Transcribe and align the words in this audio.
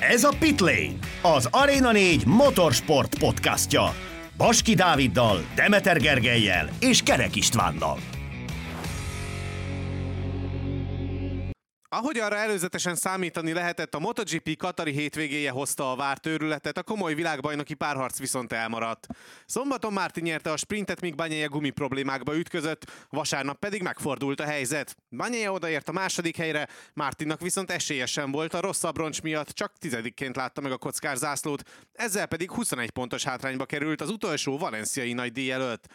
Ez 0.00 0.24
a 0.24 0.32
Pitlane, 0.38 0.92
az 1.22 1.48
Arena 1.50 1.92
4 1.92 2.26
motorsport 2.26 3.18
podcastja. 3.18 3.94
Baski 4.36 4.74
Dáviddal, 4.74 5.44
Demeter 5.54 6.00
Gergelyel 6.00 6.68
és 6.80 7.02
Kerek 7.02 7.36
Istvánnal. 7.36 8.17
Ahogy 11.90 12.18
arra 12.18 12.36
előzetesen 12.36 12.94
számítani 12.94 13.52
lehetett, 13.52 13.94
a 13.94 13.98
MotoGP 13.98 14.56
Katari 14.56 14.92
hétvégéje 14.92 15.50
hozta 15.50 15.92
a 15.92 15.96
várt 15.96 16.26
őrületet, 16.26 16.78
a 16.78 16.82
komoly 16.82 17.14
világbajnoki 17.14 17.74
párharc 17.74 18.18
viszont 18.18 18.52
elmaradt. 18.52 19.06
Szombaton 19.46 19.92
Márti 19.92 20.20
nyerte 20.20 20.52
a 20.52 20.56
sprintet, 20.56 21.00
míg 21.00 21.14
Banyaja 21.14 21.48
gumi 21.48 21.70
problémákba 21.70 22.36
ütközött, 22.36 22.90
vasárnap 23.10 23.58
pedig 23.58 23.82
megfordult 23.82 24.40
a 24.40 24.44
helyzet. 24.44 24.96
Banyaja 25.10 25.52
odaért 25.52 25.88
a 25.88 25.92
második 25.92 26.36
helyre, 26.36 26.68
Mártinnak 26.94 27.40
viszont 27.40 27.70
esélyesen 27.70 28.30
volt, 28.30 28.54
a 28.54 28.60
rossz 28.60 28.84
abroncs 28.84 29.22
miatt 29.22 29.48
csak 29.48 29.72
tizedikként 29.78 30.36
látta 30.36 30.60
meg 30.60 30.72
a 30.72 30.78
kockás 30.78 31.18
zászlót, 31.18 31.62
ezzel 31.92 32.26
pedig 32.26 32.50
21 32.50 32.90
pontos 32.90 33.24
hátrányba 33.24 33.64
került 33.64 34.00
az 34.00 34.10
utolsó 34.10 34.58
valenciai 34.58 35.12
nagy 35.12 35.32
díj 35.32 35.52
előtt. 35.52 35.86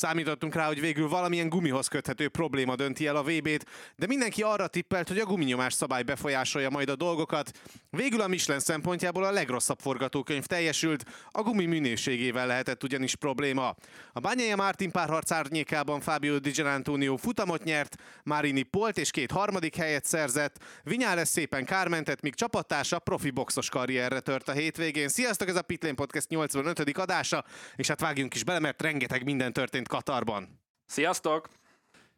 Számítottunk 0.00 0.54
rá, 0.54 0.66
hogy 0.66 0.80
végül 0.80 1.08
valamilyen 1.08 1.48
gumihoz 1.48 1.88
köthető 1.88 2.28
probléma 2.28 2.76
dönti 2.76 3.06
el 3.06 3.16
a 3.16 3.22
VB-t, 3.22 3.66
de 3.96 4.06
mindenki 4.06 4.42
arra 4.42 4.66
tippelt, 4.66 5.08
hogy 5.08 5.18
a 5.18 5.24
guminyomás 5.24 5.72
szabály 5.72 6.02
befolyásolja 6.02 6.70
majd 6.70 6.88
a 6.88 6.96
dolgokat. 6.96 7.50
Végül 7.90 8.20
a 8.20 8.26
Michelin 8.26 8.60
szempontjából 8.60 9.24
a 9.24 9.30
legrosszabb 9.30 9.78
forgatókönyv 9.78 10.44
teljesült, 10.44 11.04
a 11.30 11.42
gumi 11.42 11.66
minőségével 11.66 12.46
lehetett 12.46 12.82
ugyanis 12.82 13.14
probléma. 13.14 13.74
A 14.12 14.20
Bányája 14.20 14.56
Martin 14.56 14.90
párharc 14.90 15.30
árnyékában 15.30 16.00
Fabio 16.00 16.38
Di 16.38 16.50
Gianantonio 16.50 17.16
futamot 17.16 17.64
nyert, 17.64 17.96
Marini 18.22 18.62
Polt 18.62 18.98
és 18.98 19.10
két 19.10 19.30
harmadik 19.30 19.76
helyet 19.76 20.04
szerzett, 20.04 20.64
Vinyales 20.82 21.28
szépen 21.28 21.64
kármentett, 21.64 22.20
míg 22.20 22.34
csapattársa 22.34 22.98
profi 22.98 23.30
boxos 23.30 23.68
karrierre 23.68 24.20
tört 24.20 24.48
a 24.48 24.52
hétvégén. 24.52 25.08
Sziasztok, 25.08 25.48
ez 25.48 25.56
a 25.56 25.62
Pitlane 25.62 25.94
Podcast 25.94 26.28
85. 26.28 26.98
adása, 26.98 27.44
és 27.76 27.88
hát 27.88 28.00
vágjunk 28.00 28.34
is 28.34 28.44
bele, 28.44 28.58
mert 28.58 28.82
rengeteg 28.82 29.24
minden 29.24 29.52
történt 29.52 29.88
Katarban. 29.90 30.60
Sziasztok! 30.86 31.48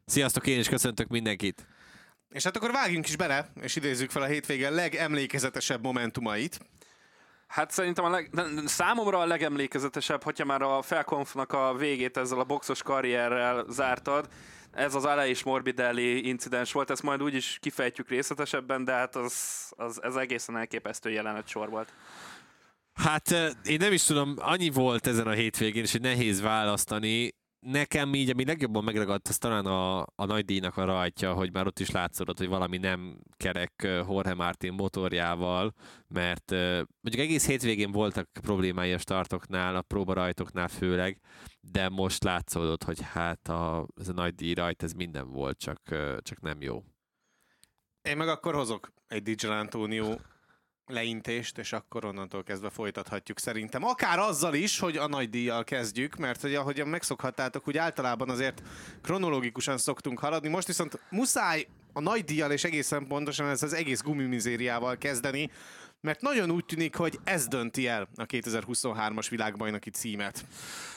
Sziasztok, 0.04 0.46
én 0.46 0.58
is 0.58 0.68
köszöntök 0.68 1.08
mindenkit! 1.08 1.66
És 2.28 2.44
hát 2.44 2.56
akkor 2.56 2.72
vágjunk 2.72 3.08
is 3.08 3.16
bele, 3.16 3.52
és 3.60 3.76
idézzük 3.76 4.10
fel 4.10 4.22
a 4.22 4.26
hétvége 4.26 4.70
legemlékezetesebb 4.70 5.82
momentumait. 5.82 6.60
Hát 7.46 7.70
szerintem 7.70 8.04
a 8.04 8.10
leg, 8.10 8.30
számomra 8.64 9.18
a 9.18 9.26
legemlékezetesebb, 9.26 10.22
hogyha 10.22 10.44
már 10.44 10.62
a 10.62 10.82
Felkonfnak 10.82 11.52
a 11.52 11.74
végét 11.74 12.16
ezzel 12.16 12.38
a 12.38 12.44
boxos 12.44 12.82
karrierrel 12.82 13.64
zártad, 13.68 14.28
ez 14.70 14.94
az 14.94 15.04
Aleix 15.04 15.42
Morbidelli 15.42 16.28
incidens 16.28 16.72
volt, 16.72 16.90
ezt 16.90 17.02
majd 17.02 17.22
úgy 17.22 17.34
is 17.34 17.58
kifejtjük 17.60 18.08
részletesebben, 18.08 18.84
de 18.84 18.92
hát 18.92 19.16
az, 19.16 19.34
az, 19.76 20.02
ez 20.02 20.14
egészen 20.14 20.56
elképesztő 20.56 21.10
jelenet 21.10 21.48
sor 21.48 21.70
volt. 21.70 21.92
Hát 22.92 23.30
én 23.64 23.76
nem 23.78 23.92
is 23.92 24.02
tudom, 24.02 24.34
annyi 24.38 24.70
volt 24.70 25.06
ezen 25.06 25.26
a 25.26 25.32
hétvégén, 25.32 25.82
és 25.82 25.92
hogy 25.92 26.00
nehéz 26.00 26.40
választani 26.40 27.34
nekem 27.62 28.14
így, 28.14 28.30
ami 28.30 28.44
legjobban 28.44 28.84
megragadt, 28.84 29.28
az 29.28 29.38
talán 29.38 29.66
a, 29.66 30.00
a 30.00 30.24
nagy 30.26 30.44
díjnak 30.44 30.76
a 30.76 30.84
rajtja, 30.84 31.32
hogy 31.32 31.52
már 31.52 31.66
ott 31.66 31.78
is 31.78 31.90
látszott, 31.90 32.38
hogy 32.38 32.48
valami 32.48 32.76
nem 32.76 33.18
kerek 33.36 33.72
Jorge 33.82 34.34
Martin 34.34 34.72
motorjával, 34.72 35.74
mert 36.08 36.50
mondjuk 37.00 37.24
egész 37.24 37.46
hétvégén 37.46 37.92
voltak 37.92 38.28
problémái 38.40 38.92
a 38.92 38.98
startoknál, 38.98 39.76
a 39.76 39.82
próbarajtoknál 39.82 40.68
főleg, 40.68 41.20
de 41.60 41.88
most 41.88 42.24
látszódott, 42.24 42.84
hogy 42.84 43.00
hát 43.02 43.48
a, 43.48 43.86
ez 44.00 44.08
a 44.08 44.12
nagy 44.12 44.34
díj 44.34 44.54
rajt, 44.54 44.82
ez 44.82 44.92
minden 44.92 45.30
volt, 45.30 45.58
csak, 45.58 45.80
csak 46.18 46.40
nem 46.40 46.62
jó. 46.62 46.82
Én 48.02 48.16
meg 48.16 48.28
akkor 48.28 48.54
hozok 48.54 48.92
egy 49.06 49.22
Digital 49.22 49.58
Antonio 49.58 50.16
leintést, 50.92 51.58
és 51.58 51.72
akkor 51.72 52.04
onnantól 52.04 52.42
kezdve 52.42 52.70
folytathatjuk 52.70 53.38
szerintem. 53.38 53.84
Akár 53.84 54.18
azzal 54.18 54.54
is, 54.54 54.78
hogy 54.78 54.96
a 54.96 55.06
nagy 55.06 55.30
díjjal 55.30 55.64
kezdjük, 55.64 56.16
mert 56.16 56.40
hogy 56.40 56.54
ahogyan 56.54 56.88
megszokhattátok, 56.88 57.68
úgy 57.68 57.76
általában 57.76 58.30
azért 58.30 58.62
kronológikusan 59.02 59.78
szoktunk 59.78 60.18
haladni. 60.18 60.48
Most 60.48 60.66
viszont 60.66 61.00
muszáj 61.10 61.66
a 61.92 62.00
nagy 62.00 62.24
díjjal 62.24 62.50
és 62.50 62.64
egészen 62.64 63.06
pontosan 63.06 63.48
ez 63.48 63.62
az 63.62 63.72
egész 63.72 64.00
gumimizériával 64.02 64.98
kezdeni, 64.98 65.50
mert 66.02 66.20
nagyon 66.20 66.50
úgy 66.50 66.64
tűnik, 66.64 66.94
hogy 66.94 67.18
ez 67.24 67.46
dönti 67.46 67.86
el 67.86 68.08
a 68.14 68.26
2023-as 68.26 69.26
világbajnoki 69.30 69.90
címet. 69.90 70.46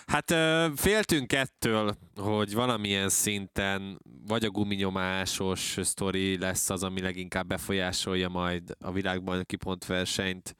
Hát 0.05 0.33
féltünk 0.75 1.33
ettől, 1.33 1.97
hogy 2.15 2.53
valamilyen 2.53 3.09
szinten 3.09 4.01
vagy 4.27 4.45
a 4.45 4.49
guminyomásos 4.49 5.77
sztori 5.81 6.37
lesz 6.37 6.69
az, 6.69 6.83
ami 6.83 7.01
leginkább 7.01 7.47
befolyásolja 7.47 8.29
majd 8.29 8.75
a 8.79 8.91
világbajnoki 8.91 9.55
pontversenyt, 9.55 10.55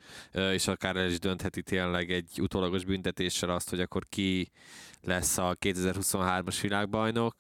és 0.52 0.68
akár 0.68 0.96
el 0.96 1.10
is 1.10 1.20
döntheti 1.20 1.64
tényleg 1.64 2.12
egy 2.12 2.40
utólagos 2.42 2.86
büntetéssel 2.86 3.50
azt, 3.50 3.70
hogy 3.70 3.80
akkor 3.80 4.06
ki 4.10 4.52
lesz 5.02 5.38
a 5.38 5.56
2023-as 5.60 6.58
világbajnok. 6.62 7.36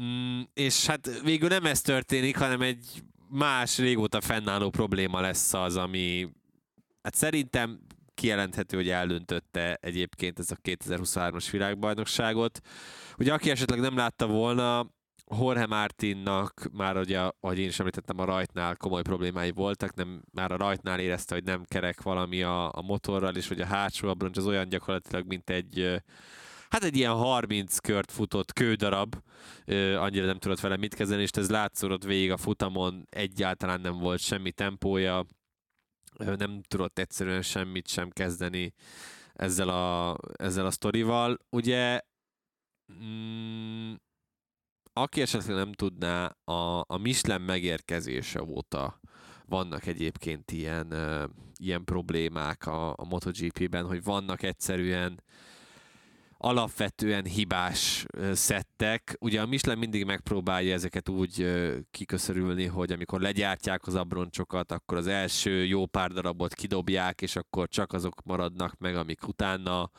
Mm, 0.00 0.40
és 0.54 0.86
hát 0.86 1.20
végül 1.24 1.48
nem 1.48 1.64
ez 1.64 1.80
történik, 1.80 2.36
hanem 2.36 2.62
egy 2.62 3.02
más 3.28 3.78
régóta 3.78 4.20
fennálló 4.20 4.70
probléma 4.70 5.20
lesz 5.20 5.54
az, 5.54 5.76
ami 5.76 6.28
hát 7.02 7.14
szerintem 7.14 7.80
kijelenthető, 8.14 8.76
hogy 8.76 8.88
eldöntötte 8.88 9.78
egyébként 9.80 10.38
ez 10.38 10.50
a 10.50 10.56
2023-as 10.62 11.48
világbajnokságot. 11.50 12.60
Ugye 13.18 13.32
aki 13.32 13.50
esetleg 13.50 13.80
nem 13.80 13.96
látta 13.96 14.26
volna, 14.26 14.94
Jorge 15.38 15.66
Martinnak 15.66 16.68
már 16.72 16.96
ugye, 16.96 17.20
ahogy 17.40 17.58
én 17.58 17.68
is 17.68 17.78
említettem, 17.78 18.18
a 18.18 18.24
rajtnál 18.24 18.76
komoly 18.76 19.02
problémái 19.02 19.50
voltak, 19.50 19.94
nem, 19.94 20.22
már 20.32 20.52
a 20.52 20.56
rajtnál 20.56 21.00
érezte, 21.00 21.34
hogy 21.34 21.44
nem 21.44 21.64
kerek 21.64 22.02
valami 22.02 22.42
a, 22.42 22.72
a 22.72 22.82
motorral, 22.82 23.36
és 23.36 23.48
hogy 23.48 23.60
a 23.60 23.66
hátsó 23.66 24.08
abroncs 24.08 24.36
az 24.36 24.46
olyan 24.46 24.68
gyakorlatilag, 24.68 25.26
mint 25.26 25.50
egy 25.50 26.02
hát 26.76 26.84
egy 26.84 26.96
ilyen 26.96 27.12
30 27.12 27.78
kört 27.78 28.12
futott 28.12 28.52
kődarab, 28.52 29.16
annyira 29.96 30.26
nem 30.26 30.38
tudott 30.38 30.60
vele 30.60 30.76
mit 30.76 30.94
kezdeni, 30.94 31.22
és 31.22 31.30
ez 31.30 31.50
látszódott 31.50 32.04
végig 32.04 32.30
a 32.30 32.36
futamon, 32.36 33.06
egyáltalán 33.10 33.80
nem 33.80 33.98
volt 33.98 34.20
semmi 34.20 34.52
tempója, 34.52 35.26
nem 36.16 36.62
tudott 36.68 36.98
egyszerűen 36.98 37.42
semmit 37.42 37.88
sem 37.88 38.10
kezdeni 38.10 38.74
ezzel 39.32 39.68
a, 39.68 40.16
ezzel 40.32 40.66
a 40.66 40.70
sztorival. 40.70 41.38
Ugye, 41.50 42.00
mm, 43.02 43.92
aki 44.92 45.20
esetleg 45.20 45.56
nem 45.56 45.72
tudná, 45.72 46.36
a, 46.44 46.78
a 46.80 46.96
Michelin 46.96 47.40
megérkezése 47.40 48.42
óta 48.42 49.00
vannak 49.46 49.86
egyébként 49.86 50.50
ilyen, 50.50 50.94
ilyen 51.56 51.84
problémák 51.84 52.66
a, 52.66 52.90
a 52.90 53.04
MotoGP-ben, 53.04 53.86
hogy 53.86 54.02
vannak 54.02 54.42
egyszerűen 54.42 55.22
alapvetően 56.38 57.24
hibás 57.24 58.06
szettek. 58.32 59.16
Ugye 59.20 59.40
a 59.40 59.46
Michelin 59.46 59.78
mindig 59.78 60.04
megpróbálja 60.04 60.74
ezeket 60.74 61.08
úgy 61.08 61.46
kiköszörülni, 61.90 62.66
hogy 62.66 62.92
amikor 62.92 63.20
legyártják 63.20 63.86
az 63.86 63.94
abroncsokat, 63.94 64.72
akkor 64.72 64.96
az 64.96 65.06
első 65.06 65.64
jó 65.64 65.86
pár 65.86 66.10
darabot 66.10 66.54
kidobják, 66.54 67.22
és 67.22 67.36
akkor 67.36 67.68
csak 67.68 67.92
azok 67.92 68.22
maradnak 68.24 68.78
meg, 68.78 68.96
amik 68.96 69.28
utána, 69.28 69.90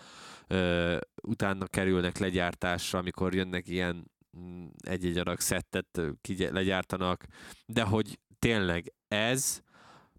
utána 1.22 1.66
kerülnek 1.66 2.18
legyártásra, 2.18 3.00
amikor 3.00 3.34
jönnek 3.34 3.68
ilyen 3.68 4.12
mm, 4.40 4.66
egy-egy 4.78 5.18
adag 5.18 5.40
szettet 5.40 6.02
legyártanak, 6.38 7.25
de 7.66 7.84
hogy 7.84 8.19
tényleg 8.40 8.94
ez 9.08 9.62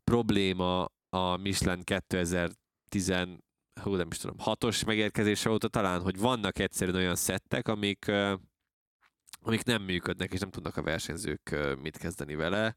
probléma 0.05 0.85
a 1.11 1.37
Michelin 1.37 1.83
2010 1.85 3.13
hú, 3.83 3.95
nem 3.95 4.09
is 4.11 4.19
tudom, 4.19 4.39
hatos 4.39 4.85
megérkezése 4.85 5.51
óta 5.51 5.69
talán, 5.69 6.01
hogy 6.01 6.19
vannak 6.19 6.59
egyszerűen 6.59 6.97
olyan 6.97 7.17
szettek, 7.17 7.69
amik, 7.69 8.11
amik 9.41 9.65
nem 9.65 9.83
működnek, 9.83 10.33
és 10.33 10.41
nem 10.41 10.51
tudnak 10.51 10.77
a 10.77 10.83
versenyzők 10.83 11.57
mit 11.83 11.97
kezdeni 11.97 12.35
vele, 12.35 12.77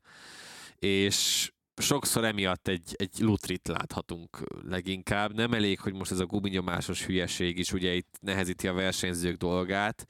és 0.75 1.51
sokszor 1.75 2.25
emiatt 2.25 2.67
egy, 2.67 2.95
egy 2.97 3.19
lutrit 3.19 3.67
láthatunk 3.67 4.43
leginkább. 4.63 5.33
Nem 5.33 5.53
elég, 5.53 5.79
hogy 5.79 5.93
most 5.93 6.11
ez 6.11 6.19
a 6.19 6.25
guminyomásos 6.25 7.05
hülyeség 7.05 7.57
is 7.57 7.73
ugye 7.73 7.93
itt 7.93 8.17
nehezíti 8.19 8.67
a 8.67 8.73
versenyzők 8.73 9.37
dolgát, 9.37 10.07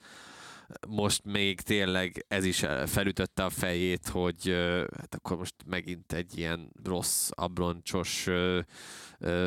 most 0.88 1.24
még 1.24 1.60
tényleg 1.60 2.24
ez 2.28 2.44
is 2.44 2.64
felütötte 2.86 3.44
a 3.44 3.50
fejét, 3.50 4.08
hogy 4.08 4.48
hát 4.96 5.14
akkor 5.14 5.36
most 5.36 5.54
megint 5.66 6.12
egy 6.12 6.38
ilyen 6.38 6.72
rossz, 6.84 7.30
abroncsos 7.30 8.28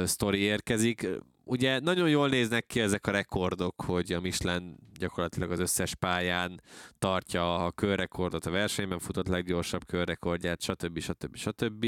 sztori 0.03 0.39
érkezik 0.39 1.07
ugye 1.45 1.79
nagyon 1.79 2.09
jól 2.09 2.29
néznek 2.29 2.65
ki 2.65 2.79
ezek 2.79 3.07
a 3.07 3.11
rekordok, 3.11 3.81
hogy 3.81 4.13
a 4.13 4.19
Michelin 4.19 4.77
gyakorlatilag 4.99 5.51
az 5.51 5.59
összes 5.59 5.95
pályán 5.95 6.61
tartja 6.99 7.65
a 7.65 7.71
körrekordot, 7.71 8.45
a 8.45 8.51
versenyben 8.51 8.99
futott 8.99 9.27
leggyorsabb 9.27 9.85
körrekordját, 9.85 10.61
stb. 10.61 10.99
stb. 10.99 11.35
stb. 11.35 11.85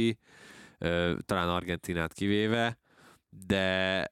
Talán 1.25 1.49
Argentinát 1.49 2.13
kivéve, 2.13 2.77
de 3.29 4.05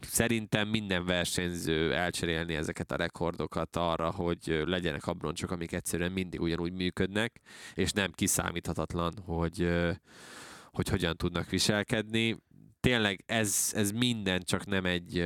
szerintem 0.00 0.68
minden 0.68 1.04
versenyző 1.04 1.94
elcserélni 1.94 2.54
ezeket 2.54 2.92
a 2.92 2.96
rekordokat 2.96 3.76
arra, 3.76 4.10
hogy 4.10 4.62
legyenek 4.64 5.06
abroncsok, 5.06 5.50
amik 5.50 5.72
egyszerűen 5.72 6.12
mindig 6.12 6.40
ugyanúgy 6.40 6.72
működnek, 6.72 7.40
és 7.74 7.92
nem 7.92 8.10
kiszámíthatatlan, 8.12 9.12
hogy 9.24 9.68
hogy 10.76 10.88
hogyan 10.88 11.16
tudnak 11.16 11.50
viselkedni. 11.50 12.36
Tényleg 12.86 13.22
ez, 13.26 13.72
ez 13.74 13.90
minden, 13.90 14.42
csak 14.42 14.66
nem 14.66 14.84
egy 14.84 15.24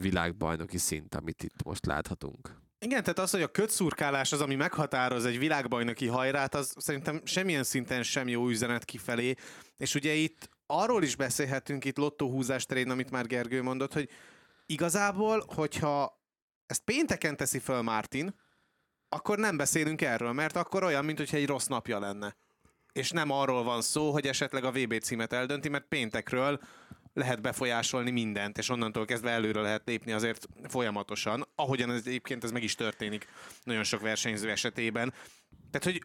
világbajnoki 0.00 0.78
szint, 0.78 1.14
amit 1.14 1.42
itt 1.42 1.62
most 1.64 1.86
láthatunk. 1.86 2.60
Igen, 2.78 3.00
tehát 3.00 3.18
az, 3.18 3.30
hogy 3.30 3.42
a 3.42 3.50
kötszurkálás 3.50 4.32
az, 4.32 4.40
ami 4.40 4.54
meghatároz 4.54 5.24
egy 5.24 5.38
világbajnoki 5.38 6.06
hajrát, 6.06 6.54
az 6.54 6.74
szerintem 6.78 7.20
semmilyen 7.24 7.64
szinten 7.64 8.02
sem 8.02 8.28
jó 8.28 8.48
üzenet 8.48 8.84
kifelé. 8.84 9.34
És 9.76 9.94
ugye 9.94 10.12
itt 10.12 10.48
arról 10.66 11.02
is 11.02 11.16
beszélhetünk 11.16 11.84
itt 11.84 11.96
lottóhúzás 11.96 12.64
terén, 12.64 12.90
amit 12.90 13.10
már 13.10 13.26
Gergő 13.26 13.62
mondott, 13.62 13.92
hogy 13.92 14.08
igazából, 14.66 15.44
hogyha 15.54 16.22
ezt 16.66 16.84
pénteken 16.84 17.36
teszi 17.36 17.58
föl 17.58 17.82
Martin, 17.82 18.34
akkor 19.08 19.38
nem 19.38 19.56
beszélünk 19.56 20.02
erről, 20.02 20.32
mert 20.32 20.56
akkor 20.56 20.84
olyan, 20.84 21.04
mintha 21.04 21.36
egy 21.36 21.46
rossz 21.46 21.66
napja 21.66 21.98
lenne. 21.98 22.36
És 22.96 23.10
nem 23.10 23.30
arról 23.30 23.62
van 23.62 23.82
szó, 23.82 24.10
hogy 24.12 24.26
esetleg 24.26 24.64
a 24.64 24.70
VB 24.70 24.98
címet 24.98 25.32
eldönti, 25.32 25.68
mert 25.68 25.84
péntekről 25.88 26.60
lehet 27.12 27.40
befolyásolni 27.40 28.10
mindent, 28.10 28.58
és 28.58 28.68
onnantól 28.68 29.04
kezdve 29.04 29.30
előre 29.30 29.60
lehet 29.60 29.82
lépni 29.84 30.12
azért 30.12 30.46
folyamatosan, 30.68 31.48
ahogyan 31.54 31.90
ez 31.90 32.02
egyébként 32.06 32.44
ez 32.44 32.52
meg 32.52 32.62
is 32.62 32.74
történik 32.74 33.28
nagyon 33.62 33.84
sok 33.84 34.00
versenyző 34.00 34.50
esetében. 34.50 35.14
Tehát, 35.70 35.84
hogy 35.84 36.02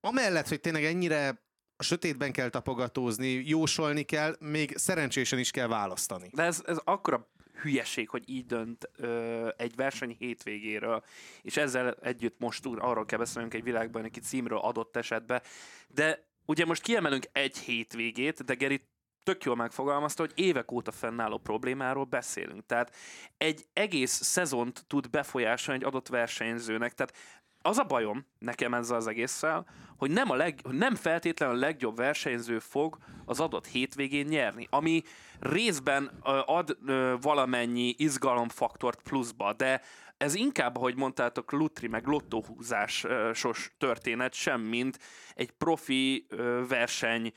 amellett, 0.00 0.48
hogy 0.48 0.60
tényleg 0.60 0.84
ennyire 0.84 1.42
a 1.76 1.82
sötétben 1.82 2.32
kell 2.32 2.48
tapogatózni, 2.48 3.28
jósolni 3.28 4.02
kell, 4.02 4.36
még 4.40 4.76
szerencsésen 4.76 5.38
is 5.38 5.50
kell 5.50 5.66
választani. 5.66 6.30
De 6.32 6.42
ez, 6.42 6.62
ez 6.66 6.78
akkora 6.84 7.28
hülyeség, 7.62 8.08
hogy 8.08 8.28
így 8.28 8.46
dönt 8.46 8.90
ö, 8.96 9.48
egy 9.56 9.74
verseny 9.76 10.16
hétvégéről, 10.18 11.04
és 11.42 11.56
ezzel 11.56 11.94
együtt 12.02 12.38
most 12.38 12.66
arról 12.66 13.04
kell 13.04 13.18
beszélnünk 13.18 13.54
egy 13.54 13.62
világbajnoki 13.62 14.20
címről 14.20 14.58
adott 14.58 14.96
esetben, 14.96 15.42
de 15.88 16.27
ugye 16.48 16.64
most 16.64 16.82
kiemelünk 16.82 17.24
egy 17.32 17.58
hétvégét, 17.58 18.44
de 18.44 18.54
Geri 18.54 18.88
tök 19.22 19.44
jól 19.44 19.56
megfogalmazta, 19.56 20.22
hogy 20.22 20.32
évek 20.34 20.72
óta 20.72 20.90
fennálló 20.90 21.38
problémáról 21.38 22.04
beszélünk. 22.04 22.66
Tehát 22.66 22.94
egy 23.36 23.66
egész 23.72 24.22
szezont 24.22 24.84
tud 24.86 25.10
befolyásolni 25.10 25.80
egy 25.80 25.86
adott 25.86 26.08
versenyzőnek. 26.08 26.94
Tehát 26.94 27.14
az 27.62 27.78
a 27.78 27.84
bajom 27.84 28.26
nekem 28.38 28.74
ezzel 28.74 28.96
az 28.96 29.06
egésszel, 29.06 29.66
hogy 29.96 30.10
nem, 30.10 30.30
a 30.30 30.34
leg, 30.34 30.60
nem 30.70 30.94
feltétlenül 30.94 31.54
a 31.54 31.58
legjobb 31.58 31.96
versenyző 31.96 32.58
fog 32.58 32.98
az 33.24 33.40
adott 33.40 33.66
hétvégén 33.66 34.26
nyerni, 34.26 34.66
ami 34.70 35.02
részben 35.40 36.06
ad 36.46 36.78
valamennyi 37.20 37.94
izgalomfaktort 37.96 39.02
pluszba, 39.02 39.52
de 39.52 39.82
ez 40.18 40.34
inkább, 40.34 40.76
ahogy 40.76 40.96
mondtátok, 40.96 41.52
lutri 41.52 41.88
meg 41.88 42.06
lottóhúzásos 42.06 43.70
történet, 43.78 44.34
sem 44.34 44.60
mint 44.60 44.98
egy 45.34 45.50
profi 45.50 46.26
verseny 46.68 47.32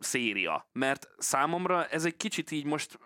széria. 0.00 0.68
Mert 0.72 1.08
számomra 1.18 1.86
ez 1.86 2.04
egy 2.04 2.16
kicsit 2.16 2.50
így 2.50 2.64
most 2.64 2.98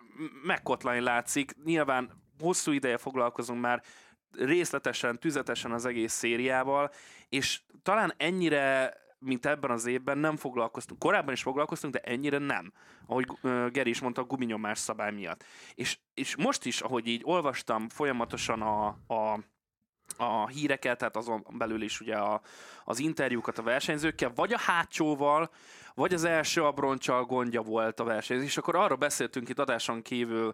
megkotlani 0.43 0.99
látszik. 0.99 1.55
Nyilván 1.63 2.11
hosszú 2.39 2.71
ideje 2.71 2.97
foglalkozunk 2.97 3.61
már 3.61 3.83
részletesen, 4.31 5.19
tüzetesen 5.19 5.71
az 5.71 5.85
egész 5.85 6.13
szériával, 6.13 6.91
és 7.29 7.61
talán 7.83 8.13
ennyire 8.17 8.97
mint 9.19 9.45
ebben 9.45 9.71
az 9.71 9.85
évben 9.85 10.17
nem 10.17 10.35
foglalkoztunk. 10.35 10.99
Korábban 10.99 11.33
is 11.33 11.41
foglalkoztunk, 11.41 11.93
de 11.93 11.99
ennyire 11.99 12.37
nem. 12.37 12.73
Ahogy 13.05 13.27
Geri 13.71 13.89
is 13.89 13.99
mondta, 13.99 14.21
a 14.21 14.25
guminyomás 14.25 14.77
szabály 14.77 15.11
miatt. 15.11 15.43
És, 15.73 15.97
és 16.13 16.35
most 16.35 16.65
is, 16.65 16.81
ahogy 16.81 17.07
így 17.07 17.21
olvastam 17.23 17.89
folyamatosan 17.89 18.61
a, 18.61 18.87
a 18.87 19.39
a 20.17 20.47
híreket, 20.47 20.97
tehát 20.97 21.15
azon 21.15 21.45
belül 21.49 21.81
is 21.81 22.01
ugye 22.01 22.15
a, 22.15 22.41
az 22.85 22.99
interjúkat 22.99 23.57
a 23.57 23.63
versenyzőkkel, 23.63 24.31
vagy 24.35 24.53
a 24.53 24.59
hátsóval, 24.59 25.49
vagy 25.93 26.13
az 26.13 26.23
első 26.23 26.63
abroncsal 26.63 27.25
gondja 27.25 27.61
volt 27.61 27.99
a 27.99 28.03
verseny. 28.03 28.41
És 28.41 28.57
akkor 28.57 28.75
arról 28.75 28.97
beszéltünk 28.97 29.49
itt 29.49 29.59
adáson 29.59 30.01
kívül 30.01 30.53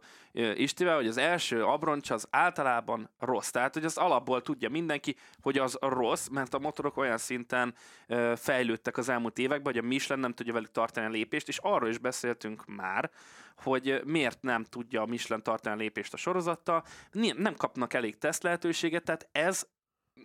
Istivel, 0.56 0.96
hogy 0.96 1.08
az 1.08 1.18
első 1.18 1.64
abroncs 1.64 2.10
az 2.10 2.28
általában 2.30 3.10
rossz. 3.20 3.50
Tehát, 3.50 3.74
hogy 3.74 3.86
az 3.86 3.98
alapból 3.98 4.42
tudja 4.42 4.70
mindenki, 4.70 5.16
hogy 5.42 5.58
az 5.58 5.78
rossz, 5.82 6.28
mert 6.28 6.54
a 6.54 6.60
motorok 6.60 6.98
olyan 6.98 7.18
szinten 7.18 7.76
fejlődtek 8.36 8.98
az 8.98 9.10
elmúlt 9.10 9.40
években, 9.40 9.74
hogy 9.74 9.84
a 9.84 9.88
Michelin 9.88 10.22
nem 10.22 10.34
tudja 10.34 10.54
velük 10.54 10.72
tartani 10.72 11.06
a 11.06 11.10
lépést, 11.10 11.48
és 11.48 11.58
arról 11.58 11.90
is 11.90 11.98
beszéltünk 11.98 12.66
már, 12.66 13.12
hogy 13.56 14.02
miért 14.06 14.42
nem 14.42 14.64
tudja 14.64 15.02
a 15.02 15.06
Michelin 15.06 15.44
tartani 15.44 15.76
a 15.76 15.80
lépést 15.80 16.14
a 16.14 16.18
sorozattal, 16.18 16.84
nem 17.12 17.56
kapnak 17.56 17.94
elég 17.94 18.18
teszt 18.18 18.44
lehetőséget, 18.44 19.04
tehát 19.04 19.30
ez 19.32 19.68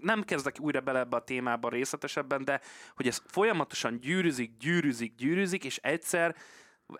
nem 0.02 0.23
kezdek 0.23 0.61
újra 0.61 0.81
bele 0.81 0.99
ebbe 0.99 1.17
a 1.17 1.25
témába 1.25 1.69
részletesebben, 1.69 2.44
de 2.44 2.61
hogy 2.94 3.06
ez 3.06 3.23
folyamatosan 3.26 4.00
gyűrűzik, 4.00 4.56
gyűrűzik, 4.56 5.14
gyűrűzik, 5.14 5.64
és 5.64 5.79
egyszer 5.82 6.37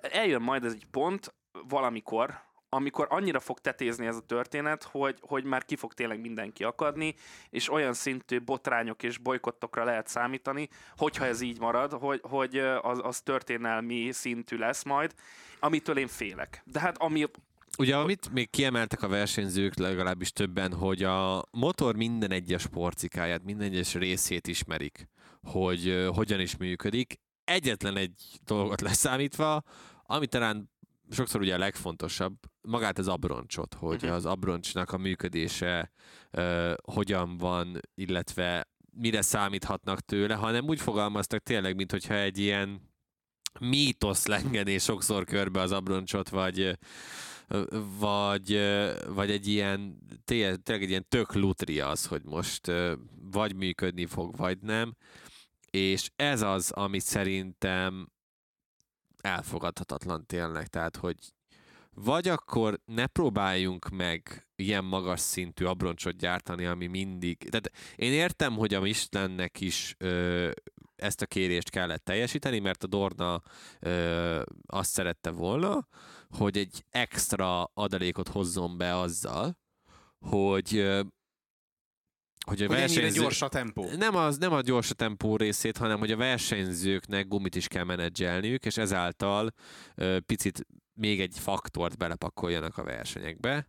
eljön 0.01 0.43
majd 0.43 0.65
ez 0.65 0.73
egy 0.73 0.87
pont 0.91 1.35
valamikor, 1.69 2.49
amikor 2.73 3.07
annyira 3.11 3.41
fog 3.41 3.59
tetézni 3.59 4.07
ez 4.07 4.17
a 4.17 4.21
történet, 4.27 4.83
hogy, 4.83 5.19
hogy 5.21 5.45
már 5.45 5.65
ki 5.65 5.77
fog 5.77 5.93
tényleg 5.93 6.21
mindenki 6.21 6.65
akadni, 6.65 7.15
és 7.51 7.71
olyan 7.71 7.93
szintű 7.93 8.41
botrányok 8.41 9.03
és 9.03 9.19
bolykottokra 9.19 9.85
lehet 9.85 10.07
számítani, 10.09 10.69
hogyha 10.97 11.25
ez 11.25 11.41
így 11.41 11.61
marad, 11.61 11.93
hogy, 11.93 12.21
hogy 12.23 12.59
az, 12.59 13.01
az 13.03 13.21
történelmi 13.21 14.13
szintű 14.13 14.57
lesz 14.57 14.83
majd, 14.83 15.15
amitől 15.61 15.99
én 15.99 16.09
félek. 16.09 16.63
De 16.65 16.81
hát 16.81 16.99
ami 16.99 17.27
Ugye, 17.79 17.97
amit 17.97 18.33
még 18.33 18.51
kiemeltek 18.51 19.03
a 19.03 19.09
versenyzők 19.09 19.79
legalábbis 19.79 20.33
többen, 20.33 20.73
hogy 20.73 21.03
a 21.03 21.45
motor 21.51 21.97
minden 21.97 22.31
egyes 22.31 22.67
porcikáját, 22.67 23.45
minden 23.45 23.67
egyes 23.67 23.95
részét 23.95 24.47
ismerik, 24.47 25.09
hogy 25.43 25.89
uh, 25.89 26.07
hogyan 26.07 26.41
is 26.41 26.57
működik. 26.57 27.21
Egyetlen 27.45 27.97
egy 27.97 28.41
dolgot 28.45 28.81
leszámítva, 28.89 29.63
ami 30.03 30.27
talán 30.27 30.71
sokszor 31.11 31.41
ugye 31.41 31.55
a 31.55 31.59
legfontosabb, 31.59 32.35
magát 32.61 32.99
az 32.99 33.09
abroncsot, 33.09 33.75
hogy 33.75 34.03
uh-huh. 34.03 34.13
az 34.13 34.27
abroncsnak 34.27 34.93
a 34.93 34.99
működése 34.99 35.93
uh, 36.33 36.73
hogyan 36.83 37.37
van, 37.37 37.81
illetve 37.95 38.69
mire 38.93 39.23
számíthatnak 39.23 40.01
tőle, 40.01 40.35
hanem 40.35 40.69
úgy 40.69 40.81
fogalmaztak 40.81 41.43
tényleg, 41.43 41.77
mint 41.77 41.91
hogyha 41.91 42.15
egy 42.15 42.39
ilyen 42.39 42.91
mítosz 43.61 44.27
lengené 44.27 44.79
sokszor 44.79 45.25
körbe 45.25 45.61
az 45.61 45.73
abroncsot, 45.73 46.29
vagy 46.29 46.79
vagy, 47.99 48.61
vagy 49.09 49.31
egy 49.31 49.47
ilyen, 49.47 49.99
tényleg 50.25 50.83
egy 50.83 50.89
ilyen 50.89 51.07
tök 51.09 51.35
lutri 51.35 51.81
az, 51.81 52.07
hogy 52.07 52.23
most 52.25 52.73
vagy 53.33 53.55
működni 53.55 54.07
fog, 54.07 54.37
vagy 54.37 54.59
nem. 54.59 54.97
És 55.71 56.11
ez 56.17 56.43
az, 56.43 56.71
ami 56.71 56.99
szerintem 56.99 58.09
elfogadhatatlan 59.21 60.27
tényleg. 60.27 60.67
Tehát, 60.67 60.97
hogy 60.97 61.17
vagy 61.95 62.29
akkor 62.29 62.81
ne 62.85 63.07
próbáljunk 63.07 63.89
meg 63.89 64.49
ilyen 64.57 64.85
magas 64.85 65.21
szintű 65.21 65.65
abroncsot 65.65 66.17
gyártani, 66.17 66.67
ami 66.67 66.87
mindig... 66.87 67.37
Tehát 67.39 67.71
én 67.97 68.13
értem, 68.13 68.53
hogy 68.53 68.75
a 68.75 68.81
Michelinnek 68.81 69.61
is 69.61 69.95
ö, 69.99 70.51
ezt 70.97 71.23
a 71.23 71.27
kérést 71.27 71.71
kellett 71.71 72.05
teljesíteni, 72.05 72.59
mert 72.59 72.83
a 72.83 72.87
Dorna 72.87 73.43
ö, 73.81 74.43
azt 74.67 74.91
szerette 74.91 75.31
volna, 75.31 75.89
hogy 76.39 76.59
egy 76.59 76.85
extra 76.91 77.65
adalékot 77.65 78.29
hozzon 78.29 78.79
be 78.79 78.99
azzal, 78.99 79.59
hogy 80.19 80.71
hogy 82.47 82.63
a 82.63 82.67
hogy 82.67 82.77
versenyző... 82.77 83.21
gyors 83.21 83.43
a 83.43 83.49
tempó. 83.49 83.87
Nem, 83.97 84.17
az, 84.17 84.39
nem 84.39 84.53
a 84.53 84.61
gyors 84.61 84.91
a 84.91 84.95
tempó 84.95 85.37
részét, 85.37 85.77
hanem 85.77 85.99
hogy 85.99 86.11
a 86.11 86.17
versenyzőknek 86.17 87.29
gumit 87.29 87.55
is 87.55 87.69
kell 87.69 87.85
menedzselniük, 87.85 88.65
és 88.65 88.77
ezáltal 88.77 89.55
ö, 89.95 90.21
picit 90.21 90.67
még 90.95 91.21
egy 91.21 91.39
faktort 91.39 91.99
belepakoljanak 91.99 92.79
a 92.79 92.85
versenyekbe. 92.85 93.69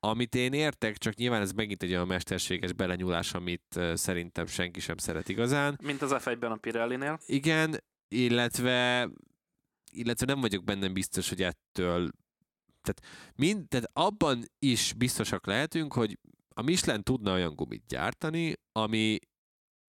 Amit 0.00 0.34
én 0.34 0.52
értek, 0.52 0.96
csak 0.96 1.14
nyilván 1.14 1.40
ez 1.40 1.52
megint 1.52 1.82
egy 1.82 1.90
olyan 1.90 2.06
mesterséges 2.06 2.72
belenyúlás, 2.72 3.34
amit 3.34 3.74
uh, 3.76 3.94
szerintem 3.94 4.46
senki 4.46 4.80
sem 4.80 4.96
szeret 4.96 5.28
igazán. 5.28 5.78
Mint 5.82 6.02
az 6.02 6.14
F1-ben 6.14 6.50
a 6.50 6.56
Pirelli-nél. 6.56 7.18
Igen, 7.26 7.84
illetve 8.08 9.08
illetve 9.92 10.26
nem 10.26 10.40
vagyok 10.40 10.64
benne 10.64 10.88
biztos, 10.88 11.28
hogy 11.28 11.42
ettől 11.42 12.10
tehát, 12.82 13.32
mind, 13.34 13.68
tehát 13.68 13.90
abban 13.92 14.44
is 14.58 14.92
biztosak 14.96 15.46
lehetünk, 15.46 15.92
hogy 15.92 16.18
a 16.48 16.62
Michelin 16.62 17.02
tudna 17.02 17.32
olyan 17.32 17.54
gumit 17.54 17.82
gyártani, 17.88 18.54
ami 18.72 19.18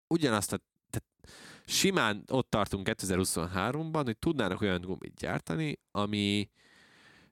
ugyanazt 0.07 0.53
a 0.53 0.59
tehát 0.91 1.35
simán 1.67 2.25
ott 2.31 2.51
tartunk 2.51 2.89
2023-ban, 2.91 4.03
hogy 4.05 4.19
tudnának 4.19 4.61
olyan 4.61 4.81
gumit 4.81 5.15
gyártani, 5.15 5.79
ami 5.91 6.51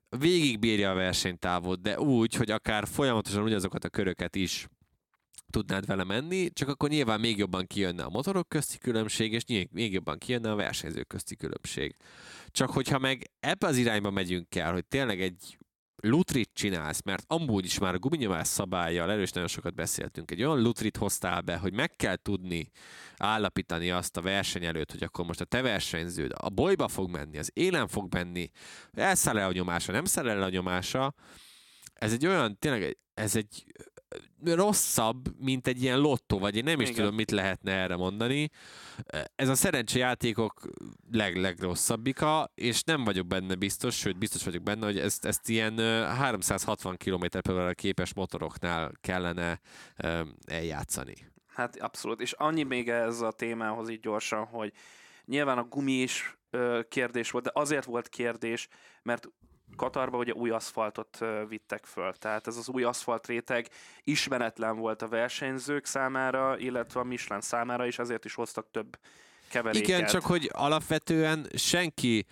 végigbírja 0.09 0.91
a 0.91 0.95
versenytávot, 0.95 1.81
de 1.81 2.01
úgy, 2.01 2.35
hogy 2.35 2.51
akár 2.51 2.87
folyamatosan 2.87 3.43
ugyanazokat 3.43 3.85
a 3.85 3.89
köröket 3.89 4.37
is 4.37 4.69
tudnád 5.51 5.87
vele 5.87 6.05
menni, 6.05 6.53
csak 6.53 6.69
akkor 6.69 6.89
nyilván 6.89 7.21
még 7.21 7.39
jobban 7.39 7.67
kijönne 7.67 8.03
a 8.03 8.11
motorok 8.11 8.49
közti 8.49 8.79
különbség, 8.79 9.33
és 9.33 9.67
még 9.71 9.93
jobban 9.93 10.19
kijönne 10.19 10.51
a 10.51 10.55
versenyzők 10.55 11.07
közti 11.07 11.37
különbség. 11.37 11.97
Csak 12.51 12.71
hogyha 12.71 12.99
meg 12.99 13.31
ebbe 13.41 13.67
az 13.67 13.77
irányba 13.77 14.11
megyünk 14.11 14.55
el, 14.55 14.73
hogy 14.73 14.87
tényleg 14.87 15.21
egy 15.21 15.59
lutrit 16.03 16.51
csinálsz, 16.55 17.03
mert 17.03 17.25
amúgy 17.27 17.65
is 17.65 17.79
már 17.79 17.95
a 17.95 17.99
guminyomás 17.99 18.49
szabályjal, 18.49 19.11
erős 19.11 19.31
nagyon 19.31 19.49
sokat 19.49 19.75
beszéltünk, 19.75 20.31
egy 20.31 20.43
olyan 20.43 20.63
lutrit 20.63 20.97
hoztál 20.97 21.41
be, 21.41 21.57
hogy 21.57 21.73
meg 21.73 21.91
kell 21.97 22.17
tudni 22.17 22.71
állapítani 23.17 23.91
azt 23.91 24.17
a 24.17 24.21
verseny 24.21 24.65
előtt, 24.65 24.91
hogy 24.91 25.03
akkor 25.03 25.25
most 25.25 25.41
a 25.41 25.45
te 25.45 25.63
versenyződ 25.63 26.33
a 26.35 26.49
bolyba 26.49 26.89
fog 26.89 27.11
menni, 27.11 27.39
az 27.39 27.51
élen 27.55 27.89
fog 27.89 28.13
menni, 28.13 28.51
elszáll 28.93 29.39
el 29.39 29.49
a 29.49 29.53
nyomása, 29.53 29.93
nem 29.93 30.05
száll 30.05 30.29
el 30.29 30.43
a 30.43 30.49
nyomása, 30.49 31.15
ez 31.95 32.13
egy 32.13 32.27
olyan, 32.27 32.59
tényleg 32.59 32.99
ez 33.15 33.37
egy 33.37 33.65
rosszabb, 34.45 35.39
mint 35.39 35.67
egy 35.67 35.83
ilyen 35.83 35.99
lottó, 35.99 36.39
vagy 36.39 36.57
én 36.57 36.65
nem 36.65 36.81
is 36.81 36.89
Igen. 36.89 37.01
tudom, 37.01 37.15
mit 37.15 37.31
lehetne 37.31 37.73
erre 37.73 37.97
mondani. 37.97 38.51
Ez 39.35 39.49
a 39.49 39.55
szerencsejátékok 39.55 40.69
leg, 41.13 41.37
legrosszabbika, 41.37 42.53
és 42.55 42.83
nem 42.83 43.05
vagyok 43.05 43.27
benne 43.27 43.55
biztos, 43.55 43.97
sőt 43.97 44.19
biztos 44.19 44.45
vagyok 44.45 44.63
benne, 44.63 44.85
hogy 44.85 44.99
ezt, 44.99 45.25
ezt 45.25 45.49
ilyen 45.49 45.79
ö, 45.79 46.03
360 46.03 46.97
km 46.97 47.25
per 47.43 47.75
képes 47.75 48.15
motoroknál 48.15 48.93
kellene 49.01 49.61
eljátszani. 50.47 51.15
Hát 51.47 51.77
abszolút, 51.77 52.21
és 52.21 52.33
annyi 52.33 52.63
még 52.63 52.89
ez 52.89 53.21
a 53.21 53.33
témához 53.33 53.89
így 53.89 54.01
gyorsan, 54.01 54.45
hogy 54.45 54.73
nyilván 55.25 55.59
a 55.59 55.65
gumi 55.65 55.93
is 55.93 56.39
kérdés 56.89 57.31
volt, 57.31 57.45
de 57.45 57.51
azért 57.55 57.85
volt 57.85 58.09
kérdés, 58.09 58.69
mert 59.03 59.29
Katarba 59.77 60.19
ugye 60.19 60.33
új 60.33 60.51
aszfaltot 60.51 61.19
vittek 61.49 61.85
föl, 61.85 62.13
tehát 62.13 62.47
ez 62.47 62.57
az 62.57 62.69
új 62.69 62.83
aszfalt 62.83 63.27
réteg 63.27 63.69
ismeretlen 64.03 64.77
volt 64.77 65.03
a 65.03 65.09
versenyzők 65.09 65.87
számára, 65.87 66.59
illetve 66.59 67.01
a 67.01 67.05
Michelin 67.05 67.43
számára 67.43 67.87
is, 67.87 67.99
ezért 67.99 68.25
is 68.25 68.35
hoztak 68.35 68.71
több 68.71 68.99
keveréket. 69.51 69.89
Igen, 69.89 70.07
csak 70.07 70.23
hogy 70.23 70.51
alapvetően 70.53 71.47
senki 71.55 72.27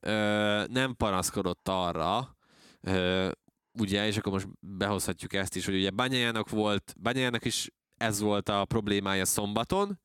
ö, 0.00 0.64
nem 0.70 0.96
panaszkodott 0.96 1.68
arra, 1.68 2.36
ö, 2.80 3.30
ugye, 3.72 4.06
és 4.06 4.16
akkor 4.16 4.32
most 4.32 4.48
behozhatjuk 4.60 5.32
ezt 5.32 5.56
is, 5.56 5.64
hogy 5.64 5.74
ugye 5.74 5.90
Banyájának 5.90 6.48
volt, 6.48 6.94
Banyájának 7.02 7.44
is 7.44 7.70
ez 7.96 8.20
volt 8.20 8.48
a 8.48 8.64
problémája 8.64 9.24
szombaton, 9.24 10.00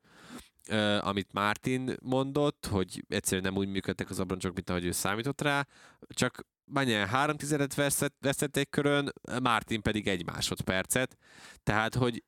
ö, 0.70 0.98
amit 1.02 1.34
Martin 1.34 1.96
mondott, 2.02 2.68
hogy 2.72 3.04
egyszerűen 3.08 3.44
nem 3.44 3.58
úgy 3.58 3.68
működtek 3.68 4.10
az 4.10 4.20
abroncsok, 4.20 4.54
mint 4.54 4.70
ahogy 4.70 4.86
ő 4.86 4.92
számított 4.92 5.42
rá, 5.42 5.68
csak 6.08 6.46
Banyáján 6.74 7.08
három 7.08 7.38
tizedet 7.38 7.74
veszett, 7.74 8.16
veszett 8.20 8.58
egy 8.58 8.70
körön, 8.70 9.14
Martin 9.42 9.82
pedig 9.82 10.08
egy 10.08 10.26
másodpercet, 10.26 11.18
tehát, 11.64 11.96
hogy 11.96 12.24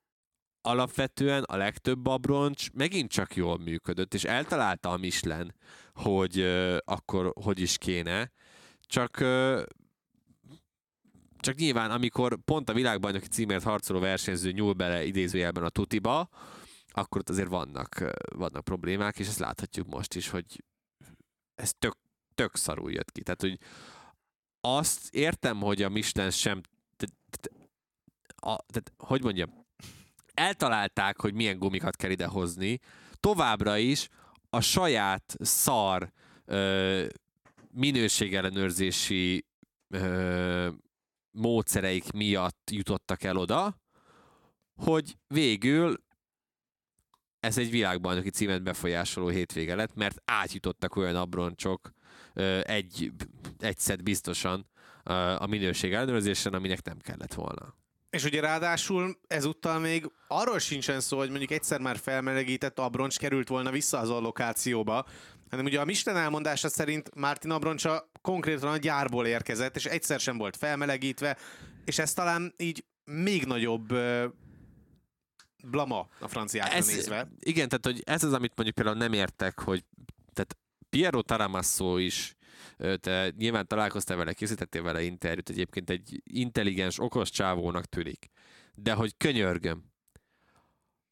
alapvetően 0.62 1.44
a 1.44 1.58
legtöbb 1.58 2.06
abroncs 2.06 2.72
megint 2.72 3.12
csak 3.12 3.36
jól 3.36 3.58
működött, 3.58 4.14
és 4.14 4.24
eltalálta 4.24 4.90
a 4.90 4.98
Michelin, 4.98 5.54
hogy 5.94 6.40
ö, 6.40 6.78
akkor 6.86 7.34
hogy 7.42 7.60
is 7.60 7.78
kéne, 7.78 8.32
csak 8.80 9.20
ö, 9.20 9.64
csak 11.40 11.56
nyilván, 11.56 11.92
amikor 11.92 12.38
pont 12.46 12.70
a 12.70 12.74
világbajnoki 12.74 13.28
címért 13.28 13.64
harcoló 13.64 14.00
versenyző 14.00 14.52
nyúl 14.52 14.74
bele 14.74 15.04
idézőjelben 15.04 15.64
a 15.64 15.70
tutiba, 15.70 16.30
akkor 16.92 17.20
ott 17.20 17.30
azért 17.30 17.48
vannak, 17.48 18.04
vannak 18.36 18.64
problémák, 18.64 19.20
és 19.20 19.28
ezt 19.28 19.40
láthatjuk 19.40 19.88
most 19.88 20.16
is, 20.16 20.30
hogy 20.30 20.64
ez 21.56 21.74
tök, 21.80 21.98
tök 22.36 22.56
szarul 22.56 22.92
jött 22.92 23.12
ki. 23.12 23.22
Tehát, 23.22 23.42
hogy 23.42 23.58
azt 24.66 25.16
értem, 25.16 25.62
hogy 25.62 25.82
a 25.82 25.90
Michelin 25.90 26.32
sem 26.32 26.62
tehát, 28.46 28.94
hogy 28.98 29.24
mondjam, 29.24 29.66
eltalálták, 30.34 31.20
hogy 31.20 31.34
milyen 31.34 31.58
gumikat 31.60 31.96
kell 31.96 32.10
idehozni, 32.10 32.80
továbbra 33.20 33.78
is 33.78 34.08
a 34.50 34.62
saját 34.62 35.36
szar 35.40 36.12
ö, 36.46 37.06
minőségellenőrzési 37.72 39.46
ö, 39.88 40.70
módszereik 41.32 42.12
miatt 42.12 42.70
jutottak 42.72 43.24
el 43.24 43.38
oda, 43.38 43.82
hogy 44.76 45.18
végül 45.28 46.04
ez 47.40 47.58
egy 47.58 47.70
világbajnoki 47.70 48.30
címet 48.30 48.64
befolyásoló 48.64 49.28
hétvége 49.28 49.76
lett, 49.76 49.96
mert 49.96 50.22
átjutottak 50.26 50.96
olyan 50.96 51.16
abroncsok 51.16 51.95
egy, 52.64 53.12
egy 53.60 53.78
szed 53.78 54.04
biztosan 54.04 54.70
a 55.38 55.46
minőség 55.46 55.94
ellenőrzésen, 55.94 56.54
aminek 56.54 56.84
nem 56.84 56.98
kellett 56.98 57.34
volna. 57.34 57.76
És 58.10 58.24
ugye 58.24 58.42
ráadásul 58.42 59.18
ezúttal 59.28 59.80
még 59.80 60.12
arról 60.28 60.60
sincsen 60.60 61.00
szó, 61.00 61.18
hogy 61.18 61.30
mondjuk 61.30 61.52
egyszer 61.52 61.80
már 61.80 61.98
felmelegített 61.98 62.80
abroncs 62.80 63.18
került 63.18 63.48
volna 63.48 63.72
vissza 63.72 64.00
az 64.00 64.10
allokációba, 64.10 65.06
hanem 65.50 65.66
ugye 65.66 65.80
a 65.80 65.86
Michelin 65.86 66.22
elmondása 66.22 66.70
szerint 66.70 67.16
Martin 67.16 67.52
abroncsa 67.52 68.10
konkrétan 68.22 68.72
a 68.72 68.78
gyárból 68.78 69.26
érkezett, 69.26 69.76
és 69.76 69.86
egyszer 69.86 70.20
sem 70.20 70.38
volt 70.38 70.58
felmelegítve, 70.58 71.38
és 71.86 72.00
ez 72.00 72.14
talán 72.14 72.54
így 72.58 72.86
még 73.04 73.46
nagyobb 73.46 73.94
blama 75.64 76.08
a 76.20 76.28
franciákra 76.28 76.78
ez, 76.78 76.88
nézve. 76.88 77.28
Igen, 77.40 77.70
tehát 77.70 77.86
hogy 77.86 78.02
ez 78.06 78.24
az, 78.24 78.34
amit 78.34 78.54
mondjuk 78.56 78.76
például 78.76 78.98
nem 78.98 79.14
értek, 79.14 79.60
hogy 79.60 79.84
Piero 80.96 81.22
Taramasso 81.22 81.98
is, 81.98 82.36
te 83.00 83.34
nyilván 83.38 83.68
találkoztál 83.68 84.18
vele, 84.18 84.34
készítettél 84.34 84.84
vele 84.84 85.04
interjút, 85.04 85.50
egyébként 85.50 85.90
egy 85.90 86.22
intelligens, 86.24 87.00
okos 87.00 87.30
csávónak 87.30 87.86
tűnik. 87.86 88.30
De 88.74 88.94
hogy 88.94 89.18
könyörgöm, 89.18 89.84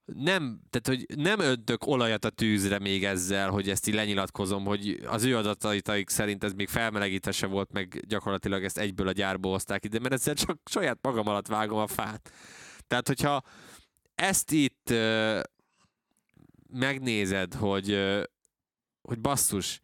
nem, 0.06 0.62
tehát 0.70 0.88
hogy 0.88 1.18
nem 1.18 1.40
öntök 1.40 1.86
olajat 1.86 2.26
a 2.26 2.30
tűzre 2.30 2.80
még 2.80 3.06
ezzel, 3.06 3.50
hogy 3.50 3.70
ezt 3.70 3.88
így 3.88 3.94
lenyilatkozom, 3.94 4.66
hogy 4.66 5.00
az 5.06 5.24
ő 5.24 5.38
adataik 5.38 6.10
szerint 6.10 6.44
ez 6.44 6.54
még 6.54 6.68
felmelegítése 6.68 7.48
volt, 7.48 7.72
meg 7.72 8.04
gyakorlatilag 8.08 8.64
ezt 8.64 8.78
egyből 8.78 9.08
a 9.08 9.12
gyárból 9.12 9.52
hozták 9.52 9.86
ide, 9.86 10.00
mert 10.00 10.14
ezzel 10.14 10.34
csak 10.34 10.60
saját 10.66 11.00
magam 11.02 11.28
alatt 11.28 11.48
vágom 11.48 11.78
a 11.78 11.88
fát. 11.88 12.32
Tehát, 12.88 13.08
hogyha 13.08 13.42
ezt 14.16 14.52
itt 14.52 14.90
ö, 14.90 15.40
megnézed, 16.70 17.54
hogy, 17.54 17.92
ö, 17.92 18.24
hogy 19.08 19.20
basszus, 19.20 19.82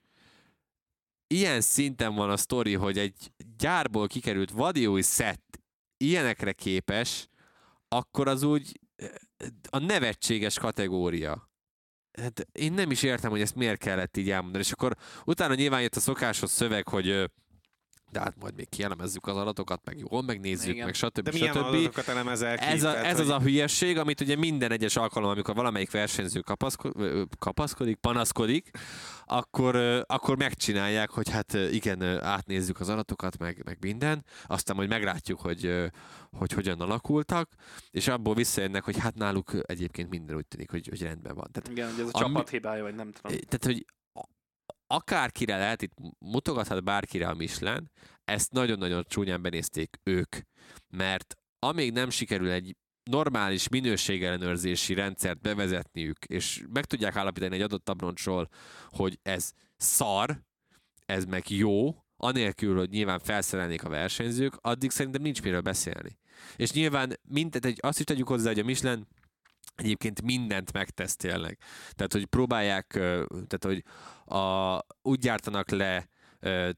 ilyen 1.28 1.62
szinten 1.62 2.16
van 2.16 2.30
a 2.30 2.38
sztori, 2.38 2.74
hogy 2.74 2.98
egy 2.98 3.32
gyárból 3.58 4.08
kikerült 4.08 4.52
vadiói 4.52 5.02
szett 5.02 5.60
ilyenekre 5.98 6.52
képes, 6.52 7.28
akkor 7.88 8.28
az 8.28 8.44
úgy 8.44 8.80
ö, 8.96 9.06
a 9.70 9.78
nevetséges 9.78 10.60
kategória. 10.60 11.50
Hát 12.22 12.48
én 12.52 12.74
nem 12.74 12.92
is 12.92 13.04
értem, 13.04 13.32
hogy 13.32 13.42
ezt 13.42 13.56
miért 13.56 13.80
kellett 13.80 14.18
így 14.18 14.30
elmondani. 14.30 14.64
És 14.64 14.72
akkor 14.72 14.96
utána 15.26 15.56
nyilván 15.56 15.82
jött 15.82 15.96
a 15.96 16.00
szokásos 16.00 16.50
szöveg, 16.50 16.88
hogy 16.88 17.32
de 18.12 18.20
hát 18.20 18.36
majd 18.40 18.56
még 18.56 18.70
kielemezzük 18.70 19.28
az 19.28 19.38
adatokat, 19.38 19.82
meg 19.86 19.98
jól 20.10 20.24
megnézzük, 20.24 20.74
Igen. 20.74 20.86
meg 20.86 20.94
stb. 20.94 21.20
De 21.20 21.32
milyen 21.32 21.54
stb. 21.54 21.64
adatokat 21.66 22.08
elemezel 22.08 22.58
ki? 22.58 22.66
Ez, 22.66 22.84
a, 22.84 22.92
Tehát, 22.92 23.06
ez 23.06 23.20
az 23.20 23.26
hogy- 23.26 23.36
a 23.36 23.40
hülyesség, 23.42 23.98
amit 23.98 24.22
ugye 24.22 24.36
minden 24.36 24.72
egyes 24.72 24.96
alkalom, 24.96 25.30
amikor 25.30 25.56
valamelyik 25.56 25.92
versenyző 25.92 26.40
kapaszko, 26.40 26.90
kapaszkodik, 27.40 27.96
panaszkodik, 27.98 28.70
akkor, 29.26 29.76
akkor 30.08 30.38
megcsinálják, 30.38 31.10
hogy 31.10 31.30
hát 31.30 31.54
igen, 31.54 32.02
átnézzük 32.24 32.80
az 32.80 32.90
adatokat, 32.90 33.38
meg, 33.38 33.62
meg 33.66 33.78
minden, 33.82 34.26
aztán 34.46 34.76
majd 34.76 34.90
meglátjuk, 34.90 35.40
hogy, 35.40 35.90
hogy 36.38 36.52
hogyan 36.52 36.82
alakultak, 36.82 37.50
és 37.92 38.08
abból 38.08 38.34
visszajönnek, 38.34 38.84
hogy 38.84 38.98
hát 39.00 39.16
náluk 39.16 39.52
egyébként 39.62 40.10
minden 40.10 40.36
úgy 40.36 40.46
tűnik, 40.48 40.72
hogy, 40.72 40.88
hogy 40.88 41.02
rendben 41.02 41.36
van. 41.36 41.48
Tehát 41.52 41.70
Igen, 41.70 41.90
hogy 41.92 42.00
ez 42.00 42.10
a 42.12 42.18
Ami- 42.24 42.34
csapat 42.34 42.50
hibája, 42.50 42.84
vagy 42.84 42.96
nem 42.96 43.12
tudom. 43.12 43.38
tehát, 43.48 43.66
hogy 43.66 43.86
a- 43.88 43.98
akárkire 44.94 45.58
lehet, 45.58 45.82
itt 45.82 45.94
mutogathat 46.20 46.84
bárkire 46.84 47.28
a 47.28 47.34
Michelin, 47.34 47.92
ezt 48.26 48.52
nagyon-nagyon 48.52 49.06
csúnyán 49.08 49.42
benézték 49.42 50.00
ők, 50.04 50.36
mert 50.88 51.36
amíg 51.60 51.92
nem 51.92 52.10
sikerül 52.10 52.52
egy 52.52 52.76
normális 53.04 53.68
minőségellenőrzési 53.68 54.94
rendszert 54.94 55.42
bevezetniük, 55.42 56.26
és 56.26 56.64
meg 56.74 56.86
tudják 56.86 57.16
állapítani 57.16 57.56
egy 57.56 57.62
adott 57.62 57.90
abroncsról, 57.90 58.50
hogy 58.88 59.20
ez 59.22 59.52
szar, 59.78 60.42
ez 61.06 61.26
meg 61.26 61.50
jó, 61.50 61.96
anélkül, 62.16 62.78
hogy 62.78 62.90
nyilván 62.90 63.20
felszerelnék 63.20 63.84
a 63.84 63.90
versenyzők, 63.90 64.54
addig 64.62 64.92
szerintem 64.92 65.22
nincs 65.22 65.42
miről 65.42 65.62
beszélni. 65.62 66.18
És 66.56 66.72
nyilván 66.72 67.20
mindet, 67.28 67.66
egy, 67.66 67.80
azt 67.82 68.00
is 68.00 68.06
tegyük 68.06 68.28
hozzá, 68.28 68.50
hogy 68.50 68.60
a 68.60 68.64
Michelin 68.64 69.08
egyébként 69.80 70.22
mindent 70.22 70.74
megtesz 70.74 71.16
tényleg. 71.16 71.58
Tehát, 71.92 72.14
hogy 72.14 72.26
próbálják, 72.26 72.88
tehát, 73.48 73.64
hogy 73.66 73.84
a, 74.38 74.78
úgy 75.02 75.20
gyártanak 75.20 75.70
le 75.70 76.08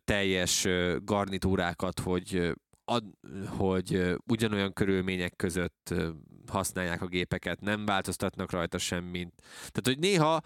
teljes 0.03 0.67
garnitúrákat, 1.03 1.99
hogy 1.99 2.51
ad, 2.85 3.03
hogy 3.47 4.15
ugyanolyan 4.25 4.73
körülmények 4.73 5.35
között 5.35 5.93
használják 6.47 7.01
a 7.01 7.07
gépeket, 7.07 7.61
nem 7.61 7.85
változtatnak 7.85 8.51
rajta 8.51 8.77
semmit. 8.77 9.33
Tehát, 9.57 9.81
hogy 9.83 9.99
néha 9.99 10.41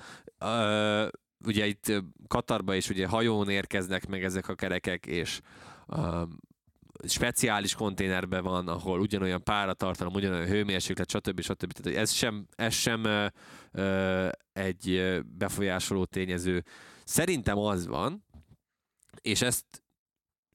ugye 1.45 1.65
itt 1.65 2.03
Katarba 2.27 2.75
is 2.75 2.89
ugye 2.89 3.07
hajón 3.07 3.50
érkeznek 3.50 4.07
meg 4.07 4.24
ezek 4.24 4.47
a 4.47 4.55
kerekek, 4.55 5.05
és 5.05 5.39
speciális 7.03 7.73
konténerben 7.73 8.43
van, 8.43 8.67
ahol 8.67 8.99
ugyanolyan 8.99 9.43
páratartalom, 9.43 10.13
ugyanolyan 10.13 10.47
hőmérséklet, 10.47 11.09
stb. 11.09 11.41
stb. 11.41 11.71
Tehát 11.71 11.99
ez 11.99 12.11
sem, 12.11 12.47
ez 12.55 12.73
sem 12.73 13.03
ö, 13.03 13.27
ö, 13.71 14.29
egy 14.53 15.19
befolyásoló 15.25 16.05
tényező. 16.05 16.63
Szerintem 17.03 17.57
az 17.57 17.87
van, 17.87 18.25
és 19.21 19.41
ezt 19.41 19.83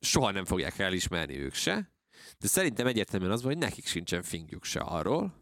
soha 0.00 0.30
nem 0.30 0.44
fogják 0.44 0.78
elismerni 0.78 1.38
ők 1.38 1.54
se, 1.54 1.92
de 2.38 2.46
szerintem 2.46 2.86
egyértelműen 2.86 3.32
az 3.32 3.42
van, 3.42 3.52
hogy 3.52 3.62
nekik 3.62 3.86
sincsen 3.86 4.22
fingjuk 4.22 4.64
se 4.64 4.80
arról, 4.80 5.34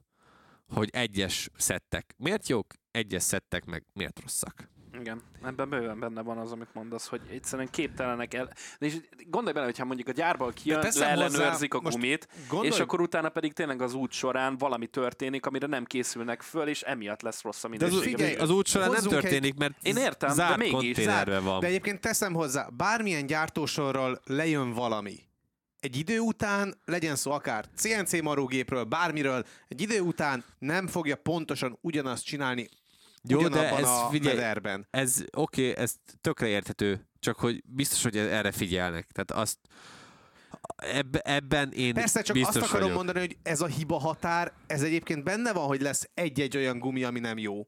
hogy 0.68 0.88
egyes 0.92 1.48
szettek 1.56 2.14
miért 2.16 2.48
jók, 2.48 2.74
egyes 2.90 3.22
szettek 3.22 3.64
meg 3.64 3.84
miért 3.92 4.20
rosszak. 4.20 4.70
Igen, 5.00 5.22
ebben 5.44 5.68
bőven 5.68 5.98
benne 6.00 6.22
van 6.22 6.38
az, 6.38 6.52
amit 6.52 6.74
mondasz, 6.74 7.06
hogy 7.08 7.20
egyszerűen 7.30 7.68
képtelenek 7.70 8.34
el. 8.34 8.52
De 8.78 8.86
és 8.86 8.96
gondolj 9.26 9.52
bele, 9.52 9.64
hogyha 9.66 9.84
mondjuk 9.84 10.08
a 10.08 10.12
gyárból 10.12 10.52
kijön, 10.52 10.86
leellenőrzik 10.94 11.74
a 11.74 11.78
hozzá, 11.80 11.90
gumit, 11.96 12.28
gondolj- 12.48 12.72
és 12.74 12.80
akkor 12.80 13.00
utána 13.00 13.28
pedig 13.28 13.52
tényleg 13.52 13.82
az 13.82 13.94
út 13.94 14.12
során 14.12 14.56
valami 14.56 14.86
történik, 14.86 15.46
amire 15.46 15.66
nem 15.66 15.84
készülnek 15.84 16.42
föl, 16.42 16.68
és 16.68 16.82
emiatt 16.82 17.22
lesz 17.22 17.42
rossz 17.42 17.64
a 17.64 17.68
De 17.68 17.84
az, 17.84 17.90
minőség. 17.90 18.14
figyelj, 18.16 18.34
az 18.34 18.50
út 18.50 18.66
során 18.66 18.86
nem 18.86 18.94
hozzunk 18.96 19.14
egy- 19.16 19.20
történik, 19.22 19.54
mert 19.58 19.74
Én 19.82 19.96
értem, 19.96 20.28
de 20.28 20.34
zárt 20.34 20.56
mégis. 20.56 20.72
konténerben 20.94 21.44
van. 21.44 21.60
De 21.60 21.66
egyébként 21.66 22.00
teszem 22.00 22.32
hozzá, 22.32 22.68
bármilyen 22.76 23.26
gyártósorral 23.26 24.20
lejön 24.24 24.72
valami. 24.72 25.26
Egy 25.80 25.96
idő 25.96 26.18
után, 26.18 26.74
legyen 26.84 27.16
szó 27.16 27.30
akár 27.30 27.64
CNC 27.76 28.20
marógépről, 28.22 28.84
bármiről, 28.84 29.44
egy 29.68 29.80
idő 29.80 30.00
után 30.00 30.44
nem 30.58 30.86
fogja 30.86 31.16
pontosan 31.16 31.78
ugyanazt 31.80 32.24
csinálni 32.24 32.68
Jó, 33.28 33.48
de 33.48 33.76
ez 33.76 33.88
a 33.88 34.08
figyelj, 34.10 34.36
mederben. 34.36 34.86
ez 34.90 35.24
oké, 35.36 35.70
okay, 35.70 35.82
ez 35.82 35.94
tökre 36.20 36.46
érthető, 36.46 37.08
csak 37.18 37.38
hogy 37.38 37.62
biztos, 37.66 38.02
hogy 38.02 38.16
erre 38.16 38.52
figyelnek. 38.52 39.06
Tehát 39.12 39.44
azt 39.44 39.58
ebbe, 40.76 41.18
ebben 41.18 41.72
én 41.72 41.94
Persze, 41.94 42.22
csak 42.22 42.36
biztos 42.36 42.56
azt 42.56 42.64
akarom 42.64 42.80
vagyok. 42.80 42.96
mondani, 42.96 43.18
hogy 43.18 43.36
ez 43.42 43.60
a 43.60 43.66
hiba 43.66 43.98
határ, 43.98 44.52
ez 44.66 44.82
egyébként 44.82 45.24
benne 45.24 45.52
van, 45.52 45.66
hogy 45.66 45.80
lesz 45.80 46.10
egy-egy 46.14 46.56
olyan 46.56 46.78
gumi, 46.78 47.04
ami 47.04 47.20
nem 47.20 47.38
jó. 47.38 47.66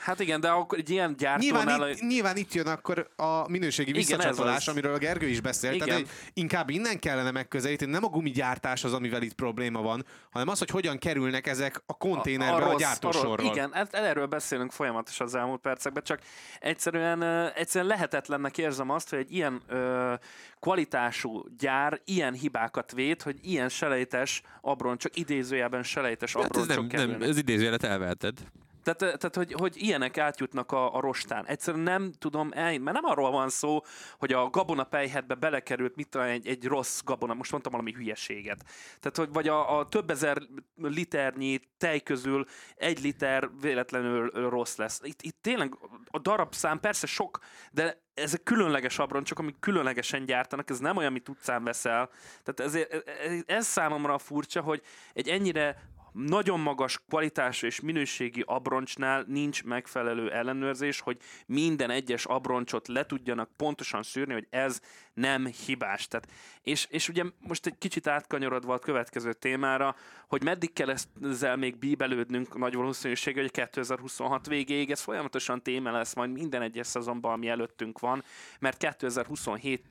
Hát 0.00 0.20
igen, 0.20 0.40
de 0.40 0.48
akkor 0.48 0.78
egy 0.78 0.90
ilyen 0.90 1.14
gyártónál... 1.18 1.64
Nyilván 1.64 1.90
itt, 1.90 2.00
nyilván 2.00 2.36
itt 2.36 2.52
jön 2.54 2.66
akkor 2.66 3.10
a 3.16 3.48
minőségi 3.50 3.88
Igen, 3.90 4.00
visszacsatolás, 4.02 4.56
az. 4.56 4.68
amiről 4.68 4.94
a 4.94 4.98
Gergő 4.98 5.26
is 5.26 5.40
beszélt. 5.40 5.74
Igen. 5.74 5.86
Tehát, 5.88 6.08
inkább 6.32 6.70
innen 6.70 6.98
kellene 6.98 7.30
megközelíteni, 7.30 7.90
nem 7.90 8.04
a 8.04 8.08
gumigyártás 8.08 8.84
az, 8.84 8.92
amivel 8.92 9.22
itt 9.22 9.32
probléma 9.34 9.82
van, 9.82 10.04
hanem 10.30 10.48
az, 10.48 10.58
hogy 10.58 10.70
hogyan 10.70 10.98
kerülnek 10.98 11.46
ezek 11.46 11.82
a 11.86 11.96
konténerbe 11.96 12.62
a, 12.64 12.66
a, 12.66 12.70
rossz- 12.70 12.80
gyártósorról. 12.80 13.36
rossz- 13.36 13.50
Igen, 13.54 13.72
hát 13.72 13.94
erről 13.94 14.26
beszélünk 14.26 14.72
folyamatosan 14.72 15.26
az 15.26 15.34
elmúlt 15.34 15.60
percekben, 15.60 16.02
csak 16.02 16.20
egyszerűen, 16.60 17.22
egyszerűen 17.54 17.90
lehetetlennek 17.90 18.58
érzem 18.58 18.90
azt, 18.90 19.10
hogy 19.10 19.18
egy 19.18 19.32
ilyen 19.32 19.62
ö, 19.68 20.14
kvalitású 20.60 21.44
gyár 21.58 22.00
ilyen 22.04 22.32
hibákat 22.34 22.92
vét, 22.92 23.22
hogy 23.22 23.36
ilyen 23.42 23.68
selejtes 23.68 24.42
abroncsok, 24.60 25.16
idézőjelben 25.16 25.82
selejtes 25.82 26.32
Hát 26.32 26.42
ez 26.42 26.48
abroncsok 26.50 26.76
nem, 26.76 26.88
kerülnek. 26.88 27.18
nem, 27.18 27.28
ez 27.30 27.36
idézőjelet 27.38 27.84
elveheted. 27.84 28.38
Tehát, 28.82 29.18
tehát 29.18 29.36
hogy, 29.36 29.52
hogy 29.52 29.82
ilyenek 29.82 30.18
átjutnak 30.18 30.72
a, 30.72 30.94
a 30.94 31.00
rostán. 31.00 31.46
Egyszerűen 31.46 31.82
nem 31.82 32.12
tudom 32.18 32.50
el, 32.52 32.78
mert 32.78 33.00
nem 33.00 33.10
arról 33.10 33.30
van 33.30 33.48
szó, 33.48 33.80
hogy 34.18 34.32
a 34.32 34.50
gabona 34.50 34.84
pejhetbe 34.84 35.34
belekerült 35.34 35.96
mit 35.96 36.08
tudom, 36.08 36.26
egy, 36.26 36.46
egy 36.46 36.64
rossz 36.64 37.00
gabona, 37.04 37.34
most 37.34 37.50
mondtam 37.50 37.72
valami 37.72 37.92
hülyeséget. 37.92 38.64
Tehát, 39.00 39.16
hogy 39.16 39.32
vagy 39.32 39.48
a, 39.48 39.78
a 39.78 39.88
több 39.88 40.10
ezer 40.10 40.42
liternyi 40.76 41.60
tej 41.78 42.00
közül 42.00 42.46
egy 42.74 43.00
liter 43.00 43.50
véletlenül 43.60 44.30
rossz 44.30 44.76
lesz. 44.76 45.00
Itt, 45.02 45.22
itt 45.22 45.36
tényleg 45.40 45.78
a 46.06 46.18
darabszám 46.18 46.80
persze 46.80 47.06
sok, 47.06 47.38
de 47.72 48.02
ezek 48.14 48.42
különleges 48.42 48.98
abroncsok, 48.98 49.38
amik 49.38 49.58
különlegesen 49.60 50.24
gyártanak, 50.24 50.70
ez 50.70 50.78
nem 50.78 50.96
olyan, 50.96 51.10
amit 51.10 51.28
utcán 51.28 51.64
veszel. 51.64 52.10
Tehát 52.42 52.60
ezért, 52.60 53.08
ez, 53.08 53.42
ez 53.46 53.66
számomra 53.66 54.18
furcsa, 54.18 54.60
hogy 54.60 54.82
egy 55.12 55.28
ennyire 55.28 55.82
nagyon 56.12 56.60
magas 56.60 56.98
kvalitású 57.08 57.66
és 57.66 57.80
minőségi 57.80 58.42
abroncsnál 58.46 59.24
nincs 59.26 59.64
megfelelő 59.64 60.32
ellenőrzés, 60.32 61.00
hogy 61.00 61.16
minden 61.46 61.90
egyes 61.90 62.24
abroncsot 62.24 62.88
le 62.88 63.06
tudjanak 63.06 63.50
pontosan 63.56 64.02
szűrni, 64.02 64.32
hogy 64.32 64.46
ez 64.50 64.80
nem 65.14 65.46
hibás. 65.46 66.08
Tehát, 66.08 66.28
és, 66.62 66.86
és 66.90 67.08
ugye 67.08 67.24
most 67.38 67.66
egy 67.66 67.78
kicsit 67.78 68.06
átkanyarodva 68.06 68.74
a 68.74 68.78
következő 68.78 69.32
témára, 69.32 69.96
hogy 70.28 70.42
meddig 70.42 70.72
kell 70.72 70.94
ezzel 71.22 71.56
még 71.56 71.76
bíbelődnünk 71.76 72.58
nagy 72.58 72.74
valószínűséggel, 72.74 73.42
hogy 73.42 73.50
2026 73.50 74.46
végéig 74.46 74.90
ez 74.90 75.00
folyamatosan 75.00 75.62
téma 75.62 75.90
lesz 75.90 76.14
majd 76.14 76.32
minden 76.32 76.62
egyes 76.62 76.86
szezonban, 76.86 77.32
ami 77.32 77.48
előttünk 77.48 77.98
van, 77.98 78.24
mert 78.58 78.76
2027 78.76 79.84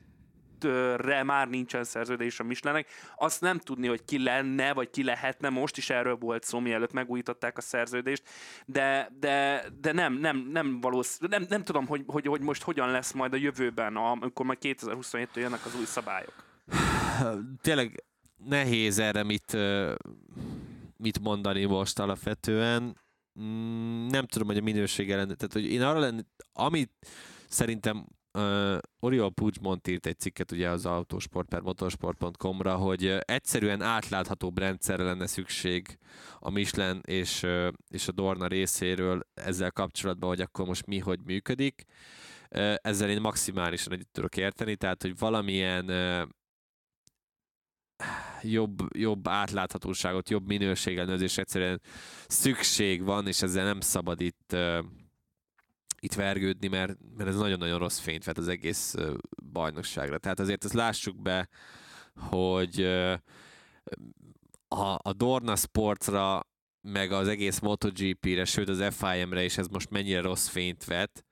re 0.95 1.23
már 1.23 1.49
nincsen 1.49 1.83
szerződés 1.83 2.39
a 2.39 2.43
Michelinnek. 2.43 2.87
Azt 3.15 3.41
nem 3.41 3.57
tudni, 3.57 3.87
hogy 3.87 4.05
ki 4.05 4.23
lenne, 4.23 4.73
vagy 4.73 4.89
ki 4.89 5.03
lehetne, 5.03 5.49
most 5.49 5.77
is 5.77 5.89
erről 5.89 6.15
volt 6.15 6.43
szó, 6.43 6.59
mielőtt 6.59 6.91
megújították 6.91 7.57
a 7.57 7.61
szerződést, 7.61 8.23
de, 8.65 9.11
de, 9.19 9.65
de 9.81 9.91
nem, 9.91 10.13
nem, 10.13 10.49
nem 10.51 10.81
valószínű, 10.81 11.27
nem, 11.29 11.45
nem 11.49 11.63
tudom, 11.63 11.87
hogy, 11.87 12.03
hogy, 12.07 12.25
hogy 12.25 12.41
most 12.41 12.63
hogyan 12.63 12.91
lesz 12.91 13.11
majd 13.11 13.33
a 13.33 13.37
jövőben, 13.37 13.95
amikor 13.95 14.45
majd 14.45 14.57
2027-től 14.61 15.27
jönnek 15.33 15.65
az 15.65 15.75
új 15.75 15.85
szabályok. 15.85 16.33
Tényleg 17.61 18.03
nehéz 18.37 18.99
erre 18.99 19.23
mit, 19.23 19.57
mit 20.97 21.19
mondani 21.19 21.65
most 21.65 21.99
alapvetően. 21.99 22.97
Mm, 23.39 24.07
Nem 24.07 24.25
tudom, 24.25 24.47
hogy 24.47 24.57
a 24.57 24.61
minőség 24.61 25.11
ellen. 25.11 25.27
Tehát, 25.27 25.53
hogy 25.53 25.71
én 25.71 25.81
arra 25.81 25.99
lenne, 25.99 26.21
amit 26.53 26.91
szerintem 27.47 28.05
uh, 28.33 28.77
Oriol 28.99 29.31
Puigdmont 29.31 29.87
írt 29.87 30.05
egy 30.05 30.19
cikket 30.19 30.51
ugye 30.51 30.69
az 30.69 30.85
autosport 30.85 31.47
per 31.47 31.61
motorsport.com-ra, 31.61 32.75
hogy 32.75 33.05
ö, 33.05 33.19
egyszerűen 33.25 33.81
átláthatóbb 33.81 34.57
rendszerre 34.57 35.03
lenne 35.03 35.27
szükség 35.27 35.97
a 36.39 36.49
Michelin 36.49 36.99
és, 37.05 37.43
ö, 37.43 37.69
és 37.87 38.07
a 38.07 38.11
Dorna 38.11 38.47
részéről 38.47 39.21
ezzel 39.33 39.71
kapcsolatban, 39.71 40.29
hogy 40.29 40.41
akkor 40.41 40.65
most 40.65 40.85
mi 40.85 40.99
hogy 40.99 41.19
működik. 41.25 41.83
Ö, 42.49 42.73
Ezzel 42.81 43.09
én 43.09 43.21
maximálisan 43.21 43.93
együtt 43.93 44.13
tudok 44.13 44.37
érteni, 44.37 44.75
tehát 44.75 45.01
hogy 45.01 45.17
valamilyen 45.17 45.89
ö, 45.89 46.23
jobb, 48.41 48.97
jobb 48.97 49.27
átláthatóságot, 49.27 50.29
jobb 50.29 50.47
minőségellenőrzés 50.47 51.37
egyszerűen 51.37 51.81
szükség 52.27 53.03
van, 53.03 53.27
és 53.27 53.41
ezzel 53.41 53.65
nem 53.65 53.79
szabad 53.79 54.21
itt, 54.21 54.53
uh, 54.53 54.83
itt 55.99 56.13
vergődni, 56.13 56.67
mert, 56.67 56.97
mert 57.17 57.29
ez 57.29 57.37
nagyon-nagyon 57.37 57.79
rossz 57.79 57.99
fényt 57.99 58.23
vet 58.23 58.37
az 58.37 58.47
egész 58.47 58.95
bajnokságra. 59.51 60.17
Tehát 60.17 60.39
azért 60.39 60.65
ezt 60.65 60.73
lássuk 60.73 61.21
be, 61.21 61.49
hogy 62.15 62.83
a, 64.67 64.97
a 65.01 65.13
Dorna 65.13 65.55
Sportsra, 65.55 66.47
meg 66.81 67.11
az 67.11 67.27
egész 67.27 67.59
MotoGP-re, 67.59 68.45
sőt 68.45 68.69
az 68.69 68.95
FIM-re 68.95 69.43
is 69.43 69.57
ez 69.57 69.67
most 69.67 69.89
mennyire 69.89 70.21
rossz 70.21 70.47
fényt 70.47 70.85
vet, 70.85 71.25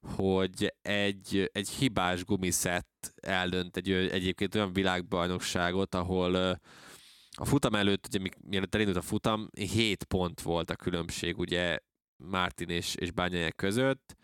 hogy 0.00 0.74
egy, 0.82 1.50
egy 1.52 1.68
hibás 1.68 2.24
gumiszett 2.24 3.14
eldönt 3.20 3.76
egy, 3.76 3.90
egyébként 3.90 4.54
olyan 4.54 4.72
világbajnokságot, 4.72 5.94
ahol 5.94 6.34
a 7.36 7.44
futam 7.44 7.74
előtt, 7.74 8.06
ugye 8.06 8.18
mi- 8.18 8.48
mielőtt 8.48 8.74
elindult 8.74 8.96
a 8.96 9.02
futam, 9.02 9.48
7 9.52 10.04
pont 10.04 10.40
volt 10.40 10.70
a 10.70 10.76
különbség, 10.76 11.38
ugye 11.38 11.78
Martin 12.30 12.68
és, 12.68 12.94
és 12.94 13.10
Bányáják 13.10 13.54
között, 13.54 14.16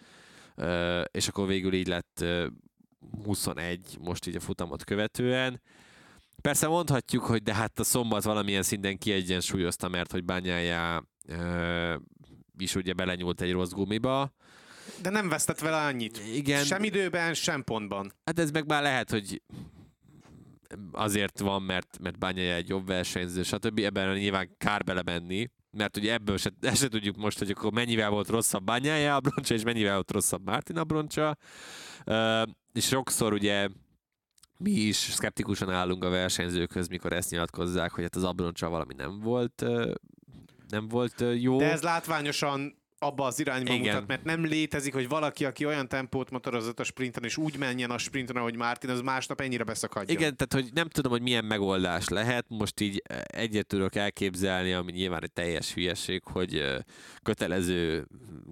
és 1.10 1.28
akkor 1.28 1.46
végül 1.46 1.72
így 1.72 1.86
lett 1.86 2.20
ö, 2.20 2.46
21 3.24 3.98
most 4.00 4.26
így 4.26 4.36
a 4.36 4.40
futamot 4.40 4.84
követően. 4.84 5.60
Persze 6.42 6.68
mondhatjuk, 6.68 7.24
hogy 7.24 7.42
de 7.42 7.54
hát 7.54 7.78
a 7.78 7.84
szombat 7.84 8.22
valamilyen 8.24 8.62
szinten 8.62 8.98
kiegyensúlyozta, 8.98 9.88
mert 9.88 10.12
hogy 10.12 10.24
Bányájá 10.24 11.02
is 12.58 12.74
ugye 12.74 12.92
belenyúlt 12.92 13.40
egy 13.40 13.52
rossz 13.52 13.70
gumiba. 13.70 14.32
De 15.02 15.10
nem 15.10 15.28
vesztett 15.28 15.58
vele 15.58 15.84
annyit. 15.84 16.20
Igen, 16.34 16.64
Sem 16.64 16.84
időben, 16.84 17.34
sem 17.34 17.64
pontban. 17.64 18.12
Hát 18.24 18.38
ez 18.38 18.50
meg 18.50 18.66
már 18.66 18.82
lehet, 18.82 19.10
hogy 19.10 19.42
azért 20.92 21.38
van, 21.38 21.62
mert, 21.62 21.98
mert 22.00 22.18
Bányája 22.18 22.54
egy 22.54 22.68
jobb 22.68 22.86
versenyző, 22.86 23.42
stb. 23.42 23.78
Ebben 23.78 24.16
nyilván 24.16 24.54
kár 24.58 24.84
belemenni, 24.84 25.50
mert 25.78 25.96
ugye 25.96 26.12
ebből 26.12 26.36
se, 26.36 26.50
se 26.74 26.88
tudjuk 26.88 27.16
most, 27.16 27.38
hogy 27.38 27.50
akkor 27.50 27.72
mennyivel 27.72 28.10
volt 28.10 28.28
rosszabb 28.28 28.64
Bányája 28.64 29.14
abroncsa, 29.14 29.54
és 29.54 29.62
mennyivel 29.62 29.94
volt 29.94 30.10
rosszabb 30.10 30.44
Martin 30.44 30.76
abroncsa. 30.76 31.36
Uh, 32.06 32.42
és 32.72 32.86
sokszor 32.86 33.32
ugye 33.32 33.68
mi 34.58 34.70
is 34.70 34.96
szkeptikusan 34.96 35.70
állunk 35.70 36.04
a 36.04 36.08
versenyzőkhöz, 36.08 36.88
mikor 36.88 37.12
ezt 37.12 37.30
nyilatkozzák, 37.30 37.92
hogy 37.92 38.02
hát 38.02 38.16
az 38.16 38.24
abroncsa 38.24 38.68
valami 38.68 38.94
nem 38.96 39.20
volt, 39.20 39.64
nem 40.68 40.88
volt 40.88 41.24
jó. 41.34 41.58
De 41.58 41.70
ez 41.70 41.82
látványosan 41.82 42.77
abba 42.98 43.24
az 43.24 43.40
irányba 43.40 43.72
Igen. 43.72 43.86
mutat, 43.86 44.08
mert 44.08 44.24
nem 44.24 44.44
létezik, 44.44 44.94
hogy 44.94 45.08
valaki, 45.08 45.44
aki 45.44 45.64
olyan 45.64 45.88
tempót 45.88 46.30
motorozott 46.30 46.80
a 46.80 46.84
sprinten, 46.84 47.24
és 47.24 47.36
úgy 47.36 47.56
menjen 47.58 47.90
a 47.90 47.98
sprinten, 47.98 48.36
ahogy 48.36 48.56
Martin, 48.56 48.90
az 48.90 49.00
másnap 49.00 49.40
ennyire 49.40 49.64
beszakadjon. 49.64 50.16
Igen, 50.18 50.36
tehát 50.36 50.64
hogy 50.64 50.72
nem 50.74 50.88
tudom, 50.88 51.12
hogy 51.12 51.22
milyen 51.22 51.44
megoldás 51.44 52.08
lehet. 52.08 52.44
Most 52.48 52.80
így 52.80 53.02
eh, 53.04 53.20
egyet 53.26 53.66
tudok 53.66 53.94
elképzelni, 53.94 54.72
ami 54.72 54.92
nyilván 54.92 55.22
egy 55.22 55.32
teljes 55.32 55.74
hülyeség, 55.74 56.22
hogy 56.24 56.54
eh, 56.54 56.76
kötelező 57.22 58.06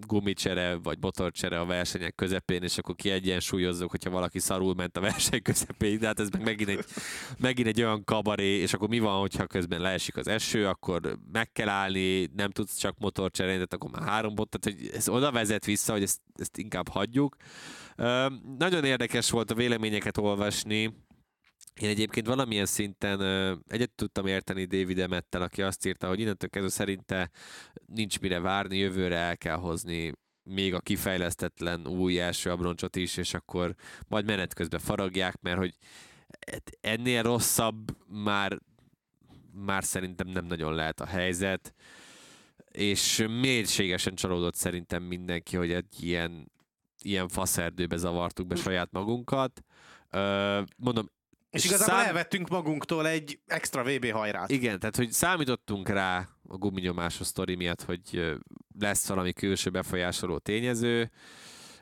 gumicsere 0.06 0.74
vagy 0.82 0.98
motorcsere 1.00 1.60
a 1.60 1.64
versenyek 1.64 2.14
közepén, 2.14 2.62
és 2.62 2.78
akkor 2.78 2.94
kiegyensúlyozzuk, 2.94 3.90
hogyha 3.90 4.10
valaki 4.10 4.38
szarul 4.38 4.74
ment 4.74 4.96
a 4.96 5.00
verseny 5.10 5.42
közepén, 5.42 5.98
de 5.98 6.06
hát 6.06 6.20
ez 6.20 6.28
meg 6.28 6.42
megint 6.42 6.68
egy, 6.68 6.84
megint 7.38 7.68
egy 7.68 7.82
olyan 7.82 8.04
kabaré, 8.04 8.58
és 8.58 8.74
akkor 8.74 8.88
mi 8.88 8.98
van, 8.98 9.20
hogyha 9.20 9.46
közben 9.46 9.80
leesik 9.80 10.16
az 10.16 10.28
eső, 10.28 10.66
akkor 10.66 11.18
meg 11.32 11.52
kell 11.52 11.68
állni, 11.68 12.30
nem 12.36 12.50
tudsz 12.50 12.76
csak 12.76 12.98
motor 12.98 13.30
cserélni, 13.30 13.64
tehát 13.64 13.74
akkor 13.74 13.90
már 13.90 14.08
három 14.08 14.34
bot, 14.36 14.58
tehát 14.58 14.78
hogy 14.78 14.90
ez 14.94 15.08
oda 15.08 15.32
vezet 15.32 15.64
vissza, 15.64 15.92
hogy 15.92 16.02
ezt, 16.02 16.20
ezt 16.34 16.56
inkább 16.56 16.88
hagyjuk. 16.88 17.36
Nagyon 18.58 18.84
érdekes 18.84 19.30
volt 19.30 19.50
a 19.50 19.54
véleményeket 19.54 20.18
olvasni, 20.18 21.04
Én 21.80 21.88
egyébként 21.88 22.26
valamilyen 22.26 22.66
szinten 22.66 23.20
egyet 23.68 23.90
tudtam 23.90 24.26
érteni 24.26 24.64
David 24.64 24.98
Emettel, 24.98 25.42
aki 25.42 25.62
azt 25.62 25.86
írta, 25.86 26.08
hogy 26.08 26.20
innentől 26.20 26.50
kezdve 26.50 26.70
szerinte 26.70 27.30
nincs 27.86 28.20
mire 28.20 28.40
várni, 28.40 28.76
jövőre 28.76 29.16
el 29.16 29.36
kell 29.36 29.56
hozni 29.56 30.12
még 30.46 30.74
a 30.74 30.80
kifejlesztetlen 30.80 31.86
új 31.86 32.20
első 32.20 32.50
abroncsot 32.50 32.96
is, 32.96 33.16
és 33.16 33.34
akkor 33.34 33.74
majd 34.08 34.26
menet 34.26 34.54
közben 34.54 34.80
faragják, 34.80 35.40
mert 35.40 35.58
hogy 35.58 35.74
ennél 36.80 37.22
rosszabb 37.22 37.96
már, 38.06 38.58
már 39.52 39.84
szerintem 39.84 40.28
nem 40.28 40.44
nagyon 40.44 40.74
lehet 40.74 41.00
a 41.00 41.06
helyzet, 41.06 41.74
és 42.76 43.24
mélységesen 43.28 44.14
csalódott 44.14 44.54
szerintem 44.54 45.02
mindenki, 45.02 45.56
hogy 45.56 45.72
egy 45.72 46.02
ilyen, 46.02 46.52
ilyen 47.02 47.28
faszerdőbe 47.28 47.96
zavartuk 47.96 48.46
be 48.46 48.54
saját 48.56 48.88
magunkat. 48.92 49.62
Ö, 50.10 50.60
mondom, 50.76 51.10
És 51.50 51.64
igazából 51.64 51.94
szám- 51.94 52.06
elvettünk 52.06 52.48
magunktól 52.48 53.06
egy 53.08 53.40
extra 53.46 53.82
VB 53.84 54.10
hajrát. 54.10 54.50
igen, 54.50 54.78
tehát 54.78 54.96
hogy 54.96 55.10
számítottunk 55.12 55.88
rá 55.88 56.28
a 56.48 56.56
guminyomásos 56.56 57.26
sztori 57.26 57.54
miatt, 57.54 57.82
hogy 57.82 58.34
lesz 58.78 59.08
valami 59.08 59.32
külső 59.32 59.70
befolyásoló 59.70 60.38
tényező, 60.38 61.10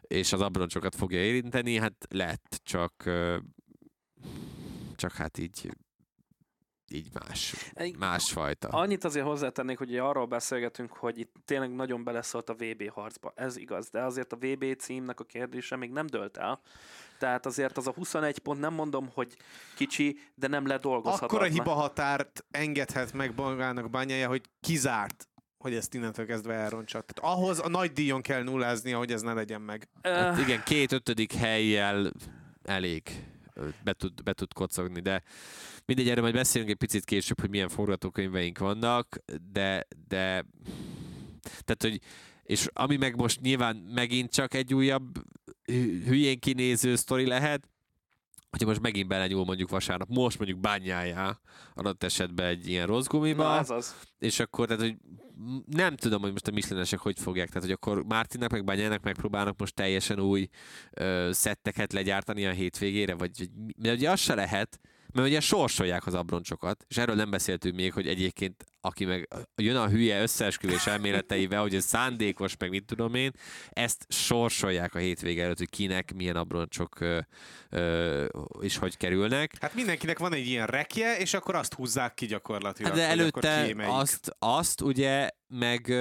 és 0.00 0.32
az 0.32 0.40
abroncsokat 0.40 0.94
fogja 0.94 1.18
érinteni, 1.24 1.76
hát 1.76 2.06
lett, 2.10 2.60
csak 2.62 3.10
csak 4.96 5.12
hát 5.12 5.38
így 5.38 5.70
így 6.94 7.08
más, 7.12 7.54
másfajta. 7.98 8.68
Annyit 8.68 9.04
azért 9.04 9.26
hozzátennék, 9.26 9.78
hogy 9.78 9.98
arról 9.98 10.26
beszélgetünk, 10.26 10.92
hogy 10.92 11.18
itt 11.18 11.34
tényleg 11.44 11.74
nagyon 11.74 12.04
beleszólt 12.04 12.48
a 12.48 12.54
VB 12.54 12.90
harcba. 12.90 13.32
Ez 13.36 13.56
igaz, 13.56 13.88
de 13.90 14.02
azért 14.02 14.32
a 14.32 14.36
VB 14.36 14.76
címnek 14.76 15.20
a 15.20 15.24
kérdése 15.24 15.76
még 15.76 15.90
nem 15.90 16.06
dölt 16.06 16.36
el. 16.36 16.60
Tehát 17.18 17.46
azért 17.46 17.76
az 17.76 17.86
a 17.86 17.92
21 17.92 18.38
pont 18.38 18.60
nem 18.60 18.74
mondom, 18.74 19.08
hogy 19.14 19.36
kicsi, 19.74 20.18
de 20.34 20.46
nem 20.46 20.66
ledolgozhatatlan. 20.66 21.40
Akkora 21.40 21.52
hiba 21.52 21.72
határt 21.72 22.44
engedhet 22.50 23.12
meg 23.12 23.32
magának 23.36 23.90
bányája, 23.90 24.28
hogy 24.28 24.42
kizárt 24.60 25.28
hogy 25.58 25.74
ezt 25.74 25.94
innentől 25.94 26.26
kezdve 26.26 26.54
elrontsa. 26.54 27.00
Tehát 27.00 27.36
ahhoz 27.36 27.58
a 27.58 27.68
nagy 27.68 27.92
díjon 27.92 28.22
kell 28.22 28.42
nulláznia, 28.42 28.98
hogy 28.98 29.12
ez 29.12 29.22
ne 29.22 29.32
legyen 29.32 29.60
meg. 29.60 29.88
Hát 30.02 30.38
igen, 30.38 30.62
két 30.62 30.92
ötödik 30.92 31.32
helyjel 31.32 32.12
elég 32.62 33.02
be 33.84 33.92
tud, 33.92 34.22
be 34.22 34.32
tud 34.32 34.52
kocogni, 34.52 35.00
de 35.00 35.22
mindegy, 35.86 36.08
erről 36.08 36.22
majd 36.22 36.34
beszélünk 36.34 36.70
egy 36.70 36.76
picit 36.76 37.04
később, 37.04 37.40
hogy 37.40 37.50
milyen 37.50 37.68
forgatókönyveink 37.68 38.58
vannak, 38.58 39.18
de, 39.52 39.86
de 40.08 40.44
tehát, 41.64 41.82
hogy 41.82 42.00
és 42.42 42.68
ami 42.72 42.96
meg 42.96 43.16
most 43.16 43.40
nyilván 43.40 43.76
megint 43.76 44.32
csak 44.32 44.54
egy 44.54 44.74
újabb 44.74 45.18
hü- 45.64 46.06
hülyén 46.06 46.38
kinéző 46.38 46.96
sztori 46.96 47.26
lehet, 47.26 47.68
hogyha 48.50 48.66
most 48.66 48.80
megint 48.80 49.08
belenyúl 49.08 49.44
mondjuk 49.44 49.70
vasárnap, 49.70 50.08
most 50.08 50.38
mondjuk 50.38 50.60
bányájá 50.60 51.40
adott 51.74 52.02
esetben 52.02 52.46
egy 52.46 52.68
ilyen 52.68 52.86
rossz 52.86 53.06
gumiba, 53.06 53.42
Na, 53.42 53.58
ez 53.58 53.70
az. 53.70 53.94
és 54.18 54.40
akkor 54.40 54.66
tehát, 54.66 54.82
hogy 54.82 54.96
nem 55.66 55.96
tudom, 55.96 56.20
hogy 56.22 56.30
most 56.30 56.46
a 56.46 56.50
Michelinesek 56.50 56.98
hogy 56.98 57.18
fogják, 57.18 57.48
tehát 57.48 57.62
hogy 57.62 57.72
akkor 57.72 58.04
Mártinnak 58.04 58.50
meg 58.50 58.64
Bányának 58.64 59.02
megpróbálnak 59.02 59.58
most 59.58 59.74
teljesen 59.74 60.20
új 60.20 60.48
ö, 60.90 61.30
szetteket 61.32 61.92
legyártani 61.92 62.46
a 62.46 62.50
hétvégére, 62.50 63.14
vagy, 63.14 63.50
de 63.76 63.92
ugye 63.92 64.10
az 64.10 64.20
se 64.20 64.34
lehet, 64.34 64.80
mert 65.14 65.28
ugye 65.28 65.40
sorsolják 65.40 66.06
az 66.06 66.14
abroncsokat, 66.14 66.84
és 66.88 66.96
erről 66.96 67.14
nem 67.14 67.30
beszéltünk 67.30 67.74
még, 67.74 67.92
hogy 67.92 68.08
egyébként 68.08 68.64
aki 68.80 69.04
meg 69.04 69.28
jön 69.56 69.76
a 69.76 69.88
hülye 69.88 70.22
összeesküvés 70.22 70.86
elméleteivel, 70.86 71.60
hogy 71.60 71.74
ez 71.74 71.84
szándékos, 71.84 72.56
meg 72.58 72.70
mit 72.70 72.84
tudom 72.84 73.14
én, 73.14 73.30
ezt 73.70 74.06
sorsolják 74.08 74.94
a 74.94 74.98
hétvége 74.98 75.44
előtt, 75.44 75.58
hogy 75.58 75.70
kinek 75.70 76.14
milyen 76.14 76.36
abroncsok 76.36 77.00
ö, 77.00 77.18
ö, 77.70 78.24
és 78.60 78.76
hogy 78.76 78.96
kerülnek. 78.96 79.52
Hát 79.60 79.74
mindenkinek 79.74 80.18
van 80.18 80.32
egy 80.32 80.46
ilyen 80.46 80.66
rekje, 80.66 81.18
és 81.18 81.34
akkor 81.34 81.54
azt 81.54 81.74
húzzák 81.74 82.14
ki 82.14 82.26
gyakorlatilag. 82.26 82.90
Hát 82.90 83.00
de 83.00 83.08
előtte 83.08 83.74
azt, 83.76 84.36
azt 84.38 84.80
ugye 84.80 85.28
meg 85.48 85.92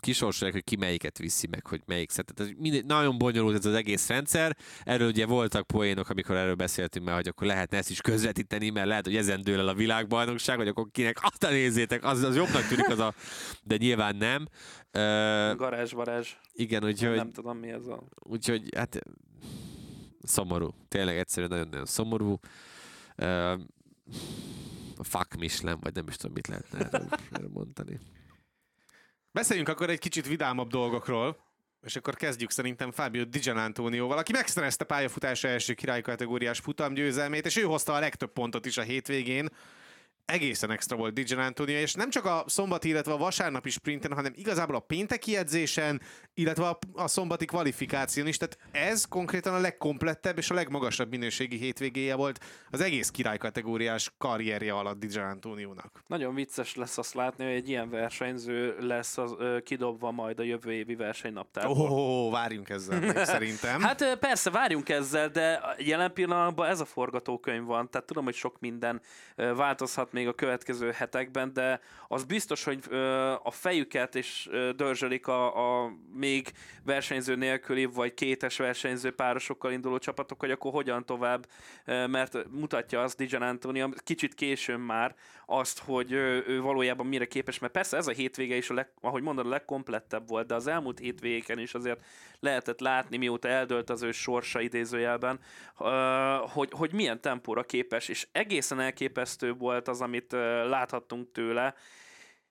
kisorsolják, 0.00 0.56
hogy 0.56 0.64
ki 0.64 0.76
melyiket 0.76 1.18
viszi 1.18 1.46
meg, 1.46 1.66
hogy 1.66 1.80
melyik 1.86 2.10
szett. 2.10 2.26
Tehát 2.26 2.58
mindegy, 2.58 2.84
nagyon 2.84 3.18
bonyolult 3.18 3.56
ez 3.56 3.64
az 3.64 3.74
egész 3.74 4.08
rendszer. 4.08 4.56
Erről 4.84 5.08
ugye 5.08 5.26
voltak 5.26 5.66
poénok, 5.66 6.08
amikor 6.08 6.36
erről 6.36 6.54
beszéltünk 6.54 7.04
már, 7.06 7.14
hogy 7.14 7.28
akkor 7.28 7.46
lehetne 7.46 7.76
ezt 7.76 7.90
is 7.90 8.00
közvetíteni, 8.00 8.70
mert 8.70 8.86
lehet, 8.86 9.04
hogy 9.04 9.16
ezen 9.16 9.42
dől 9.42 9.58
el 9.58 9.68
a 9.68 9.74
világbajnokság, 9.74 10.56
hogy 10.56 10.68
akkor 10.68 10.86
kinek 10.92 11.18
azt 11.30 11.44
a 11.44 11.50
nézzétek, 11.50 12.04
az, 12.04 12.22
az 12.22 12.36
jobbnak 12.36 12.66
tűnik 12.66 12.88
az 12.88 12.98
a... 12.98 13.14
De 13.62 13.76
nyilván 13.76 14.16
nem. 14.16 14.48
Ö, 14.90 15.52
Garázs, 15.56 15.92
varázs. 15.92 16.32
igen, 16.52 16.84
úgyhogy, 16.84 17.16
Nem 17.16 17.30
tudom 17.30 17.58
mi 17.58 17.68
ez 17.68 17.86
a... 17.86 18.02
úgyhogy 18.18 18.68
hát 18.76 18.98
szomorú. 20.22 20.74
Tényleg 20.88 21.18
egyszerűen 21.18 21.50
nagyon-nagyon 21.50 21.86
szomorú. 21.86 22.38
Ö, 23.16 23.54
fuck 25.02 25.36
Michelin, 25.38 25.78
vagy 25.80 25.94
nem 25.94 26.08
is 26.08 26.16
tudom, 26.16 26.32
mit 26.32 26.46
lehetne 26.46 26.78
erről, 26.78 27.08
erről 27.30 27.50
mondani. 27.52 27.98
Beszéljünk 29.32 29.68
akkor 29.68 29.90
egy 29.90 29.98
kicsit 29.98 30.26
vidámabb 30.26 30.70
dolgokról, 30.70 31.36
és 31.82 31.96
akkor 31.96 32.14
kezdjük 32.14 32.50
szerintem 32.50 32.92
Fábio 32.92 33.24
Di 33.24 33.38
Gianantonioval, 33.38 34.18
aki 34.18 34.32
megszerezte 34.32 34.84
pályafutása 34.84 35.48
első 35.48 35.74
királykategóriás 35.74 36.58
futamgyőzelmét, 36.58 37.46
és 37.46 37.56
ő 37.56 37.62
hozta 37.62 37.94
a 37.94 37.98
legtöbb 37.98 38.32
pontot 38.32 38.66
is 38.66 38.76
a 38.76 38.82
hétvégén. 38.82 39.48
Egészen 40.32 40.70
extra 40.70 40.96
volt 40.96 41.14
Di 41.14 41.22
Gianantonio, 41.22 41.76
és 41.76 41.94
nem 41.94 42.10
csak 42.10 42.24
a 42.24 42.44
szombati, 42.46 42.88
illetve 42.88 43.12
a 43.12 43.16
vasárnapi 43.16 43.70
sprinten, 43.70 44.12
hanem 44.12 44.32
igazából 44.36 44.74
a 44.74 44.80
pénteki 44.80 45.36
edzésen, 45.36 46.00
illetve 46.34 46.68
a, 46.68 46.78
a 46.94 47.08
szombati 47.08 47.44
kvalifikáción 47.44 48.26
is. 48.26 48.36
Tehát 48.36 48.58
ez 48.70 49.04
konkrétan 49.04 49.54
a 49.54 49.58
legkomplettebb 49.58 50.38
és 50.38 50.50
a 50.50 50.54
legmagasabb 50.54 51.10
minőségi 51.10 51.56
hétvégéje 51.56 52.14
volt 52.14 52.44
az 52.70 52.80
egész 52.80 53.10
királykategóriás 53.10 54.12
karrierje 54.18 54.72
alatt 54.72 54.98
Di 54.98 55.06
Gianantonionak. 55.06 56.02
Nagyon 56.06 56.34
vicces 56.34 56.74
lesz 56.74 56.98
azt 56.98 57.14
látni, 57.14 57.44
hogy 57.44 57.54
egy 57.54 57.68
ilyen 57.68 57.90
versenyző 57.90 58.76
lesz 58.80 59.18
az, 59.18 59.34
ö, 59.38 59.58
kidobva 59.60 60.10
majd 60.10 60.38
a 60.38 60.42
jövő 60.42 60.72
évi 60.72 60.94
versenynaptárból. 60.94 61.90
Ó, 61.90 62.26
oh, 62.26 62.32
várjunk 62.32 62.68
ezzel 62.68 63.00
meg, 63.00 63.24
szerintem. 63.34 63.80
Hát 63.80 64.18
persze, 64.20 64.50
várjunk 64.50 64.88
ezzel, 64.88 65.28
de 65.28 65.60
jelen 65.78 66.12
pillanatban 66.12 66.68
ez 66.68 66.80
a 66.80 66.84
forgatókönyv 66.84 67.64
van, 67.64 67.90
tehát 67.90 68.06
tudom, 68.06 68.24
hogy 68.24 68.34
sok 68.34 68.60
minden 68.60 69.00
változhat 69.34 70.12
még 70.18 70.28
a 70.28 70.34
következő 70.34 70.90
hetekben, 70.90 71.52
de 71.52 71.80
az 72.08 72.24
biztos, 72.24 72.64
hogy 72.64 72.78
ö, 72.88 73.32
a 73.42 73.50
fejüket 73.50 74.14
is 74.14 74.48
ö, 74.50 74.70
dörzsölik 74.72 75.26
a, 75.26 75.82
a 75.84 75.92
még 76.12 76.52
versenyző 76.84 77.36
nélküli, 77.36 77.84
vagy 77.84 78.14
kétes 78.14 78.56
versenyző 78.56 79.10
párosokkal 79.14 79.72
induló 79.72 79.98
csapatok, 79.98 80.40
hogy 80.40 80.50
akkor 80.50 80.72
hogyan 80.72 81.06
tovább, 81.06 81.46
ö, 81.84 82.06
mert 82.06 82.50
mutatja 82.50 83.02
azt 83.02 83.16
Dijan 83.16 83.42
Antonio, 83.42 83.88
kicsit 84.04 84.34
későn 84.34 84.80
már 84.80 85.14
azt, 85.50 85.78
hogy 85.78 86.12
ő, 86.12 86.44
ő 86.46 86.60
valójában 86.60 87.06
mire 87.06 87.26
képes, 87.26 87.58
mert 87.58 87.72
persze 87.72 87.96
ez 87.96 88.06
a 88.06 88.12
hétvége 88.12 88.56
is, 88.56 88.70
a 88.70 88.74
leg, 88.74 88.88
ahogy 89.00 89.22
mondod, 89.22 89.46
a 89.46 89.48
legkomplettebb 89.48 90.28
volt, 90.28 90.46
de 90.46 90.54
az 90.54 90.66
elmúlt 90.66 90.98
hétvégéken 90.98 91.58
is 91.58 91.74
azért 91.74 92.04
lehetett 92.40 92.80
látni, 92.80 93.16
mióta 93.16 93.48
eldölt 93.48 93.90
az 93.90 94.02
ő 94.02 94.12
sorsa 94.12 94.60
idézőjelben, 94.60 95.40
hogy, 96.52 96.68
hogy 96.72 96.92
milyen 96.92 97.20
tempóra 97.20 97.62
képes, 97.62 98.08
és 98.08 98.26
egészen 98.32 98.80
elképesztő 98.80 99.52
volt 99.52 99.88
az, 99.88 100.00
amit 100.00 100.32
láthattunk 100.68 101.32
tőle, 101.32 101.74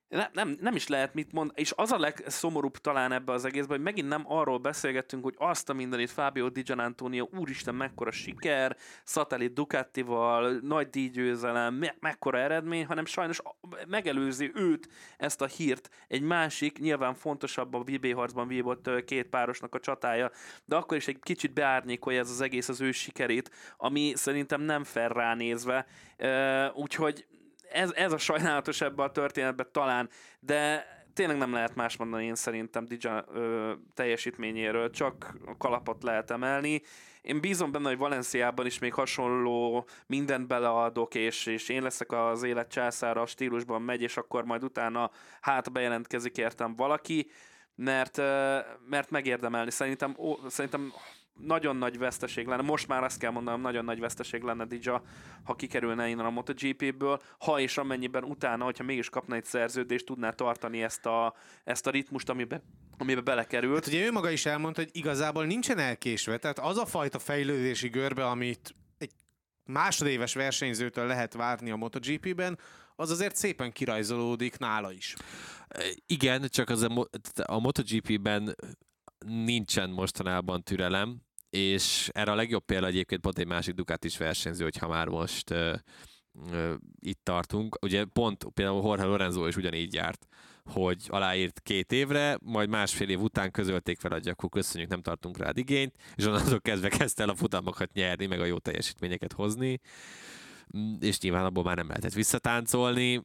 nem, 0.09 0.29
nem, 0.33 0.57
nem 0.61 0.75
is 0.75 0.87
lehet 0.87 1.13
mit 1.13 1.31
mondani, 1.31 1.59
és 1.59 1.73
az 1.75 1.91
a 1.91 1.99
legszomorúbb 1.99 2.77
talán 2.77 3.11
ebbe 3.11 3.31
az 3.31 3.45
egészben, 3.45 3.75
hogy 3.75 3.85
megint 3.85 4.07
nem 4.07 4.23
arról 4.25 4.57
beszélgettünk, 4.57 5.23
hogy 5.23 5.35
azt 5.37 5.69
a 5.69 5.73
mindenit 5.73 6.11
Fábio 6.11 6.49
Di 6.49 6.61
Gianantonio, 6.61 7.27
úristen, 7.37 7.75
mekkora 7.75 8.11
siker, 8.11 8.77
szatellit 9.03 9.53
Ducatival, 9.53 10.59
nagy 10.61 10.89
díjgyőzelem, 10.89 11.73
me- 11.73 11.97
mekkora 11.99 12.37
eredmény, 12.37 12.85
hanem 12.85 13.05
sajnos 13.05 13.41
megelőzi 13.87 14.51
őt, 14.53 14.89
ezt 15.17 15.41
a 15.41 15.45
hírt, 15.45 15.89
egy 16.07 16.21
másik, 16.21 16.79
nyilván 16.79 17.15
fontosabb 17.15 17.73
a 17.73 17.83
VB 17.83 18.13
harcban 18.13 18.47
vívott 18.47 19.03
két 19.05 19.27
párosnak 19.27 19.75
a 19.75 19.79
csatája, 19.79 20.31
de 20.65 20.75
akkor 20.75 20.97
is 20.97 21.07
egy 21.07 21.19
kicsit 21.19 21.53
beárnyékolja 21.53 22.19
ez 22.19 22.29
az 22.29 22.41
egész 22.41 22.69
az 22.69 22.81
ő 22.81 22.91
sikerét, 22.91 23.51
ami 23.77 24.11
szerintem 24.15 24.61
nem 24.61 24.83
fair 24.83 25.11
ránézve, 25.11 25.85
úgyhogy 26.73 27.25
ez, 27.71 27.91
ez 27.91 28.11
a 28.11 28.17
sajnálatos 28.17 28.81
ebbe 28.81 29.03
a 29.03 29.11
történetben 29.11 29.67
talán, 29.71 30.09
de 30.39 30.85
tényleg 31.13 31.37
nem 31.37 31.53
lehet 31.53 31.75
más 31.75 31.97
mondani 31.97 32.25
én 32.25 32.35
szerintem 32.35 32.85
Dija 32.85 33.25
teljesítményéről, 33.93 34.89
csak 34.89 35.33
a 35.45 35.57
kalapot 35.57 36.03
lehet 36.03 36.31
emelni. 36.31 36.81
Én 37.21 37.41
bízom 37.41 37.71
benne, 37.71 37.87
hogy 37.87 37.97
Valenciában 37.97 38.65
is 38.65 38.79
még 38.79 38.93
hasonló 38.93 39.87
mindent 40.05 40.47
beleadok, 40.47 41.15
és, 41.15 41.45
és 41.45 41.69
én 41.69 41.81
leszek 41.81 42.11
az 42.11 42.43
élet 42.43 42.71
császára, 42.71 43.21
a 43.21 43.25
stílusban 43.25 43.81
megy, 43.81 44.01
és 44.01 44.17
akkor 44.17 44.45
majd 44.45 44.63
utána 44.63 45.11
hát 45.41 45.71
bejelentkezik 45.71 46.37
értem 46.37 46.75
valaki, 46.75 47.31
mert, 47.75 48.17
mert 48.89 49.09
megérdemelni. 49.09 49.71
Szerintem, 49.71 50.15
ó, 50.17 50.35
szerintem 50.47 50.93
nagyon 51.39 51.75
nagy 51.75 51.97
veszteség 51.97 52.47
lenne, 52.47 52.61
most 52.61 52.87
már 52.87 53.03
azt 53.03 53.19
kell 53.19 53.31
mondanom, 53.31 53.61
nagyon 53.61 53.85
nagy 53.85 53.99
veszteség 53.99 54.41
lenne 54.41 54.65
Dija, 54.65 55.01
ha 55.43 55.55
kikerülne 55.55 56.07
innen 56.07 56.25
a 56.25 56.29
MotoGP-ből, 56.29 57.21
ha 57.39 57.59
és 57.59 57.77
amennyiben 57.77 58.23
utána, 58.23 58.63
hogyha 58.63 58.83
mégis 58.83 59.09
kapna 59.09 59.35
egy 59.35 59.45
szerződést, 59.45 60.05
tudná 60.05 60.31
tartani 60.31 60.83
ezt 60.83 61.05
a, 61.05 61.33
ezt 61.63 61.87
a 61.87 61.89
ritmust, 61.89 62.29
amibe, 62.29 62.61
amibe 62.97 63.21
belekerült. 63.21 63.85
Hát 63.85 63.93
ugye 63.93 64.05
ő 64.05 64.11
maga 64.11 64.29
is 64.29 64.45
elmondta, 64.45 64.81
hogy 64.81 64.89
igazából 64.93 65.45
nincsen 65.45 65.77
elkésve, 65.77 66.37
tehát 66.37 66.59
az 66.59 66.77
a 66.77 66.85
fajta 66.85 67.19
fejlődési 67.19 67.87
görbe, 67.87 68.25
amit 68.27 68.75
egy 68.97 69.11
másodéves 69.63 70.33
versenyzőtől 70.33 71.07
lehet 71.07 71.33
várni 71.33 71.71
a 71.71 71.75
MotoGP-ben, 71.75 72.59
az 72.95 73.11
azért 73.11 73.35
szépen 73.35 73.71
kirajzolódik 73.71 74.57
nála 74.57 74.91
is. 74.91 75.15
Igen, 76.05 76.47
csak 76.49 76.69
az 76.69 76.81
a, 76.81 77.07
a 77.43 77.59
MotoGP-ben 77.59 78.55
nincsen 79.25 79.89
mostanában 79.89 80.63
türelem, 80.63 81.21
és 81.49 82.09
erre 82.13 82.31
a 82.31 82.35
legjobb 82.35 82.65
példa 82.65 82.87
egyébként 82.87 83.21
pont 83.21 83.39
egy 83.39 83.47
másik 83.47 83.73
Ducatis 83.73 84.17
versenyző, 84.17 84.63
hogyha 84.63 84.87
már 84.87 85.07
most 85.07 85.49
uh, 85.49 85.73
uh, 86.33 86.73
itt 86.99 87.19
tartunk. 87.23 87.77
Ugye 87.81 88.05
pont 88.05 88.45
például 88.53 88.85
Jorge 88.85 89.03
Lorenzo 89.03 89.47
is 89.47 89.55
ugyanígy 89.55 89.93
járt, 89.93 90.27
hogy 90.65 91.05
aláírt 91.07 91.59
két 91.59 91.91
évre, 91.91 92.37
majd 92.41 92.69
másfél 92.69 93.09
év 93.09 93.21
után 93.21 93.51
közölték 93.51 93.99
fel, 93.99 94.11
hogy 94.11 94.27
akkor 94.27 94.49
köszönjük, 94.49 94.89
nem 94.89 95.01
tartunk 95.01 95.37
rád 95.37 95.57
igényt, 95.57 95.95
és 96.15 96.25
onnantól 96.25 96.61
kezdve 96.61 96.89
kezdte 96.89 97.23
el 97.23 97.29
a 97.29 97.35
futalmakat 97.35 97.93
nyerni, 97.93 98.25
meg 98.25 98.39
a 98.39 98.45
jó 98.45 98.57
teljesítményeket 98.57 99.33
hozni, 99.33 99.79
és 100.99 101.19
nyilván 101.19 101.45
abból 101.45 101.63
már 101.63 101.75
nem 101.75 101.87
lehetett 101.87 102.13
visszatáncolni. 102.13 103.21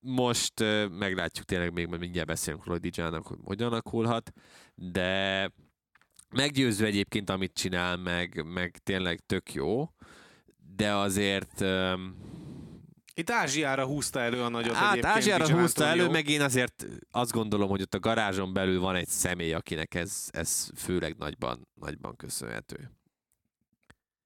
Most 0.00 0.60
uh, 0.60 0.88
meglátjuk 0.88 1.46
tényleg 1.46 1.72
még, 1.72 1.86
mert 1.86 2.00
mindjárt 2.00 2.28
beszélünk 2.28 2.64
róla, 2.64 2.78
hogy 2.82 3.38
hogyan 3.44 3.66
alakulhat, 3.66 4.32
de 4.74 5.50
meggyőző 6.34 6.84
egyébként, 6.84 7.30
amit 7.30 7.52
csinál, 7.54 7.96
meg, 7.96 8.44
meg 8.44 8.78
tényleg 8.82 9.20
tök 9.26 9.54
jó, 9.54 9.88
de 10.76 10.94
azért... 10.94 11.60
Um, 11.60 12.16
Itt 13.14 13.30
Ázsiára 13.30 13.86
húzta 13.86 14.20
elő 14.20 14.42
a 14.42 14.48
nagyot 14.48 14.74
Hát 14.74 14.90
egyébként 14.90 15.14
Ázsiára 15.16 15.58
húzta 15.58 15.84
elő, 15.84 16.08
meg 16.08 16.28
én 16.28 16.40
azért 16.40 16.86
azt 17.10 17.32
gondolom, 17.32 17.68
hogy 17.68 17.82
ott 17.82 17.94
a 17.94 18.00
garázson 18.00 18.52
belül 18.52 18.80
van 18.80 18.94
egy 18.94 19.08
személy, 19.08 19.52
akinek 19.52 19.94
ez, 19.94 20.28
ez 20.30 20.68
főleg 20.76 21.16
nagyban, 21.18 21.68
nagyban 21.74 22.16
köszönhető. 22.16 22.90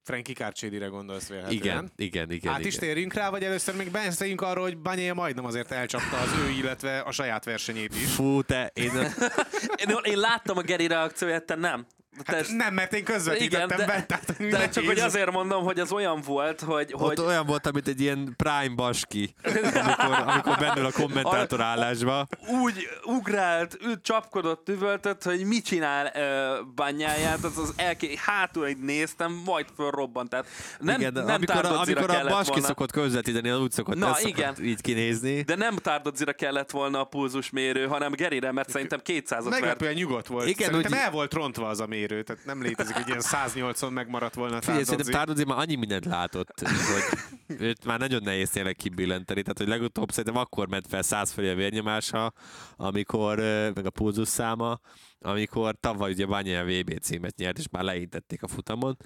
Frankie 0.08 0.34
Carcedire 0.34 0.86
gondolsz 0.86 1.28
vélhetően. 1.28 1.56
Igen, 1.56 1.92
igen, 1.96 2.30
igen. 2.30 2.52
Hát 2.52 2.64
is 2.64 2.74
térjünk 2.74 3.12
rá, 3.12 3.30
vagy 3.30 3.44
először 3.44 3.76
még 3.76 3.90
beszéljünk 3.90 4.40
arról, 4.40 4.64
hogy 4.64 4.78
Banyéja 4.78 5.14
majdnem 5.14 5.44
azért 5.44 5.70
elcsapta 5.70 6.16
az 6.16 6.32
ő, 6.38 6.50
illetve 6.50 6.98
a 7.00 7.12
saját 7.12 7.44
versenyét 7.44 7.94
is. 7.94 8.14
Fú, 8.14 8.42
te, 8.42 8.70
én, 8.74 8.90
Én, 9.86 9.96
én 10.02 10.18
láttam 10.18 10.56
a 10.56 10.62
Geri 10.62 10.86
reakcióját, 10.86 11.44
te 11.44 11.54
nem. 11.54 11.86
Hát 12.24 12.36
ezt- 12.36 12.56
nem, 12.56 12.74
mert 12.74 12.92
én 12.92 13.04
közvetítettem 13.04 13.66
Igen, 13.66 13.78
de- 13.78 13.86
be, 13.86 14.04
tehát 14.06 14.48
de 14.50 14.68
csak 14.68 14.84
hogy 14.84 14.98
azért 14.98 15.30
mondom, 15.30 15.64
hogy 15.64 15.80
az 15.80 15.92
olyan 15.92 16.20
volt, 16.20 16.60
hogy, 16.60 16.90
ott 16.92 17.00
hogy 17.18 17.20
olyan 17.26 17.46
volt, 17.46 17.72
mint 17.72 17.88
egy 17.88 18.00
ilyen 18.00 18.34
prime 18.36 18.74
baski, 18.76 19.34
amikor, 19.74 20.24
amikor 20.26 20.56
bennül 20.58 20.84
a 20.86 20.90
kommentátor 20.92 21.60
állásba. 21.60 22.26
úgy 22.62 22.88
ugrált, 23.04 23.78
ő 23.80 24.00
csapkodott, 24.02 24.68
üvöltött, 24.68 25.22
hogy 25.22 25.44
mit 25.44 25.64
csinál 25.64 26.12
uh, 26.14 26.66
banyáját, 26.74 27.44
az 27.44 27.58
az 27.58 27.72
elké... 27.76 28.14
hátul 28.24 28.66
így 28.66 28.78
néztem, 28.78 29.42
majd 29.44 29.66
fölrobbant. 29.76 30.28
Tehát 30.30 30.46
nem, 30.78 31.00
igen, 31.00 31.12
nem 31.12 31.28
amikor, 31.28 31.64
a, 31.64 31.80
amikor 31.80 32.10
a 32.10 32.26
baski 32.28 32.50
volna. 32.50 32.66
szokott 32.66 32.90
közvetíteni, 32.92 33.48
az 33.48 33.60
úgy 33.60 33.72
szokott, 33.72 33.96
Na, 33.96 34.16
ez 34.16 34.24
igen. 34.24 34.54
szokott 34.54 34.70
így 34.70 34.80
kinézni. 34.80 35.42
De 35.42 35.54
nem 35.56 35.76
Tárdodzira 35.76 36.32
kellett 36.32 36.70
volna 36.70 37.00
a 37.00 37.04
pulzusmérő, 37.04 37.86
hanem 37.86 38.12
Gerire, 38.12 38.52
mert 38.52 38.70
szerintem 38.70 39.00
200-at 39.04 39.28
vert. 39.28 39.48
Meglepően 39.48 39.94
nyugodt 39.94 40.26
volt. 40.26 40.46
Igen, 40.48 40.56
Igen, 40.58 40.68
Szerintem 40.70 40.92
úgy- 40.98 41.04
el 41.04 41.10
volt 41.10 41.34
rontva 41.34 41.68
az 41.68 41.80
a 41.80 41.86
mérő, 41.86 42.07
tehát 42.08 42.44
nem 42.44 42.62
létezik, 42.62 42.94
hogy 42.94 43.08
ilyen 43.08 43.20
180 43.20 43.92
megmaradt 43.92 44.34
volna 44.34 44.56
a 44.56 44.58
Tardozzi. 44.58 44.84
szerintem 44.84 45.14
Tardozzi 45.14 45.44
már 45.44 45.58
annyi 45.58 45.74
mindent 45.74 46.04
látott, 46.04 46.60
hogy 46.60 47.18
őt 47.60 47.84
már 47.84 47.98
nagyon 47.98 48.22
nehéz 48.22 48.50
tényleg 48.50 48.76
kibillenteni. 48.76 49.42
Tehát, 49.42 49.58
hogy 49.58 49.68
legutóbb 49.68 50.10
szerintem 50.10 50.36
akkor 50.42 50.68
ment 50.68 50.86
fel 50.86 51.02
100 51.02 51.30
fölé 51.30 51.50
a 51.50 51.54
vérnyomása, 51.54 52.32
amikor, 52.76 53.38
meg 53.74 53.86
a 53.86 53.90
pulzus 53.90 54.28
száma, 54.28 54.80
amikor 55.20 55.76
tavaly 55.80 56.12
ugye 56.12 56.26
Banya 56.26 56.64
VB 56.64 56.98
címet 57.00 57.36
nyert, 57.36 57.58
és 57.58 57.68
már 57.70 57.82
leintették 57.82 58.42
a 58.42 58.48
futamon. 58.48 58.96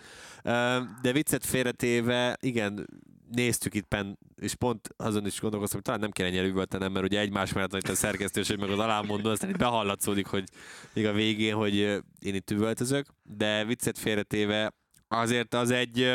De 1.03 1.13
viccet 1.13 1.47
félretéve, 1.47 2.37
igen, 2.41 2.87
néztük 3.35 3.75
itt 3.75 3.87
pen, 3.87 4.19
és 4.37 4.55
pont 4.55 4.89
azon 4.97 5.27
is 5.27 5.41
gondolkoztam, 5.41 5.79
hogy 5.79 5.87
talán 5.87 6.01
nem 6.01 6.11
kéne 6.11 6.29
ennyire 6.29 6.47
üvöltenem, 6.47 6.93
mert 6.93 7.05
ugye 7.05 7.21
egymás 7.21 7.53
mellett 7.53 7.75
itt 7.75 7.89
a 7.89 7.95
szerkesztőség 7.95 8.59
meg 8.59 8.71
az 8.71 8.79
alámondó, 8.79 9.31
aztán 9.31 9.51
itt 9.51 9.59
behallatszódik, 9.59 10.27
hogy 10.27 10.45
még 10.93 11.07
a 11.07 11.13
végén, 11.13 11.55
hogy 11.55 11.75
én 12.19 12.35
itt 12.35 12.51
üvöltözök, 12.51 13.07
de 13.23 13.65
viccet 13.65 13.99
félretéve 13.99 14.75
azért 15.09 15.55
az 15.55 15.71
egy 15.71 16.13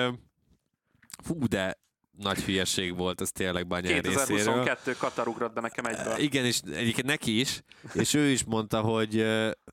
fú, 1.24 1.48
de 1.48 1.78
nagy 2.18 2.44
hülyeség 2.44 2.96
volt, 2.98 3.22
az 3.22 3.32
tényleg 3.32 3.68
Banyán 3.68 4.02
részéről. 4.02 4.26
2022 4.26 4.96
Katar 4.98 5.28
ugrott 5.28 5.54
be 5.54 5.62
nekem 5.62 5.86
egyből. 5.86 6.18
Igen, 6.18 6.46
és 6.46 6.60
egyébként 6.74 7.08
neki 7.08 7.40
is, 7.40 7.62
és 7.94 8.14
ő 8.14 8.26
is 8.28 8.44
mondta, 8.44 8.82
hogy 8.82 9.26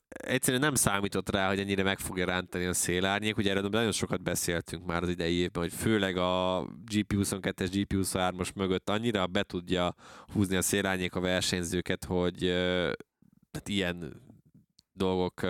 egyszerűen 0.09 0.63
nem 0.63 0.75
számított 0.75 1.31
rá, 1.31 1.49
hogy 1.49 1.59
ennyire 1.59 1.83
meg 1.83 1.99
fogja 1.99 2.25
rántani 2.25 2.65
a 2.65 2.73
szélárnyék. 2.73 3.37
Ugye 3.37 3.51
erről 3.51 3.69
nagyon 3.69 3.93
sokat 3.93 4.23
beszéltünk 4.23 4.87
már 4.87 5.03
az 5.03 5.09
idei 5.09 5.35
évben, 5.35 5.63
hogy 5.63 5.73
főleg 5.73 6.17
a 6.17 6.67
GP22-es, 6.91 7.69
GP23-as 7.73 8.55
mögött 8.55 8.91
annyira 8.91 9.27
be 9.27 9.43
tudja 9.43 9.95
húzni 10.33 10.57
a 10.57 10.63
szélárnyék 10.63 11.15
a 11.15 11.21
versenyzőket, 11.21 12.05
hogy 12.05 12.45
uh, 12.45 12.93
hát 13.53 13.69
ilyen 13.69 14.23
dolgok 14.93 15.41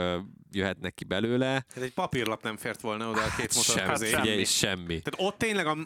jöhetnek 0.50 0.94
ki 0.94 1.04
belőle. 1.04 1.46
Hát 1.46 1.76
egy 1.76 1.94
papírlap 1.94 2.42
nem 2.42 2.56
fért 2.56 2.80
volna 2.80 3.10
oda 3.10 3.22
a 3.22 3.34
két 3.36 3.54
motor 3.54 3.74
semmi, 3.74 3.90
közé. 3.90 4.06
figyelj, 4.06 4.44
semmi. 4.44 5.00
Tehát 5.00 5.28
ott 5.30 5.38
tényleg 5.38 5.66
a 5.66 5.76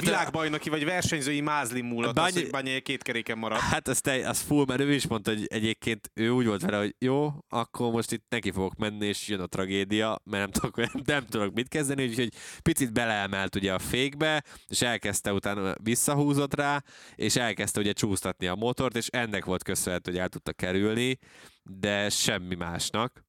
világbajnoki 0.00 0.68
vagy 0.70 0.84
versenyzői 0.84 1.40
mázlim 1.40 1.86
múlott 1.86 2.14
Bany- 2.14 2.28
az, 2.36 2.40
hogy 2.42 2.50
Banyai 2.50 2.80
két 2.80 3.02
keréken 3.02 3.38
maradt. 3.38 3.60
Hát 3.60 3.88
az, 3.88 4.00
te, 4.00 4.28
az 4.28 4.40
full, 4.40 4.64
mert 4.66 4.80
ő 4.80 4.92
is 4.92 5.06
mondta, 5.06 5.30
hogy 5.30 5.46
egyébként 5.46 6.10
ő 6.14 6.30
úgy 6.30 6.46
volt 6.46 6.62
vele, 6.62 6.76
hogy 6.78 6.94
jó, 6.98 7.32
akkor 7.48 7.92
most 7.92 8.12
itt 8.12 8.24
neki 8.28 8.50
fogok 8.50 8.76
menni, 8.76 9.06
és 9.06 9.28
jön 9.28 9.40
a 9.40 9.46
tragédia, 9.46 10.20
mert 10.24 10.42
nem 10.42 10.50
tudok, 10.50 10.76
nem, 10.76 11.02
nem 11.16 11.26
tudok 11.26 11.54
mit 11.54 11.68
kezdeni, 11.68 12.08
úgyhogy 12.08 12.32
picit 12.62 12.92
beleemelt 12.92 13.54
ugye 13.54 13.72
a 13.74 13.78
fékbe, 13.78 14.44
és 14.66 14.82
elkezdte 14.82 15.32
utána 15.32 15.74
visszahúzott 15.82 16.54
rá, 16.54 16.82
és 17.14 17.36
elkezdte 17.36 17.80
ugye 17.80 17.92
csúsztatni 17.92 18.46
a 18.46 18.54
motort, 18.54 18.96
és 18.96 19.06
ennek 19.06 19.44
volt 19.44 19.62
köszönhető, 19.62 20.10
hogy 20.10 20.20
el 20.20 20.28
tudta 20.28 20.52
kerülni, 20.52 21.18
de 21.62 22.08
semmi 22.10 22.54
másnak. 22.54 23.24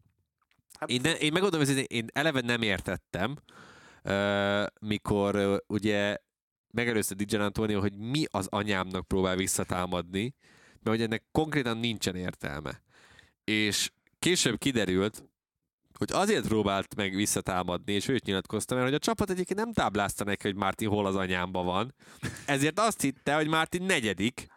Hát- 0.80 0.90
Én, 0.90 1.00
ne, 1.04 1.18
én 1.18 1.32
megmondom, 1.32 1.60
hogy 1.66 1.86
én 1.88 2.06
eleve 2.14 2.42
nem 2.42 2.62
értettem, 2.62 3.36
uh, 4.04 4.66
mikor 4.80 5.36
uh, 5.36 5.58
ugye 5.68 6.18
megelőzte 6.74 7.16
Di 7.16 7.36
Antonio, 7.36 7.80
hogy 7.80 7.98
mi 7.98 8.24
az 8.32 8.48
anyámnak 8.50 9.08
próbál 9.08 9.36
visszatámadni, 9.36 10.36
mert 10.72 10.98
hogy 10.98 11.02
ennek 11.02 11.24
konkrétan 11.32 11.78
nincsen 11.78 12.16
értelme. 12.16 12.82
És 13.44 13.92
később 14.20 14.58
kiderült, 14.58 15.24
hogy 15.98 16.12
azért 16.12 16.48
próbált 16.48 16.96
meg 16.96 17.16
visszatámadni, 17.16 17.94
és 17.94 18.08
őt 18.08 18.26
nyilatkozta, 18.26 18.74
mert 18.76 18.86
hogy 18.86 18.96
a 18.96 19.00
csapat 19.00 19.30
egyébként 19.30 19.60
nem 19.60 19.74
táblázta 19.74 20.24
neki, 20.24 20.48
hogy 20.48 20.56
Martin 20.56 20.90
hol 20.90 21.06
az 21.06 21.16
anyámba 21.16 21.64
van. 21.64 21.94
Ezért 22.46 22.80
azt 22.80 23.02
hitte, 23.02 23.36
hogy 23.36 23.48
Martin 23.48 23.84
negyedik, 23.84 24.48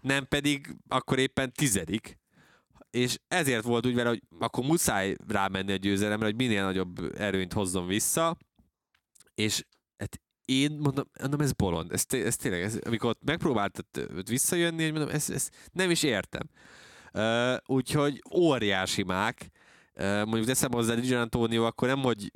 nem 0.00 0.26
pedig 0.26 0.76
akkor 0.88 1.18
éppen 1.18 1.52
tizedik. 1.52 2.18
És 2.90 3.18
ezért 3.28 3.64
volt 3.64 3.86
úgy 3.86 3.94
vele, 3.94 4.08
hogy 4.08 4.22
akkor 4.38 4.64
muszáj 4.64 5.16
rámenni 5.26 5.72
a 5.72 5.76
győzelemre, 5.76 6.24
hogy 6.24 6.36
minél 6.36 6.64
nagyobb 6.64 7.14
erőnyt 7.16 7.52
hozzon 7.52 7.86
vissza, 7.86 8.36
és 9.34 9.64
hát 9.96 10.20
én 10.48 10.78
mondom, 10.80 11.04
mondom 11.20 11.40
ez 11.40 11.52
bolond, 11.52 11.92
ez, 11.92 12.04
ez 12.08 12.36
tényleg, 12.36 12.62
ez, 12.62 12.78
amikor 12.84 13.10
ott 13.10 13.24
megpróbáltad 13.24 13.84
visszajönni, 14.28 14.82
hogy 14.82 14.92
mondom, 14.92 15.10
ezt, 15.10 15.30
ezt 15.30 15.54
nem 15.72 15.90
is 15.90 16.02
értem. 16.02 16.48
Uh, 17.12 17.56
úgyhogy 17.66 18.22
óriási 18.34 19.02
mák, 19.02 19.50
uh, 19.94 20.24
mondjuk 20.24 20.46
teszem 20.46 20.70
hozzá 20.70 20.94
Di 20.94 21.14
Antonio, 21.14 21.64
akkor 21.64 21.88
nem, 21.88 21.98
hogy 21.98 22.32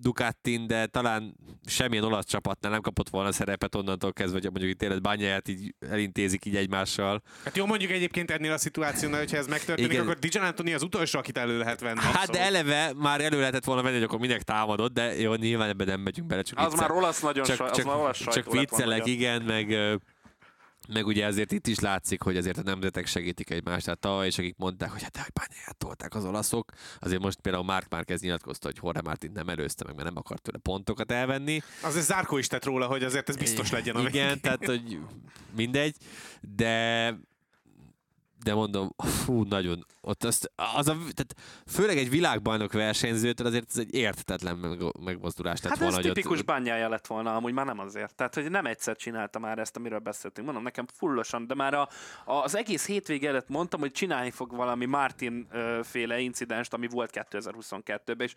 Ducatin, 0.00 0.66
de 0.66 0.86
talán 0.86 1.36
semmilyen 1.66 2.04
olasz 2.04 2.24
csapatnál 2.26 2.72
nem 2.72 2.80
kapott 2.80 3.08
volna 3.08 3.32
szerepet 3.32 3.74
onnantól 3.74 4.12
kezdve, 4.12 4.38
hogy 4.42 4.50
mondjuk 4.50 4.70
itt 4.70 4.82
élet 4.82 5.02
bányáját 5.02 5.48
így 5.48 5.74
elintézik 5.90 6.44
így 6.44 6.56
egymással. 6.56 7.22
Hát 7.44 7.56
jó, 7.56 7.66
mondjuk 7.66 7.90
egyébként 7.90 8.30
ennél 8.30 8.52
a 8.52 8.58
szituációnál, 8.58 9.18
hogyha 9.18 9.36
ez 9.36 9.46
megtörténik, 9.46 9.92
Igen. 9.92 10.02
akkor 10.02 10.18
Di 10.18 10.38
Antoni 10.38 10.72
az 10.72 10.82
utolsó, 10.82 11.18
akit 11.18 11.38
elő 11.38 11.58
lehet 11.58 11.80
venni. 11.80 12.00
Hát 12.00 12.08
abszolút. 12.14 12.30
de 12.30 12.40
eleve 12.40 12.92
már 12.96 13.20
elő 13.20 13.38
lehetett 13.38 13.64
volna 13.64 13.82
venni, 13.82 13.94
hogy 13.94 14.04
akkor 14.04 14.18
minek 14.18 14.42
támadott, 14.42 14.92
de 14.92 15.20
jó, 15.20 15.34
nyilván 15.34 15.68
ebben 15.68 15.86
nem 15.86 16.00
megyünk 16.00 16.26
bele, 16.28 16.42
csak 16.42 16.58
Az 16.58 16.64
viccel- 16.72 16.88
már 16.88 16.98
olasz 16.98 17.20
nagyon 17.20 17.44
csak, 17.44 17.56
saj, 17.56 17.68
az 17.68 17.76
csak, 17.76 17.86
már 17.86 17.96
olasz 17.96 18.18
csak 18.18 18.52
viccelek, 18.52 19.06
igen, 19.06 19.42
meg, 19.42 19.76
meg 20.88 21.06
ugye 21.06 21.26
azért 21.26 21.52
itt 21.52 21.66
is 21.66 21.78
látszik, 21.78 22.22
hogy 22.22 22.36
azért 22.36 22.58
a 22.58 22.62
nemzetek 22.62 23.06
segítik 23.06 23.50
egymást. 23.50 23.84
Tehát 23.84 24.00
tavaly 24.00 24.26
is, 24.26 24.38
akik 24.38 24.56
mondták, 24.58 24.90
hogy 24.90 25.02
hát 25.02 25.32
bányáját 25.32 25.76
tolták 25.78 26.14
az 26.14 26.24
olaszok, 26.24 26.72
azért 26.98 27.22
most 27.22 27.40
például 27.40 27.64
Mark 27.64 27.88
Márquez 27.88 28.20
nyilatkozta, 28.20 28.66
hogy 28.66 28.78
Jorge 28.82 29.00
Martin 29.02 29.30
nem 29.34 29.48
előzte 29.48 29.84
meg, 29.84 29.94
mert 29.94 30.08
nem 30.08 30.16
akart 30.16 30.42
tőle 30.42 30.58
pontokat 30.58 31.12
elvenni. 31.12 31.62
Azért 31.82 32.04
Zárkó 32.04 32.36
is 32.38 32.46
tett 32.46 32.64
róla, 32.64 32.86
hogy 32.86 33.04
azért 33.04 33.28
ez 33.28 33.36
biztos 33.36 33.70
legyen 33.70 33.96
a 33.96 34.00
Igen, 34.00 34.10
végén. 34.12 34.40
tehát 34.40 34.64
hogy 34.66 34.98
mindegy, 35.56 35.96
de 36.40 37.14
de 38.44 38.54
mondom, 38.54 38.94
fú, 38.96 39.42
nagyon, 39.42 39.86
ott 40.00 40.24
azt, 40.24 40.52
az 40.76 40.88
a, 40.88 40.92
tehát 40.92 41.34
főleg 41.66 41.96
egy 41.98 42.10
világbajnok 42.10 42.72
versenyzőtől 42.72 43.46
azért 43.46 43.66
ez 43.70 43.78
egy 43.78 43.94
értetetlen 43.94 44.56
meg, 44.56 44.78
megmozdulás 45.00 45.60
lett 45.62 45.70
Hát 45.70 45.78
volna. 45.80 45.96
ez 45.96 46.04
hogy 46.04 46.12
tipikus 46.12 46.38
ott, 46.38 46.44
bányája 46.44 46.88
lett 46.88 47.06
volna, 47.06 47.34
amúgy 47.34 47.52
már 47.52 47.66
nem 47.66 47.78
azért. 47.78 48.14
Tehát, 48.14 48.34
hogy 48.34 48.50
nem 48.50 48.66
egyszer 48.66 48.96
csinálta 48.96 49.38
már 49.38 49.58
ezt, 49.58 49.76
amiről 49.76 49.98
beszéltünk. 49.98 50.46
Mondom, 50.46 50.64
nekem 50.64 50.86
fullosan, 50.94 51.46
de 51.46 51.54
már 51.54 51.74
a, 51.74 51.88
a, 52.24 52.32
az 52.32 52.56
egész 52.56 52.86
hétvége 52.86 53.28
előtt 53.28 53.48
mondtam, 53.48 53.80
hogy 53.80 53.90
csinálni 53.92 54.30
fog 54.30 54.56
valami 54.56 54.84
Martin 54.84 55.46
ö, 55.50 55.80
féle 55.82 56.18
incidenst, 56.18 56.74
ami 56.74 56.88
volt 56.88 57.10
2022-ben, 57.30 58.26
és 58.26 58.34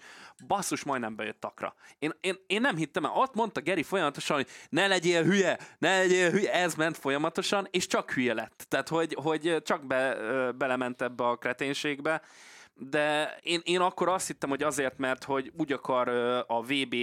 basszus 0.48 0.84
majdnem 0.84 1.16
bejött 1.16 1.40
takra. 1.40 1.76
Én, 2.00 2.12
én, 2.22 2.36
én 2.48 2.62
nem 2.62 2.76
hittem 2.76 3.06
el. 3.06 3.12
Ott 3.16 3.34
mondta 3.34 3.62
Geri 3.62 3.84
folyamatosan, 3.84 4.36
hogy 4.36 4.48
ne 4.70 4.88
legyél 4.88 5.24
hülye, 5.24 5.60
ne 5.78 5.98
legyél 5.98 6.32
hülye, 6.32 6.54
ez 6.54 6.76
ment 6.76 6.98
folyamatosan, 6.98 7.68
és 7.72 7.88
csak 7.88 8.12
hülye 8.12 8.34
lett. 8.34 8.66
Tehát, 8.68 8.88
hogy, 8.90 9.18
hogy 9.22 9.62
csak 9.66 9.86
be, 9.94 10.52
belement 10.52 11.02
ebbe 11.02 11.24
a 11.24 11.36
kreténségbe 11.36 12.22
de 12.76 13.38
én, 13.42 13.60
én 13.64 13.80
akkor 13.80 14.10
azt 14.10 14.28
hittem, 14.28 14.50
hogy 14.50 14.64
azért, 14.64 14.98
mert 14.98 15.24
hogy 15.24 15.52
úgy 15.58 15.72
akar 15.72 16.08
a 16.48 16.62
VB 16.62 16.96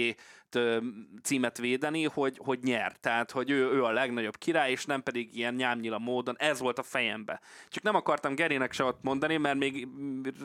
címet 1.23 1.57
védeni, 1.57 2.03
hogy, 2.03 2.39
hogy 2.43 2.59
nyer. 2.63 2.95
Tehát, 2.99 3.31
hogy 3.31 3.49
ő, 3.49 3.71
ő 3.71 3.83
a 3.83 3.91
legnagyobb 3.91 4.37
király, 4.37 4.71
és 4.71 4.85
nem 4.85 5.03
pedig 5.03 5.37
ilyen 5.37 5.53
nyámnyila 5.53 5.99
módon. 5.99 6.35
Ez 6.37 6.59
volt 6.59 6.79
a 6.79 6.83
fejembe. 6.83 7.41
Csak 7.69 7.83
nem 7.83 7.95
akartam 7.95 8.35
Gerinek 8.35 8.71
se 8.71 8.83
ott 8.83 9.01
mondani, 9.01 9.37
mert 9.37 9.57
még 9.57 9.87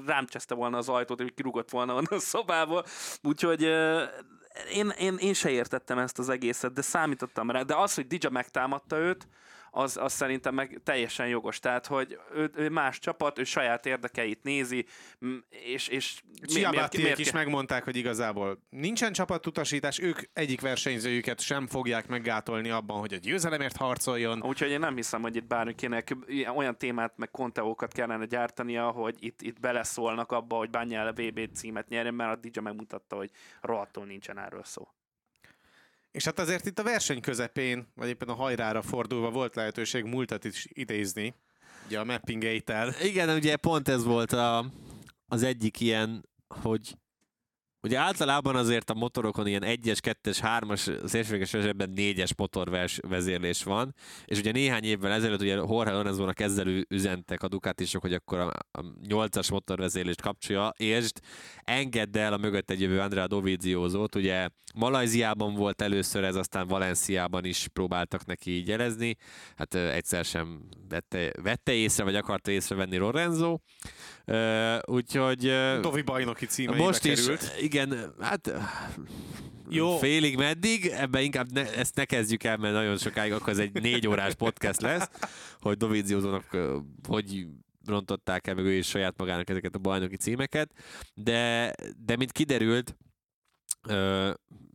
rám 0.07 0.27
cseszte 0.27 0.55
volna 0.55 0.77
az 0.77 0.89
ajtót, 0.89 1.21
hogy 1.21 1.35
kirúgott 1.35 1.71
volna 1.71 1.93
onnan 1.93 2.07
a 2.11 2.19
szobából. 2.19 2.85
Úgyhogy 3.23 3.63
én, 4.73 4.89
én, 4.99 5.17
én 5.19 5.35
se 5.35 5.51
értettem 5.51 5.99
ezt 5.99 6.19
az 6.19 6.29
egészet, 6.29 6.73
de 6.73 6.83
számítottam 6.83 7.51
rá. 7.51 7.63
De 7.63 7.77
az, 7.77 7.95
hogy 7.95 8.07
Dija 8.07 8.31
megtámadta 8.31 8.97
őt, 8.97 9.29
az, 9.77 9.97
az 9.97 10.13
szerintem 10.13 10.55
meg 10.55 10.81
teljesen 10.85 11.29
jogos. 11.29 11.59
Tehát, 11.59 11.87
hogy 11.87 12.19
ő, 12.35 12.51
ő 12.55 12.69
más 12.69 12.99
csapat, 12.99 13.39
ő 13.39 13.45
saját 13.45 13.87
érdekeit 13.87 14.43
nézi, 14.43 14.87
és, 15.49 15.89
és 15.89 16.23
Csiabátiek 16.43 17.19
is 17.19 17.33
megmondták, 17.33 17.85
hogy 17.85 17.97
igazából 17.97 18.59
nincsen 18.71 19.13
csapatutasítás, 19.13 19.99
ők 19.99 20.21
egyik 20.33 20.61
versenyzőjüket 20.61 21.41
sem 21.41 21.67
fogják 21.67 22.07
meggátolni 22.09 22.71
abban, 22.71 22.99
hogy 22.99 23.15
a 23.15 23.17
győzelemért 23.17 23.77
harcoljon. 23.77 24.43
Úgyhogy 24.43 24.71
én 24.71 24.81
nem 24.81 24.97
hiszem, 24.97 25.23
hogy 25.23 25.37
itt 25.37 25.47
bármikinek 25.47 26.17
ilyen- 26.27 26.57
olyan 26.57 26.79
témát, 26.79 27.13
meg 27.17 27.31
konteókat 27.31 27.93
kellene 27.93 28.25
gyártania, 28.25 28.91
hogy 28.91 29.17
itt, 29.19 29.43
itt 29.43 29.61
beleszólnak 29.61 30.33
abba, 30.33 30.57
hogy 30.57 30.71
Bányál 30.71 31.07
a 31.07 31.13
VB 31.13 31.51
címet 31.55 31.89
nyerjen, 31.89 32.15
mert 32.15 32.33
a 32.33 32.49
DJ 32.49 32.61
megmutatta, 32.61 33.17
hogy 33.17 33.31
rohadtul 33.61 34.05
nincsen 34.05 34.39
erről 34.39 34.65
szó. 34.65 34.89
És 36.17 36.25
hát 36.25 36.39
azért 36.39 36.67
itt 36.67 36.79
a 36.79 36.83
verseny 36.83 37.21
közepén, 37.21 37.87
vagy 37.95 38.09
éppen 38.09 38.29
a 38.29 38.35
hajrára 38.35 38.83
fordulva 38.83 39.31
volt 39.31 39.55
lehetőség 39.55 40.05
múltat 40.05 40.45
is 40.45 40.67
idézni, 40.73 41.35
ugye 41.87 41.99
a 41.99 42.05
Mapping 42.05 42.43
8 42.43 43.03
Igen, 43.03 43.29
ugye 43.29 43.57
pont 43.57 43.89
ez 43.89 44.05
volt 44.05 44.33
a, 44.33 44.71
az 45.27 45.43
egyik 45.43 45.81
ilyen, 45.81 46.29
hogy 46.49 46.97
Ugye 47.87 47.99
általában 47.99 48.57
azért 48.57 48.91
a 48.91 48.95
motorokon 48.95 49.47
ilyen 49.47 49.63
1-es, 49.65 50.15
2-es, 50.23 50.39
3-as, 50.41 51.07
szélsőséges 51.09 51.55
esetben 51.55 51.93
4-es 51.97 52.37
motorvezérlés 52.37 53.63
van, 53.63 53.95
és 54.25 54.39
ugye 54.39 54.53
néhány 54.53 54.85
évvel 54.85 55.13
ezelőtt 55.13 55.41
ugye 55.41 55.55
Jorge 55.55 55.93
Lorenzónak 55.93 56.41
ezzel 56.41 56.67
üzentek 56.89 57.43
a 57.43 57.49
Ducatisok, 57.49 58.03
hogy 58.03 58.13
akkor 58.13 58.39
a, 58.39 58.49
a 58.79 58.83
8-as 59.09 59.51
motorvezérlést 59.51 60.21
kapcsolja, 60.21 60.73
és 60.77 61.11
engedd 61.65 62.19
el 62.19 62.33
a 62.33 62.37
mögött 62.37 62.71
egy 62.71 62.81
jövő 62.81 63.01
Andrea 63.01 63.27
Dovizioso-t, 63.27 64.15
ugye 64.15 64.49
Malajziában 64.75 65.55
volt 65.55 65.83
először 65.83 66.25
ez, 66.25 66.37
aztán 66.37 66.67
Valenciában 66.67 67.45
is 67.45 67.69
próbáltak 67.73 68.25
neki 68.25 68.51
így 68.51 68.69
jelezni, 68.69 69.17
hát 69.57 69.75
egyszer 69.75 70.25
sem 70.25 70.69
vette, 70.89 71.33
vette 71.43 71.73
észre, 71.73 72.05
vagy 72.05 72.15
akarta 72.15 72.51
észrevenni 72.51 72.97
Lorenzo, 72.97 73.59
úgyhogy 74.87 75.53
Dovi 75.81 76.03
bajnoki 76.03 76.47
címeibe 76.47 76.85
most 76.85 77.05
is, 77.05 77.21
került. 77.21 77.55
igen, 77.61 78.15
hát 78.21 78.53
Jó. 79.69 79.97
félig 79.97 80.37
meddig, 80.37 80.87
ebbe 80.87 81.21
inkább 81.21 81.53
ne, 81.53 81.75
ezt 81.75 81.95
ne 81.95 82.05
kezdjük 82.05 82.45
el, 82.45 82.57
mert 82.57 82.75
nagyon 82.75 82.99
sokáig 82.99 83.33
akkor 83.33 83.49
ez 83.49 83.59
egy 83.59 83.73
négy 83.73 84.07
órás 84.07 84.35
podcast 84.35 84.81
lesz, 84.81 85.09
hogy 85.61 85.77
Doviziózónak 85.77 86.57
hogy 87.09 87.47
rontották 87.85 88.47
el 88.47 88.55
meg 88.55 88.65
ő 88.65 88.73
is 88.73 88.87
saját 88.87 89.15
magának 89.17 89.51
ezeket 89.51 89.75
a 89.75 89.79
bajnoki 89.79 90.17
címeket, 90.17 90.73
de, 91.15 91.73
de 92.05 92.17
mint 92.17 92.33
kiderült, 92.33 92.97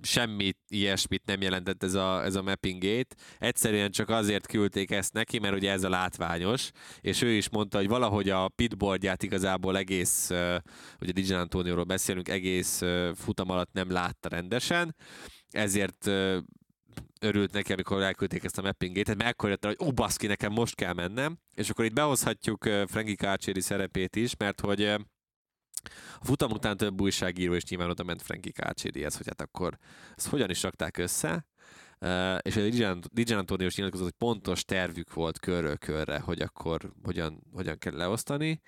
semmi 0.02 0.52
ilyesmit 0.68 1.26
nem 1.26 1.42
jelentett 1.42 1.84
ez 1.84 1.94
a, 1.94 2.24
ez 2.24 2.36
a 2.36 2.42
mapping 2.42 2.82
gate. 2.82 3.16
Egyszerűen 3.40 3.92
csak 3.92 4.10
azért 4.10 4.48
küldték 4.48 4.92
ezt 4.92 5.14
neki, 5.14 5.40
mert 5.40 5.56
ugye 5.56 5.72
ez 5.72 5.84
a 5.84 5.90
látványos, 5.90 6.72
és 7.02 7.22
ő 7.22 7.30
is 7.30 7.50
mondta, 7.50 7.78
hogy 7.78 7.88
valahogy 7.88 8.30
a 8.30 8.48
pitboardját 8.48 9.24
igazából 9.24 9.78
egész, 9.78 10.30
ugye 11.00 11.12
Dijan 11.12 11.40
Antonioról 11.40 11.84
beszélünk, 11.84 12.30
egész 12.30 12.82
futam 13.16 13.50
alatt 13.50 13.74
nem 13.74 13.92
látta 13.92 14.30
rendesen, 14.30 14.96
ezért 15.50 16.10
örült 17.22 17.54
neki, 17.54 17.74
amikor 17.74 18.02
elküldték 18.02 18.44
ezt 18.44 18.58
a 18.58 18.62
mapping 18.62 18.96
gate-et, 18.96 19.18
mert 19.18 19.30
ekkor 19.30 19.50
jött 19.50 19.64
rá, 19.64 19.74
hogy 19.78 19.88
ó, 19.88 19.92
baszki, 19.92 20.28
nekem 20.28 20.52
most 20.52 20.76
kell 20.76 20.94
mennem, 20.94 21.38
és 21.54 21.70
akkor 21.70 21.86
itt 21.86 21.94
behozhatjuk 21.94 22.64
Frankie 22.88 23.16
Kárcséri 23.16 23.62
szerepét 23.62 24.16
is, 24.16 24.36
mert 24.38 24.60
hogy 24.62 24.96
a 26.20 26.26
futam 26.26 26.52
után 26.52 26.78
több 26.78 27.02
újságíró 27.02 27.54
is 27.54 27.64
nyilván 27.64 27.90
oda 27.90 28.04
ment 28.04 28.22
Frankie 28.22 28.52
Kárcsédihez, 28.52 29.18
hogy 29.18 29.28
hát 29.28 29.42
akkor 29.42 29.78
ezt 30.16 30.28
hogyan 30.28 30.50
is 30.50 30.64
rakták 30.64 30.98
össze, 30.98 31.46
Uh, 32.06 32.38
és 32.42 32.56
a 32.56 32.62
Dijan 33.12 33.38
Antonio 33.38 33.66
is 33.66 33.76
nyilatkozott, 33.76 34.06
hogy 34.06 34.28
pontos 34.28 34.64
tervük 34.64 35.14
volt 35.14 35.40
körről 35.40 35.78
körre, 35.78 36.20
hogy 36.20 36.42
akkor 36.42 36.94
hogyan, 37.04 37.44
hogyan 37.54 37.78
kell 37.78 37.96
leosztani, 37.96 38.62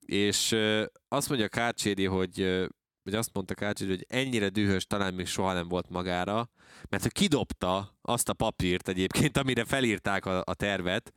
és 0.00 0.52
uh, 0.52 0.82
azt 1.08 1.28
mondja 1.28 1.48
Kárcsédi, 1.48 2.04
hogy 2.04 2.40
uh, 2.40 2.66
vagy 3.06 3.14
azt 3.14 3.30
mondta 3.32 3.54
Kárcsédi, 3.54 3.90
hogy 3.90 4.06
ennyire 4.08 4.48
dühös 4.48 4.86
talán 4.86 5.14
még 5.14 5.26
soha 5.26 5.52
nem 5.52 5.68
volt 5.68 5.88
magára, 5.88 6.50
mert 6.88 7.02
hogy 7.02 7.12
kidobta 7.12 7.98
azt 8.02 8.28
a 8.28 8.32
papírt 8.32 8.88
egyébként, 8.88 9.36
amire 9.36 9.64
felírták 9.64 10.26
a, 10.26 10.42
a 10.44 10.54
tervet, 10.54 11.12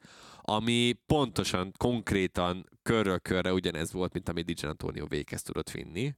ami 0.49 0.93
pontosan, 1.05 1.71
konkrétan 1.77 2.69
körről 2.83 3.19
körre 3.19 3.53
ugyanez 3.53 3.91
volt, 3.91 4.13
mint 4.13 4.29
amit 4.29 4.45
Dijan 4.45 4.71
Antonio 4.71 5.05
véghez 5.07 5.41
tudott 5.41 5.71
vinni. 5.71 6.15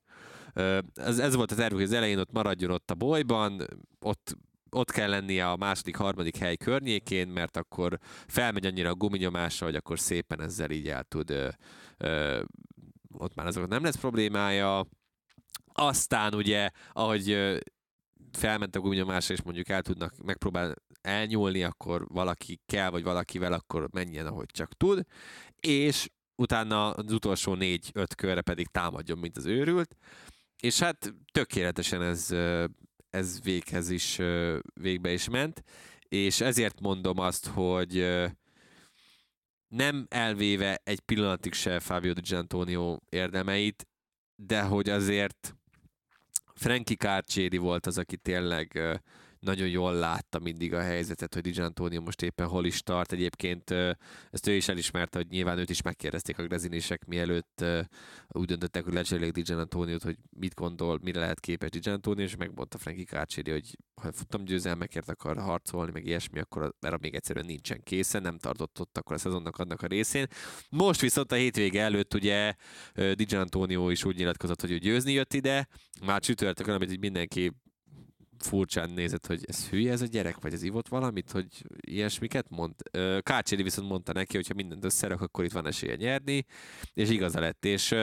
Ez, 0.93 1.19
ez 1.19 1.35
volt 1.35 1.51
a 1.51 1.55
tervük, 1.55 1.77
hogy 1.77 1.87
az 1.87 1.93
elején 1.93 2.19
ott 2.19 2.31
maradjon 2.31 2.71
ott 2.71 2.91
a 2.91 2.95
bolyban, 2.95 3.67
ott 3.99 4.37
ott 4.73 4.91
kell 4.91 5.09
lennie 5.09 5.49
a 5.49 5.55
második, 5.55 5.95
harmadik 5.95 6.37
hely 6.37 6.55
környékén, 6.55 7.27
mert 7.27 7.57
akkor 7.57 7.99
felmegy 8.27 8.65
annyira 8.65 8.89
a 8.89 8.95
guminyomása, 8.95 9.65
hogy 9.65 9.75
akkor 9.75 9.99
szépen 9.99 10.41
ezzel 10.41 10.71
így 10.71 10.87
el 10.87 11.03
tud, 11.03 11.29
ö, 11.29 11.49
ö, 11.97 12.41
ott 13.17 13.35
már 13.35 13.47
azokat 13.47 13.69
nem 13.69 13.83
lesz 13.83 13.95
problémája. 13.95 14.85
Aztán 15.73 16.35
ugye, 16.35 16.69
ahogy 16.91 17.59
ö, 18.33 18.39
felment 18.39 18.75
a 18.75 18.79
guminyomásra, 18.79 19.33
és 19.33 19.41
mondjuk 19.41 19.69
el 19.69 19.81
tudnak 19.81 20.17
megpróbál 20.23 20.75
elnyúlni, 21.01 21.63
akkor 21.63 22.07
valaki 22.07 22.59
kell, 22.65 22.89
vagy 22.89 23.03
valakivel, 23.03 23.53
akkor 23.53 23.87
menjen, 23.91 24.25
ahogy 24.25 24.49
csak 24.51 24.73
tud, 24.77 25.05
és 25.59 26.09
utána 26.35 26.91
az 26.91 27.11
utolsó 27.11 27.53
négy-öt 27.53 28.15
körre 28.15 28.41
pedig 28.41 28.67
támadjon, 28.67 29.17
mint 29.17 29.37
az 29.37 29.45
őrült, 29.45 29.95
és 30.61 30.79
hát 30.79 31.13
tökéletesen 31.31 32.01
ez, 32.01 32.29
ez 33.09 33.41
véghez 33.43 33.89
is, 33.89 34.19
végbe 34.73 35.11
is 35.11 35.29
ment, 35.29 35.63
és 36.07 36.41
ezért 36.41 36.79
mondom 36.79 37.19
azt, 37.19 37.47
hogy 37.47 38.05
nem 39.67 40.05
elvéve 40.09 40.81
egy 40.83 40.99
pillanatig 40.99 41.53
se 41.53 41.79
Fabio 41.79 42.13
Di 42.13 42.21
Gianantonio 42.21 42.97
érdemeit, 43.09 43.87
de 44.35 44.61
hogy 44.61 44.89
azért 44.89 45.55
Frankie 46.61 46.95
Kárcséri 46.95 47.57
volt 47.57 47.85
az, 47.85 47.97
aki 47.97 48.17
tényleg 48.17 48.79
nagyon 49.41 49.67
jól 49.67 49.93
látta 49.93 50.39
mindig 50.39 50.73
a 50.73 50.81
helyzetet, 50.81 51.33
hogy 51.33 51.43
Di 51.43 51.49
Gianantonio 51.51 52.01
most 52.01 52.21
éppen 52.21 52.47
hol 52.47 52.65
is 52.65 52.81
tart. 52.81 53.11
Egyébként 53.11 53.71
ezt 54.31 54.47
ő 54.47 54.51
is 54.51 54.67
elismerte, 54.67 55.17
hogy 55.17 55.27
nyilván 55.29 55.57
őt 55.57 55.69
is 55.69 55.81
megkérdezték 55.81 56.37
a 56.37 56.43
grezinisek, 56.43 57.05
mielőtt 57.05 57.65
úgy 58.27 58.45
döntöttek, 58.45 58.83
hogy 58.83 58.93
lecserélik 58.93 59.31
Di 59.31 59.41
Gianantoniot, 59.41 60.03
hogy 60.03 60.17
mit 60.39 60.53
gondol, 60.53 60.99
mire 61.01 61.19
lehet 61.19 61.39
képes 61.39 61.69
Di 61.69 61.79
Gianantonio, 61.79 62.23
és 62.23 62.35
megmondta 62.35 62.77
Frankie 62.77 63.03
Kárcséri, 63.03 63.51
hogy 63.51 63.77
ha 64.01 64.11
futam 64.11 64.43
győzelmekért 64.43 65.09
akar 65.09 65.37
harcolni, 65.37 65.91
meg 65.91 66.05
ilyesmi, 66.05 66.39
akkor 66.39 66.75
mert 66.79 67.01
még 67.01 67.15
egyszerűen 67.15 67.45
nincsen 67.45 67.83
készen, 67.83 68.21
nem 68.21 68.37
tartott 68.37 68.79
ott 68.79 68.97
akkor 68.97 69.15
a 69.15 69.19
szezonnak 69.19 69.57
annak 69.57 69.81
a 69.81 69.87
részén. 69.87 70.27
Most 70.69 71.01
viszont 71.01 71.31
a 71.31 71.35
hétvége 71.35 71.81
előtt 71.81 72.13
ugye 72.13 72.53
Di 72.93 73.23
Gianantonio 73.23 73.89
is 73.89 74.05
úgy 74.05 74.15
nyilatkozott, 74.15 74.61
hogy 74.61 74.71
ő 74.71 74.77
győzni 74.77 75.11
jött 75.11 75.33
ide, 75.33 75.67
már 76.05 76.21
csütörtökön, 76.21 76.75
amit 76.75 76.99
mindenki 76.99 77.51
furcsán 78.43 78.89
nézett, 78.89 79.25
hogy 79.25 79.43
ez 79.47 79.67
hülye 79.69 79.91
ez 79.91 80.01
a 80.01 80.05
gyerek, 80.05 80.39
vagy 80.39 80.53
ez 80.53 80.63
ivott 80.63 80.87
valamit, 80.87 81.31
hogy 81.31 81.45
ilyesmiket 81.79 82.45
mond. 82.49 82.73
Kácséri 83.21 83.63
viszont 83.63 83.89
mondta 83.89 84.13
neki, 84.13 84.35
hogy 84.35 84.47
ha 84.47 84.53
mindent 84.53 84.85
összerak, 84.85 85.21
akkor 85.21 85.43
itt 85.43 85.51
van 85.51 85.67
esélye 85.67 85.95
nyerni, 85.95 86.45
és 86.93 87.09
igaza 87.09 87.39
lett, 87.39 87.65
és 87.65 87.95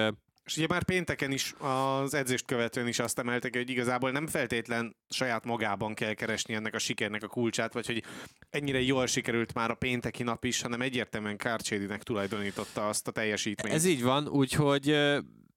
És 0.49 0.57
ugye 0.57 0.66
már 0.66 0.84
pénteken 0.84 1.32
is 1.32 1.55
az 1.59 2.14
edzést 2.14 2.45
követően 2.45 2.89
is 2.89 2.99
azt 2.99 3.18
emeltek, 3.18 3.57
hogy 3.57 3.70
igazából 3.70 4.11
nem 4.11 4.26
feltétlen 4.26 4.97
saját 5.09 5.45
magában 5.45 5.95
kell 5.95 6.14
keresni 6.14 6.55
ennek 6.55 6.74
a 6.74 6.78
sikernek 6.78 7.22
a 7.22 7.28
kulcsát, 7.28 7.72
vagy 7.72 7.86
hogy 7.86 8.05
ennyire 8.51 8.80
jól 8.80 9.07
sikerült 9.07 9.55
már 9.55 9.70
a 9.70 9.74
pénteki 9.74 10.22
nap 10.22 10.45
is, 10.45 10.61
hanem 10.61 10.80
egyértelműen 10.80 11.36
Kárcsédinek 11.36 12.03
tulajdonította 12.03 12.89
azt 12.89 13.09
a 13.09 13.11
teljesítményt. 13.11 13.74
Ez 13.74 13.84
így 13.84 14.03
van, 14.03 14.28
úgyhogy 14.28 14.89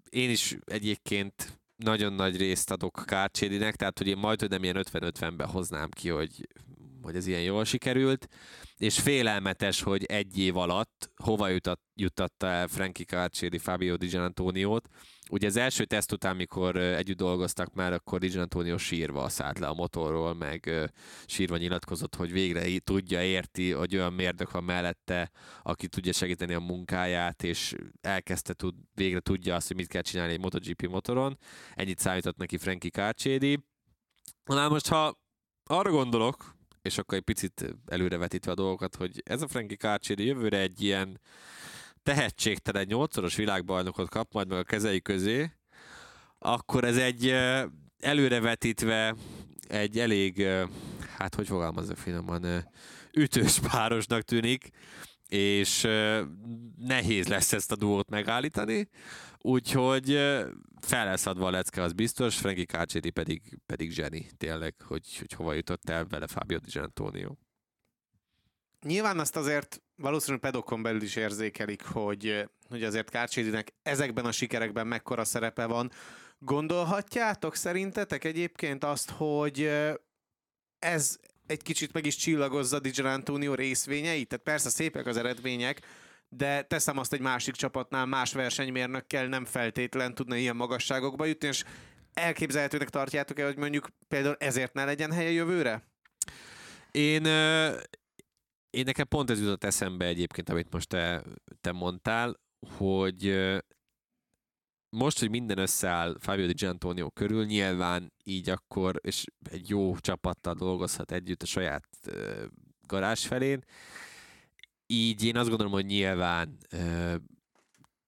én 0.10 0.30
is 0.30 0.58
egyébként 0.66 1.61
nagyon 1.84 2.14
nagy 2.14 2.38
részt 2.38 2.72
adok 2.72 3.04
Kárcsédinek, 3.06 3.76
tehát 3.76 3.98
hogy 3.98 4.08
én 4.08 4.18
majd 4.18 4.40
hogy 4.40 4.50
nem 4.50 4.64
ilyen 4.64 4.86
50-50-ben 4.92 5.48
hoznám 5.48 5.90
ki, 5.90 6.10
hogy, 6.10 6.48
hogy 7.12 7.20
ez 7.20 7.28
ilyen 7.28 7.41
jól 7.41 7.66
sikerült, 7.66 8.28
és 8.78 8.99
félelmetes, 8.99 9.82
hogy 9.82 10.03
egy 10.03 10.39
év 10.39 10.57
alatt 10.57 11.12
hova 11.16 11.47
jutott, 11.47 11.82
juttatta 11.95 12.47
el 12.47 12.68
Frankie 12.68 13.05
Kárcsédi 13.05 13.57
Fabio 13.57 13.95
Di 13.95 14.07
Giannantonio-t. 14.07 14.89
Ugye 15.30 15.47
az 15.47 15.55
első 15.55 15.86
teszt 15.86 16.12
után, 16.12 16.36
mikor 16.36 16.76
együtt 16.76 17.18
dolgoztak 17.18 17.74
már, 17.74 17.93
akkor 17.93 18.20
Di 18.20 18.28
Giannantonio 18.28 18.78
sírva 18.78 19.30
szállt 19.30 19.59
le 19.59 19.68
a 19.68 19.74
motorról, 19.74 20.34
meg 20.34 20.89
sírva 21.26 21.57
nyilatkozott, 21.57 22.16
hogy 22.16 22.32
végre 22.32 22.80
tudja, 22.80 23.24
érti, 23.24 23.72
hogy 23.72 23.95
olyan 23.95 24.14
mérdök 24.14 24.51
van 24.51 24.64
mellette, 24.64 25.32
aki 25.64 25.88
tudja 25.88 26.14
segíteni 26.14 26.53
a 26.53 26.59
munkáját, 26.59 27.43
és 27.43 27.76
elkezdte 28.01 28.53
tud, 28.53 28.76
végre 28.93 29.20
tudja 29.20 29.55
azt, 29.55 29.68
hogy 29.68 29.76
mit 29.76 29.88
kell 29.88 30.01
csinálni 30.01 30.34
egy 30.34 30.39
MotoGP 30.39 30.88
motoron. 30.88 31.38
Ennyit 31.74 31.99
számított 31.99 32.38
neki 32.38 32.57
Frankie 32.57 32.89
Kárcsédi. 32.89 33.59
Na 34.45 34.70
most, 34.70 34.88
ha 34.88 35.20
arra 35.64 35.91
gondolok, 35.91 36.59
és 36.82 36.98
akkor 36.98 37.18
egy 37.18 37.24
picit 37.24 37.76
előrevetítve 37.88 38.52
a 38.52 38.56
dolgokat, 38.56 38.96
hogy 38.96 39.22
ez 39.26 39.42
a 39.42 39.48
Frankie 39.48 39.78
Kárcsédi 39.78 40.26
jövőre 40.26 40.58
egy 40.58 40.82
ilyen 40.82 41.20
tehetségtelen 42.04 42.86
nyolcszoros 42.88 43.36
világbajnokot 43.36 44.10
kap 44.10 44.34
majd 44.34 44.48
meg 44.48 44.58
a 44.58 44.64
kezei 44.64 45.02
közé, 45.02 45.52
akkor 46.40 46.84
ez 46.84 46.98
egy 46.98 47.36
előrevetítve 48.00 49.16
egy 49.68 50.00
elég, 50.00 50.48
hát 51.18 51.36
hogy 51.36 51.48
fogalmazok 51.48 51.98
finoman, 51.98 52.70
ütős 53.14 53.60
párosnak 53.60 54.22
tűnik, 54.22 54.70
és 55.34 55.82
nehéz 56.78 57.28
lesz 57.28 57.54
ezt 57.54 57.72
a 57.72 57.76
duót 57.76 58.10
megállítani, 58.10 58.90
úgyhogy 59.42 60.08
fel 60.82 61.06
lesz 61.06 61.26
adva 61.26 61.48
a 61.48 61.50
lecke, 61.50 61.82
az 61.82 61.94
biztos, 61.94 62.38
Frankie 62.38 62.66
Kárcsédi 62.66 63.10
pedig, 63.10 63.60
pedig 63.66 63.92
zseni, 63.92 64.30
tényleg, 64.38 64.76
hogy, 64.88 65.18
hogy 65.18 65.32
hova 65.34 65.54
jutott 65.54 65.90
el 65.90 66.06
vele 66.06 66.28
Fabio 66.28 66.58
Di 66.58 66.70
Giannantonio. 66.72 67.36
Nyilván 68.82 69.20
azt 69.20 69.36
azért 69.36 69.82
valószínűleg 69.96 70.42
pedokon 70.42 70.82
belül 70.82 71.02
is 71.02 71.16
érzékelik, 71.16 71.84
hogy, 71.84 72.50
hogy 72.70 72.84
azért 72.84 73.10
Kárcsédinek 73.10 73.74
ezekben 73.84 74.26
a 74.26 74.32
sikerekben 74.32 74.88
mekkora 74.88 75.24
szerepe 75.24 75.66
van. 75.66 75.92
Gondolhatjátok 76.40 77.56
szerintetek 77.56 78.24
egyébként 78.24 78.84
azt, 78.84 79.10
hogy 79.10 79.70
ez 80.80 81.20
egy 81.52 81.62
kicsit 81.62 81.93
meg 81.93 82.06
is 82.06 82.16
csillagozza 82.16 82.80
Di 82.80 82.89
Giannantonio 82.89 83.54
részvényeit? 83.54 84.28
Tehát 84.28 84.45
persze 84.45 84.70
szépek 84.70 85.06
az 85.06 85.18
eredmények, 85.18 85.82
de 86.30 86.62
teszem 86.62 86.97
azt 86.97 87.14
egy 87.14 87.20
másik 87.20 87.56
csapatnál, 87.56 88.06
más 88.06 88.34
versenymérnökkel 88.34 89.28
nem 89.28 89.45
feltétlen 89.45 90.16
tudna 90.16 90.36
ilyen 90.36 90.56
magasságokba 90.56 91.26
jutni, 91.26 91.47
és 91.47 91.64
elképzelhetőnek 92.14 92.89
tartjátok-e, 92.89 93.45
hogy 93.45 93.58
mondjuk 93.58 93.88
például 94.08 94.36
ezért 94.39 94.74
ne 94.74 94.86
legyen 94.86 95.12
helye 95.12 95.30
jövőre? 95.30 95.84
Én, 96.91 97.26
én 98.70 98.84
nekem 98.86 99.08
pont 99.08 99.30
ez 99.30 99.39
jutott 99.39 99.64
eszembe 99.64 100.06
egyébként, 100.06 100.49
amit 100.49 100.72
most 100.72 100.88
te, 100.88 101.24
te 101.62 101.72
mondtál, 101.72 102.39
hogy 102.78 103.49
most, 104.92 105.20
hogy 105.20 105.30
minden 105.30 105.58
összeáll 105.58 106.18
Fabio 106.20 106.46
Di 106.46 106.54
Giannantonio 106.54 107.10
körül, 107.10 107.46
nyilván 107.46 108.14
így 108.24 108.50
akkor, 108.50 109.00
és 109.02 109.24
egy 109.52 109.70
jó 109.70 109.98
csapattal 109.98 110.54
dolgozhat 110.54 111.12
együtt 111.12 111.42
a 111.42 111.46
saját 111.46 111.88
ö, 112.06 112.46
garázs 112.88 113.26
felén, 113.26 113.64
így 114.88 115.24
én 115.24 115.38
azt 115.38 115.48
gondolom, 115.48 115.74
hogy 115.74 115.86
nyilván 115.86 116.58
ö, 116.70 117.16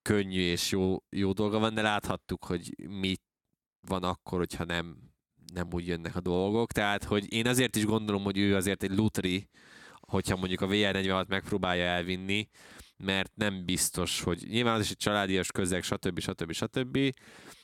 könnyű 0.01 0.41
és 0.41 0.71
jó, 0.71 1.03
jó 1.09 1.31
dolga 1.31 1.59
van, 1.59 1.73
de 1.73 1.81
láthattuk, 1.81 2.45
hogy 2.45 2.87
mi 2.89 3.15
van 3.87 4.03
akkor, 4.03 4.37
hogyha 4.37 4.63
nem, 4.63 4.97
nem 5.53 5.67
úgy 5.71 5.87
jönnek 5.87 6.15
a 6.15 6.21
dolgok. 6.21 6.71
Tehát, 6.71 7.03
hogy 7.03 7.33
én 7.33 7.47
azért 7.47 7.75
is 7.75 7.85
gondolom, 7.85 8.23
hogy 8.23 8.37
ő 8.37 8.55
azért 8.55 8.83
egy 8.83 8.95
lutri, 8.95 9.49
hogyha 9.99 10.35
mondjuk 10.35 10.61
a 10.61 10.67
VR46 10.67 11.27
megpróbálja 11.27 11.83
elvinni, 11.83 12.49
mert 13.03 13.31
nem 13.35 13.65
biztos, 13.65 14.21
hogy 14.21 14.45
nyilván 14.47 14.75
az 14.75 14.81
is 14.81 14.89
egy 14.89 14.97
családias 14.97 15.51
közeg, 15.51 15.83
stb. 15.83 16.19
stb. 16.19 16.51
stb. 16.51 16.99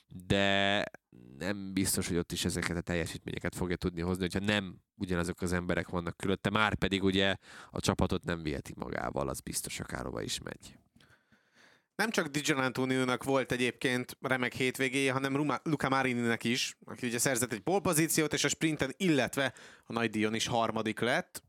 de 0.07 0.83
nem 1.37 1.73
biztos, 1.73 2.07
hogy 2.07 2.17
ott 2.17 2.31
is 2.31 2.45
ezeket 2.45 2.77
a 2.77 2.81
teljesítményeket 2.81 3.55
fogja 3.55 3.75
tudni 3.75 4.01
hozni, 4.01 4.21
hogyha 4.21 4.53
nem 4.53 4.81
ugyanazok 4.95 5.41
az 5.41 5.53
emberek 5.53 5.89
vannak 5.89 6.17
körülötte, 6.17 6.49
már 6.49 6.75
pedig 6.75 7.03
ugye 7.03 7.35
a 7.69 7.79
csapatot 7.79 8.23
nem 8.23 8.43
viheti 8.43 8.73
magával, 8.75 9.29
az 9.29 9.39
biztos 9.39 9.79
akárhova 9.79 10.21
is 10.21 10.39
megy. 10.39 10.77
Nem 11.95 12.09
csak 12.09 12.27
Di 12.27 12.39
Giannantonio-nak 12.39 13.23
volt 13.23 13.51
egyébként 13.51 14.17
remek 14.21 14.53
hétvégéje, 14.53 15.11
hanem 15.11 15.35
Ruma- 15.35 15.61
Luca 15.63 15.89
Marininek 15.89 16.43
is, 16.43 16.77
aki 16.85 17.07
ugye 17.07 17.17
szerzett 17.17 17.53
egy 17.53 17.59
polpozíciót, 17.59 18.33
és 18.33 18.43
a 18.43 18.47
sprinten, 18.47 18.93
illetve 18.97 19.53
a 19.83 19.93
nagy 19.93 20.09
díjon 20.09 20.33
is 20.33 20.47
harmadik 20.47 20.99
lett. 20.99 21.43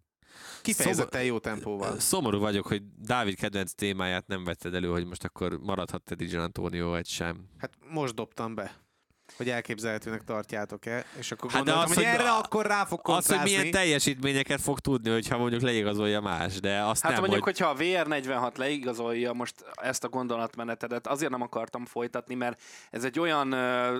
Kifejezetten 0.62 1.24
jó 1.24 1.38
tempóval. 1.38 1.98
Szomorú 1.98 2.38
vagyok, 2.38 2.66
hogy 2.66 2.82
Dávid 2.98 3.34
kedvenc 3.34 3.72
témáját 3.72 4.26
nem 4.26 4.44
vetted 4.44 4.74
elő, 4.74 4.88
hogy 4.88 5.06
most 5.06 5.24
akkor 5.24 5.58
maradhat-e 5.58 6.14
Di 6.14 6.24
Giannantonio 6.24 6.88
vagy 6.88 7.06
sem. 7.06 7.44
Hát 7.58 7.70
most 7.90 8.14
dobtam 8.14 8.54
be, 8.54 8.74
hogy 9.36 9.48
elképzelhetőnek 9.48 10.24
tartjátok-e, 10.24 11.04
és 11.18 11.32
akkor 11.32 11.50
Hát 11.50 11.64
de 11.64 11.70
gondoltam, 11.72 11.90
az, 11.90 11.96
hogy, 11.96 12.04
hogy- 12.06 12.20
erre 12.20 12.30
akkor 12.30 12.66
rá 12.66 12.84
fog 12.84 13.00
Az, 13.02 13.04
hogy 13.04 13.14
kontrázni. 13.14 13.50
milyen 13.56 13.70
teljesítményeket 13.70 14.60
fog 14.60 14.78
tudni, 14.80 15.10
hogyha 15.10 15.38
mondjuk 15.38 15.62
leigazolja 15.62 16.20
más, 16.20 16.60
de 16.60 16.82
azt 16.82 17.02
Hát 17.02 17.12
nem, 17.12 17.20
mondjuk, 17.20 17.44
hogy... 17.44 17.58
hogyha 17.58 17.72
a 17.72 17.76
VR46 17.78 18.56
leigazolja 18.56 19.32
most 19.32 19.54
ezt 19.74 20.04
a 20.04 20.08
gondolatmenetedet, 20.08 21.06
azért 21.06 21.30
nem 21.30 21.42
akartam 21.42 21.84
folytatni, 21.86 22.34
mert 22.34 22.62
ez 22.90 23.04
egy 23.04 23.18
olyan 23.18 23.52
ö, 23.52 23.98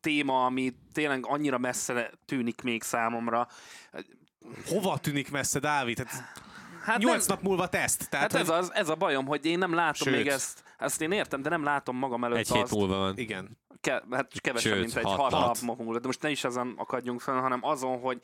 téma, 0.00 0.44
ami 0.44 0.72
tényleg 0.92 1.24
annyira 1.26 1.58
messze 1.58 2.10
tűnik 2.24 2.62
még 2.62 2.82
számomra. 2.82 3.48
Hova 4.66 4.98
tűnik 4.98 5.30
messze, 5.30 5.58
Dávid? 5.58 5.98
Hát 5.98 6.32
Hát 6.84 6.98
nyolc 6.98 7.26
nem, 7.26 7.36
nap 7.36 7.46
múlva 7.46 7.68
teszt. 7.68 8.10
Tehát, 8.10 8.32
hát 8.32 8.40
ez, 8.40 8.48
hogy- 8.48 8.56
az, 8.58 8.72
ez 8.74 8.88
a 8.88 8.94
bajom, 8.94 9.26
hogy 9.26 9.44
én 9.46 9.58
nem 9.58 9.74
látom 9.74 10.06
Sőt. 10.06 10.16
még 10.16 10.26
ezt. 10.26 10.62
Ezt 10.78 11.00
én 11.00 11.12
értem, 11.12 11.42
de 11.42 11.48
nem 11.48 11.64
látom 11.64 11.96
magam 11.96 12.24
előtt 12.24 12.38
Egy 12.38 12.50
hét 12.52 12.62
azt. 12.62 12.72
múlva 12.72 12.96
van. 12.96 13.18
Igen. 13.18 13.58
Ke, 13.80 14.02
hát 14.10 14.40
kevesebb, 14.40 14.72
Sőt, 14.72 14.80
mint 14.82 14.96
egy 14.96 15.04
hat 15.04 15.16
hat, 15.16 15.30
nap. 15.30 15.60
nap 15.60 15.76
múlva. 15.78 15.98
De 15.98 16.06
most 16.06 16.22
ne 16.22 16.30
is 16.30 16.44
ezen 16.44 16.74
akadjunk 16.76 17.20
fel, 17.20 17.40
hanem 17.40 17.58
azon, 17.64 18.00
hogy 18.00 18.20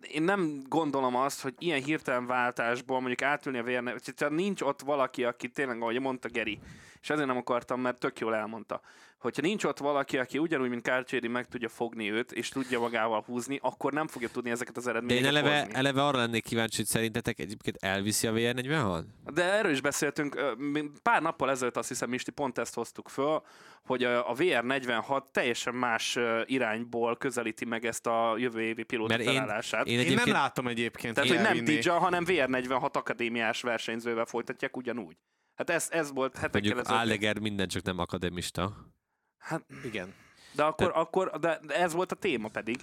én 0.00 0.22
nem 0.22 0.62
gondolom 0.68 1.16
azt, 1.16 1.40
hogy 1.40 1.54
ilyen 1.58 1.82
hirtelen 1.82 2.26
váltásból 2.26 2.98
mondjuk 2.98 3.22
átülni 3.22 3.58
a 3.58 3.62
vérne, 3.62 3.94
tehát 4.14 4.34
nincs 4.34 4.60
ott 4.60 4.80
valaki, 4.82 5.24
aki 5.24 5.48
tényleg, 5.48 5.80
ahogy 5.82 6.00
mondta 6.00 6.28
Geri, 6.28 6.58
és 7.04 7.10
ezért 7.10 7.26
nem 7.26 7.36
akartam, 7.36 7.80
mert 7.80 7.98
tök 7.98 8.18
jól 8.18 8.34
elmondta, 8.34 8.80
hogyha 9.18 9.42
nincs 9.42 9.64
ott 9.64 9.78
valaki, 9.78 10.18
aki 10.18 10.38
ugyanúgy, 10.38 10.68
mint 10.68 10.82
Kárcséri 10.82 11.28
meg 11.28 11.46
tudja 11.48 11.68
fogni 11.68 12.10
őt, 12.10 12.32
és 12.32 12.48
tudja 12.48 12.80
magával 12.80 13.22
húzni, 13.26 13.58
akkor 13.62 13.92
nem 13.92 14.06
fogja 14.06 14.28
tudni 14.28 14.50
ezeket 14.50 14.76
az 14.76 14.84
De 14.84 14.90
én 14.90 14.96
eredményeket 14.96 15.28
eleve, 15.36 15.58
hozni. 15.58 15.74
eleve 15.74 16.02
arra 16.04 16.18
lennék 16.18 16.42
kíváncsi, 16.44 16.76
hogy 16.76 16.86
szerintetek 16.86 17.38
egyébként 17.38 17.76
elviszi 17.80 18.26
a 18.26 18.32
VR46? 18.32 19.02
De 19.34 19.42
erről 19.52 19.72
is 19.72 19.80
beszéltünk, 19.80 20.56
pár 21.02 21.22
nappal 21.22 21.50
ezelőtt 21.50 21.76
azt 21.76 21.88
hiszem, 21.88 22.08
Misti, 22.08 22.30
pont 22.30 22.58
ezt 22.58 22.74
hoztuk 22.74 23.08
föl, 23.08 23.42
hogy 23.84 24.04
a 24.04 24.30
a 24.30 24.34
VR46 24.34 25.22
teljesen 25.32 25.74
más 25.74 26.18
irányból 26.44 27.16
közelíti 27.16 27.64
meg 27.64 27.84
ezt 27.86 28.06
a 28.06 28.34
jövő 28.38 28.60
évi 28.62 28.82
pilóta 28.82 29.16
Mert 29.16 29.28
én- 29.28 29.34
felállását. 29.34 29.86
Én 29.86 29.92
Én 29.92 29.98
nem 29.98 30.06
egyébként 30.06 30.36
látom 30.36 30.66
egyébként. 30.68 31.14
Tehát, 31.14 31.30
hogy 31.30 31.40
nem. 31.40 31.64
Dija, 31.64 31.98
hanem 31.98 32.24
VR46 32.26 32.96
akadémiás 32.96 33.60
versenyzővel 33.62 34.24
folytatják 34.24 34.76
ugyanúgy. 34.76 35.16
Hát 35.54 35.70
ez, 35.70 35.88
ez 35.90 36.12
volt 36.12 36.36
hetekkel 36.36 36.60
mondjuk 36.60 36.78
ezelőtt. 36.78 37.02
Alleger 37.02 37.38
minden 37.38 37.68
csak 37.68 37.82
nem 37.82 37.98
akademista. 37.98 38.92
Hát, 39.38 39.64
Igen. 39.84 40.14
de 40.54 40.62
akkor, 40.62 40.90
akkor 40.94 41.30
de 41.40 41.58
ez 41.58 41.92
volt 41.92 42.12
a 42.12 42.14
téma 42.14 42.48
pedig. 42.48 42.76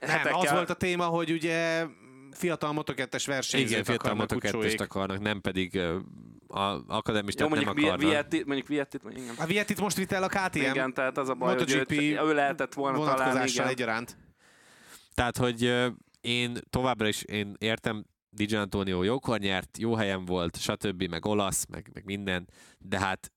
Nem, 0.00 0.34
az 0.34 0.50
volt 0.50 0.70
a 0.70 0.74
téma, 0.74 1.04
hogy 1.04 1.30
ugye 1.30 1.86
fiatal 2.30 2.72
motokettes 2.72 3.26
versenyzőt 3.26 3.70
Igen, 3.70 3.84
fiatal 3.84 4.14
motokettest 4.14 4.80
akarnak, 4.80 5.20
nem 5.20 5.40
pedig 5.40 5.74
ö, 5.74 5.98
a 6.48 6.82
akademistát 6.86 7.48
Jó, 7.48 7.54
nem 7.54 7.64
mondjuk 7.64 7.86
akarnak. 7.86 8.10
Vietti, 8.10 8.42
mondjuk 8.46 8.68
Vietti, 8.68 8.98
igen. 9.10 9.34
A 9.38 9.46
Vietit 9.46 9.80
most 9.80 9.96
vitt 9.96 10.12
el 10.12 10.22
a 10.22 10.28
KTM 10.28 10.58
igen, 10.58 10.94
tehát 10.94 11.18
az 11.18 11.28
a 11.28 11.34
baj, 11.34 11.56
hogy 11.56 11.68
MotoGP 11.68 11.90
őt, 11.90 12.20
ő 12.20 12.34
lehetett 12.34 12.74
volna 12.74 12.98
vonatkozással 12.98 13.46
igen. 13.46 13.68
egyaránt. 13.68 14.16
Tehát, 15.14 15.36
hogy 15.36 15.64
ö, 15.64 15.88
én 16.20 16.58
továbbra 16.70 17.08
is 17.08 17.22
én 17.22 17.56
értem, 17.58 18.04
Di 18.34 18.44
Giannantonio 18.44 19.02
jókor 19.02 19.38
nyert, 19.38 19.78
jó 19.78 19.94
helyen 19.94 20.24
volt, 20.24 20.56
stb., 20.56 21.02
meg 21.02 21.26
olasz, 21.26 21.66
meg, 21.66 21.90
meg 21.92 22.04
minden, 22.04 22.48
de 22.78 22.98
hát 22.98 23.32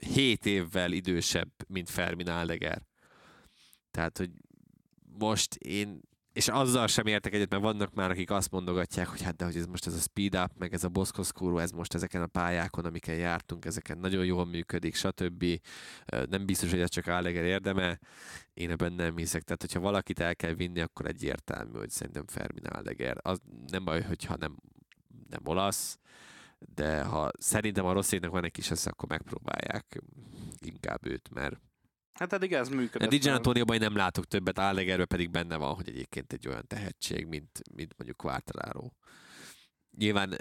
7 0.00 0.46
évvel 0.46 0.92
idősebb, 0.92 1.50
mint 1.66 1.90
Fermin 1.90 2.28
Aldeger. 2.28 2.82
Tehát, 3.90 4.18
hogy 4.18 4.30
most 5.18 5.54
én 5.54 6.00
és 6.36 6.48
azzal 6.48 6.86
sem 6.86 7.06
értek 7.06 7.34
egyet, 7.34 7.50
mert 7.50 7.62
vannak 7.62 7.94
már, 7.94 8.10
akik 8.10 8.30
azt 8.30 8.50
mondogatják, 8.50 9.06
hogy 9.08 9.22
hát 9.22 9.36
de 9.36 9.44
hogy 9.44 9.56
ez 9.56 9.66
most 9.66 9.86
ez 9.86 9.94
a 9.94 9.98
speed 9.98 10.34
up, 10.34 10.50
meg 10.58 10.72
ez 10.72 10.84
a 10.84 10.88
boszkoszkúró, 10.88 11.58
ez 11.58 11.70
most 11.70 11.94
ezeken 11.94 12.22
a 12.22 12.26
pályákon, 12.26 12.84
amiken 12.84 13.14
jártunk, 13.14 13.64
ezeken 13.64 13.98
nagyon 13.98 14.24
jól 14.24 14.46
működik, 14.46 14.94
stb. 14.94 15.44
Nem 16.28 16.46
biztos, 16.46 16.70
hogy 16.70 16.80
ez 16.80 16.90
csak 16.90 17.06
Allegger 17.06 17.44
érdeme. 17.44 17.98
Én 18.54 18.70
ebben 18.70 18.92
nem 18.92 19.16
hiszek. 19.16 19.42
Tehát, 19.42 19.60
hogyha 19.60 19.80
valakit 19.80 20.20
el 20.20 20.36
kell 20.36 20.52
vinni, 20.52 20.80
akkor 20.80 21.06
egyértelmű, 21.06 21.78
hogy 21.78 21.90
szerintem 21.90 22.26
Fermin 22.26 22.66
Allegger. 22.66 23.16
Az 23.22 23.40
nem 23.66 23.84
baj, 23.84 24.02
hogyha 24.02 24.36
nem, 24.36 24.56
nem 25.28 25.40
olasz, 25.44 25.98
de 26.74 27.02
ha 27.02 27.30
szerintem 27.38 27.84
a 27.84 27.92
rosszéknak 27.92 28.30
van 28.30 28.44
egy 28.44 28.52
kis 28.52 28.70
esze, 28.70 28.90
akkor 28.90 29.08
megpróbálják 29.08 30.02
inkább 30.58 31.06
őt, 31.06 31.28
mert 31.34 31.60
Hát 32.18 32.32
eddig 32.32 32.52
ez 32.52 32.68
működött. 32.68 33.12
a 33.12 33.18
Di 33.18 33.28
Antonioban 33.28 33.78
nem 33.78 33.96
látok 33.96 34.24
többet, 34.24 34.58
Allegerben 34.58 35.06
pedig 35.06 35.30
benne 35.30 35.56
van, 35.56 35.74
hogy 35.74 35.88
egyébként 35.88 36.32
egy 36.32 36.48
olyan 36.48 36.66
tehetség, 36.66 37.26
mint, 37.26 37.62
mint 37.74 37.94
mondjuk 37.96 38.16
Quartararo. 38.16 38.88
Nyilván 39.98 40.36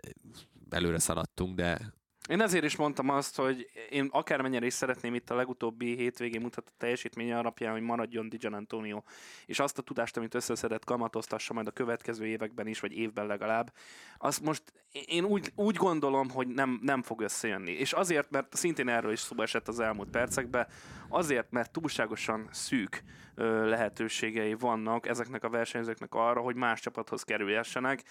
előre 0.69 0.99
szaladtunk, 0.99 1.55
de 1.55 1.93
én 2.29 2.41
ezért 2.41 2.63
is 2.63 2.75
mondtam 2.75 3.09
azt, 3.09 3.35
hogy 3.35 3.69
én 3.89 4.07
akármennyire 4.11 4.65
is 4.65 4.73
szeretném 4.73 5.13
itt 5.13 5.29
a 5.29 5.35
legutóbbi 5.35 5.95
hétvégén 5.95 6.41
mutatott 6.41 6.73
teljesítmény 6.77 7.31
alapján, 7.31 7.71
hogy 7.71 7.81
maradjon 7.81 8.29
Dijan 8.29 8.53
Antonio, 8.53 9.01
és 9.45 9.59
azt 9.59 9.77
a 9.77 9.81
tudást, 9.81 10.17
amit 10.17 10.35
összeszedett, 10.35 10.85
kamatoztassa 10.85 11.53
majd 11.53 11.67
a 11.67 11.71
következő 11.71 12.25
években 12.25 12.67
is, 12.67 12.79
vagy 12.79 12.97
évben 12.97 13.25
legalább, 13.25 13.73
azt 14.17 14.41
most 14.41 14.63
én 15.05 15.23
úgy, 15.23 15.51
úgy 15.55 15.75
gondolom, 15.75 16.29
hogy 16.29 16.47
nem, 16.47 16.79
nem 16.81 17.01
fog 17.01 17.21
összejönni. 17.21 17.71
És 17.71 17.93
azért, 17.93 18.29
mert 18.29 18.55
szintén 18.55 18.89
erről 18.89 19.11
is 19.11 19.19
szó 19.19 19.41
esett 19.41 19.67
az 19.67 19.79
elmúlt 19.79 20.09
percekben, 20.09 20.67
azért, 21.09 21.51
mert 21.51 21.71
túlságosan 21.71 22.47
szűk 22.51 23.03
ö, 23.35 23.69
lehetőségei 23.69 24.53
vannak 24.53 25.07
ezeknek 25.07 25.43
a 25.43 25.49
versenyzőknek 25.49 26.13
arra, 26.13 26.41
hogy 26.41 26.55
más 26.55 26.79
csapathoz 26.79 27.23
kerüljessenek, 27.23 28.03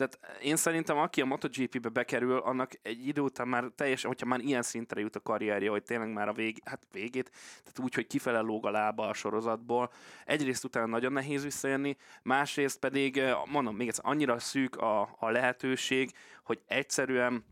tehát 0.00 0.38
én 0.42 0.56
szerintem, 0.56 0.98
aki 0.98 1.20
a 1.20 1.24
MotoGP-be 1.24 1.88
bekerül, 1.88 2.36
annak 2.36 2.72
egy 2.82 3.06
idő 3.06 3.20
után 3.20 3.48
már 3.48 3.64
teljesen, 3.74 4.10
hogyha 4.10 4.26
már 4.26 4.40
ilyen 4.40 4.62
szintre 4.62 5.00
jut 5.00 5.16
a 5.16 5.20
karrierje, 5.20 5.70
hogy 5.70 5.82
tényleg 5.82 6.12
már 6.12 6.28
a 6.28 6.32
vég, 6.32 6.60
hát 6.64 6.86
végét, 6.92 7.30
tehát 7.62 7.78
úgy, 7.78 7.94
hogy 7.94 8.06
kifele 8.06 8.40
lóg 8.40 8.66
a 8.66 8.70
lába 8.70 9.08
a 9.08 9.14
sorozatból, 9.14 9.90
egyrészt 10.24 10.64
utána 10.64 10.86
nagyon 10.86 11.12
nehéz 11.12 11.42
visszajönni, 11.42 11.96
másrészt 12.22 12.78
pedig, 12.78 13.18
eh, 13.18 13.36
mondom, 13.46 13.76
még 13.76 13.88
egyszer, 13.88 14.04
annyira 14.06 14.38
szűk 14.38 14.76
a, 14.76 15.16
a 15.18 15.30
lehetőség, 15.30 16.10
hogy 16.42 16.62
egyszerűen 16.66 17.44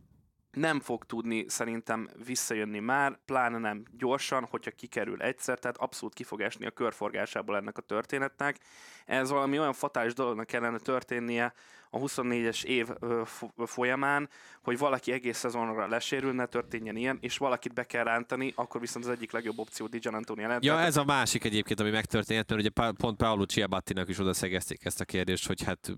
nem 0.50 0.80
fog 0.80 1.04
tudni 1.04 1.44
szerintem 1.48 2.08
visszajönni 2.26 2.78
már, 2.78 3.18
pláne 3.24 3.58
nem 3.58 3.82
gyorsan, 3.98 4.46
hogyha 4.50 4.70
kikerül 4.70 5.22
egyszer, 5.22 5.58
tehát 5.58 5.76
abszolút 5.76 6.14
ki 6.14 6.24
fog 6.24 6.40
esni 6.40 6.66
a 6.66 6.70
körforgásából 6.70 7.56
ennek 7.56 7.78
a 7.78 7.82
történetnek. 7.82 8.58
Ez 9.06 9.30
valami 9.30 9.58
olyan 9.58 9.72
fatális 9.72 10.14
dolognak 10.14 10.46
kellene 10.46 10.78
történnie 10.78 11.54
a 11.90 11.98
24-es 11.98 12.64
év 12.64 12.88
folyamán, 13.66 14.28
hogy 14.62 14.78
valaki 14.78 15.12
egész 15.12 15.38
szezonra 15.38 15.86
lesérül, 15.86 16.32
ne 16.32 16.46
történjen 16.46 16.96
ilyen, 16.96 17.18
és 17.20 17.38
valakit 17.38 17.74
be 17.74 17.84
kell 17.84 18.04
rántani, 18.04 18.52
akkor 18.56 18.80
viszont 18.80 19.04
az 19.04 19.10
egyik 19.10 19.32
legjobb 19.32 19.58
opció 19.58 19.86
Dijan 19.86 20.14
Antoni 20.14 20.40
jelent. 20.40 20.64
Ja, 20.64 20.80
ez 20.80 20.96
a 20.96 21.04
másik 21.04 21.44
egyébként, 21.44 21.80
ami 21.80 21.90
megtörtént, 21.90 22.48
mert 22.50 22.60
ugye 22.60 22.90
pont 22.92 23.16
Paolo 23.16 23.44
Ciabattinak 23.44 24.08
is 24.08 24.18
oda 24.18 24.32
szegezték 24.32 24.84
ezt 24.84 25.00
a 25.00 25.04
kérdést, 25.04 25.46
hogy 25.46 25.62
hát 25.62 25.96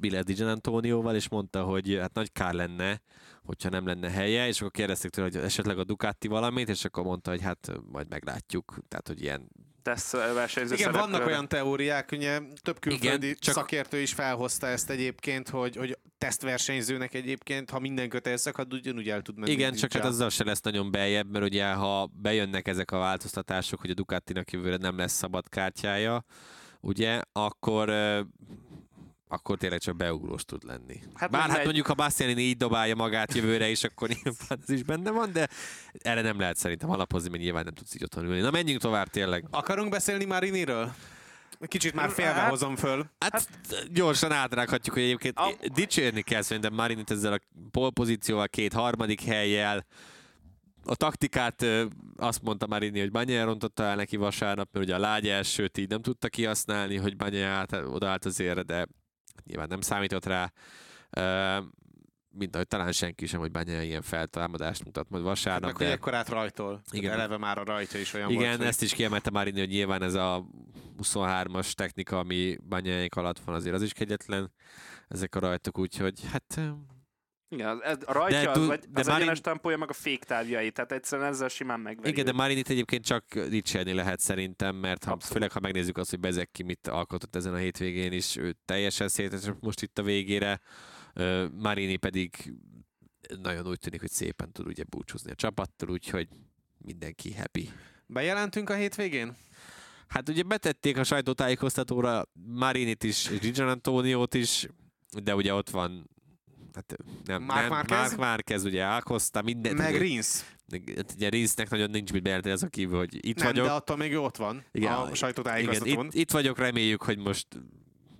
mi 0.00 0.10
lesz 0.10 0.24
Dijan 0.24 0.48
Antonioval, 0.48 1.14
és 1.14 1.28
mondta, 1.28 1.62
hogy 1.62 1.98
hát 2.00 2.14
nagy 2.14 2.32
kár 2.32 2.54
lenne, 2.54 3.00
hogyha 3.44 3.68
nem 3.68 3.86
lenne 3.86 4.10
helye, 4.10 4.46
és 4.46 4.58
akkor 4.58 4.70
kérdezték 4.70 5.10
tőle, 5.10 5.28
hogy 5.32 5.42
esetleg 5.42 5.78
a 5.78 5.84
Ducati 5.84 6.28
valamit, 6.28 6.68
és 6.68 6.84
akkor 6.84 7.04
mondta, 7.04 7.30
hogy 7.30 7.42
hát 7.42 7.72
majd 7.92 8.08
meglátjuk. 8.08 8.78
Tehát, 8.88 9.08
hogy 9.08 9.22
ilyen 9.22 9.48
tesz 9.88 10.12
versenyző 10.12 10.74
Igen, 10.74 10.92
szereplőre. 10.92 11.10
vannak 11.10 11.26
olyan 11.26 11.48
teóriák, 11.48 12.12
ugye 12.12 12.40
több 12.62 12.78
külföldi 12.78 13.26
Igen, 13.26 13.36
csak... 13.40 13.54
szakértő 13.54 13.98
is 13.98 14.12
felhozta 14.12 14.66
ezt 14.66 14.90
egyébként, 14.90 15.48
hogy, 15.48 15.76
hogy 15.76 15.98
tesztversenyzőnek 16.18 17.14
egyébként, 17.14 17.70
ha 17.70 17.78
minden 17.78 18.08
kötél 18.08 18.36
szakad, 18.36 18.72
ugyanúgy 18.72 19.08
el 19.08 19.22
tud 19.22 19.38
menni. 19.38 19.52
Igen, 19.52 19.74
csak 19.74 19.92
hát 19.92 20.04
azzal 20.04 20.30
se 20.30 20.44
lesz 20.44 20.60
nagyon 20.60 20.90
beljebb, 20.90 21.30
mert 21.30 21.44
ugye 21.44 21.72
ha 21.72 22.10
bejönnek 22.12 22.68
ezek 22.68 22.90
a 22.90 22.98
változtatások, 22.98 23.80
hogy 23.80 23.90
a 23.90 23.94
Ducatinak 23.94 24.50
jövőre 24.50 24.76
nem 24.76 24.96
lesz 24.96 25.12
szabad 25.12 25.48
kártyája, 25.48 26.24
ugye, 26.80 27.20
akkor 27.32 27.88
akkor 29.28 29.58
tényleg 29.58 29.80
csak 29.80 29.96
beugrós 29.96 30.44
tud 30.44 30.64
lenni. 30.64 31.00
Hát 31.14 31.30
Bár 31.30 31.50
hát 31.50 31.64
mondjuk, 31.64 31.86
ha 31.86 31.94
Bastianini 31.94 32.42
így 32.42 32.56
dobálja 32.56 32.94
magát 32.94 33.34
jövőre 33.34 33.68
is, 33.68 33.84
akkor 33.84 34.08
nyilván 34.22 34.58
ez 34.62 34.68
is 34.68 34.82
benne 34.82 35.10
van, 35.10 35.32
de 35.32 35.48
erre 35.92 36.20
nem 36.20 36.38
lehet 36.38 36.56
szerintem 36.56 36.90
alapozni, 36.90 37.28
mert 37.28 37.42
nyilván 37.42 37.64
nem 37.64 37.74
tudsz 37.74 37.94
így 37.94 38.02
otthon 38.02 38.24
ülni. 38.24 38.40
Na 38.40 38.50
menjünk 38.50 38.80
tovább 38.80 39.08
tényleg. 39.08 39.44
Akarunk 39.50 39.90
beszélni 39.90 40.24
Mariniről? 40.24 40.92
Kicsit 41.66 41.94
már 41.94 42.10
félve 42.10 42.32
hát, 42.32 42.50
hozom 42.50 42.76
föl. 42.76 43.06
Hát, 43.18 43.32
hát 43.32 43.48
gyorsan 43.92 44.32
átrághatjuk, 44.32 44.94
hogy 44.94 45.04
egyébként 45.04 45.38
a... 45.38 45.54
dicsérni 45.72 46.22
kell 46.22 46.42
szerintem 46.42 46.74
Marinit 46.74 47.10
ezzel 47.10 47.32
a 47.32 47.38
polpozícióval, 47.70 48.48
két 48.48 48.72
harmadik 48.72 49.22
helyjel. 49.22 49.86
A 50.84 50.94
taktikát 50.94 51.66
azt 52.16 52.42
mondta 52.42 52.66
Marini, 52.66 53.00
hogy 53.00 53.10
Banya 53.10 53.44
rontotta 53.44 53.82
el 53.82 53.96
neki 53.96 54.16
vasárnap, 54.16 54.68
mert 54.72 54.84
ugye 54.84 54.94
a 54.94 54.98
lágy 54.98 55.28
elsőt 55.28 55.78
így 55.78 55.88
nem 55.88 56.02
tudta 56.02 56.28
kihasználni, 56.28 56.96
hogy 56.96 57.16
Banya 57.16 57.66
odaállt 57.84 58.24
az 58.24 58.40
érre, 58.40 58.62
de 58.62 58.86
nyilván 59.44 59.68
nem 59.68 59.80
számított 59.80 60.26
rá, 60.26 60.52
mint 62.30 62.54
ahogy 62.54 62.66
talán 62.68 62.92
senki 62.92 63.26
sem, 63.26 63.40
hogy 63.40 63.50
Bányai 63.50 63.86
ilyen 63.86 64.02
feltámadást 64.02 64.84
mutat 64.84 65.10
majd 65.10 65.22
vasárnap. 65.22 65.70
Hát, 65.70 65.78
de... 65.78 65.92
akkor 65.92 66.14
át 66.14 66.28
rajtól. 66.28 66.82
Igen. 66.90 67.12
Eleve 67.12 67.36
már 67.36 67.58
a 67.58 67.64
rajta 67.64 67.98
is 67.98 68.14
olyan 68.14 68.30
Igen, 68.30 68.56
volt, 68.56 68.68
ezt 68.68 68.82
is 68.82 68.92
kiemelte 68.92 69.30
már 69.30 69.46
inni, 69.46 69.58
hogy 69.58 69.68
nyilván 69.68 70.02
ez 70.02 70.14
a 70.14 70.46
23-as 71.02 71.72
technika, 71.72 72.18
ami 72.18 72.56
Bányai 72.62 73.08
alatt 73.14 73.38
van, 73.38 73.54
azért 73.54 73.74
az 73.74 73.82
is 73.82 73.92
kegyetlen 73.92 74.52
ezek 75.08 75.34
a 75.34 75.40
rajtok, 75.40 75.78
úgyhogy 75.78 76.20
hát 76.32 76.60
igen, 77.50 77.82
ez, 77.82 77.96
a 78.04 78.12
rajtja 78.12 78.52
de, 78.52 78.60
az, 78.60 78.66
vagy, 78.66 78.84
de 78.88 79.00
az 79.00 79.06
Marin... 79.06 79.22
egyenes 79.22 79.40
tempója, 79.40 79.76
meg 79.76 79.90
a 79.90 79.92
féktávjai, 79.92 80.70
tehát 80.70 80.92
egyszerűen 80.92 81.28
ezzel 81.28 81.48
simán 81.48 81.80
megveri. 81.80 82.08
Igen, 82.08 82.24
de 82.24 82.32
Marinit 82.32 82.70
egyébként 82.70 83.04
csak 83.04 83.38
dicsérni 83.38 83.92
lehet 83.92 84.20
szerintem, 84.20 84.76
mert 84.76 85.04
ha, 85.04 85.16
főleg 85.20 85.52
ha 85.52 85.60
megnézzük 85.60 85.98
azt, 85.98 86.10
hogy 86.10 86.20
Bezek 86.20 86.50
ki 86.50 86.62
mit 86.62 86.88
alkotott 86.88 87.36
ezen 87.36 87.54
a 87.54 87.56
hétvégén 87.56 88.12
is, 88.12 88.36
ő 88.36 88.56
teljesen 88.64 89.08
szétes 89.08 89.40
most 89.60 89.82
itt 89.82 89.98
a 89.98 90.02
végére, 90.02 90.60
uh, 91.14 91.44
Marini 91.50 91.96
pedig 91.96 92.52
nagyon 93.42 93.66
úgy 93.66 93.78
tűnik, 93.78 94.00
hogy 94.00 94.10
szépen 94.10 94.52
tud 94.52 94.66
ugye 94.66 94.84
búcsúzni 94.84 95.30
a 95.30 95.34
csapattól, 95.34 95.90
úgyhogy 95.90 96.28
mindenki 96.78 97.34
happy. 97.34 97.70
Bejelentünk 98.06 98.70
a 98.70 98.74
hétvégén? 98.74 99.36
Hát 100.08 100.28
ugye 100.28 100.42
betették 100.42 100.96
a 100.96 101.04
sajtótájékoztatóra 101.04 102.22
Marinit 102.32 103.04
is, 103.04 103.30
Gian 103.40 103.68
Antoniót 103.68 104.34
is, 104.34 104.66
de 105.22 105.34
ugye 105.34 105.54
ott 105.54 105.70
van 105.70 106.10
hát 106.78 106.96
nem, 107.24 107.42
Mark 107.42 107.60
nem, 107.60 107.68
Marquez? 107.68 107.98
Mark 107.98 108.16
Marquez 108.16 108.64
ugye 108.64 108.82
elhozta 108.82 109.42
minden. 109.42 109.74
Meg 109.74 109.96
Rins. 109.96 110.44
Hát 110.96 111.12
ugye 111.14 111.28
Rinsnek 111.28 111.70
nagyon 111.70 111.90
nincs 111.90 112.12
mit 112.12 112.22
bejelenteni 112.22 112.54
az 112.54 112.62
a 112.62 112.66
kívül, 112.68 112.98
hogy 112.98 113.26
itt 113.26 113.36
nem, 113.36 113.46
vagyok. 113.46 113.66
de 113.66 113.72
attól 113.72 113.96
még 113.96 114.16
ott 114.16 114.36
van 114.36 114.64
igen, 114.72 114.92
a 114.92 115.14
sajtótájékoztatón. 115.14 115.92
Igen, 115.92 116.04
itt, 116.04 116.14
itt, 116.14 116.30
vagyok, 116.30 116.58
reméljük, 116.58 117.02
hogy 117.02 117.18
most 117.18 117.46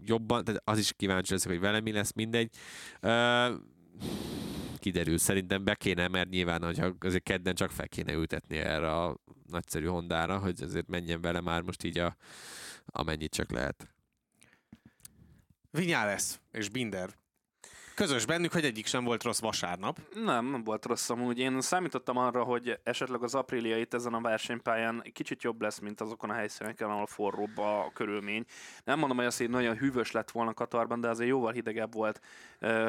jobban, 0.05 0.45
tehát 0.45 0.63
az 0.65 0.79
is 0.79 0.93
kíváncsi 0.97 1.33
leszek, 1.33 1.51
hogy 1.51 1.61
vele 1.61 1.81
mi 1.81 1.93
lesz, 1.93 2.13
mindegy. 2.13 2.51
Uh, 3.03 3.55
kiderül, 4.79 5.19
szerintem 5.19 5.65
be 5.65 5.75
kéne, 5.75 6.09
mert 6.09 6.29
nyilván, 6.29 6.63
hogy 6.63 6.81
azért 7.01 7.23
kedden 7.23 7.55
csak 7.55 7.71
fel 7.71 7.89
kéne 7.89 8.13
ültetni 8.13 8.57
erre 8.57 8.93
a 8.93 9.17
nagyszerű 9.47 9.87
Hondára, 9.87 10.39
hogy 10.39 10.63
azért 10.63 10.89
menjen 10.89 11.21
vele 11.21 11.41
már 11.41 11.63
most 11.63 11.85
így 11.85 11.99
a, 11.99 12.17
amennyit 12.87 13.35
csak 13.35 13.51
lehet. 13.51 13.89
Vinyales 15.71 16.41
és 16.53 16.69
Binder 16.69 17.17
Közös 17.99 18.27
bennük, 18.27 18.53
hogy 18.53 18.65
egyik 18.65 18.87
sem 18.87 19.05
volt 19.05 19.23
rossz 19.23 19.41
vasárnap. 19.41 19.99
Nem, 20.15 20.47
nem 20.47 20.65
volt 20.65 20.87
rossz 20.87 21.11
amúgy. 21.11 21.39
Én 21.39 21.61
számítottam 21.61 22.17
arra, 22.17 22.43
hogy 22.43 22.79
esetleg 22.83 23.23
az 23.23 23.35
aprília 23.35 23.79
itt 23.79 23.95
ezen 23.95 24.15
a 24.15 24.21
versenypályán 24.21 25.03
kicsit 25.13 25.43
jobb 25.43 25.63
lesz, 25.63 25.79
mint 25.79 26.01
azokon 26.01 26.31
a 26.31 26.33
helyszíneken, 26.33 26.91
ahol 26.91 27.07
forróbb 27.07 27.59
a 27.59 27.91
körülmény. 27.95 28.45
Nem 28.85 28.99
mondom, 28.99 29.17
hogy 29.17 29.27
az, 29.27 29.37
hogy 29.37 29.51
nagyon 29.51 29.77
hűvös 29.77 30.13
lett 30.13 30.31
volna 30.31 30.55
Katarban, 30.55 31.01
de 31.01 31.09
azért 31.09 31.29
jóval 31.31 31.53
hidegebb 31.53 31.95
volt, 31.95 32.21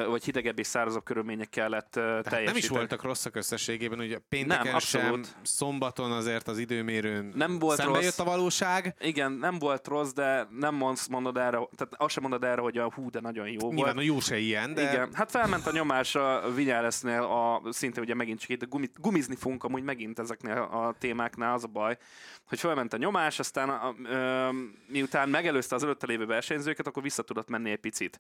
vagy 0.07 0.23
hidegebb 0.23 0.59
és 0.59 0.67
szárazabb 0.67 1.03
körülmények 1.03 1.49
kellett 1.49 1.91
teljesíteni. 1.91 2.45
Nem 2.45 2.55
is 2.55 2.67
voltak 2.67 3.03
rosszak 3.03 3.35
összességében, 3.35 3.99
ugye 3.99 4.17
pénteken 4.29 4.71
nem, 4.71 4.79
sem, 4.79 5.23
szombaton 5.41 6.11
azért 6.11 6.47
az 6.47 6.57
időmérőn 6.57 7.31
nem 7.35 7.59
volt 7.59 7.77
szembe 7.77 7.93
rossz. 7.93 8.03
jött 8.03 8.17
a 8.17 8.23
valóság. 8.23 8.95
Igen, 8.99 9.31
nem 9.31 9.59
volt 9.59 9.87
rossz, 9.87 10.11
de 10.11 10.47
nem 10.59 10.75
mondsz, 10.75 11.07
mondod 11.07 11.37
erre, 11.37 11.49
tehát 11.49 11.93
azt 11.97 12.13
sem 12.13 12.23
mondod 12.23 12.43
erre, 12.43 12.61
hogy 12.61 12.77
a 12.77 12.91
hú, 12.93 13.09
de 13.09 13.19
nagyon 13.19 13.47
jó 13.47 13.71
Nyilván 13.71 13.75
volt. 13.75 13.97
A 13.97 14.01
jó 14.01 14.19
se 14.19 14.37
ilyen, 14.37 14.73
de... 14.73 14.81
Igen, 14.81 15.09
hát 15.13 15.31
felment 15.31 15.67
a 15.67 15.71
nyomás 15.71 16.15
a 16.15 16.51
Vinyálesznél, 16.55 17.21
a, 17.21 17.61
szinte 17.71 18.01
ugye 18.01 18.13
megint 18.13 18.39
csak 18.39 18.49
itt 18.49 18.67
gumit, 18.67 18.99
gumizni 19.01 19.35
fogunk 19.35 19.63
amúgy 19.63 19.83
megint 19.83 20.19
ezeknél 20.19 20.57
a 20.57 20.95
témáknál, 20.99 21.53
az 21.53 21.63
a 21.63 21.67
baj, 21.67 21.97
hogy 22.45 22.59
felment 22.59 22.93
a 22.93 22.97
nyomás, 22.97 23.39
aztán 23.39 23.69
a, 23.69 23.95
ö, 24.03 24.49
miután 24.87 25.29
megelőzte 25.29 25.75
az 25.75 25.83
előtte 25.83 26.05
lévő 26.05 26.25
versenyzőket, 26.25 26.87
akkor 26.87 27.03
vissza 27.03 27.23
tudott 27.23 27.49
menni 27.49 27.71
egy 27.71 27.79
picit. 27.79 28.17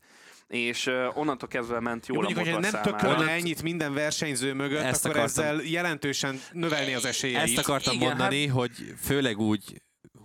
És 0.47 0.87
ö, 0.87 1.07
onnantól 1.43 1.47
kezdve 1.47 1.79
ment 1.79 2.07
jól 2.07 2.17
Mondjuk, 2.17 2.47
a 2.47 2.51
hogy 2.51 2.61
nem 2.71 2.81
tökölne 2.81 3.31
ennyit 3.31 3.63
minden 3.63 3.93
versenyző 3.93 4.53
mögött, 4.53 4.83
ezt 4.83 5.05
akkor 5.05 5.17
akartam, 5.17 5.43
ezzel 5.43 5.61
jelentősen 5.63 6.41
növelni 6.51 6.93
az 6.93 7.05
esélyeit. 7.05 7.57
Ezt 7.57 7.67
akartam 7.67 7.93
Igen, 7.93 8.07
mondani, 8.07 8.47
hát... 8.47 8.55
hogy 8.55 8.71
főleg 9.01 9.39
úgy 9.39 9.81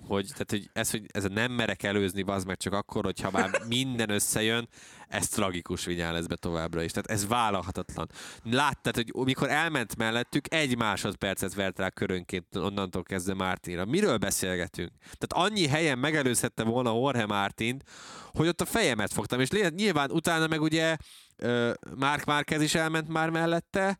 hogy, 0.06 0.26
tehát, 0.30 0.50
hogy 0.50 0.70
ez, 0.72 0.90
hogy 0.90 1.02
ez 1.12 1.24
a 1.24 1.28
nem 1.28 1.52
merek 1.52 1.82
előzni, 1.82 2.22
az 2.26 2.44
meg 2.44 2.56
csak 2.56 2.72
akkor, 2.72 3.04
hogyha 3.04 3.30
már 3.30 3.50
minden 3.68 4.10
összejön, 4.10 4.68
ez 5.08 5.28
tragikus 5.28 5.86
lesz 5.86 6.26
be 6.26 6.36
továbbra 6.36 6.82
is. 6.82 6.90
Tehát 6.90 7.10
ez 7.10 7.26
vállalhatatlan. 7.26 8.08
Láttad, 8.42 8.94
hogy 8.94 9.10
mikor 9.14 9.50
elment 9.50 9.96
mellettük, 9.96 10.54
egy 10.54 10.76
másodpercet 10.76 11.54
vert 11.54 11.78
rá 11.78 11.90
körönként 11.90 12.56
onnantól 12.56 13.02
kezdve 13.02 13.34
Mártinra. 13.34 13.84
Miről 13.84 14.16
beszélgetünk? 14.16 14.90
Tehát 15.00 15.46
annyi 15.48 15.66
helyen 15.66 15.98
megelőzhette 15.98 16.64
volna 16.64 16.94
Jorge 16.94 17.26
Mártint, 17.26 17.82
hogy 18.32 18.48
ott 18.48 18.60
a 18.60 18.64
fejemet 18.64 19.12
fogtam, 19.12 19.40
és 19.40 19.48
nyilván 19.48 20.10
utána 20.10 20.46
meg 20.46 20.60
ugye 20.60 20.96
Márk 21.96 22.24
Márkez 22.24 22.62
is 22.62 22.74
elment 22.74 23.08
már 23.08 23.30
mellette, 23.30 23.98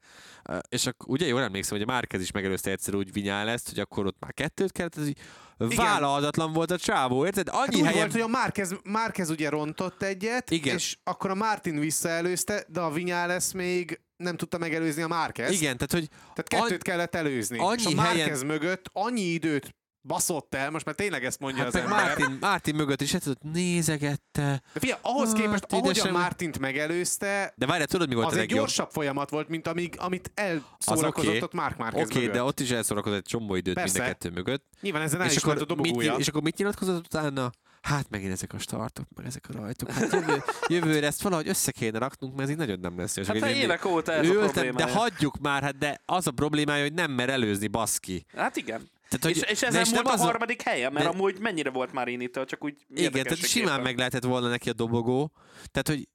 és 0.69 0.87
akkor 0.87 1.09
ugye 1.09 1.27
jól 1.27 1.43
emlékszem, 1.43 1.77
hogy 1.79 1.87
a 1.89 1.93
Márkez 1.93 2.21
is 2.21 2.31
megelőzte 2.31 2.71
egyszer 2.71 2.95
úgy 2.95 3.13
vinyál 3.13 3.49
ezt, 3.49 3.69
hogy 3.69 3.79
akkor 3.79 4.07
ott 4.07 4.17
már 4.21 4.35
kettőt 4.35 4.73
kellett, 4.73 4.97
ez 4.97 5.09
így 5.09 5.19
vállalhatatlan 5.57 6.53
volt 6.53 6.71
a 6.71 6.79
csávó, 6.79 7.25
érted? 7.27 7.49
Annyi 7.51 7.83
hát 7.83 7.93
helyen... 7.93 7.95
volt, 7.95 8.13
hogy 8.13 8.21
a 8.21 8.27
Márkez, 8.27 8.75
Márkez 8.85 9.31
ugye 9.31 9.49
rontott 9.49 10.03
egyet, 10.03 10.51
Igen. 10.51 10.75
és 10.75 10.97
akkor 11.05 11.31
a 11.31 11.35
Martin 11.35 11.79
visszaelőzte, 11.79 12.65
de 12.69 12.81
a 12.81 12.91
Vinyales 12.91 13.53
még 13.53 14.01
nem 14.17 14.37
tudta 14.37 14.59
megelőzni 14.59 15.03
a 15.03 15.09
Márkez. 15.09 15.51
Igen, 15.51 15.77
tehát 15.77 15.93
hogy... 15.93 16.09
Tehát 16.09 16.49
kettőt 16.49 16.89
an... 16.89 16.93
kellett 16.93 17.15
előzni. 17.15 17.59
Annyi 17.59 17.81
és 17.81 17.87
a 17.87 17.95
Márkez 17.95 18.17
helyen... 18.17 18.47
mögött 18.47 18.91
annyi 18.93 19.21
időt 19.21 19.75
baszott 20.07 20.55
el, 20.55 20.71
most 20.71 20.85
már 20.85 20.95
tényleg 20.95 21.25
ezt 21.25 21.41
mondja 21.41 21.65
hát 21.65 21.75
az 21.75 21.81
ember. 21.81 22.05
Martin, 22.07 22.37
Martin 22.41 22.75
mögött 22.75 23.01
is 23.01 23.13
hát 23.13 23.29
nézegette. 23.41 24.63
De 24.73 24.81
fia, 24.81 24.99
ahhoz 25.03 25.29
hát, 25.29 25.41
képest, 25.41 25.65
ahogy 25.69 25.99
a 25.99 26.11
Martint 26.11 26.59
megelőzte, 26.59 27.53
de 27.57 27.67
várjál, 27.67 27.87
tudod, 27.87 28.09
mi 28.09 28.15
volt 28.15 28.27
az 28.27 28.37
a 28.37 28.41
egy 28.41 28.47
gyorsabb 28.47 28.91
folyamat 28.91 29.31
volt, 29.31 29.49
mint 29.49 29.67
amíg, 29.67 29.95
amit 29.99 30.31
elszórakozott 30.35 31.29
okay. 31.29 31.43
ott 31.43 31.53
Mark 31.53 31.77
Marquez 31.77 32.07
Oké, 32.07 32.19
okay, 32.19 32.31
de 32.31 32.43
ott 32.43 32.61
is 32.61 32.71
elszórakozott 32.71 33.19
egy 33.19 33.25
csomó 33.25 33.55
időt 33.55 33.75
Persze. 33.75 33.99
mind 33.99 34.11
a 34.11 34.13
kettő 34.13 34.31
mögött. 34.35 34.65
Nyilván 34.81 35.03
ezen 35.03 35.21
el 35.21 35.27
és 35.27 35.37
is 35.37 35.43
akkor 35.43 35.65
a 35.69 35.75
mit, 35.75 36.19
és 36.19 36.29
akkor 36.29 36.43
mit 36.43 36.57
nyilatkozott 36.57 37.05
utána? 37.05 37.51
Hát 37.85 38.11
megint 38.11 38.33
ezek 38.33 38.53
a 38.53 38.59
startok, 38.59 39.07
meg 39.17 39.27
ezek 39.27 39.45
a 39.49 39.53
rajtok. 39.53 39.91
Hát 39.91 40.13
jövő, 40.13 40.43
jövőre 40.67 41.07
ezt 41.07 41.23
valahogy 41.23 41.49
össze 41.49 41.73
kéne 41.73 41.99
raknunk, 41.99 42.35
mert 42.35 42.45
ez 42.45 42.51
így 42.51 42.61
nagyon 42.61 42.79
nem 42.81 42.99
lesz. 42.99 43.27
Hát 43.27 43.37
évek 43.37 43.85
óta 43.85 44.13
ez 44.13 44.27
ültem, 44.27 44.43
a 44.43 44.51
problémája. 44.51 44.87
De 44.87 44.93
hagyjuk 44.93 45.39
már, 45.39 45.63
hát 45.63 45.79
de 45.79 46.01
az 46.05 46.27
a 46.27 46.31
problémája, 46.31 46.83
hogy 46.83 46.93
nem 46.93 47.11
mer 47.11 47.29
előzni 47.29 47.67
baszki. 47.67 48.27
Hát 48.37 48.57
igen. 48.57 48.91
Tehát, 49.09 49.25
hogy, 49.25 49.37
és, 49.37 49.51
és 49.51 49.63
ezen 49.63 49.85
volt 49.93 50.07
a 50.07 50.17
harmadik 50.17 50.61
a... 50.65 50.71
helye, 50.71 50.91
mert 50.91 51.05
de... 51.05 51.11
amúgy 51.11 51.39
mennyire 51.39 51.71
volt 51.71 51.93
már 51.93 52.09
Initől, 52.09 52.45
csak 52.45 52.65
úgy 52.65 52.87
Igen, 52.95 53.13
tehát 53.13 53.37
simán 53.37 53.81
meg 53.81 53.97
lehetett 53.99 54.25
volna 54.25 54.49
neki 54.49 54.69
a 54.69 54.73
dobogó. 54.73 55.33
Tehát, 55.71 55.89
hogy 55.89 56.09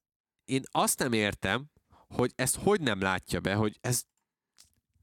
én 0.45 0.63
azt 0.71 0.99
nem 0.99 1.13
értem, 1.13 1.65
hogy 2.07 2.31
ezt 2.35 2.55
hogy 2.55 2.81
nem 2.81 3.01
látja 3.01 3.39
be, 3.39 3.53
hogy 3.53 3.77
ez 3.81 4.03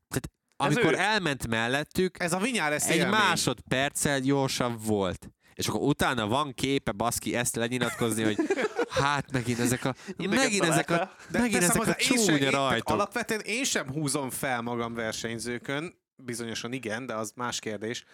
tehát 0.09 0.31
amikor 0.57 0.93
ő. 0.93 0.97
elment 0.97 1.47
mellettük, 1.47 2.21
ez 2.21 2.33
a 2.33 2.41
lesz 2.69 2.89
egy 2.89 2.97
élmény. 2.97 3.11
másodperccel 3.11 4.21
gyorsabb 4.21 4.85
volt. 4.85 5.31
És 5.55 5.67
akkor 5.67 5.81
utána 5.81 6.27
van 6.27 6.55
képe 6.55 6.93
baszki 6.93 7.35
ezt 7.35 7.57
lenyilatkozni, 7.57 8.23
hogy 8.23 8.37
hát 9.03 9.33
megint 9.33 9.59
ezek 9.59 9.85
a, 9.85 9.95
megint 10.17 10.65
ezek 10.65 10.91
a, 10.91 11.11
De 11.31 11.39
megint 11.39 11.63
ezek 11.63 11.87
a 11.87 11.95
csúnya 11.95 12.51
rajtok. 12.51 12.89
Alapvetően 12.89 13.41
én 13.41 13.65
sem 13.65 13.93
húzom 13.93 14.31
fel 14.31 14.61
magam 14.61 14.95
versenyzőkön, 14.95 15.95
bizonyosan 16.17 16.73
igen, 16.73 17.07
de 17.07 17.15
az 17.15 17.33
más 17.35 17.59
kérdés. 17.59 18.05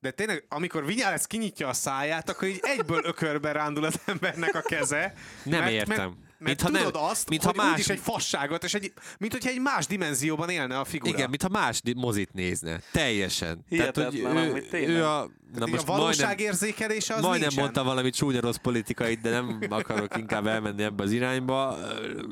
De 0.00 0.10
tényleg, 0.10 0.44
amikor 0.48 0.86
Vinyales 0.86 1.26
kinyitja 1.26 1.68
a 1.68 1.72
száját, 1.72 2.28
akkor 2.28 2.48
így 2.48 2.60
egyből 2.62 3.04
ökörbe 3.04 3.52
rándul 3.52 3.84
az 3.84 4.00
embernek 4.06 4.54
a 4.54 4.60
keze. 4.60 5.14
Nem 5.44 5.60
mert, 5.60 5.72
értem. 5.72 6.08
Mert, 6.08 6.29
mert 6.40 6.62
mint 6.62 6.76
tudod 6.76 6.92
nem, 6.94 7.02
azt, 7.02 7.28
mint 7.28 7.42
hogy 7.42 7.56
más... 7.56 7.88
egy 7.88 7.98
fasságot, 7.98 8.64
és 8.64 8.74
egy, 8.74 8.92
mint 9.18 9.32
hogyha 9.32 9.50
egy 9.50 9.60
más 9.60 9.86
dimenzióban 9.86 10.48
élne 10.48 10.78
a 10.78 10.84
figura. 10.84 11.12
Igen, 11.12 11.28
mintha 11.30 11.48
más 11.48 11.82
mozit 11.96 12.32
nézne. 12.32 12.80
Teljesen. 12.92 13.64
Hihetetlen, 13.68 14.22
Tehát, 14.22 14.50
hogy 14.50 14.68
ő, 14.72 14.88
ő 14.88 15.04
a, 15.04 15.30
na 15.54 15.66
most 15.66 15.82
a 15.82 15.86
valóságérzékelése 15.86 17.14
az 17.14 17.20
Majdnem 17.20 17.40
nincsen. 17.40 17.62
mondta 17.62 17.84
valami 17.84 18.10
csúnya 18.10 18.40
rossz 18.40 18.56
politikait, 18.56 19.20
de 19.20 19.30
nem 19.30 19.58
akarok 19.68 20.16
inkább 20.16 20.46
elmenni 20.46 20.82
ebbe 20.82 21.02
az 21.02 21.12
irányba. 21.12 21.78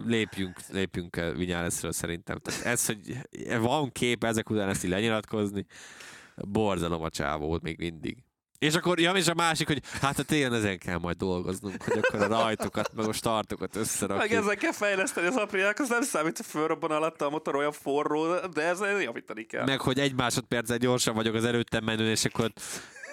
Lépjünk, 0.06 0.56
lépjünk 0.68 1.20
Vinyáleszről 1.36 1.92
szerintem. 1.92 2.38
Tehát 2.38 2.64
ez, 2.64 2.86
hogy 2.86 3.18
van 3.60 3.92
kép 3.92 4.24
ezek 4.24 4.50
után 4.50 4.68
ezt 4.68 4.84
így 4.84 4.90
lenyilatkozni, 4.90 5.66
borzalom 6.36 7.02
a 7.02 7.10
csávót 7.10 7.62
még 7.62 7.78
mindig. 7.78 8.16
És 8.58 8.74
akkor, 8.74 9.00
ja, 9.00 9.12
és 9.12 9.26
a 9.26 9.34
másik, 9.34 9.66
hogy 9.66 9.82
hát 10.00 10.18
a 10.18 10.22
télen 10.22 10.54
ezen 10.54 10.78
kell 10.78 10.98
majd 10.98 11.16
dolgoznunk, 11.16 11.82
hogy 11.82 12.00
akkor 12.02 12.20
a 12.22 12.26
rajtokat, 12.26 12.90
meg 12.94 13.08
a 13.08 13.12
startokat 13.12 13.76
összerakjuk. 13.76 14.28
Meg 14.30 14.38
ezzel 14.38 14.56
kell 14.56 14.72
fejleszteni 14.72 15.26
az 15.26 15.36
apriák, 15.36 15.78
az 15.80 15.88
nem 15.88 16.02
számít, 16.02 16.36
hogy 16.36 16.46
fölrobban 16.46 16.90
alatta 16.90 17.26
a 17.26 17.30
motor 17.30 17.56
olyan 17.56 17.72
forró, 17.72 18.34
de 18.54 18.62
ezzel 18.62 19.00
javítani 19.00 19.46
kell. 19.46 19.64
Meg, 19.64 19.80
hogy 19.80 19.98
egy 19.98 20.14
másodperccel 20.14 20.76
gyorsan 20.76 21.14
vagyok 21.14 21.34
az 21.34 21.44
előttem 21.44 21.84
menő, 21.84 22.10
és 22.10 22.24
akkor 22.24 22.52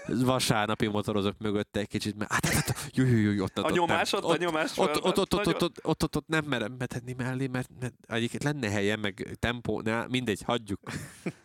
vasárnapi 0.07 0.87
motorozok 0.87 1.35
mögött 1.37 1.75
egy 1.75 1.87
kicsit, 1.87 2.17
mert 2.17 2.31
hát, 2.45 2.89
jú, 2.93 3.05
jú, 3.05 3.31
jó 3.31 3.43
ott, 3.43 3.59
ott, 3.59 3.65
a 3.65 3.69
nyomás, 3.69 4.13
ott, 4.13 4.23
ott, 4.23 4.35
a 4.35 4.37
nyomás. 4.37 4.77
Ott, 4.77 5.03
ott, 5.03 5.17
ott, 5.17 5.33
ott, 5.33 5.47
ott, 5.47 5.61
ott, 5.83 6.03
ott, 6.03 6.15
ott, 6.15 6.27
nem 6.27 6.45
merem 6.45 6.77
betenni 6.77 7.13
mellé, 7.17 7.47
mert, 7.47 7.69
mert 7.79 7.93
egyébként 8.07 8.43
lenne 8.43 8.69
helye, 8.69 8.95
meg 8.95 9.37
tempó, 9.39 9.81
ne, 9.81 10.07
mindegy, 10.07 10.41
hagyjuk. 10.45 10.79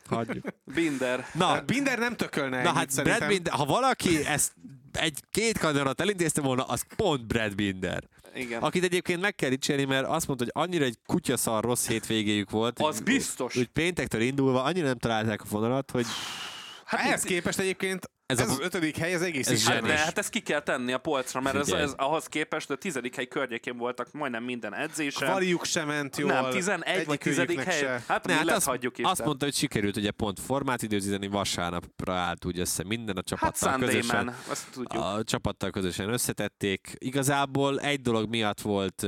hagyjuk. 0.08 0.44
Binder. 0.74 1.26
Na, 1.34 1.46
hát 1.46 1.66
Binder 1.66 1.98
nem 1.98 2.16
tökölne. 2.16 2.62
Na 2.62 2.72
hát 2.72 3.02
Brad 3.02 3.26
Binder, 3.26 3.52
ha 3.52 3.64
valaki 3.64 4.24
ezt 4.26 4.52
egy-két 4.92 5.58
kanyarat 5.58 6.00
elintézte 6.00 6.40
volna, 6.40 6.62
az 6.62 6.84
pont 6.96 7.26
Brad 7.26 7.54
Binder. 7.54 8.08
Igen. 8.34 8.62
Akit 8.62 8.84
egyébként 8.84 9.20
meg 9.20 9.34
kell 9.34 9.48
dicsérni, 9.48 9.84
mert 9.84 10.06
azt 10.06 10.26
mondta, 10.26 10.44
hogy 10.44 10.64
annyira 10.64 10.84
egy 10.84 10.98
kutyaszar 11.06 11.64
rossz 11.64 11.86
hétvégéjük 11.86 12.50
volt. 12.50 12.78
Az 12.78 12.96
hogy, 12.96 13.04
biztos. 13.04 13.56
Úgy 13.56 13.68
péntektől 13.68 14.20
indulva 14.20 14.62
annyira 14.62 14.86
nem 14.86 14.98
találták 14.98 15.42
a 15.42 15.44
vonalat, 15.48 15.90
hogy 15.90 16.06
Hát 16.90 17.00
ehhez 17.00 17.22
képest 17.22 17.58
egyébként 17.58 18.10
ez, 18.30 18.38
ez 18.38 18.48
a, 18.48 18.52
az 18.52 18.60
ötödik 18.60 18.96
hely, 18.96 19.12
ez 19.12 19.22
egész 19.22 19.48
ez 19.48 19.68
hát, 19.68 19.82
de 19.82 19.96
hát 19.96 20.18
ezt 20.18 20.30
ki 20.30 20.40
kell 20.40 20.60
tenni 20.60 20.92
a 20.92 20.98
polcra, 20.98 21.40
mert 21.40 21.56
ez, 21.56 21.68
ez, 21.68 21.92
ahhoz 21.96 22.26
képest 22.26 22.70
a 22.70 22.76
tizedik 22.76 23.16
hely 23.16 23.26
környékén 23.26 23.76
voltak 23.76 24.12
majdnem 24.12 24.44
minden 24.44 24.74
edzésen. 24.74 25.28
Kvaliuk 25.28 25.64
sem 25.64 25.86
ment 25.86 26.16
jól. 26.16 26.32
Nem, 26.32 26.50
11 26.50 27.06
vagy 27.06 27.18
tizedik 27.18 27.60
hely. 27.60 27.78
Se. 27.78 28.02
Hát, 28.08 28.26
ne, 28.26 28.34
hát 28.34 28.50
azt, 28.50 28.66
hagyjuk 28.66 28.98
itt. 28.98 29.04
Azt 29.04 29.24
mondta, 29.24 29.44
hogy 29.44 29.54
sikerült 29.54 29.96
ugye 29.96 30.10
pont 30.10 30.40
formát 30.40 30.82
időzíteni, 30.82 31.26
vasárnapra 31.26 32.14
állt 32.14 32.44
úgy 32.44 32.58
össze 32.58 32.84
minden 32.84 33.16
a 33.16 33.22
csapattal 33.22 33.70
hát 33.70 33.78
közösen. 33.78 34.24
Man, 34.24 34.34
azt 34.48 34.70
tudjuk. 34.70 35.02
A 35.02 35.22
csapattal 35.24 35.70
közösen 35.70 36.12
összetették. 36.12 36.94
Igazából 36.98 37.80
egy 37.80 38.00
dolog 38.00 38.28
miatt 38.28 38.60
volt, 38.60 39.06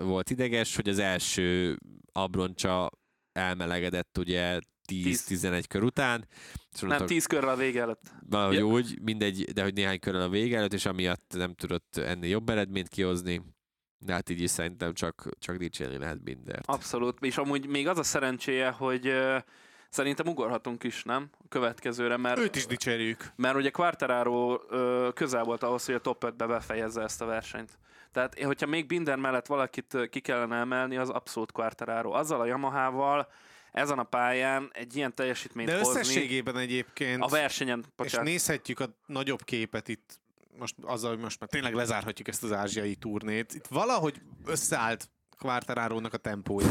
volt 0.00 0.30
ideges, 0.30 0.76
hogy 0.76 0.88
az 0.88 0.98
első 0.98 1.78
abroncsa 2.12 2.90
elmelegedett 3.32 4.18
ugye 4.18 4.58
10-11 4.92 5.64
kör 5.68 5.82
után. 5.82 6.26
És 6.74 6.80
nem, 6.80 7.06
10 7.06 7.26
körrel 7.26 7.48
a 7.48 7.56
vége 7.56 7.80
előtt. 7.80 8.02
Valahogy 8.28 8.56
ja. 8.56 8.66
úgy, 8.66 8.98
mindegy, 9.02 9.44
de 9.52 9.62
hogy 9.62 9.74
néhány 9.74 9.98
körrel 9.98 10.22
a 10.22 10.28
vége 10.28 10.56
előtt, 10.56 10.72
és 10.72 10.86
amiatt 10.86 11.34
nem 11.36 11.54
tudott 11.54 11.96
ennél 11.96 12.30
jobb 12.30 12.48
eredményt 12.48 12.88
kihozni. 12.88 13.42
De 13.98 14.12
hát 14.12 14.30
így 14.30 14.40
is 14.40 14.50
szerintem 14.50 14.92
csak, 14.92 15.28
csak 15.38 15.56
dicsérni 15.56 15.98
lehet 15.98 16.22
Bindert. 16.22 16.66
Abszolút, 16.66 17.18
és 17.20 17.36
amúgy 17.36 17.66
még 17.66 17.88
az 17.88 17.98
a 17.98 18.02
szerencséje, 18.02 18.70
hogy 18.70 19.08
uh, 19.08 19.36
szerintem 19.88 20.26
ugorhatunk 20.26 20.84
is, 20.84 21.02
nem? 21.02 21.30
A 21.38 21.48
következőre, 21.48 22.16
mert... 22.16 22.38
Őt 22.38 22.56
is 22.56 22.66
dicsérjük. 22.66 23.32
Mert 23.36 23.56
ugye 23.56 23.70
Quartararo 23.70 24.54
uh, 24.54 25.12
közel 25.12 25.44
volt 25.44 25.62
ahhoz, 25.62 25.84
hogy 25.84 25.94
a 25.94 26.00
top 26.00 26.24
5-be 26.26 26.46
befejezze 26.46 27.02
ezt 27.02 27.22
a 27.22 27.26
versenyt. 27.26 27.78
Tehát, 28.12 28.42
hogyha 28.42 28.66
még 28.66 28.86
Binder 28.86 29.16
mellett 29.16 29.46
valakit 29.46 30.08
ki 30.10 30.20
kellene 30.20 30.56
emelni, 30.56 30.96
az 30.96 31.10
abszolút 31.10 31.52
Quartararo. 31.52 32.12
Azzal 32.12 32.40
a 32.40 32.46
Yamaha-val 32.46 33.28
ezen 33.74 33.98
a 33.98 34.02
pályán 34.02 34.70
egy 34.72 34.96
ilyen 34.96 35.14
teljesítményt 35.14 35.68
De 35.68 35.78
összességében 35.78 36.54
hozni, 36.54 36.68
egyébként, 36.68 37.22
a 37.22 37.26
versenyen, 37.26 37.84
bocsánat. 37.96 38.26
és 38.26 38.32
nézhetjük 38.32 38.80
a 38.80 38.96
nagyobb 39.06 39.44
képet 39.44 39.88
itt, 39.88 40.20
most 40.58 40.74
azzal, 40.82 41.10
hogy 41.10 41.18
most 41.18 41.40
már 41.40 41.48
tényleg 41.48 41.74
lezárhatjuk 41.74 42.28
ezt 42.28 42.42
az 42.42 42.52
ázsiai 42.52 42.94
turnét. 42.94 43.54
Itt 43.54 43.66
valahogy 43.66 44.20
összeállt 44.44 45.10
Quartararo-nak 45.38 46.12
a 46.12 46.16
tempója. 46.16 46.66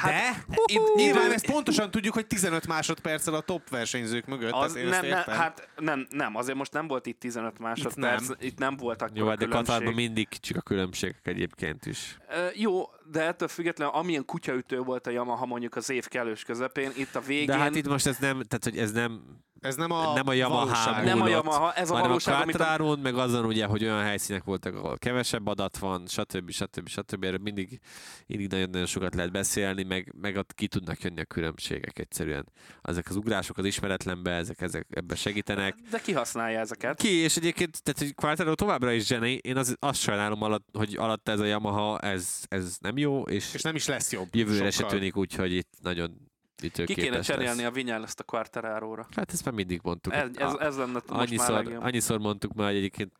Hát, 0.00 0.12
De 0.48 0.56
itt, 0.66 0.94
nyilván 0.94 1.32
ezt 1.32 1.46
pontosan 1.46 1.90
tudjuk, 1.90 2.14
hogy 2.14 2.26
15 2.26 2.66
másodperccel 2.66 3.34
a 3.34 3.40
top 3.40 3.68
versenyzők 3.68 4.26
mögött. 4.26 4.52
Az 4.52 4.72
nem, 4.72 5.06
nem, 5.06 5.22
hát 5.26 5.68
nem, 5.76 6.06
nem, 6.10 6.36
azért 6.36 6.56
most 6.56 6.72
nem 6.72 6.86
volt 6.86 7.06
itt 7.06 7.20
15 7.20 7.58
másodperc, 7.58 8.22
itt 8.22 8.28
nem, 8.28 8.36
itt 8.40 8.58
nem 8.58 8.76
voltak 8.76 9.10
Jó, 9.14 9.34
de 9.34 9.46
Katarban 9.46 9.94
mindig 9.94 10.28
csak 10.28 10.56
a 10.56 10.60
különbségek 10.60 11.26
egyébként 11.26 11.86
is. 11.86 12.18
Uh, 12.28 12.60
jó, 12.60 12.90
de 13.10 13.22
ettől 13.26 13.48
függetlenül 13.48 13.94
amilyen 13.94 14.24
kutyaütő 14.24 14.78
volt 14.78 15.06
a 15.06 15.10
Yamaha 15.10 15.46
mondjuk 15.46 15.76
az 15.76 15.90
év 15.90 16.08
kellős 16.08 16.44
közepén, 16.44 16.90
itt 16.96 17.14
a 17.14 17.20
végén... 17.20 17.46
De 17.46 17.56
hát 17.56 17.74
itt 17.74 17.88
most 17.88 18.06
ez 18.06 18.16
nem, 18.16 18.42
tehát 18.42 18.64
hogy 18.64 18.78
ez 18.78 18.92
nem 18.92 19.22
ez 19.60 19.76
nem 19.76 19.90
a, 19.90 20.12
nem 20.14 20.28
a 20.28 20.32
Yamaha 20.32 21.02
Nem 21.02 21.20
a 21.20 21.28
Yamaha, 21.28 21.72
ez 21.72 21.90
a 21.90 21.92
hanem 21.92 22.08
valóság, 22.08 22.34
a 22.34 22.42
Quattraro, 22.42 22.90
amit... 22.90 23.02
meg 23.02 23.14
azon 23.14 23.44
ugye, 23.44 23.66
hogy 23.66 23.84
olyan 23.84 24.02
helyszínek 24.02 24.44
voltak, 24.44 24.74
ahol 24.74 24.98
kevesebb 24.98 25.46
adat 25.46 25.78
van, 25.78 26.06
stb. 26.06 26.50
stb. 26.50 26.88
stb. 26.88 27.24
Erről 27.24 27.38
mindig, 27.42 27.80
mindig 28.26 28.50
nagyon-nagyon 28.50 28.86
sokat 28.86 29.14
lehet 29.14 29.32
beszélni, 29.32 29.82
meg, 29.82 30.14
meg 30.20 30.36
ott 30.36 30.54
ki 30.54 30.68
tudnak 30.68 31.02
jönni 31.02 31.20
a 31.20 31.24
különbségek 31.24 31.98
egyszerűen. 31.98 32.52
Ezek 32.82 33.06
az 33.08 33.16
ugrások 33.16 33.58
az 33.58 33.64
ismeretlenbe, 33.64 34.30
ezek, 34.30 34.60
ezek 34.60 34.86
ebbe 34.90 35.14
segítenek. 35.14 35.74
De 35.90 35.98
ki 35.98 36.12
használja 36.12 36.60
ezeket? 36.60 36.98
Ki, 36.98 37.08
és 37.08 37.36
egyébként, 37.36 37.82
tehát 37.82 37.98
hogy 37.98 38.14
Quattraro 38.14 38.54
továbbra 38.54 38.92
is 38.92 39.06
zseni, 39.06 39.32
én 39.32 39.56
az, 39.56 39.76
azt 39.78 40.00
sajnálom, 40.00 40.42
alatt, 40.42 40.66
hogy 40.72 40.96
alatt 40.96 41.28
ez 41.28 41.40
a 41.40 41.44
Yamaha, 41.44 41.98
ez, 41.98 42.44
ez 42.48 42.76
nem 42.80 42.98
jó, 42.98 43.22
és, 43.22 43.54
és 43.54 43.62
nem 43.62 43.74
is 43.74 43.86
lesz 43.86 44.12
jobb. 44.12 44.28
Jövőre 44.34 44.70
se 44.70 44.84
tűnik 44.84 45.16
úgy, 45.16 45.34
hogy 45.34 45.52
itt 45.52 45.72
nagyon 45.82 46.26
Ki 46.60 46.94
kéne 46.94 47.20
cserélni 47.20 47.60
lesz. 47.62 47.70
a 47.70 47.70
Vinyel 47.70 48.02
ezt 48.02 48.20
a 48.20 48.24
Quartararo-ra. 48.24 49.06
Hát 49.16 49.32
ezt 49.32 49.44
már 49.44 49.54
mindig 49.54 49.80
mondtuk. 49.82 50.12
Ez, 50.12 50.28
ez, 50.34 50.52
ez 50.52 50.76
lenne 50.76 50.92
most 50.92 51.08
már 51.08 51.20
annyiszor, 51.20 51.76
annyiszor 51.80 52.18
mondtuk 52.18 52.54
már, 52.54 52.66
hogy 52.66 52.76
egyébként 52.76 53.12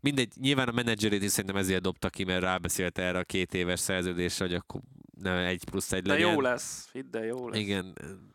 mindegy, 0.00 0.32
nyilván 0.40 0.68
a 0.68 0.72
menedzserét 0.72 1.22
is 1.22 1.30
szerintem 1.30 1.56
ezért 1.56 1.82
dobta 1.82 2.10
ki, 2.10 2.24
mert 2.24 2.42
rábeszélt 2.42 2.98
erre 2.98 3.18
a 3.18 3.24
két 3.24 3.54
éves 3.54 3.80
szerződésre, 3.80 4.44
hogy 4.44 4.54
akkor 4.54 4.80
nem 5.22 5.36
egy 5.36 5.64
plusz 5.64 5.92
egy 5.92 6.02
De 6.02 6.12
legyen. 6.12 6.32
jó 6.32 6.40
lesz, 6.40 6.88
hidd 6.92 7.16
el, 7.16 7.24
jó 7.24 7.48
lesz. 7.48 7.58
Igen, 7.60 7.92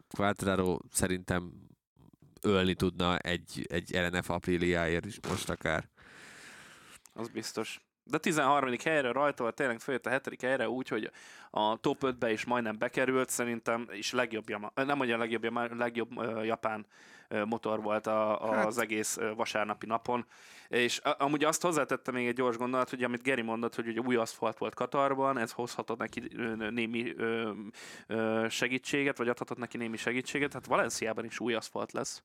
Quattraro 0.10 0.80
szerintem 0.92 1.52
ölni 2.42 2.74
tudna 2.74 3.18
egy, 3.18 3.66
egy 3.70 3.92
RNF 3.96 4.30
apríliáért 4.30 5.06
is 5.06 5.20
most 5.30 5.50
akár. 5.50 5.90
Az 7.14 7.28
biztos. 7.28 7.82
De 8.10 8.18
13. 8.18 8.74
helyre 8.84 9.12
rajta 9.12 9.44
volt, 9.44 9.56
tényleg 9.56 9.80
följött 9.80 10.06
a 10.06 10.10
7. 10.10 10.42
helyre 10.42 10.70
úgy, 10.70 10.88
hogy 10.88 11.12
a 11.50 11.78
top 11.78 11.98
5-be 12.02 12.32
is 12.32 12.46
majdnem 12.46 12.78
bekerült, 12.78 13.30
szerintem, 13.30 13.88
és 13.92 14.12
legjobb, 14.12 14.46
nem 14.76 14.98
mondja 14.98 15.16
a 15.16 15.20
legjobb, 15.20 15.74
legjobb 15.78 16.10
japán 16.44 16.86
motor 17.46 17.82
volt 17.82 18.08
a, 18.08 18.42
a, 18.50 18.54
Hát- 18.54 18.66
az 18.66 18.78
egész 18.78 19.18
vasárnapi 19.36 19.86
napon. 19.86 20.26
És 20.68 21.00
a, 21.00 21.16
amúgy 21.18 21.44
azt 21.44 21.62
hozzátette 21.62 22.12
még 22.12 22.28
egy 22.28 22.36
gyors 22.36 22.58
gondolat, 22.58 22.90
hogy 22.90 23.04
amit 23.04 23.24
Geri 23.24 23.42
mondott, 23.42 23.76
hogy 23.76 23.88
ugye 23.88 24.00
új 24.00 24.16
aszfalt 24.16 24.58
volt 24.58 24.74
Katarban, 24.74 25.38
ez 25.38 25.52
hozhatott 25.52 25.98
neki 25.98 26.20
némi 26.70 27.14
ö, 27.18 27.52
ö, 28.08 28.46
segítséget, 28.50 29.18
vagy 29.18 29.30
adhatott 29.30 29.58
neki 29.58 29.78
némi 29.78 29.98
segítséget, 29.98 30.54
hát 30.54 30.66
Valenciában 30.66 31.26
is 31.26 31.40
új 31.40 31.54
aszfalt 31.54 31.92
lesz 31.92 32.24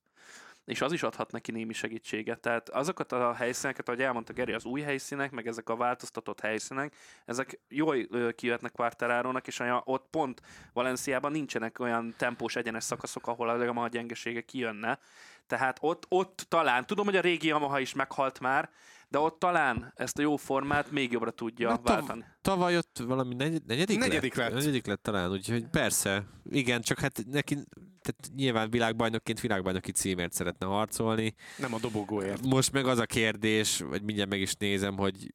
és 0.65 0.81
az 0.81 0.91
is 0.91 1.03
adhat 1.03 1.31
neki 1.31 1.51
némi 1.51 1.73
segítséget. 1.73 2.39
Tehát 2.39 2.69
azokat 2.69 3.11
a 3.11 3.33
helyszíneket, 3.33 3.87
ahogy 3.87 4.01
elmondta 4.01 4.33
Geri, 4.33 4.53
az 4.53 4.65
új 4.65 4.81
helyszínek, 4.81 5.31
meg 5.31 5.47
ezek 5.47 5.69
a 5.69 5.75
változtatott 5.75 6.39
helyszínek, 6.39 6.95
ezek 7.25 7.59
jól 7.69 7.97
kijöhetnek 8.35 8.71
Quartararónak, 8.71 9.47
és 9.47 9.61
ott 9.83 10.07
pont 10.09 10.41
Valenciában 10.73 11.31
nincsenek 11.31 11.79
olyan 11.79 12.13
tempós 12.17 12.55
egyenes 12.55 12.83
szakaszok, 12.83 13.27
ahol 13.27 13.49
a 13.49 13.63
Yamaha 13.63 13.87
gyengesége 13.87 14.41
kijönne. 14.41 14.99
Tehát 15.47 15.77
ott, 15.81 16.05
ott 16.09 16.45
talán, 16.47 16.85
tudom, 16.85 17.05
hogy 17.05 17.15
a 17.15 17.21
régi 17.21 17.47
Yamaha 17.47 17.79
is 17.79 17.93
meghalt 17.93 18.39
már, 18.39 18.69
de 19.13 19.19
ott 19.19 19.39
talán 19.39 19.93
ezt 19.95 20.17
a 20.17 20.21
jó 20.21 20.35
formát 20.35 20.91
még 20.91 21.11
jobbra 21.11 21.31
tudja 21.31 21.69
Na, 21.69 21.75
tav- 21.75 21.87
váltani. 21.87 22.23
Tavaly 22.41 22.77
ott 22.77 22.97
valami 23.05 23.35
negy- 23.35 23.65
negyedik, 23.65 23.97
Negyedik 23.97 24.35
lett? 24.35 24.47
lett. 24.51 24.57
Negyedik 24.59 24.85
lett 24.85 25.03
talán, 25.03 25.31
úgyhogy 25.31 25.67
persze. 25.67 26.23
Igen, 26.49 26.81
csak 26.81 26.99
hát 26.99 27.23
neki 27.31 27.53
tehát 28.01 28.29
nyilván 28.35 28.69
világbajnokként 28.69 29.39
világbajnoki 29.39 29.91
címért 29.91 30.33
szeretne 30.33 30.65
harcolni. 30.65 31.35
Nem 31.57 31.73
a 31.73 31.79
dobogóért. 31.79 32.45
Most 32.45 32.71
meg 32.71 32.85
az 32.87 32.97
a 32.99 33.05
kérdés, 33.05 33.79
vagy 33.79 34.03
mindjárt 34.03 34.29
meg 34.29 34.39
is 34.41 34.53
nézem, 34.53 34.97
hogy 34.97 35.29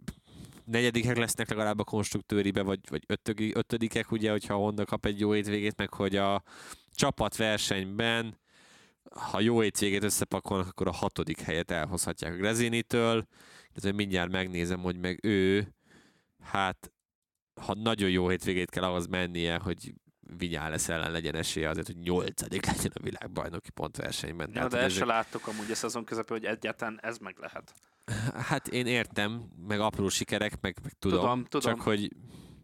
negyedikek 0.65 1.17
lesznek 1.17 1.49
legalább 1.49 1.79
a 1.79 1.85
konstruktőribe, 1.85 2.63
vagy, 2.63 2.81
vagy 2.91 3.03
ötögi, 3.07 3.53
ötödikek, 3.55 4.11
ugye, 4.11 4.31
hogyha 4.31 4.55
a 4.55 4.59
Honda 4.59 4.85
kap 4.85 5.07
egy 5.07 5.21
jó 5.21 5.33
hétvégét, 5.33 5.77
meg 5.77 5.93
hogy 5.95 6.17
a 6.17 6.43
csapatversenyben, 6.95 8.39
ha 9.11 9.41
jó 9.41 9.61
hétvégét 9.61 10.05
összepakolnak, 10.05 10.67
akkor 10.69 10.87
a 10.89 10.93
hatodik 10.93 11.41
helyet 11.41 11.71
elhozhatják 11.71 12.33
a 12.33 12.37
Grezinitől. 12.37 13.27
Ez 13.85 13.91
mindjárt 13.91 14.31
megnézem, 14.31 14.81
hogy 14.81 14.97
meg 14.99 15.19
ő, 15.23 15.69
hát 16.43 16.93
ha 17.61 17.75
nagyon 17.75 18.11
jó 18.11 18.29
hétvégét 18.29 18.71
kell 18.71 18.83
ahhoz 18.85 19.07
mennie, 19.07 19.59
hogy 19.59 19.95
Vinyales 20.37 20.89
ellen 20.89 21.11
legyen 21.11 21.35
esélye 21.35 21.69
azért, 21.69 21.87
hogy 21.87 21.97
nyolcadik 21.99 22.67
legyen 22.67 22.93
a 22.95 23.03
világbajnoki 23.03 23.71
pontversenyben. 23.71 24.47
Ja, 24.49 24.53
Tehát, 24.55 24.71
de 24.71 24.77
hogy 24.77 24.85
ezt 24.85 24.95
se 24.97 25.03
ezek- 25.03 25.15
láttuk 25.15 25.47
amúgy 25.47 25.71
a 25.71 25.75
szezon 25.75 26.05
közepén, 26.05 26.37
hogy 26.37 26.47
egyáltalán 26.47 26.99
ez 27.03 27.19
meg 27.19 27.37
lehet. 27.39 27.75
Hát 28.35 28.69
én 28.69 28.87
értem, 28.87 29.49
meg 29.69 29.81
apró 29.81 30.09
sikerek, 30.09 30.61
meg, 30.61 30.77
meg 30.83 30.93
tudom, 30.99 31.19
Tudom, 31.21 31.45
tudom. 31.45 31.73
csak 31.75 31.81
hogy 31.85 32.13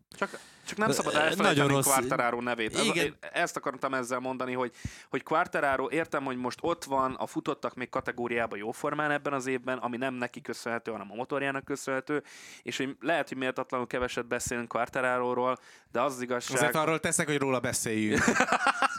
Csak, 0.08 0.38
csak 0.64 0.78
nem 0.78 0.90
szabad 0.90 1.14
ö, 1.14 1.16
elfelejteni 1.16 1.58
nagyon 1.58 1.68
rossz- 1.68 1.86
Quartararo 1.86 2.40
nevét. 2.40 2.74
Ez, 2.74 2.84
Igen. 2.84 3.16
ezt 3.32 3.56
akartam 3.56 3.94
ezzel 3.94 4.18
mondani, 4.18 4.52
hogy, 4.52 4.72
hogy 5.10 5.22
Quartararo, 5.22 5.88
értem, 5.88 6.24
hogy 6.24 6.36
most 6.36 6.58
ott 6.60 6.84
van, 6.84 7.14
a 7.14 7.26
futottak 7.26 7.74
még 7.74 7.88
kategóriában 7.88 8.58
jó 8.58 8.70
formán 8.70 9.10
ebben 9.10 9.32
az 9.32 9.46
évben, 9.46 9.78
ami 9.78 9.96
nem 9.96 10.14
neki 10.14 10.40
köszönhető, 10.40 10.90
hanem 10.90 11.10
a 11.10 11.14
motorjának 11.14 11.64
köszönhető, 11.64 12.22
és 12.62 12.76
hogy 12.76 12.96
lehet, 13.00 13.28
hogy 13.28 13.36
méltatlanul 13.38 13.86
keveset 13.86 14.26
beszélünk 14.26 14.68
Quartararóról, 14.68 15.58
de 15.92 16.00
az 16.00 16.14
az 16.14 16.20
igazság... 16.22 16.56
Azért 16.56 16.74
arról 16.74 17.00
teszek, 17.00 17.26
hogy 17.26 17.38
róla 17.38 17.60
beszéljünk. 17.60 18.22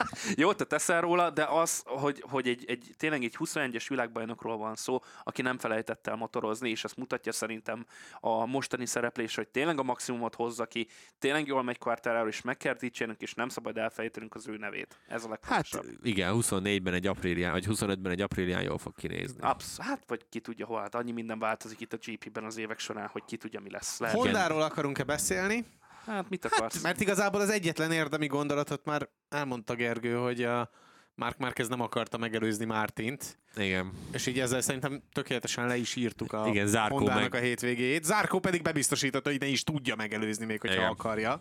Jó, 0.36 0.54
te 0.54 0.64
teszel 0.64 1.02
róla, 1.02 1.30
de 1.30 1.44
az, 1.44 1.84
hogy, 1.86 2.24
hogy 2.30 2.48
egy, 2.48 2.66
egy, 2.68 2.90
tényleg 2.98 3.24
egy 3.24 3.36
21-es 3.40 3.86
világbajnokról 3.88 4.58
van 4.58 4.76
szó, 4.76 5.00
aki 5.24 5.42
nem 5.42 5.58
felejtett 5.58 6.08
el 6.08 6.16
motorozni, 6.16 6.70
és 6.70 6.84
ezt 6.84 6.98
mutatja 6.98 7.32
szerintem 7.32 7.86
a 8.20 8.46
mostani 8.46 8.86
szereplés, 8.86 9.36
hogy 9.36 9.48
tényleg 9.48 9.80
a 9.80 9.84
maximumot 9.84 10.36
hozza 10.36 10.66
ki, 10.66 10.88
tényleg 11.20 11.48
jól 11.48 11.64
megy 11.64 11.78
Quartararo, 11.78 12.28
és 12.28 12.42
meg 12.42 12.58
kell 12.58 12.74
dicsérnünk, 12.74 13.22
és 13.22 13.34
nem 13.34 13.50
szabad 13.50 13.78
elfelejtenünk 13.78 14.36
az 14.36 14.48
ő 14.48 14.58
nevét. 14.58 15.00
Ez 15.08 15.24
a 15.24 15.30
hát 15.30 15.30
legfontosabb. 15.30 16.06
igen, 16.06 16.34
24-ben 16.36 16.94
egy 16.94 17.08
aprílián, 17.08 17.52
vagy 17.52 17.66
25-ben 17.70 18.12
egy 18.12 18.22
aprílián 18.22 18.62
jól 18.62 18.78
fog 18.78 18.96
kinézni. 18.96 19.42
Absz- 19.42 19.82
hát, 19.82 20.04
vagy 20.08 20.26
ki 20.30 20.40
tudja 20.40 20.66
hol, 20.66 20.80
hát 20.80 20.96
annyi 20.96 21.12
minden 21.12 21.40
változik 21.40 21.80
itt 21.80 21.94
a 21.94 21.98
GP-ben 21.98 22.44
az 22.44 22.58
évek 22.58 22.80
során, 22.80 23.08
hogy 23.08 23.24
ki 23.26 23.38
tudja, 23.38 23.60
mi 23.60 23.70
lesz. 23.70 24.00
Lehet, 24.00 24.16
Hondáról 24.16 24.62
akarunk-e 24.62 25.04
beszélni? 25.04 25.66
Hát 26.06 26.30
mit 26.30 26.46
akarsz? 26.46 26.74
Hát, 26.74 26.84
mert 26.84 27.02
igazából 27.02 27.42
az 27.42 27.50
egyetlen 27.50 27.92
érdemi 27.92 28.28
gondolatot 28.28 28.86
már 28.86 29.10
elmondta 29.30 29.76
Gergő, 29.76 30.16
hogy 30.16 30.44
a 30.44 30.70
Mark 31.16 31.38
Márquez 31.38 31.68
nem 31.68 31.82
akarta 31.82 32.18
megelőzni 32.18 32.66
Mártint, 32.66 33.38
Igen. 33.56 33.92
és 34.12 34.26
így 34.26 34.40
ezzel 34.40 34.62
szerintem 34.62 35.02
tökéletesen 35.14 35.68
le 35.68 35.78
is 35.78 35.96
írtuk 35.96 36.34
a 36.34 36.48
Igen, 36.48 36.90
Hondának 36.90 37.22
meg- 37.22 37.34
a 37.34 37.38
hétvégéjét. 37.38 38.04
Zárkó 38.04 38.40
pedig 38.40 38.62
bebiztosította, 38.62 39.30
hogy 39.30 39.40
ne 39.40 39.46
is 39.46 39.64
tudja 39.64 39.96
megelőzni 39.96 40.46
még, 40.46 40.60
hogyha 40.62 40.76
Igen. 40.76 40.90
akarja. 40.90 41.40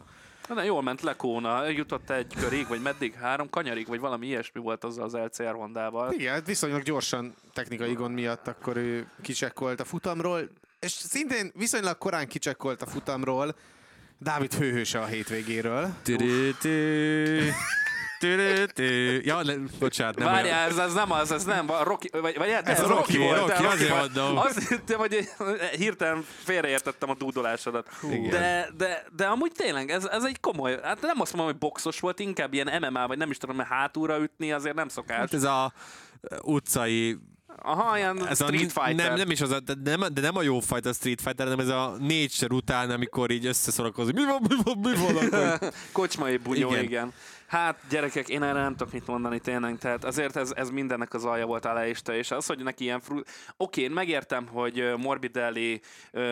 Na, 0.49 0.55
de 0.55 0.65
jól 0.65 0.83
ment 0.83 1.01
le 1.01 1.17
Kóna, 1.17 1.69
jutott 1.69 2.11
egy 2.11 2.35
körig, 2.35 2.69
vagy 2.69 2.83
meddig? 2.83 3.15
Három 3.15 3.51
kanyarig, 3.51 3.87
vagy 3.87 4.01
valami 4.01 4.27
ilyesmi 4.27 4.61
volt 4.61 4.85
az 4.85 4.99
az 4.99 5.13
LCR 5.13 5.53
Hondával. 5.55 6.13
Igen, 6.13 6.33
hát 6.33 6.47
viszonylag 6.47 6.83
gyorsan 6.83 7.35
technikai 7.53 7.93
gond 7.93 8.15
miatt 8.15 8.49
akkor 8.49 8.77
ő 8.77 9.09
kicsekkolt 9.23 9.81
a 9.81 9.85
futamról, 9.85 10.49
és 10.81 10.91
szintén 10.91 11.51
viszonylag 11.55 11.99
korán 11.99 12.29
kicsekkolt 12.29 12.83
a 12.83 12.87
futamról 12.87 13.55
Dávid 14.19 14.55
főhőse 14.55 15.01
a 15.01 15.07
hétvégéről. 15.07 15.89
Tü-tü-tü. 16.03 17.51
Ja, 19.23 19.43
le, 19.43 19.55
bocsánat, 19.79 20.17
nem 20.17 20.27
olyan. 20.27 20.43
Várjál, 20.43 20.69
ez, 20.69 20.77
ez 20.77 20.93
nem 20.93 21.13
az, 21.13 21.33
ez 21.33 21.45
nem, 21.45 21.71
a 21.71 21.83
Rocky, 21.83 22.09
vagy, 22.13 22.37
vagy 22.37 22.49
ez, 22.49 22.65
Ez 22.65 22.81
a 22.81 22.87
Rocky, 22.87 23.17
Rocky, 23.17 23.19
volt. 23.19 23.39
Rocky, 23.39 23.63
te 23.63 23.69
azért 23.69 23.91
vagy. 23.91 23.99
mondom. 23.99 24.37
Azt 24.37 24.69
hittem, 24.69 24.99
hogy 24.99 25.29
hirtelen 25.77 26.25
félreértettem 26.43 27.11
a 27.11 27.15
dúdolásodat. 27.15 27.89
De, 28.31 28.69
de, 28.77 29.05
de 29.17 29.27
amúgy 29.27 29.53
tényleg, 29.53 29.91
ez, 29.91 30.05
ez 30.05 30.25
egy 30.25 30.41
komoly, 30.41 30.79
hát 30.83 31.01
nem 31.01 31.21
azt 31.21 31.33
mondom, 31.33 31.53
hogy 31.53 31.61
boxos 31.61 32.01
volt, 32.01 32.19
inkább 32.19 32.53
ilyen 32.53 32.83
MMA, 32.83 33.07
vagy 33.07 33.19
nem 33.19 33.31
is 33.31 33.37
tudom, 33.37 33.57
mert 33.57 33.69
hátulra 33.69 34.19
ütni 34.19 34.53
azért 34.53 34.75
nem 34.75 34.89
szokás. 34.89 35.19
Hát 35.19 35.35
ez 35.35 35.45
a 35.45 35.73
utcai 36.43 37.19
Aha, 37.63 37.97
ilyen 37.97 38.27
ez 38.29 38.43
Street 38.43 38.73
a, 38.75 38.81
Fighter. 38.81 39.09
Nem, 39.09 39.17
nem 39.17 39.31
is 39.31 39.41
az 39.41 39.51
a, 39.51 39.61
de 39.61 39.97
nem, 39.97 40.15
de 40.15 40.21
nem 40.21 40.37
a 40.37 40.43
jó 40.43 40.61
fajta 40.61 40.93
Street 40.93 41.21
Fighter, 41.21 41.47
hanem 41.47 41.61
ez 41.61 41.69
a 41.69 41.97
négy 41.99 42.31
sor 42.31 42.53
után, 42.53 42.91
amikor 42.91 43.31
így 43.31 43.47
összeszorakozik. 43.47 44.15
Mi 44.15 44.25
van, 44.25 44.41
mi 44.49 44.55
van, 44.65 44.79
mi 44.79 45.13
van? 45.13 45.17
Akkor... 45.17 45.73
Kocsmai 45.93 46.37
bunyó, 46.37 46.71
igen. 46.71 46.83
Igen. 46.83 47.13
Hát 47.47 47.79
gyerekek, 47.89 48.29
én 48.29 48.43
erre 48.43 48.61
nem 48.61 48.77
tudok 48.77 48.93
mit 48.93 49.07
mondani 49.07 49.39
tényleg, 49.39 49.79
tehát 49.79 50.05
azért 50.05 50.37
ez, 50.37 50.53
ez 50.57 50.71
mindennek 50.71 51.15
az 51.15 51.25
alja 51.25 51.47
volt 51.47 51.65
aláista, 51.65 52.15
és 52.15 52.31
az, 52.31 52.47
hogy 52.47 52.59
neki 52.63 52.85
ilyen 52.85 53.01
fru... 53.01 53.21
Oké, 53.57 53.83
én 53.83 53.91
megértem, 53.91 54.47
hogy 54.47 54.93
Morbidelli 54.97 55.81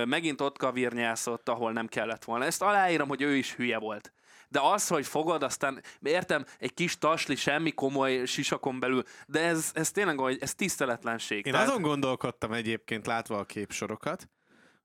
megint 0.05 0.41
ott 0.41 0.59
kavirnyászott, 0.59 1.49
ahol 1.49 1.73
nem 1.73 1.87
kellett 1.87 2.25
volna. 2.25 2.45
Ezt 2.45 2.63
aláírom, 2.63 3.09
hogy 3.09 3.23
ő 3.23 3.35
is 3.35 3.55
hülye 3.55 3.79
volt. 3.79 4.13
De 4.53 4.61
az, 4.61 4.89
hogy 4.89 5.07
fogod, 5.07 5.43
aztán 5.43 5.83
értem, 6.03 6.45
egy 6.59 6.75
kis 6.75 6.99
tasli, 6.99 7.37
semmi 7.37 7.73
komoly 7.73 8.25
sisakon 8.25 8.81
belül, 8.81 9.03
de 9.27 9.41
ez, 9.41 9.71
ez 9.75 9.91
tényleg, 9.91 10.19
hogy 10.19 10.39
ez 10.41 10.55
tiszteletlenség. 10.55 11.47
Én 11.47 11.55
azon 11.55 11.83
gondolkodtam 11.83 12.53
egyébként 12.53 13.07
látva 13.07 13.39
a 13.39 13.45
képsorokat, 13.45 14.29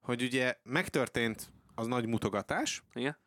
hogy 0.01 0.21
ugye 0.21 0.55
megtörtént 0.63 1.49
az 1.75 1.87
nagy 1.87 2.07
mutogatás, 2.07 2.83
Igen? 2.93 3.17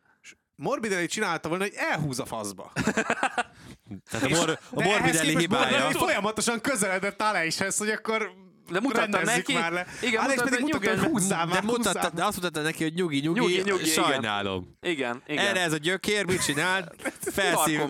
Morbidelli 0.56 1.06
csinálta 1.06 1.48
volna, 1.48 1.64
hogy 1.64 1.74
elhúz 1.76 2.18
a 2.20 2.24
faszba. 2.24 2.72
Tehát 4.10 4.26
a, 4.26 4.28
mor, 4.28 4.58
a 4.70 4.82
Morbidelli 4.82 5.36
hibája. 5.36 5.62
Morbidelli 5.62 5.92
folyamatosan 5.92 6.60
közeledett 6.60 7.22
Alejshez, 7.22 7.78
hogy 7.78 7.90
akkor 7.90 8.32
De 8.70 8.80
mutatta 8.80 9.22
neki- 9.24 9.52
már 9.52 9.72
le. 9.72 9.86
igen, 10.02 10.20
Aleix 10.22 10.36
mutatta, 10.36 10.56
pedig 10.56 10.74
mutatta, 10.74 11.00
hogy 11.00 11.10
húzzál 11.10 11.46
De, 11.46 11.52
már, 11.52 11.62
mutatta, 11.62 11.88
húzzál 11.88 12.10
de 12.14 12.24
azt 12.24 12.36
mutatta 12.36 12.60
neki, 12.60 12.82
hogy 12.82 12.94
nyugi, 12.94 13.20
nyugi, 13.20 13.40
Nyugi, 13.40 13.62
nyugi, 13.64 13.90
igen. 13.90 14.04
sajnálom. 14.04 14.76
Igen, 14.80 15.22
igen. 15.26 15.46
Erre 15.46 15.60
ez 15.60 15.72
a 15.72 15.76
gyökér 15.76 16.26
mit 16.26 16.44
csinált? 16.44 16.94
Felszív, 17.20 17.80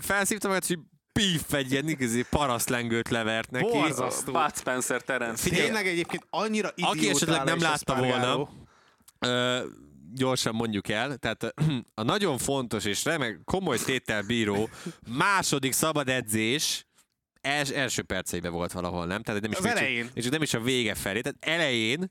felszívta 0.00 0.46
magát, 0.48 0.66
hogy 0.66 0.78
pif 1.12 1.52
egy 1.52 1.72
ilyen 1.72 1.88
igazi 1.88 2.24
parasztlengőt 2.30 3.08
levert 3.08 3.50
neki. 3.50 3.70
Borzasztó. 3.70 4.32
Bud 4.32 4.56
Spencer 4.56 5.02
Terence. 5.02 5.42
Figyelj, 5.42 5.62
Tényleg 5.64 5.86
egyébként 5.86 6.26
annyira 6.30 6.70
idióta 6.74 6.96
Aki 6.96 7.08
esetleg 7.08 7.44
nem 7.44 7.60
látta 7.60 7.94
volna, 7.94 8.48
Ö, 9.18 9.58
gyorsan 10.14 10.54
mondjuk 10.54 10.88
el, 10.88 11.16
tehát 11.16 11.54
a 11.94 12.02
nagyon 12.02 12.38
fontos 12.38 12.84
és 12.84 13.04
remek, 13.04 13.40
komoly 13.44 13.78
tételbíró 13.78 14.68
második 15.08 15.72
szabad 15.72 16.08
edzés 16.08 16.86
els, 17.40 17.70
első 17.70 18.02
perceiben 18.02 18.52
volt 18.52 18.72
valahol, 18.72 19.06
nem? 19.06 19.22
Tehát 19.22 19.40
nem 19.40 19.50
is 19.50 19.58
Az 19.58 19.66
elején. 19.66 20.10
És 20.14 20.28
nem 20.28 20.42
is 20.42 20.54
a 20.54 20.60
vége 20.60 20.94
felé, 20.94 21.20
tehát 21.20 21.36
elején 21.40 22.10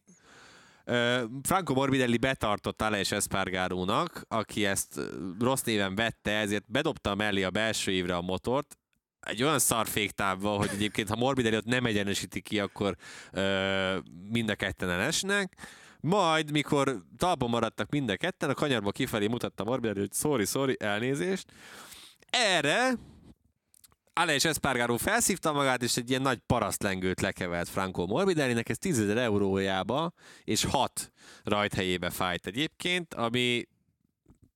Ö, 0.90 1.24
Franco 1.44 1.74
Morbidelli 1.74 2.18
betartott 2.18 2.82
Alex 2.82 3.12
Espargarónak, 3.12 4.22
aki 4.28 4.66
ezt 4.66 5.00
rossz 5.40 5.62
néven 5.62 5.96
vette, 5.96 6.32
ezért 6.32 6.72
bedobta 6.72 7.16
mellé 7.16 7.44
a 7.44 7.50
belső 7.50 7.92
évre 7.92 8.16
a 8.16 8.22
motort, 8.22 8.78
egy 9.20 9.44
olyan 9.44 9.60
szarféktávval, 9.60 10.58
hogy 10.58 10.70
egyébként 10.74 11.10
ha 11.10 11.16
Morbidelli 11.16 11.56
ott 11.56 11.66
nem 11.66 11.86
egyenesíti 11.86 12.42
ki, 12.42 12.60
akkor 12.60 12.96
ö, 13.32 13.98
mind 14.30 14.50
a 14.50 14.56
ketten 14.56 14.90
elesnek. 14.90 15.58
Majd, 16.00 16.52
mikor 16.52 17.04
talpon 17.18 17.50
maradtak 17.50 17.90
mind 17.90 18.10
a 18.10 18.16
ketten, 18.16 18.50
a 18.50 18.54
kanyarba 18.54 18.92
kifelé 18.92 19.28
mutatta 19.28 19.64
Morbidelli, 19.64 20.00
hogy 20.00 20.14
sorry, 20.14 20.46
sorry, 20.46 20.76
elnézést. 20.80 21.52
Erre 22.30 22.92
Alex 24.20 24.46
Espargaró 24.46 24.98
felszívta 24.98 25.54
magát, 25.54 25.84
és 25.84 25.98
egy 25.98 26.10
ilyen 26.10 26.22
nagy 26.22 26.38
parasztlengőt 26.38 27.22
lekevelt 27.22 27.70
Franco 27.70 28.06
Morbidellinek, 28.06 28.70
ez 28.70 28.78
10 28.78 29.00
ezer 29.00 29.18
eurójába, 29.18 30.12
és 30.44 30.66
6 30.66 31.12
rajthelyébe 31.44 32.10
fájt 32.10 32.48
egyébként, 32.48 33.14
ami, 33.14 33.68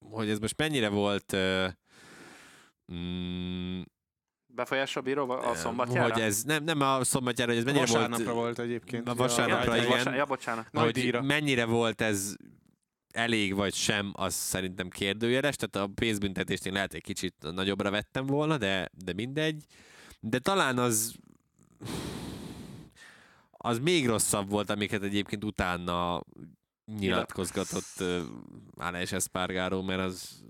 hogy 0.10 0.30
ez 0.30 0.40
most 0.40 0.58
mennyire 0.58 0.90
volt 0.90 1.34
uh, 1.34 1.68
mm, 2.94 3.82
Befolyásra 4.48 5.02
bíró 5.02 5.30
a 5.30 5.56
szombatjára? 5.56 6.14
hogy 6.14 6.22
ez 6.22 6.44
nem, 6.44 6.64
nem 6.64 6.82
a 6.82 7.04
szombatjára, 7.04 7.52
hogy 7.52 7.60
ez 7.60 7.66
mennyire 7.66 7.86
Vasárnapra 7.86 8.24
volt, 8.34 8.36
volt 8.36 8.60
egyébként. 8.60 9.08
A 9.08 9.16
vasárnapra, 9.16 9.76
ja, 9.76 9.82
igen. 9.82 9.98
Bocsánat, 9.98 10.20
ja, 10.20 10.26
bocsánat. 10.26 10.72
Nagy 10.72 10.84
hogy 10.84 10.94
díjra. 10.94 11.22
mennyire 11.22 11.66
volt 11.66 12.02
ez 12.02 12.36
elég 13.14 13.56
vagy 13.56 13.74
sem, 13.74 14.12
az 14.16 14.34
szerintem 14.34 14.90
kérdőjeles, 14.90 15.56
tehát 15.56 15.90
a 15.90 15.94
pénzbüntetést 15.96 16.66
én 16.66 16.74
lehet 16.74 16.94
egy 16.94 17.02
kicsit 17.02 17.36
nagyobbra 17.40 17.92
vettem 17.92 18.26
volna, 18.26 18.58
de, 18.58 18.90
de 19.04 19.14
mindegy. 19.14 19.64
De 20.20 20.40
talán 20.40 20.78
az 20.78 21.16
az 23.66 23.80
még 23.80 24.08
rosszabb 24.08 24.50
volt, 24.50 24.70
amiket 24.70 25.04
egyébként 25.04 25.44
utána 25.44 26.24
nyilatkozgatott 26.86 28.00
uh, 28.00 28.22
Alex 28.76 29.12
Espargaró, 29.12 29.82
mert 29.82 30.00
az 30.00 30.44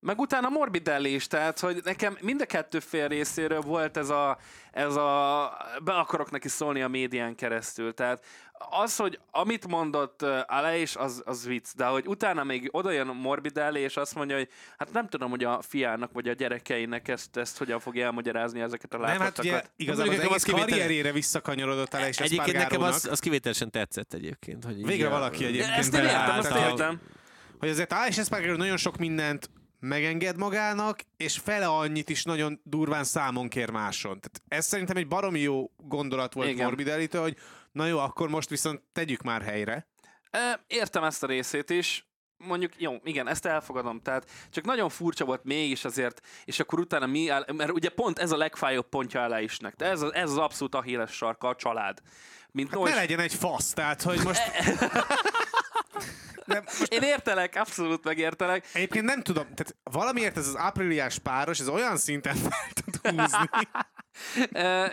Meg 0.00 0.18
utána 0.18 0.48
Morbidelli 0.48 1.14
is, 1.14 1.26
tehát 1.26 1.60
hogy 1.60 1.80
nekem 1.84 2.16
mind 2.20 2.40
a 2.40 2.46
kettő 2.46 2.80
fél 2.80 3.08
részéről 3.08 3.60
volt 3.60 3.96
ez 3.96 4.08
a, 4.08 4.38
ez 4.72 4.96
a 4.96 5.50
be 5.84 5.92
akarok 5.92 6.30
neki 6.30 6.48
szólni 6.48 6.82
a 6.82 6.88
médián 6.88 7.34
keresztül. 7.34 7.94
Tehát 7.94 8.24
az, 8.70 8.96
hogy 8.96 9.18
amit 9.30 9.66
mondott 9.68 10.22
uh, 10.22 10.38
Aleix, 10.46 10.96
az, 10.96 11.22
az 11.24 11.46
vicc, 11.46 11.68
de 11.76 11.84
hogy 11.84 12.06
utána 12.06 12.44
még 12.44 12.68
oda 12.72 12.90
jön 12.90 13.06
Morbidelli, 13.06 13.80
és 13.80 13.96
azt 13.96 14.14
mondja, 14.14 14.36
hogy 14.36 14.48
hát 14.78 14.92
nem 14.92 15.08
tudom, 15.08 15.30
hogy 15.30 15.44
a 15.44 15.62
fiának 15.62 16.12
vagy 16.12 16.28
a 16.28 16.32
gyerekeinek 16.32 17.08
ezt, 17.08 17.36
ezt 17.36 17.58
hogyan 17.58 17.80
fogja 17.80 18.04
elmagyarázni 18.04 18.60
ezeket 18.60 18.94
a 18.94 18.96
Nem, 18.98 19.06
hát 19.06 19.18
látottakat. 19.18 19.60
ugye 19.60 19.62
igazából 19.76 20.12
az 20.14 20.20
egész 20.20 20.34
az 20.34 20.42
kivétel- 20.42 20.68
karrierére 20.68 21.12
visszakanyarodott 21.12 21.94
el, 21.94 22.08
és 22.08 22.18
egyébként 22.18 22.56
nekem 22.56 22.82
az, 22.82 23.04
az 23.10 23.18
kivételesen 23.18 23.70
tetszett 23.70 24.12
egyébként. 24.12 24.64
Hogy 24.64 24.86
Végre 24.86 25.08
valaki 25.08 25.44
egyébként 25.44 25.76
Ezt 25.76 25.94
én 25.94 26.02
értem, 26.02 26.38
azt 26.38 26.48
hogy- 26.48 26.60
értem. 26.60 27.00
hogy 27.58 27.68
azért 27.68 27.92
Alex 27.92 28.18
Espargaró 28.18 28.56
nagyon 28.56 28.76
sok 28.76 28.96
mindent 28.96 29.50
megenged 29.80 30.36
magának, 30.36 31.00
és 31.16 31.38
fele 31.38 31.66
annyit 31.66 32.08
is 32.08 32.24
nagyon 32.24 32.60
durván 32.64 33.04
számon 33.04 33.48
kér 33.48 33.70
máson. 33.70 34.20
Tehát 34.20 34.42
ez 34.48 34.66
szerintem 34.66 34.96
egy 34.96 35.08
baromi 35.08 35.40
jó 35.40 35.70
gondolat 35.76 36.32
volt 36.34 36.48
Igen. 36.48 36.66
Morbidelli-től, 36.66 37.22
hogy 37.22 37.36
na 37.76 37.86
jó, 37.86 37.98
akkor 37.98 38.28
most 38.28 38.48
viszont 38.48 38.82
tegyük 38.92 39.22
már 39.22 39.42
helyre. 39.42 39.86
Értem 40.66 41.04
ezt 41.04 41.22
a 41.22 41.26
részét 41.26 41.70
is, 41.70 42.08
mondjuk, 42.36 42.80
jó, 42.80 42.94
igen, 43.04 43.28
ezt 43.28 43.46
elfogadom, 43.46 44.00
tehát 44.00 44.30
csak 44.50 44.64
nagyon 44.64 44.88
furcsa 44.88 45.24
volt 45.24 45.44
mégis 45.44 45.84
azért, 45.84 46.20
és 46.44 46.60
akkor 46.60 46.78
utána 46.80 47.06
mi, 47.06 47.28
áll, 47.28 47.44
mert 47.52 47.70
ugye 47.70 47.88
pont 47.88 48.18
ez 48.18 48.30
a 48.32 48.36
legfájóbb 48.36 48.88
pontja 48.88 49.22
alá 49.22 49.40
isnek, 49.40 49.74
de 49.74 49.84
ez, 49.86 50.02
az- 50.02 50.12
ez 50.14 50.30
az 50.30 50.36
abszolút 50.38 50.74
a 50.74 50.82
híres 50.82 51.10
sarka, 51.12 51.48
a 51.48 51.54
család. 51.54 51.98
Mint 52.50 52.68
Hát 52.68 52.78
Nois- 52.78 52.94
ne 52.94 53.00
legyen 53.00 53.20
egy 53.20 53.34
fasz, 53.34 53.72
tehát 53.72 54.02
hogy 54.02 54.20
most... 54.24 54.40
Nem, 56.44 56.62
most 56.64 56.92
Én 56.92 57.02
értelek, 57.02 57.54
abszolút 57.56 58.04
megértelek. 58.04 58.68
egyébként 58.72 59.04
nem 59.04 59.22
tudom, 59.22 59.42
tehát 59.54 59.76
valamiért 59.82 60.36
ez 60.36 60.46
az 60.48 60.56
ápriliás 60.56 61.18
páros, 61.18 61.60
ez 61.60 61.68
olyan 61.68 61.96
szinten 61.96 62.34
fel 62.36 62.66
tud 62.74 62.96
húzni. 63.18 63.48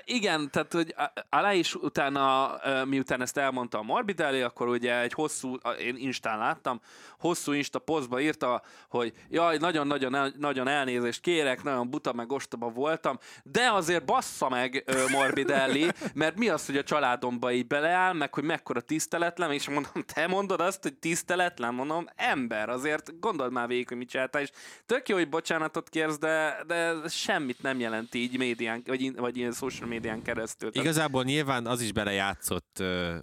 Igen, 0.06 0.52
tehát 0.52 0.74
hogy 0.74 0.96
alá 1.30 1.54
is 1.54 1.76
utána, 1.76 2.52
miután 2.86 3.22
ezt 3.22 3.38
elmondta 3.38 3.78
a 3.78 3.84
Morbidelli, 3.84 4.42
akkor 4.42 4.68
ugye 4.68 5.00
egy 5.00 5.14
hosszú, 5.14 5.56
én 5.80 5.96
Instán 5.98 6.38
láttam, 6.38 6.82
hosszú 7.20 7.52
Insta 7.52 7.80
posztba 7.80 8.20
írta, 8.20 8.62
hogy 8.90 9.14
jaj, 9.30 9.58
nagyon-nagyon 9.58 10.34
nagyon 10.38 10.68
elnézést 10.68 11.22
kérek, 11.22 11.64
nagyon 11.64 11.90
buta 11.90 12.14
meg 12.14 12.32
ostoba 12.32 12.70
voltam, 12.70 13.18
de 13.44 13.72
azért 13.72 14.06
bassza 14.06 14.50
meg 14.50 14.84
uh, 14.88 15.10
Morbidelli, 15.12 15.92
mert 16.14 16.38
mi 16.38 16.50
az, 16.50 16.66
hogy 16.66 16.78
a 16.78 16.84
családomba 16.84 17.52
így 17.52 17.68
beleáll, 17.68 18.14
meg 18.14 18.34
hogy 18.34 18.44
mekkora 18.44 18.82
tiszteletlen, 18.82 19.52
és 19.52 19.70
mondom, 19.70 20.04
te 20.14 20.28
mondod 20.28 20.62
azt, 20.62 20.84
hogy 20.84 20.94
tiszteletlen, 20.94 21.74
mondom, 21.74 22.06
ember, 22.16 22.70
azért 22.70 23.20
gondold 23.20 23.52
már 23.52 23.68
végig, 23.68 23.88
hogy 23.88 23.98
mit 23.98 24.10
csináltál, 24.10 24.42
és 24.42 24.50
tök 24.86 25.10
jó, 25.10 25.16
hogy 25.16 25.30
bocsánatot 25.30 25.90
kérsz, 25.90 26.18
de, 26.18 26.64
de 26.68 26.94
semmit 27.08 27.62
nem 27.62 27.80
jelent 27.80 28.14
így 28.14 28.38
médián, 28.38 28.84
vagy, 28.86 29.13
in- 29.14 29.20
vagy 29.20 29.38
ilyen 29.38 29.52
social 29.52 29.88
médián 29.90 30.22
keresztül. 30.22 30.72
Tehát 30.72 30.88
Igazából 30.88 31.24
nyilván 31.24 31.66
az 31.66 31.82
is 31.82 31.92
belejátszott 31.92 32.78
uh, 32.80 33.16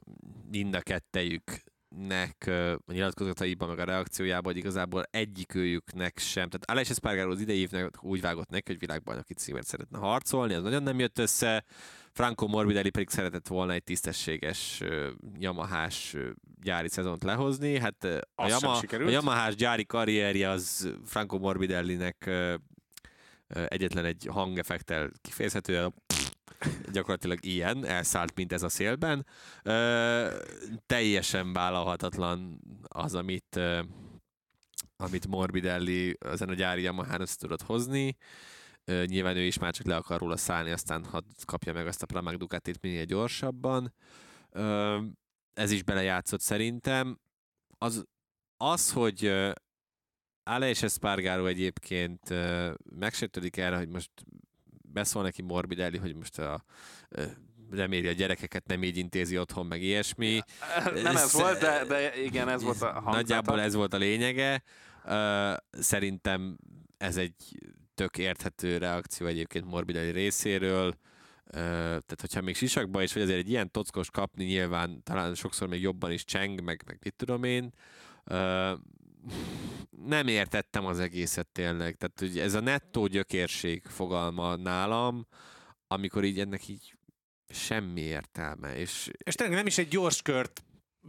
mind 0.51 0.75
a 0.75 0.81
kettejüknek 0.81 2.45
uh, 2.47 2.73
a 2.87 2.93
nyilatkozataiban, 2.93 3.69
meg 3.69 3.79
a 3.79 3.85
reakciójában, 3.85 4.53
hogy 4.53 4.57
igazából 4.57 5.03
egyikőjüknek 5.11 6.19
sem. 6.19 6.49
Tehát 6.49 6.71
Alex 6.71 6.91
Espargaró 6.91 7.31
az 7.31 7.41
idei 7.41 7.59
évnek 7.59 8.05
úgy 8.05 8.21
vágott 8.21 8.51
neki, 8.51 8.71
hogy 8.71 8.81
világbajnoki 8.81 9.35
címért 9.35 9.67
szeretne 9.67 9.99
harcolni, 9.99 10.55
ez 10.55 10.63
nagyon 10.63 10.83
nem 10.83 10.99
jött 10.99 11.19
össze. 11.19 11.65
Franco 12.13 12.47
Morbidelli 12.47 12.91
pedig 12.91 13.09
szeretett 13.09 13.47
volna 13.49 13.73
egy 13.73 13.85
tisztességes 13.85 14.81
uh, 14.83 15.07
Yamahás 15.39 16.15
uh, 16.15 16.29
gyári 16.63 16.89
szezont 16.89 17.23
lehozni. 17.23 17.79
Hát 17.79 18.05
uh, 18.05 18.19
a, 18.35 18.45
Az 18.45 18.51
Yama, 18.63 18.79
a. 19.07 19.11
Yamahás 19.11 19.55
gyári 19.55 19.87
karrierje 19.87 20.49
az 20.49 20.93
Franco 21.05 21.39
Morbidellinek 21.39 22.25
uh, 22.27 22.55
egyetlen 23.51 24.05
egy 24.05 24.27
hangeffektel 24.31 25.11
kifejezhető, 25.21 25.93
gyakorlatilag 26.93 27.45
ilyen, 27.45 27.85
elszállt, 27.85 28.35
mint 28.35 28.53
ez 28.53 28.63
a 28.63 28.69
szélben. 28.69 29.27
Ö, 29.63 30.43
teljesen 30.87 31.53
vállalhatatlan 31.53 32.61
az, 32.89 33.15
amit, 33.15 33.57
ö, 33.57 33.83
amit 34.97 35.27
Morbidelli 35.27 36.17
ezen 36.21 36.49
a 36.49 36.55
gyári 36.55 36.83
Yamaha-n 36.83 37.21
össze 37.21 37.37
tudott 37.37 37.63
hozni. 37.63 38.17
Ö, 38.85 39.05
nyilván 39.05 39.37
ő 39.37 39.43
is 39.43 39.59
már 39.59 39.73
csak 39.73 39.87
le 39.87 39.97
akar 39.97 40.21
róla 40.21 40.37
szállni, 40.37 40.71
aztán 40.71 41.05
hadd 41.05 41.25
kapja 41.45 41.73
meg 41.73 41.87
azt 41.87 42.03
a 42.03 42.07
Pramac 42.07 42.37
Ducatit 42.39 42.81
minél 42.81 43.05
gyorsabban. 43.05 43.95
Ö, 44.51 44.99
ez 45.53 45.71
is 45.71 45.83
belejátszott 45.83 46.41
szerintem. 46.41 47.19
Az, 47.79 48.05
az 48.57 48.93
hogy 48.93 49.25
ö, 50.45 50.51
Alex 50.51 50.83
Espargaró 50.83 51.47
egyébként 51.47 52.35
megsértődik 52.99 53.57
erre, 53.57 53.77
hogy 53.77 53.89
most 53.89 54.11
beszól 54.93 55.23
neki 55.23 55.43
Morbidelli, 55.43 55.99
hogy 55.99 56.15
most 56.15 56.39
a, 56.39 56.65
reméli 57.71 58.09
a 58.09 58.13
gyerekeket, 58.13 58.67
nem 58.67 58.83
így 58.83 58.97
intézi 58.97 59.39
otthon, 59.39 59.67
meg 59.67 59.83
ilyesmi. 59.83 60.41
nem 60.95 61.17
ez 61.17 61.33
volt, 61.33 61.61
de, 61.61 61.85
de 61.85 62.23
igen, 62.23 62.49
ez 62.49 62.63
volt 62.63 62.83
a 62.83 62.87
hangzata. 62.87 63.17
Nagyjából 63.17 63.61
ez 63.61 63.75
volt 63.75 63.95
a 63.95 63.97
lényege. 63.97 64.63
Szerintem 65.71 66.57
ez 66.99 67.17
egy 67.17 67.35
tök 67.95 68.19
érthető 68.19 68.79
reakció 68.79 69.27
egyébként 69.27 69.65
Morbidelli 69.65 70.11
részéről. 70.11 70.95
Tehát, 71.51 72.21
hogyha 72.21 72.41
még 72.41 72.57
sisakba 72.57 73.03
is 73.03 73.13
vagy 73.13 73.23
azért 73.23 73.39
egy 73.39 73.51
ilyen 73.51 73.71
tockos 73.71 74.11
kapni, 74.11 74.45
nyilván 74.45 75.03
talán 75.03 75.35
sokszor 75.35 75.69
még 75.69 75.81
jobban 75.81 76.13
is 76.13 76.25
cseng, 76.25 76.63
meg, 76.63 76.83
meg 76.87 76.99
mit 77.03 77.15
tudom 77.15 77.45
én. 77.45 77.73
Nem 80.07 80.27
értettem 80.27 80.87
az 80.87 80.99
egészet 81.01 81.49
tényleg. 81.49 81.97
Tehát, 81.97 82.19
hogy 82.19 82.39
ez 82.39 82.55
a 82.55 82.61
nettó 82.61 83.07
gyökérség 83.07 83.83
fogalma 83.87 84.57
nálam, 84.57 85.27
amikor 85.87 86.25
így 86.25 86.41
ennek 86.41 86.69
így 86.69 86.95
semmi 87.49 88.01
értelme. 88.01 88.77
És 88.77 89.11
És 89.19 89.35
tényleg 89.35 89.57
nem 89.57 89.67
is 89.67 89.79
egy 89.79 89.89
gyors 89.89 90.23
kört 90.23 90.65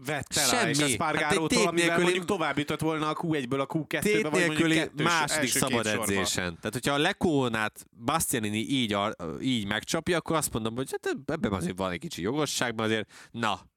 vett 0.05 0.35
el 0.35 0.47
Semmi. 0.47 0.75
Hát 0.75 0.89
Espargarótól, 0.89 1.43
egy 1.43 1.47
tét 1.47 1.67
amivel 1.67 1.73
nélküli- 1.87 2.03
mondjuk 2.03 2.25
tovább 2.25 2.57
jutott 2.57 2.79
volna 2.79 3.09
a 3.09 3.15
Q1-ből 3.15 3.59
a 3.59 3.65
Q2-be, 3.65 3.99
tét 3.99 4.27
vagy 4.27 4.45
mondjuk 4.45 4.71
kettős, 4.71 5.05
második 5.05 5.49
szabad 5.49 5.85
sorba. 5.85 6.01
edzésen. 6.03 6.55
Tehát, 6.55 6.73
hogyha 6.73 6.93
a 6.93 6.97
Lekónát 6.97 7.85
Bastianini 8.05 8.57
így, 8.57 8.97
így 9.41 9.67
megcsapja, 9.67 10.17
akkor 10.17 10.35
azt 10.35 10.53
mondom, 10.53 10.75
hogy 10.75 10.91
hát 10.91 11.15
ebben 11.25 11.53
azért 11.53 11.77
van 11.77 11.91
egy 11.91 11.99
kicsi 11.99 12.21
jogosság, 12.21 12.75
mert 12.75 12.89
azért, 12.89 13.11
na, 13.31 13.70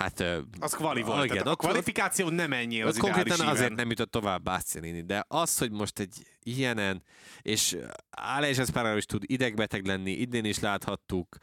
hát... 0.00 0.24
Az 0.60 0.72
kvali 0.72 1.02
volt. 1.02 1.24
Igen, 1.24 1.46
a 1.46 1.54
kvalifikáció 1.54 2.28
nem 2.28 2.52
ennyi 2.52 2.82
az 2.82 2.96
konkrétan 2.96 3.36
ideális 3.36 3.52
azért 3.52 3.64
íven. 3.64 3.76
nem 3.76 3.88
jutott 3.88 4.10
tovább 4.10 4.42
Bastianini, 4.42 5.00
de 5.02 5.24
az, 5.28 5.58
hogy 5.58 5.70
most 5.70 5.98
egy 5.98 6.22
ilyenen, 6.42 7.02
és 7.42 7.76
Alex 8.10 8.58
Espargaro 8.58 8.96
is 8.96 9.04
tud 9.04 9.22
idegbeteg 9.26 9.86
lenni, 9.86 10.10
idén 10.10 10.44
is 10.44 10.58
láthattuk, 10.58 11.36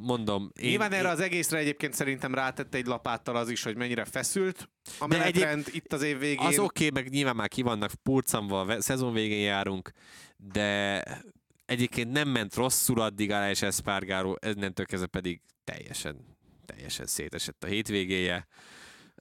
mondom, 0.00 0.50
én, 0.60 0.68
Nyilván 0.68 0.92
erre 0.92 1.08
én, 1.08 1.12
az 1.12 1.20
egészre 1.20 1.58
egyébként 1.58 1.92
szerintem 1.94 2.34
rátette 2.34 2.76
egy 2.76 2.86
lapáttal 2.86 3.36
az 3.36 3.50
is, 3.50 3.62
hogy 3.62 3.76
mennyire 3.76 4.04
feszült 4.04 4.68
a 4.98 5.06
menetrend 5.06 5.66
itt 5.70 5.92
az 5.92 6.02
év 6.02 6.18
végén. 6.18 6.46
Az 6.46 6.58
oké, 6.58 6.86
okay, 6.86 7.02
meg 7.02 7.12
nyilván 7.12 7.36
már 7.36 7.48
ki 7.48 7.62
vannak 7.62 7.92
purcanva, 8.02 8.60
a 8.60 8.80
szezon 8.80 9.12
végén 9.12 9.42
járunk, 9.42 9.90
de 10.36 11.02
egyébként 11.64 12.12
nem 12.12 12.28
ment 12.28 12.54
rosszul 12.54 13.00
addig 13.00 13.30
Alex 13.30 13.62
Espargaro, 13.62 14.34
innentől 14.46 14.86
kezdve 14.86 15.06
pedig 15.06 15.40
teljesen 15.64 16.33
teljesen 16.64 17.06
szétesett 17.06 17.64
a 17.64 17.66
hétvégéje. 17.66 18.46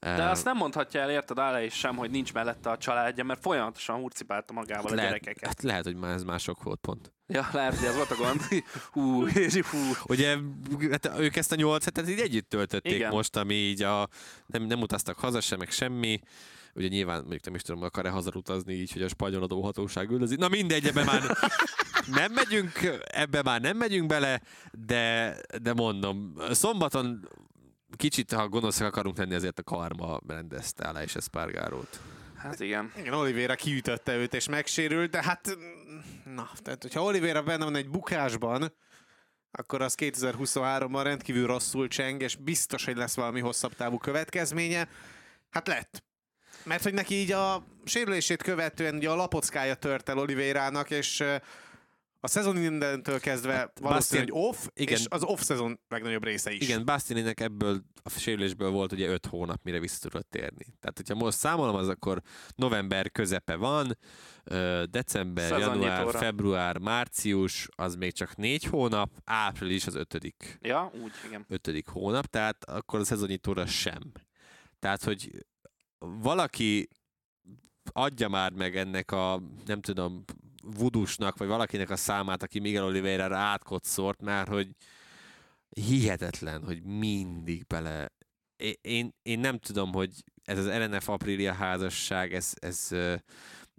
De 0.04 0.30
azt 0.30 0.46
nem 0.46 0.58
mondhatja 0.58 1.02
el, 1.02 1.10
érted, 1.10 1.40
Ále 1.40 1.66
is 1.66 1.74
sem, 1.74 1.96
hogy 1.96 2.12
nincs 2.12 2.34
mellette 2.34 2.70
a 2.70 2.78
családja, 2.78 3.24
mert 3.24 3.42
folyamatosan 3.42 4.00
hurcipálta 4.00 4.54
magával 4.54 4.92
a 4.92 4.96
lehet, 4.96 5.10
gyerekeket. 5.12 5.48
hát 5.48 5.62
lehet, 5.62 5.84
hogy 5.84 5.96
már 5.96 6.14
ez 6.14 6.24
mások 6.24 6.64
volt 6.64 6.80
pont. 6.80 7.14
Ja, 7.28 7.50
lehet, 7.52 7.76
hogy 7.76 7.88
ez 7.88 7.96
volt 7.96 8.12
a 8.12 8.16
gond. 8.16 8.42
Hú, 8.92 9.28
és 9.28 9.62
hú. 9.62 9.78
Ugye 10.08 10.38
hát 10.92 11.20
ők 11.20 11.36
ezt 11.36 11.52
a 11.52 11.56
nyolc 11.56 11.84
hetet 11.84 12.10
így 12.10 12.20
együtt 12.20 12.50
töltötték. 12.50 12.94
Igen. 12.94 13.12
most, 13.12 13.36
ami 13.36 13.54
így 13.54 13.82
a, 13.82 14.08
nem, 14.46 14.64
nem 14.64 14.82
utaztak 14.82 15.20
haza 15.20 15.42
sem, 15.42 15.60
meg 15.60 15.72
semmi. 15.72 16.20
Ugye 16.76 16.88
nyilván, 16.88 17.20
mondjuk 17.20 17.46
nem 17.46 17.56
is 17.56 17.62
tudom, 17.62 17.84
akar-e 17.84 18.10
hazarutazni 18.10 18.74
így, 18.74 18.92
hogy 18.92 19.02
a 19.02 19.08
spanyol 19.08 19.44
adóhatóság 19.44 20.12
üldözi. 20.12 20.36
Na 20.36 20.48
mindegy, 20.48 20.86
ebbe 20.86 21.04
már 21.04 21.22
nem 22.20 22.32
megyünk, 22.32 22.72
ebbe 23.04 23.42
már 23.42 23.62
nem 23.62 23.78
megyünk 23.78 24.08
bele, 24.08 24.42
de, 24.72 25.36
de 25.62 25.74
mondom, 25.74 26.34
szombaton 26.52 27.28
kicsit, 27.96 28.34
ha 28.34 28.50
gonoszak 28.50 28.88
akarunk 28.88 29.18
lenni, 29.18 29.34
ezért 29.34 29.60
a 29.60 29.64
karma 29.64 30.20
rendezte 30.28 30.88
alá 30.88 31.04
és 31.04 31.16
Espargarót. 31.16 32.00
Hát 32.36 32.60
igen. 32.60 32.92
Igen, 32.98 33.14
Oliveira 33.14 33.56
kiütötte 33.56 34.16
őt 34.16 34.34
és 34.34 34.48
megsérült, 34.48 35.10
de 35.10 35.24
hát, 35.24 35.58
na, 36.36 36.50
tehát 36.62 36.82
hogyha 36.82 37.04
Oliveira 37.04 37.44
benne 37.44 37.64
van 37.64 37.76
egy 37.76 37.90
bukásban, 37.90 38.74
akkor 39.52 39.82
az 39.82 39.96
2023-ban 39.98 41.00
rendkívül 41.04 41.48
rosszul 41.48 41.88
cseng, 41.88 42.22
és 42.22 42.36
biztos, 42.36 42.86
hogy 42.86 42.96
lesz 42.96 43.16
valami 43.16 43.40
hosszabb 43.40 43.74
távú 43.74 43.98
következménye. 43.98 44.88
Hát 45.50 45.68
lett. 45.68 46.04
Mert 46.64 46.84
hogy 46.84 46.94
neki 46.94 47.16
így 47.16 47.32
a 47.32 47.66
sérülését 47.86 48.44
követően 48.44 48.96
ugye 48.96 49.10
a 49.10 49.16
lapockája 49.16 49.76
tört 49.76 50.10
el 50.10 50.18
Oliveirának, 50.18 50.90
és 50.90 51.24
a 52.20 52.28
szezon 52.28 52.56
mindentől 52.56 53.20
kezdve 53.20 53.54
hát, 53.54 53.80
valószínűleg 53.80 54.32
hogy 54.32 54.42
off, 54.44 54.68
igen. 54.74 54.98
és 54.98 55.06
az 55.10 55.24
off-szezon 55.24 55.80
legnagyobb 55.90 56.24
része 56.24 56.52
is. 56.52 56.62
Igen, 56.62 56.86
Bastininek 56.86 57.40
ebből 57.40 57.84
a 58.04 58.10
sérülésből 58.10 58.70
volt 58.70 58.92
ugye 58.92 59.08
5 59.08 59.26
hónap, 59.26 59.60
mire 59.64 59.80
vissza 59.80 60.00
tudott 60.10 60.30
térni. 60.30 60.66
Tehát, 60.80 60.94
hogyha 60.96 61.16
most 61.16 61.38
számolom, 61.38 61.76
az 61.76 61.88
akkor 61.88 62.22
november 62.56 63.12
közepe 63.12 63.56
van, 63.56 63.98
december, 64.90 65.48
Szezonnyitóra. 65.48 65.94
január, 65.94 66.16
február, 66.16 66.78
március, 66.78 67.68
az 67.76 67.96
még 67.96 68.14
csak 68.14 68.36
4 68.36 68.64
hónap, 68.64 69.10
április 69.26 69.88
az 69.88 69.96
ötödik, 69.96 70.58
Ja, 70.62 70.92
úgy, 71.04 71.12
igen. 71.28 71.46
ötödik 71.50 71.88
hónap, 71.88 72.26
tehát 72.26 72.64
akkor 72.64 73.00
a 73.00 73.06
szezonnyitóra 73.06 73.66
sem. 73.66 74.12
Tehát, 74.80 75.04
hogy 75.04 75.46
valaki 76.06 76.90
adja 77.92 78.30
már 78.30 78.52
meg 78.52 78.78
ennek 78.78 79.12
a, 79.12 79.42
nem 79.66 79.82
tudom, 79.82 80.24
vudusnak, 80.64 81.38
vagy 81.38 81.48
valakinek 81.48 81.90
a 81.90 81.96
számát, 81.96 82.44
aki 82.44 82.60
Miguel 82.60 82.84
Oliveira 82.84 83.38
átkotszort, 83.38 84.22
mert 84.22 84.48
hogy 84.48 84.70
hihetetlen, 85.70 86.64
hogy 86.64 86.84
mindig 86.84 87.68
bele... 87.68 88.12
Én, 88.82 89.14
én, 89.22 89.40
nem 89.40 89.58
tudom, 89.58 89.94
hogy 89.94 90.24
ez 90.44 90.58
az 90.58 90.66
LNF 90.66 91.10
Aprilia 91.10 91.54
házasság, 91.54 92.34
ez, 92.34 92.54
ez 92.60 92.90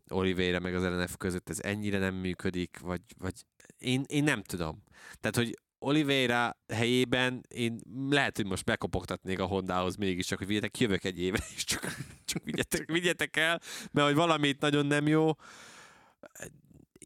Oliveira 0.08 0.60
meg 0.60 0.74
az 0.74 0.82
LNF 0.82 1.16
között, 1.16 1.48
ez 1.48 1.60
ennyire 1.60 1.98
nem 1.98 2.14
működik, 2.14 2.78
vagy, 2.78 3.00
vagy 3.18 3.34
én, 3.78 4.04
én 4.06 4.24
nem 4.24 4.42
tudom. 4.42 4.82
Tehát, 5.20 5.36
hogy 5.36 5.58
Oliveira 5.84 6.56
helyében 6.68 7.44
én 7.48 7.80
lehet, 8.10 8.36
hogy 8.36 8.46
most 8.46 8.64
bekopogtatnék 8.64 9.38
a 9.38 9.46
Hondához 9.46 9.96
mégiscsak, 9.96 10.38
hogy 10.38 10.46
vigyetek, 10.46 10.78
jövök 10.78 11.04
egy 11.04 11.20
éve, 11.20 11.38
és 11.56 11.64
csak, 11.64 11.96
csak 12.24 12.44
vigyetek, 12.44 12.90
vigyetek 12.90 13.36
el, 13.36 13.60
mert 13.90 14.06
hogy 14.06 14.16
valamit 14.16 14.60
nagyon 14.60 14.86
nem 14.86 15.06
jó. 15.06 15.30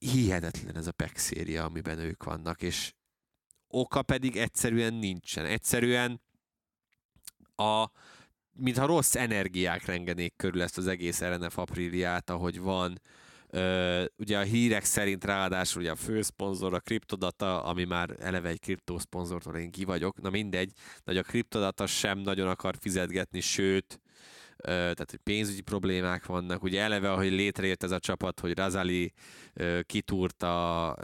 Hihetetlen 0.01 0.77
ez 0.77 0.87
a 0.87 0.93
PEC 0.93 1.21
széria, 1.21 1.65
amiben 1.65 1.99
ők 1.99 2.25
vannak, 2.25 2.63
és 2.63 2.93
oka 3.69 4.03
pedig 4.03 4.37
egyszerűen 4.37 4.95
nincsen. 4.95 5.45
Egyszerűen 5.45 6.21
a, 7.57 7.91
mintha 8.53 8.87
rossz 8.87 9.15
energiák 9.15 9.85
rengenék 9.85 10.37
körül 10.37 10.63
ezt 10.63 10.79
az 10.79 10.87
egész 10.87 11.21
RNF 11.21 11.59
Apriliát, 11.59 12.31
ahogy 12.31 12.59
van. 12.59 13.01
Ugye 14.17 14.39
a 14.39 14.43
hírek 14.43 14.85
szerint 14.85 15.25
ráadásul 15.25 15.83
ugye 15.83 15.91
a 15.91 15.97
főszponzor 15.97 16.75
a 16.75 16.81
Cryptodata, 16.81 17.63
ami 17.63 17.85
már 17.85 18.17
eleve 18.19 18.49
egy 18.49 18.61
kriptoszponzortól 18.61 19.57
én 19.57 19.71
ki 19.71 19.85
vagyok, 19.85 20.21
na 20.21 20.31
mindegy, 20.31 20.73
de 20.73 21.03
hogy 21.05 21.17
a 21.17 21.23
Cryptodata 21.23 21.87
sem 21.87 22.19
nagyon 22.19 22.49
akar 22.49 22.77
fizetgetni, 22.81 23.41
sőt, 23.41 24.01
tehát 24.63 25.11
hogy 25.11 25.21
pénzügyi 25.23 25.61
problémák 25.61 26.27
vannak. 26.27 26.63
Ugye 26.63 26.81
eleve, 26.81 27.13
ahogy 27.13 27.31
létrejött 27.31 27.83
ez 27.83 27.91
a 27.91 27.99
csapat, 27.99 28.41
hogy 28.41 28.57
Razali 28.57 29.13
kitúrta, 29.83 30.95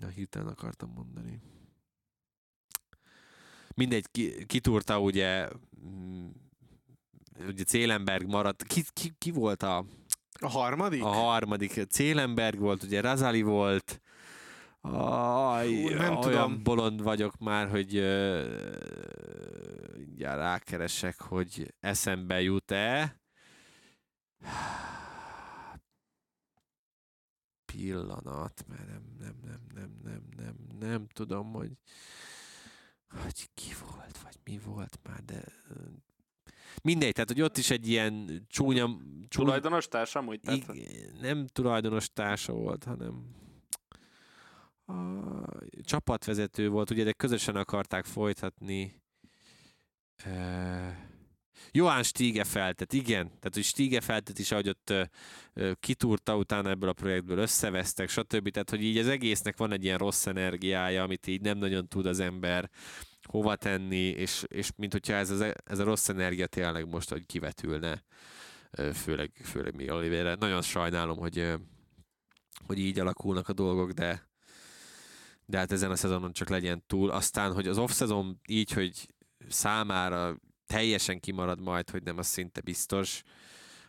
na 0.00 0.08
hirtelen 0.14 0.48
akartam 0.48 0.92
mondani. 0.94 1.40
Mindegy, 3.74 4.06
ki, 4.10 4.46
kitúrta 4.46 5.00
ugye, 5.00 5.48
ugye 7.46 7.64
Célenberg 7.64 8.26
maradt. 8.26 8.62
Ki, 8.62 8.82
ki, 8.92 9.12
ki 9.18 9.30
volt 9.30 9.62
a, 9.62 9.84
A 10.42 10.48
harmadik? 10.48 11.02
a 11.02 11.08
harmadik? 11.08 11.84
Célenberg 11.88 12.58
volt, 12.58 12.82
ugye 12.82 13.00
Razali 13.00 13.42
volt. 13.42 14.00
Aj, 14.80 15.82
Hú, 15.82 15.88
nem 15.88 16.16
olyan 16.16 16.20
tudom. 16.20 16.62
bolond 16.62 17.02
vagyok 17.02 17.38
már, 17.38 17.68
hogy 17.68 17.98
uh, 17.98 18.46
mindjárt 19.96 20.38
rákeresek, 20.38 21.20
hogy 21.20 21.74
eszembe 21.80 22.40
jut-e. 22.40 23.20
Pillanat, 27.64 28.64
mert 28.68 28.86
nem, 28.86 29.02
nem, 29.18 29.34
nem, 29.44 29.60
nem, 29.74 29.90
nem, 30.04 30.22
nem, 30.36 30.54
nem 30.78 31.06
tudom, 31.06 31.52
hogy 31.52 31.70
hogy 33.22 33.50
ki 33.54 33.74
volt, 33.80 34.18
vagy 34.18 34.36
mi 34.44 34.58
volt 34.64 34.98
már, 35.02 35.24
de 35.24 35.44
mindegy, 36.82 37.12
tehát 37.12 37.28
hogy 37.28 37.42
ott 37.42 37.56
is 37.56 37.70
egy 37.70 37.88
ilyen 37.88 38.44
csúnya, 38.48 38.84
csúnya 38.84 39.28
Tulajdonos 39.28 39.88
társam, 39.88 40.28
úgy? 40.28 40.40
Tehát, 40.40 40.74
igen, 40.74 41.16
nem 41.20 41.46
tulajdonos 41.46 42.12
társa 42.12 42.52
volt, 42.52 42.84
hanem 42.84 43.40
a 44.86 44.94
csapatvezető 45.82 46.68
volt, 46.68 46.90
ugye, 46.90 47.04
de 47.04 47.12
közösen 47.12 47.56
akarták 47.56 48.04
folytatni. 48.04 49.02
E... 50.24 51.10
Johann 51.70 52.02
Stiegefeltet, 52.02 52.92
igen. 52.92 53.26
Tehát, 53.26 53.54
hogy 53.54 53.62
Stiegefeltet 53.62 54.38
is, 54.38 54.52
ahogy 54.52 54.68
ott 54.68 54.90
ö, 54.90 55.02
ö, 55.54 55.72
kitúrta 55.80 56.36
utána 56.36 56.70
ebből 56.70 56.88
a 56.88 56.92
projektből, 56.92 57.38
összevesztek, 57.38 58.08
stb. 58.08 58.50
Tehát, 58.50 58.70
hogy 58.70 58.82
így 58.82 58.98
az 58.98 59.06
egésznek 59.08 59.56
van 59.56 59.72
egy 59.72 59.84
ilyen 59.84 59.98
rossz 59.98 60.26
energiája, 60.26 61.02
amit 61.02 61.26
így 61.26 61.40
nem 61.40 61.58
nagyon 61.58 61.88
tud 61.88 62.06
az 62.06 62.20
ember 62.20 62.70
hova 63.28 63.56
tenni, 63.56 64.06
és, 64.06 64.44
és 64.48 64.70
mint 64.76 64.92
hogyha 64.92 65.12
ez, 65.12 65.30
az, 65.30 65.44
ez 65.64 65.78
a 65.78 65.84
rossz 65.84 66.08
energia 66.08 66.46
tényleg 66.46 66.88
most, 66.88 67.10
hogy 67.10 67.26
kivetülne, 67.26 68.04
főleg, 68.92 69.30
főleg 69.44 69.74
mi 69.74 69.90
Oliveira. 69.90 70.34
Nagyon 70.34 70.62
sajnálom, 70.62 71.18
hogy, 71.18 71.54
hogy 72.66 72.78
így 72.78 72.98
alakulnak 72.98 73.48
a 73.48 73.52
dolgok, 73.52 73.90
de 73.90 74.30
de 75.46 75.58
hát 75.58 75.72
ezen 75.72 75.90
a 75.90 75.96
szezonon 75.96 76.32
csak 76.32 76.48
legyen 76.48 76.82
túl. 76.86 77.10
Aztán, 77.10 77.52
hogy 77.52 77.68
az 77.68 77.78
off-szezon 77.78 78.40
így, 78.46 78.70
hogy 78.70 79.14
számára 79.48 80.36
teljesen 80.66 81.20
kimarad 81.20 81.60
majd, 81.60 81.90
hogy 81.90 82.02
nem, 82.02 82.18
az 82.18 82.26
szinte 82.26 82.60
biztos. 82.60 83.22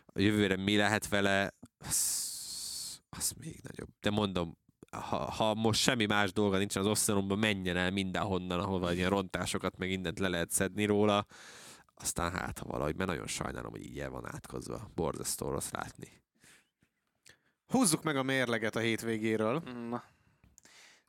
A 0.06 0.20
jövőre 0.20 0.56
mi 0.56 0.76
lehet 0.76 1.08
vele, 1.08 1.54
az, 1.78 3.02
az 3.08 3.32
még 3.40 3.60
nagyobb. 3.62 3.88
De 4.00 4.10
mondom, 4.10 4.58
ha, 5.00 5.30
ha 5.30 5.54
most 5.54 5.80
semmi 5.80 6.06
más 6.06 6.32
dolga 6.32 6.58
nincsen 6.58 6.86
az 6.86 7.08
off 7.08 7.24
menjen 7.36 7.76
el 7.76 7.90
mindenhonnan, 7.90 8.60
ahol 8.60 8.92
ilyen 8.92 9.10
rontásokat 9.10 9.76
meg 9.76 9.88
mindent 9.88 10.18
le 10.18 10.28
lehet 10.28 10.50
szedni 10.50 10.84
róla, 10.84 11.26
aztán 11.94 12.32
hát, 12.32 12.58
ha 12.58 12.66
valahogy, 12.66 12.96
mert 12.96 13.10
nagyon 13.10 13.26
sajnálom, 13.26 13.70
hogy 13.70 13.84
így 13.84 13.98
el 13.98 14.10
van 14.10 14.26
átkozva. 14.26 14.90
Borzasztó 14.94 15.50
rossz 15.50 15.70
látni. 15.70 16.22
Húzzuk 17.66 18.02
meg 18.02 18.16
a 18.16 18.22
mérleget 18.22 18.76
a 18.76 18.80
hétvégéről. 18.80 19.62
Na. 19.88 20.02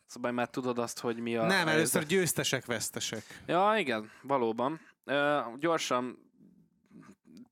Szóval 0.05 0.31
már 0.31 0.49
tudod 0.49 0.79
azt, 0.79 0.99
hogy 0.99 1.17
mi 1.17 1.35
a... 1.35 1.41
Nem, 1.41 1.49
helyzet. 1.51 1.73
először 1.73 2.05
győztesek, 2.05 2.65
vesztesek. 2.65 3.41
Ja, 3.45 3.73
igen, 3.77 4.11
valóban. 4.21 4.79
Ö, 5.03 5.39
gyorsan 5.59 6.31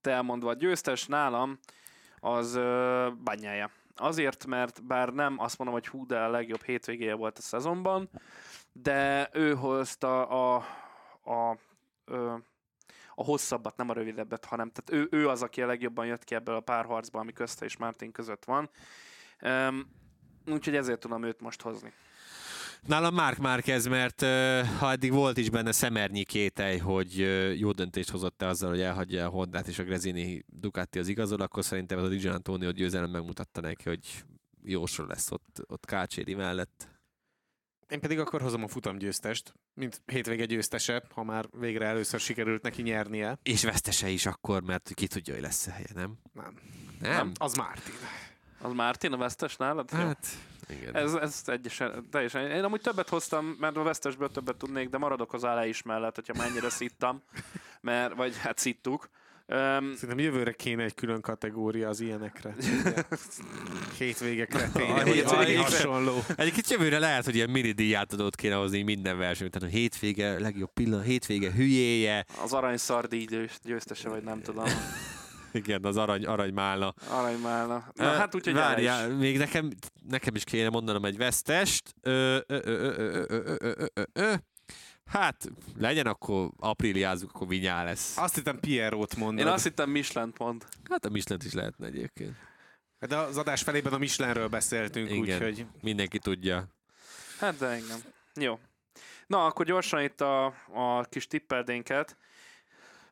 te 0.02 0.12
elmondva, 0.12 0.50
a 0.50 0.54
győztes 0.54 1.06
nálam 1.06 1.60
az 2.20 2.56
ö, 2.56 3.10
Banyája. 3.24 3.72
Azért, 3.96 4.46
mert 4.46 4.84
bár 4.84 5.10
nem 5.10 5.40
azt 5.40 5.58
mondom, 5.58 5.76
hogy 5.76 5.88
hú, 5.88 6.06
de 6.06 6.20
a 6.20 6.30
legjobb 6.30 6.64
hétvégéje 6.64 7.14
volt 7.14 7.38
a 7.38 7.42
szezonban, 7.42 8.10
de 8.72 9.30
ő 9.34 9.56
hozta 9.56 10.28
a, 10.28 10.56
a, 11.24 11.58
ö, 12.06 12.36
a 13.16 13.24
hosszabbat, 13.24 13.78
nem 13.78 13.90
a 13.90 13.94
rövidebbet, 13.94 14.46
hanem 14.46 14.72
tehát 14.72 15.04
ő, 15.04 15.18
ő 15.18 15.30
az, 15.30 15.42
aki 15.42 15.62
a 15.62 15.66
legjobban 15.66 16.06
jött 16.06 16.24
ki 16.24 16.36
ebből 16.36 16.56
a 16.56 16.60
párharcból, 16.60 17.22
ami 17.22 17.34
közte 17.34 17.66
és 17.66 17.78
Martin 17.78 18.12
között 18.12 18.46
van. 18.46 18.70
Üm, 19.42 19.88
úgyhogy 20.48 20.76
ezért 20.76 21.00
tudom 21.00 21.24
őt 21.24 21.42
most 21.42 21.62
hozni. 21.62 21.94
Nálam 22.88 23.14
Mark 23.14 23.38
Márquez, 23.38 23.88
mert 23.88 24.22
ö, 24.22 24.62
ha 24.80 24.92
eddig 24.92 25.12
volt 25.12 25.38
is 25.38 25.50
benne 25.50 25.72
szemernyi 25.72 26.24
kételj, 26.24 26.78
hogy 26.78 27.18
jó 27.60 27.72
döntést 27.72 28.10
hozott-e 28.10 28.48
azzal, 28.48 28.70
hogy 28.70 28.82
elhagyja 28.82 29.26
a 29.26 29.30
Hondát 29.30 29.68
és 29.68 29.80
a 29.80 29.84
Grezini 29.84 30.44
Ducati 30.48 31.00
az 31.00 31.08
igazol, 31.08 31.42
akkor 31.42 31.64
szerintem 31.64 31.98
ez 31.98 32.04
a 32.04 32.08
Di 32.08 32.28
Antonio 32.28 32.72
győzelem 32.72 33.10
megmutatta 33.10 33.62
neki, 33.62 33.90
hogy 33.90 34.24
jósor 34.64 35.08
lesz 35.08 35.32
ott, 35.32 35.64
ott 35.68 35.86
Kácséri 35.86 36.34
mellett. 36.34 36.88
Én 37.90 38.00
pedig 38.00 38.20
akkor 38.20 38.42
hozom 38.42 38.64
a 38.64 38.68
futamgyőztest. 38.68 39.54
mint 39.74 40.02
hétvége 40.06 40.46
győztese, 40.46 41.04
ha 41.10 41.24
már 41.24 41.46
végre 41.60 41.86
először 41.86 42.20
sikerült 42.20 42.62
neki 42.62 42.82
nyernie. 42.82 43.40
És 43.44 43.64
vesztese 43.64 44.10
is 44.10 44.26
akkor, 44.26 44.64
mert 44.64 44.92
ki 44.94 45.08
tudja, 45.08 45.34
hogy 45.34 45.44
lesz 45.44 45.68
a 45.68 45.72
helye, 45.72 45.90
nem? 45.94 46.18
Nem. 46.34 46.54
Nem? 47.00 47.32
Az 47.38 47.56
Martin. 47.56 47.94
Az 48.62 48.74
Mártin 48.74 49.12
a 49.12 49.18
vesztes 49.18 49.56
nálad? 49.56 49.90
Jó. 49.92 50.12
Igen. 50.70 50.96
Ez, 50.96 51.14
ez 51.14 51.42
egyesen, 51.46 52.08
teljesen. 52.12 52.52
Én 52.52 52.64
amúgy 52.64 52.82
többet 52.82 53.10
hoztam, 53.10 53.56
mert 53.60 53.78
a 53.78 53.84
vesztesből 53.84 54.30
többet 54.32 54.56
tudnék, 54.56 54.90
de 54.90 54.98
maradok 54.98 55.34
az 55.34 55.46
állá 55.46 55.66
is 55.66 55.82
mellett, 55.82 56.16
hogyha 56.16 56.34
mennyire 56.44 56.70
szittam, 56.70 57.22
mert, 57.82 58.16
vagy 58.16 58.38
hát 58.38 58.58
szittuk. 58.58 59.10
Um, 59.48 59.58
Szerintem 59.96 60.20
jövőre 60.20 60.52
kéne 60.52 60.84
egy 60.84 60.94
külön 60.94 61.22
kategória 61.22 61.90
az 61.90 62.00
ilyenekre. 62.00 62.56
Hétvége 63.98 64.46
kretény, 64.46 64.90
A 64.90 65.04
hétvége 65.04 65.60
hasonló. 65.62 66.24
Egyébként 66.36 66.70
jövőre 66.70 67.00
lehet, 67.00 67.26
hogy 67.26 67.36
ilyen 67.36 67.50
mini 67.50 67.72
díjátadót 67.72 68.36
kéne 68.36 68.56
hozni 68.56 68.82
minden 68.82 69.18
versenyt. 69.18 69.52
Tehát 69.52 69.70
a 69.70 69.72
hétvége, 69.72 70.40
legjobb 70.40 70.74
pillanat, 70.74 71.06
hétvége 71.06 71.52
hülyéje. 71.52 72.26
az 72.44 72.54
aranyszardíj 72.54 73.26
győz- 73.26 73.60
győztese, 73.64 74.10
vagy 74.10 74.24
nem 74.24 74.42
tudom. 74.42 74.66
Igen, 75.54 75.86
az 75.86 75.98
arany, 75.98 76.26
aranymálna. 76.26 76.94
Aranymálna. 77.10 77.92
Na, 77.94 78.04
e, 78.04 78.18
hát 78.18 78.36
úgyhogy 78.36 78.54
Várjál, 78.54 79.12
is. 79.12 79.18
még 79.18 79.38
nekem, 79.38 79.72
nekem 80.10 80.36
is 80.36 80.44
kéne 80.44 80.70
mondanom 80.70 81.06
egy 81.06 81.18
vesztest. 81.18 81.96
Hát, 85.06 85.52
legyen 85.78 86.08
akkor 86.08 86.50
apríliázunk, 86.58 87.32
akkor 87.34 87.48
vinyá 87.48 87.84
lesz. 87.84 88.18
Azt 88.18 88.36
hittem 88.36 88.60
Pierrot 88.60 89.16
mondod. 89.16 89.46
Én 89.46 89.52
azt 89.52 89.64
hittem 89.64 89.90
Michelin 89.90 90.34
pont. 90.34 90.68
Hát 90.90 91.06
a 91.06 91.10
Michelin 91.10 91.42
is 91.46 91.54
lehetne 91.54 91.86
egyébként. 91.86 92.36
Hát 93.00 93.10
de 93.10 93.18
az 93.18 93.38
adás 93.38 93.62
felében 93.62 93.94
a 93.94 93.98
Michelinről 93.98 94.48
beszéltünk, 94.48 95.12
úgyhogy... 95.12 95.66
mindenki 95.82 96.20
tudja. 96.20 96.68
Hát 97.40 97.58
de 97.58 97.66
engem. 97.66 98.00
Jó. 98.34 98.60
Na, 99.28 99.46
akkor 99.46 99.66
gyorsan 99.66 100.02
itt 100.02 100.22
a, 100.22 100.46
a 100.74 101.04
kis 101.10 101.28
tipperdénket. 101.28 102.18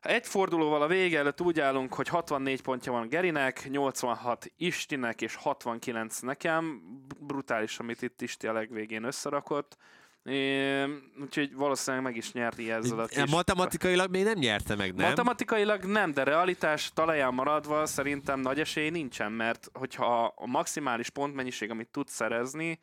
Egy 0.02 0.26
fordulóval 0.26 0.82
a 0.82 0.86
vége 0.86 1.18
előtt 1.18 1.40
úgy 1.40 1.60
állunk, 1.60 1.94
hogy 1.94 2.08
64 2.08 2.62
pontja 2.62 2.92
van 2.92 3.08
Gerinek, 3.08 3.68
86 3.70 4.52
Istinek 4.56 5.20
és 5.20 5.34
69 5.34 6.18
nekem. 6.18 6.82
Brutális, 7.20 7.78
amit 7.78 8.02
itt 8.02 8.22
Isti 8.22 8.46
a 8.46 8.52
legvégén 8.52 9.04
összerakott. 9.04 9.76
É, 10.24 10.84
úgyhogy 11.20 11.54
valószínűleg 11.54 12.04
meg 12.04 12.16
is 12.16 12.32
nyerti 12.32 12.70
ezzel 12.70 12.98
a 12.98 13.06
kis... 13.06 13.30
Matematikailag 13.30 14.10
még 14.10 14.24
nem 14.24 14.38
nyerte 14.38 14.76
meg, 14.76 14.94
nem? 14.94 15.08
Matematikailag 15.08 15.84
nem, 15.84 16.12
de 16.12 16.22
realitás 16.22 16.90
talaján 16.94 17.34
maradva 17.34 17.86
szerintem 17.86 18.40
nagy 18.40 18.60
esély 18.60 18.90
nincsen, 18.90 19.32
mert 19.32 19.70
hogyha 19.72 20.24
a 20.36 20.46
maximális 20.46 21.10
pontmennyiség, 21.10 21.70
amit 21.70 21.88
tudsz 21.88 22.12
szerezni, 22.12 22.78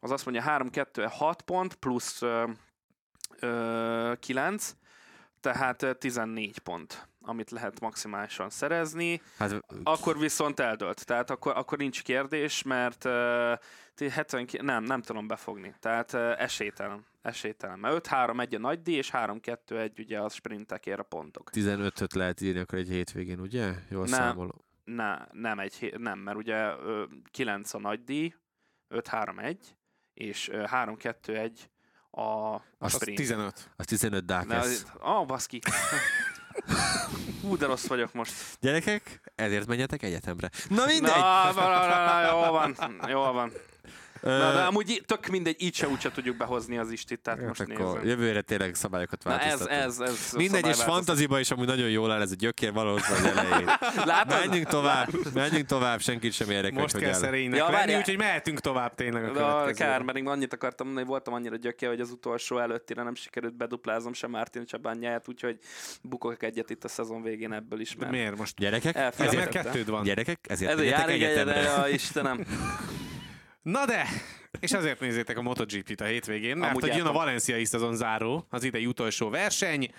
az 0.00 0.10
azt 0.10 0.24
mondja 0.24 0.42
3, 0.42 0.70
2, 0.70 1.04
6 1.10 1.42
pont 1.42 1.74
plusz 1.74 2.22
ö, 2.22 2.44
ö, 3.40 4.12
9, 4.20 4.74
tehát 5.44 5.82
ö, 5.82 5.92
14 5.92 6.58
pont, 6.58 7.08
amit 7.20 7.50
lehet 7.50 7.80
maximálisan 7.80 8.50
szerezni. 8.50 9.20
Hát, 9.38 9.60
Akkor 9.82 10.18
viszont 10.18 10.60
eldölt, 10.60 11.06
tehát 11.06 11.30
akkor, 11.30 11.56
akkor 11.56 11.78
nincs 11.78 12.02
kérdés, 12.02 12.62
mert 12.62 13.04
uh, 13.04 14.08
70, 14.10 14.46
nem, 14.62 14.84
nem 14.84 15.02
tudom 15.02 15.26
befogni, 15.26 15.74
tehát 15.80 16.12
uh, 16.12 16.42
esélytelen, 16.42 17.06
esélytelen. 17.22 17.78
Mert 17.78 18.08
5-3-1 18.08 18.54
a 18.54 18.58
nagy 18.58 18.82
díj, 18.82 18.96
és 18.96 19.10
3-2-1 19.12 19.98
ugye 19.98 20.18
a 20.18 20.28
sprintekért 20.28 20.98
a 20.98 21.02
pontok. 21.02 21.50
15-öt 21.52 22.14
lehet 22.14 22.40
írni 22.40 22.60
akkor 22.60 22.78
egy 22.78 22.88
hétvégén, 22.88 23.40
ugye? 23.40 23.74
Jól 23.88 24.04
Nem. 24.04 24.20
számolom. 24.20 24.64
Ne, 24.84 25.18
nem, 25.32 25.58
egy, 25.58 25.94
nem, 25.98 26.18
mert 26.18 26.36
ugye 26.36 26.76
ö, 26.76 27.04
9 27.30 27.74
a 27.74 27.78
nagy 27.78 28.04
díj, 28.04 28.34
5-3-1, 28.90 29.56
és 30.14 30.48
ö, 30.48 30.64
3-2-1 30.66 31.50
a, 32.16 32.54
a 32.54 32.62
az 32.78 32.92
sprint. 32.92 33.18
15. 33.18 33.70
Az 33.76 33.86
15 33.86 34.26
Ne, 34.26 34.26
Dákesz. 34.44 34.84
ah, 35.00 35.26
baszki. 35.26 35.60
Hú, 37.42 37.56
de 37.56 37.66
rossz 37.66 37.86
vagyok 37.86 38.12
most. 38.12 38.32
Gyerekek, 38.60 39.20
ezért 39.34 39.66
menjetek 39.66 40.02
egyetemre. 40.02 40.50
Na 40.68 40.86
mindegy! 40.86 41.16
Na, 41.16 41.52
na, 41.52 41.68
na, 41.68 41.86
na, 41.86 42.04
na, 42.04 42.30
jó 42.30 42.50
van, 42.52 42.76
jó 43.08 43.20
van. 43.32 43.52
Na, 44.24 44.52
de 44.52 44.60
amúgy 44.62 45.02
tök 45.06 45.26
mindegy, 45.26 45.62
így 45.62 45.74
se 45.74 45.88
úgyse 45.88 46.10
tudjuk 46.10 46.36
behozni 46.36 46.78
az 46.78 46.90
istit, 46.90 47.20
tehát 47.20 47.38
hát 47.40 47.48
most 47.48 47.60
akkor 47.60 47.86
nézem. 47.86 48.06
jövőre 48.08 48.40
tényleg 48.40 48.74
szabályokat 48.74 49.24
Na 49.24 49.40
ez, 49.40 49.58
változtatunk. 49.58 49.80
ez, 49.80 50.00
ez. 50.00 50.32
Mindegy, 50.36 50.66
és 50.66 50.82
fantaziba 50.82 51.40
is 51.40 51.50
amúgy 51.50 51.66
nagyon 51.66 51.88
jól 51.90 52.10
áll 52.12 52.20
ez 52.20 52.30
a 52.30 52.34
gyökér 52.34 52.72
valahol 52.72 52.98
az 53.10 53.24
elején. 53.24 53.66
Látod? 54.04 54.38
Menjünk 54.48 54.66
tovább, 54.68 55.08
menjünk 55.34 55.66
tovább, 55.66 56.00
senkit 56.00 56.32
sem 56.32 56.50
érdekel, 56.50 56.80
Most 56.80 56.92
hogy 56.92 57.02
kell 57.02 57.12
szerénynek 57.12 57.58
Ja, 57.58 57.70
lenni, 57.70 57.94
úgyhogy 57.96 58.16
mehetünk 58.16 58.60
tovább 58.60 58.94
tényleg 58.94 59.24
a 59.24 59.26
De 59.26 59.32
következőre. 59.32 59.72
kár, 59.90 60.02
mert 60.02 60.18
én 60.18 60.26
annyit 60.28 60.52
akartam 60.52 60.86
mondani, 60.86 61.06
hogy 61.06 61.14
voltam 61.16 61.34
annyira 61.34 61.56
gyöke, 61.56 61.88
hogy 61.88 62.00
az 62.00 62.10
utolsó 62.10 62.58
előttire 62.58 63.02
nem 63.02 63.14
sikerült 63.14 63.56
beduplázom 63.56 64.12
sem 64.12 64.30
Mártin 64.30 64.64
Csabányáját, 64.64 65.28
úgyhogy 65.28 65.58
bukok 66.02 66.42
egyet 66.42 66.70
itt 66.70 66.84
a 66.84 66.88
szezon 66.88 67.22
végén 67.22 67.52
ebből 67.52 67.80
is, 67.80 67.90
De 67.90 67.96
mert 68.00 68.10
miért 68.12 68.36
most? 68.36 68.56
Gyerekek, 68.56 68.94
mert 68.94 69.48
kettőd 69.48 69.90
van. 69.90 70.02
gyerekek, 70.02 70.38
ezért 70.48 70.70
ez 70.70 70.76
a 70.78 70.80
menjetek 70.80 71.00
járig 71.08 71.22
egyetemre. 71.22 71.60
ja, 71.60 71.88
Istenem. 71.88 72.44
Na 73.64 73.84
de, 73.86 74.06
és 74.60 74.72
azért 74.72 75.00
nézzétek 75.00 75.38
a 75.38 75.42
MotoGP-t 75.42 76.00
a 76.00 76.04
hétvégén, 76.04 76.56
mert 76.56 76.70
Amúgy 76.70 76.82
hogy 76.88 76.96
jön 76.96 77.06
a 77.06 77.12
valenciai 77.12 77.64
szezon 77.64 77.96
záró, 77.96 78.46
az 78.50 78.64
idei 78.64 78.86
utolsó 78.86 79.30
verseny. 79.30 79.90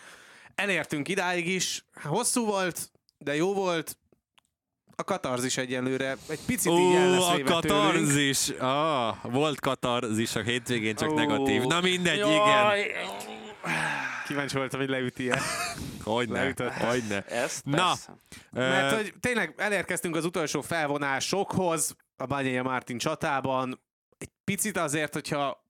Elértünk 0.55 1.07
idáig 1.07 1.47
is, 1.47 1.86
hosszú 2.03 2.45
volt, 2.45 2.91
de 3.18 3.36
jó 3.36 3.53
volt. 3.53 3.97
A 4.95 5.03
katarzis 5.03 5.57
egyenlőre 5.57 6.16
egy 6.28 6.39
picit 6.45 6.72
így 6.72 6.78
Ó, 6.78 7.09
lesz 7.09 7.28
a 7.30 7.36
véve 7.36 7.59
tőlünk. 7.59 7.68
katarzis. 7.68 8.49
Ah, 8.49 9.16
volt 9.24 9.59
katarzis 9.59 10.36
a 10.36 10.41
hétvégén, 10.41 10.95
csak 10.95 11.09
Ó, 11.09 11.13
negatív. 11.16 11.61
Na 11.61 11.82
mindegy, 11.82 12.18
igen. 12.18 12.30
jaj, 12.30 12.91
Kíváncsi 14.28 14.57
voltam, 14.57 14.80
hogy 14.80 14.89
leüti-e. 14.89 15.41
Hogyne, 16.03 16.53
hogyne. 16.80 17.22
Ezt 17.22 17.66
Na. 17.66 17.88
persze. 17.88 18.18
Mert 18.51 18.95
hogy 18.95 19.13
tényleg 19.20 19.53
elérkeztünk 19.57 20.16
az 20.16 20.26
utolsó 20.26 20.61
felvonásokhoz 20.61 21.95
a 22.18 22.26
Banyaja 22.26 22.63
Martin 22.63 22.97
csatában. 22.97 23.82
Egy 24.18 24.32
picit 24.43 24.78
azért, 24.78 25.13
hogyha 25.13 25.63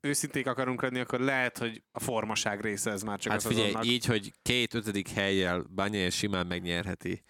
őszinték 0.00 0.46
akarunk 0.46 0.82
lenni, 0.82 1.00
akkor 1.00 1.20
lehet, 1.20 1.58
hogy 1.58 1.82
a 1.92 2.00
formaság 2.00 2.60
része 2.60 2.90
ez 2.90 3.02
már 3.02 3.18
csak 3.18 3.32
Hát 3.32 3.44
a 3.44 3.48
figyelj, 3.48 3.66
szezonnak. 3.66 3.88
így, 3.92 4.04
hogy 4.04 4.32
két 4.42 4.74
ötödik 4.74 5.08
helyjel 5.08 5.62
Banyaja 5.74 6.10
simán 6.10 6.46
megnyerheti, 6.46 7.22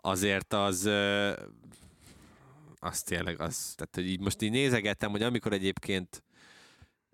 azért 0.00 0.52
az 0.52 0.84
ö, 0.84 1.32
az 2.78 3.02
tényleg 3.02 3.40
az, 3.40 3.72
tehát 3.76 3.94
hogy 3.94 4.06
így 4.06 4.20
most 4.20 4.42
így 4.42 4.50
nézegettem, 4.50 5.10
hogy 5.10 5.22
amikor 5.22 5.52
egyébként 5.52 6.22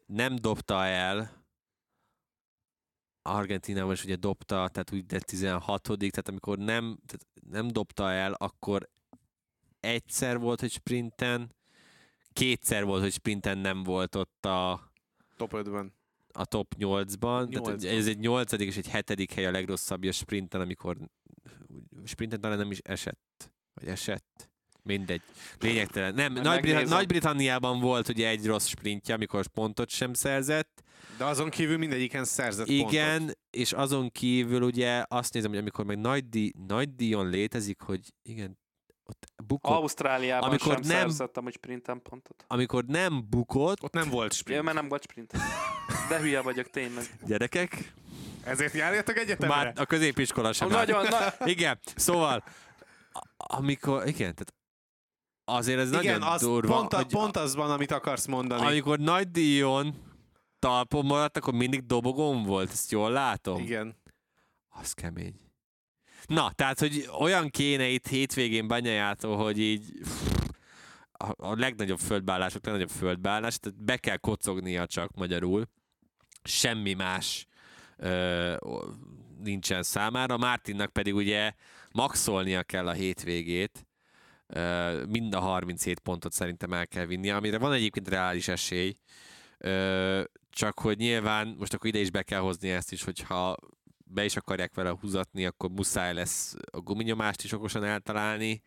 nem 0.06 0.36
dobta 0.36 0.84
el 0.84 1.36
Argentinában 3.22 3.92
is 3.92 4.04
ugye 4.04 4.16
dobta, 4.16 4.54
tehát 4.54 4.92
úgy 4.92 5.06
de 5.06 5.18
16 5.18 5.82
tehát 5.82 6.28
amikor 6.28 6.58
nem, 6.58 6.98
tehát 7.06 7.26
nem 7.50 7.68
dobta 7.68 8.10
el, 8.10 8.32
akkor 8.32 8.88
egyszer 9.80 10.38
volt, 10.38 10.60
hogy 10.60 10.70
sprinten, 10.70 11.54
kétszer 12.32 12.84
volt, 12.84 13.02
hogy 13.02 13.12
sprinten 13.12 13.58
nem 13.58 13.82
volt 13.82 14.14
ott 14.14 14.44
a, 14.46 14.90
Top 15.36 15.52
5-ben. 15.54 15.92
a 16.32 16.44
top 16.44 16.74
8-ban. 16.78 17.18
Tehát 17.20 17.48
Nyolcban. 17.50 17.90
ez 17.96 18.06
egy 18.06 18.18
nyolcadik 18.18 18.68
és 18.68 18.76
egy 18.76 18.88
hetedik 18.88 19.32
hely 19.32 19.46
a 19.46 19.50
legrosszabbja 19.50 20.12
sprinten, 20.12 20.60
amikor 20.60 20.96
sprinten 22.04 22.40
talán 22.40 22.58
nem 22.58 22.70
is 22.70 22.78
esett. 22.78 23.50
Vagy 23.74 23.88
esett. 23.88 24.50
Mindegy. 24.82 25.22
Lényegtelen. 25.58 26.14
Nem, 26.14 26.32
Majd 26.32 26.44
Nagy-Brit- 26.44 26.72
megnézem. 26.74 26.96
Nagy-Britanniában 26.98 27.80
volt 27.80 28.08
ugye 28.08 28.28
egy 28.28 28.46
rossz 28.46 28.66
sprintje, 28.66 29.14
amikor 29.14 29.46
pontot 29.46 29.88
sem 29.88 30.14
szerzett. 30.14 30.82
De 31.18 31.24
azon 31.24 31.50
kívül 31.50 31.76
mindegyiken 31.78 32.24
szerzett 32.24 32.66
Igen, 32.68 33.18
pontot. 33.18 33.38
és 33.50 33.72
azon 33.72 34.10
kívül 34.10 34.62
ugye 34.62 35.04
azt 35.08 35.32
nézem, 35.34 35.50
hogy 35.50 35.58
amikor 35.58 35.84
meg 35.84 35.98
nagy, 35.98 36.28
díj, 36.28 36.52
nagy 36.66 36.94
díjon 36.94 37.28
létezik, 37.28 37.80
hogy 37.80 38.00
igen, 38.22 38.58
ott 39.08 39.26
bukott, 39.46 39.72
Ausztráliában 39.76 40.48
Amikor 40.48 40.72
sem 40.72 40.80
nem- 40.80 40.98
szerzettem, 40.98 41.42
hogy 41.42 41.52
sprinten 41.52 42.02
pontot. 42.02 42.44
amikor 42.48 42.84
nem 42.84 43.26
bukott, 43.28 43.82
Ott 43.82 43.92
nem 43.92 44.08
volt 44.10 44.30
Ja, 44.32 44.36
sprint. 44.38 44.62
mert 44.62 44.76
nem 44.76 44.88
volt 44.88 45.02
sprint. 45.02 45.32
De 46.08 46.18
hülye 46.20 46.40
vagyok 46.40 46.70
tényleg. 46.70 47.04
gyerekek, 47.26 47.92
Ezért 48.44 48.72
járjatok 48.74 49.16
egyetemre? 49.16 49.54
már 49.54 49.72
a 49.76 49.84
középiskola 49.84 50.52
sem. 50.52 50.68
Nagyon, 50.68 51.06
na, 51.08 51.46
Igen, 51.46 51.78
szóval, 51.96 52.44
amikor, 53.36 54.06
igen, 54.06 54.34
tehát 54.34 54.54
azért 55.44 55.78
ez 55.78 55.88
Igen, 55.92 56.18
nagyon 56.18 56.32
az 56.32 56.40
durva, 56.40 56.74
pont, 56.76 56.92
a, 56.92 56.96
hogy 56.96 57.06
pont 57.06 57.36
az 57.36 57.54
van, 57.54 57.70
amit 57.70 57.90
akarsz 57.90 58.26
mondani. 58.26 58.66
amikor 58.66 58.98
nagy 58.98 59.30
díjon 59.30 59.94
talpon 60.58 61.04
maradt, 61.04 61.36
akkor 61.36 61.54
mindig 61.54 61.86
dobogón 61.86 62.42
volt, 62.42 62.70
ezt 62.70 62.90
jól 62.90 63.10
látom? 63.10 63.60
Igen. 63.60 63.96
Az 64.68 64.92
kemény. 64.92 65.34
Na, 66.28 66.52
tehát, 66.52 66.78
hogy 66.78 67.08
olyan 67.18 67.48
kéne 67.50 67.86
itt 67.88 68.06
hétvégén 68.06 68.66
banyajától, 68.66 69.36
hogy 69.36 69.58
így 69.58 69.92
a, 71.12 71.46
a 71.46 71.54
legnagyobb 71.54 71.98
földbeállások, 71.98 72.64
legnagyobb 72.64 72.90
földbeállás, 72.90 73.58
tehát 73.58 73.84
be 73.84 73.96
kell 73.96 74.16
kocognia 74.16 74.86
csak 74.86 75.14
magyarul. 75.14 75.68
Semmi 76.42 76.94
más 76.94 77.46
ö, 77.96 78.54
nincsen 79.42 79.82
számára. 79.82 80.36
Mártinnak 80.36 80.92
pedig 80.92 81.14
ugye 81.14 81.52
maxolnia 81.92 82.62
kell 82.62 82.88
a 82.88 82.92
hétvégét. 82.92 83.86
Ö, 84.46 85.04
mind 85.04 85.34
a 85.34 85.40
37 85.40 85.98
pontot 85.98 86.32
szerintem 86.32 86.72
el 86.72 86.86
kell 86.86 87.06
vinnie, 87.06 87.36
amire 87.36 87.58
van 87.58 87.72
egyébként 87.72 88.08
reális 88.08 88.48
esély. 88.48 88.94
Ö, 89.58 90.22
csak 90.50 90.78
hogy 90.78 90.98
nyilván 90.98 91.54
most 91.58 91.74
akkor 91.74 91.86
ide 91.86 91.98
is 91.98 92.10
be 92.10 92.22
kell 92.22 92.40
hozni 92.40 92.70
ezt 92.70 92.92
is, 92.92 93.04
hogyha 93.04 93.56
be 94.08 94.24
is 94.24 94.36
akarják 94.36 94.74
vele 94.74 94.96
húzatni, 95.00 95.46
akkor 95.46 95.70
muszáj 95.70 96.14
lesz 96.14 96.54
a 96.70 96.80
guminyomást 96.80 97.42
is 97.44 97.52
okosan 97.52 97.84
eltalálni, 97.84 98.62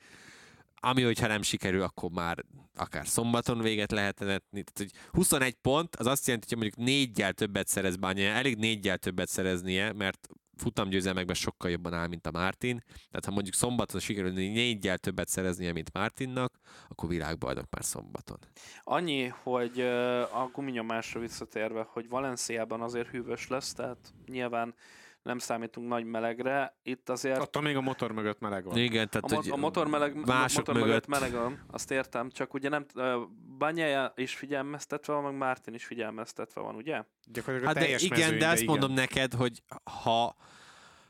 ami, 0.83 1.01
hogyha 1.01 1.27
nem 1.27 1.41
sikerül, 1.41 1.81
akkor 1.81 2.09
már 2.11 2.45
akár 2.75 3.07
szombaton 3.07 3.61
véget 3.61 3.91
lehet 3.91 4.19
vetni. 4.19 4.63
Tehát, 4.63 4.77
hogy 4.77 4.91
21 5.11 5.53
pont, 5.53 5.95
az 5.95 6.05
azt 6.05 6.25
jelenti, 6.25 6.47
hogy 6.49 6.57
mondjuk 6.57 6.85
négyel 6.87 7.33
többet 7.33 7.67
szerez 7.67 7.95
Banya, 7.95 8.29
elég 8.29 8.57
négyel 8.57 8.97
többet 8.97 9.29
szereznie, 9.29 9.93
mert 9.93 10.27
futamgyőzelmekben 10.57 11.35
sokkal 11.35 11.71
jobban 11.71 11.93
áll, 11.93 12.07
mint 12.07 12.27
a 12.27 12.31
Martin. 12.31 12.83
Tehát 12.87 13.25
ha 13.25 13.31
mondjuk 13.31 13.55
szombaton 13.55 13.99
sikerül 13.99 14.31
négyel 14.31 14.97
többet 14.97 15.27
szereznie, 15.27 15.71
mint 15.71 15.93
Martinnak, 15.93 16.59
akkor 16.87 17.09
világbajnok 17.09 17.65
már 17.69 17.83
szombaton. 17.83 18.37
Annyi, 18.83 19.27
hogy 19.27 19.81
a 20.33 20.49
guminyomásra 20.53 21.19
visszatérve, 21.19 21.87
hogy 21.89 22.09
Valenciában 22.09 22.81
azért 22.81 23.07
hűvös 23.07 23.47
lesz, 23.47 23.73
tehát 23.73 24.13
nyilván 24.25 24.75
nem 25.23 25.37
számítunk 25.37 25.87
nagy 25.87 26.03
melegre. 26.05 26.77
Itt 26.83 27.09
azért 27.09 27.39
Attól 27.39 27.61
még 27.61 27.75
a 27.75 27.81
motor 27.81 28.11
mögött 28.11 28.39
meleg 28.39 28.63
van. 28.63 28.77
Igen, 28.77 29.05
a, 29.05 29.09
tehát 29.09 29.29
mo- 29.29 29.43
hogy 29.43 29.51
a 29.51 29.55
motor, 29.55 29.87
meleg, 29.87 30.25
mások 30.25 30.57
motor 30.57 30.73
mögött 30.73 31.07
mögött- 31.07 31.07
meleg 31.07 31.31
van, 31.31 31.59
azt 31.71 31.91
értem, 31.91 32.29
csak 32.29 32.53
ugye 32.53 32.69
nem, 32.69 32.85
ö, 32.95 33.21
Banyaja 33.57 34.13
is 34.15 34.35
figyelmeztetve 34.35 35.13
van, 35.13 35.23
meg 35.23 35.33
Martin 35.33 35.73
is 35.73 35.85
figyelmeztetve 35.85 36.61
van, 36.61 36.75
ugye? 36.75 37.03
Gyakorlatilag 37.25 37.75
Hát 37.75 37.83
a 37.83 37.87
de 37.89 37.97
igen, 38.15 38.37
de 38.37 38.47
azt 38.47 38.61
igen. 38.61 38.71
mondom 38.71 38.93
neked, 38.93 39.33
hogy 39.33 39.61
ha... 40.03 40.35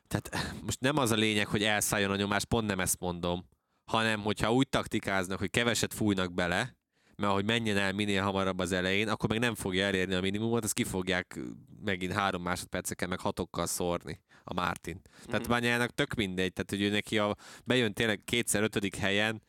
Tehát 0.07 0.53
most 0.65 0.79
nem 0.79 0.97
az 0.97 1.11
a 1.11 1.15
lényeg, 1.15 1.47
hogy 1.47 1.63
elszálljon 1.63 2.11
a 2.11 2.15
nyomás, 2.15 2.45
pont 2.45 2.67
nem 2.67 2.79
ezt 2.79 2.99
mondom, 2.99 3.47
hanem 3.91 4.21
hogyha 4.21 4.53
úgy 4.53 4.69
taktikáznak, 4.69 5.39
hogy 5.39 5.49
keveset 5.49 5.93
fújnak 5.93 6.33
bele, 6.33 6.75
mert 7.21 7.33
hogy 7.33 7.45
menjen 7.45 7.77
el 7.77 7.93
minél 7.93 8.21
hamarabb 8.23 8.59
az 8.59 8.71
elején, 8.71 9.07
akkor 9.09 9.29
meg 9.29 9.39
nem 9.39 9.55
fogja 9.55 9.85
elérni 9.85 10.13
a 10.13 10.21
minimumot, 10.21 10.63
azt 10.63 10.73
ki 10.73 10.83
fogják 10.83 11.39
megint 11.83 12.11
három 12.13 12.41
másodperceken, 12.41 13.09
meg 13.09 13.19
hatokkal 13.19 13.65
szórni 13.65 14.21
a 14.43 14.53
Martin. 14.53 15.01
Tehát 15.25 15.41
Mhm. 15.41 15.49
Bányának 15.49 15.89
tök 15.89 16.13
mindegy, 16.13 16.53
tehát 16.53 16.69
hogy 16.69 16.81
ő 16.81 16.89
neki 16.89 17.17
a, 17.17 17.35
bejön 17.63 17.93
tényleg 17.93 18.21
kétszer 18.25 18.63
ötödik 18.63 18.95
helyen, 18.95 19.41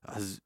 az 0.00 0.38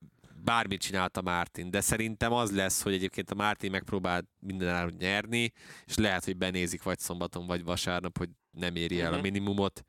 bármit 0.44 0.81
csinált 0.81 1.16
a 1.16 1.23
Martin, 1.23 1.70
de 1.70 1.81
szerintem 1.81 2.32
az 2.32 2.52
lesz, 2.52 2.82
hogy 2.82 2.93
egyébként 2.93 3.31
a 3.31 3.35
Martin 3.35 3.70
megpróbál 3.70 4.28
mindenáron 4.39 4.94
nyerni, 4.98 5.52
és 5.86 5.97
lehet, 5.97 6.24
hogy 6.24 6.36
benézik 6.36 6.82
vagy 6.82 6.98
szombaton, 6.98 7.47
vagy 7.47 7.65
vasárnap, 7.65 8.19
hogy 8.19 8.28
nem 8.51 8.77
éri 8.77 9.01
el 9.01 9.12
a 9.12 9.15
Mhm. 9.15 9.23
minimumot, 9.23 9.85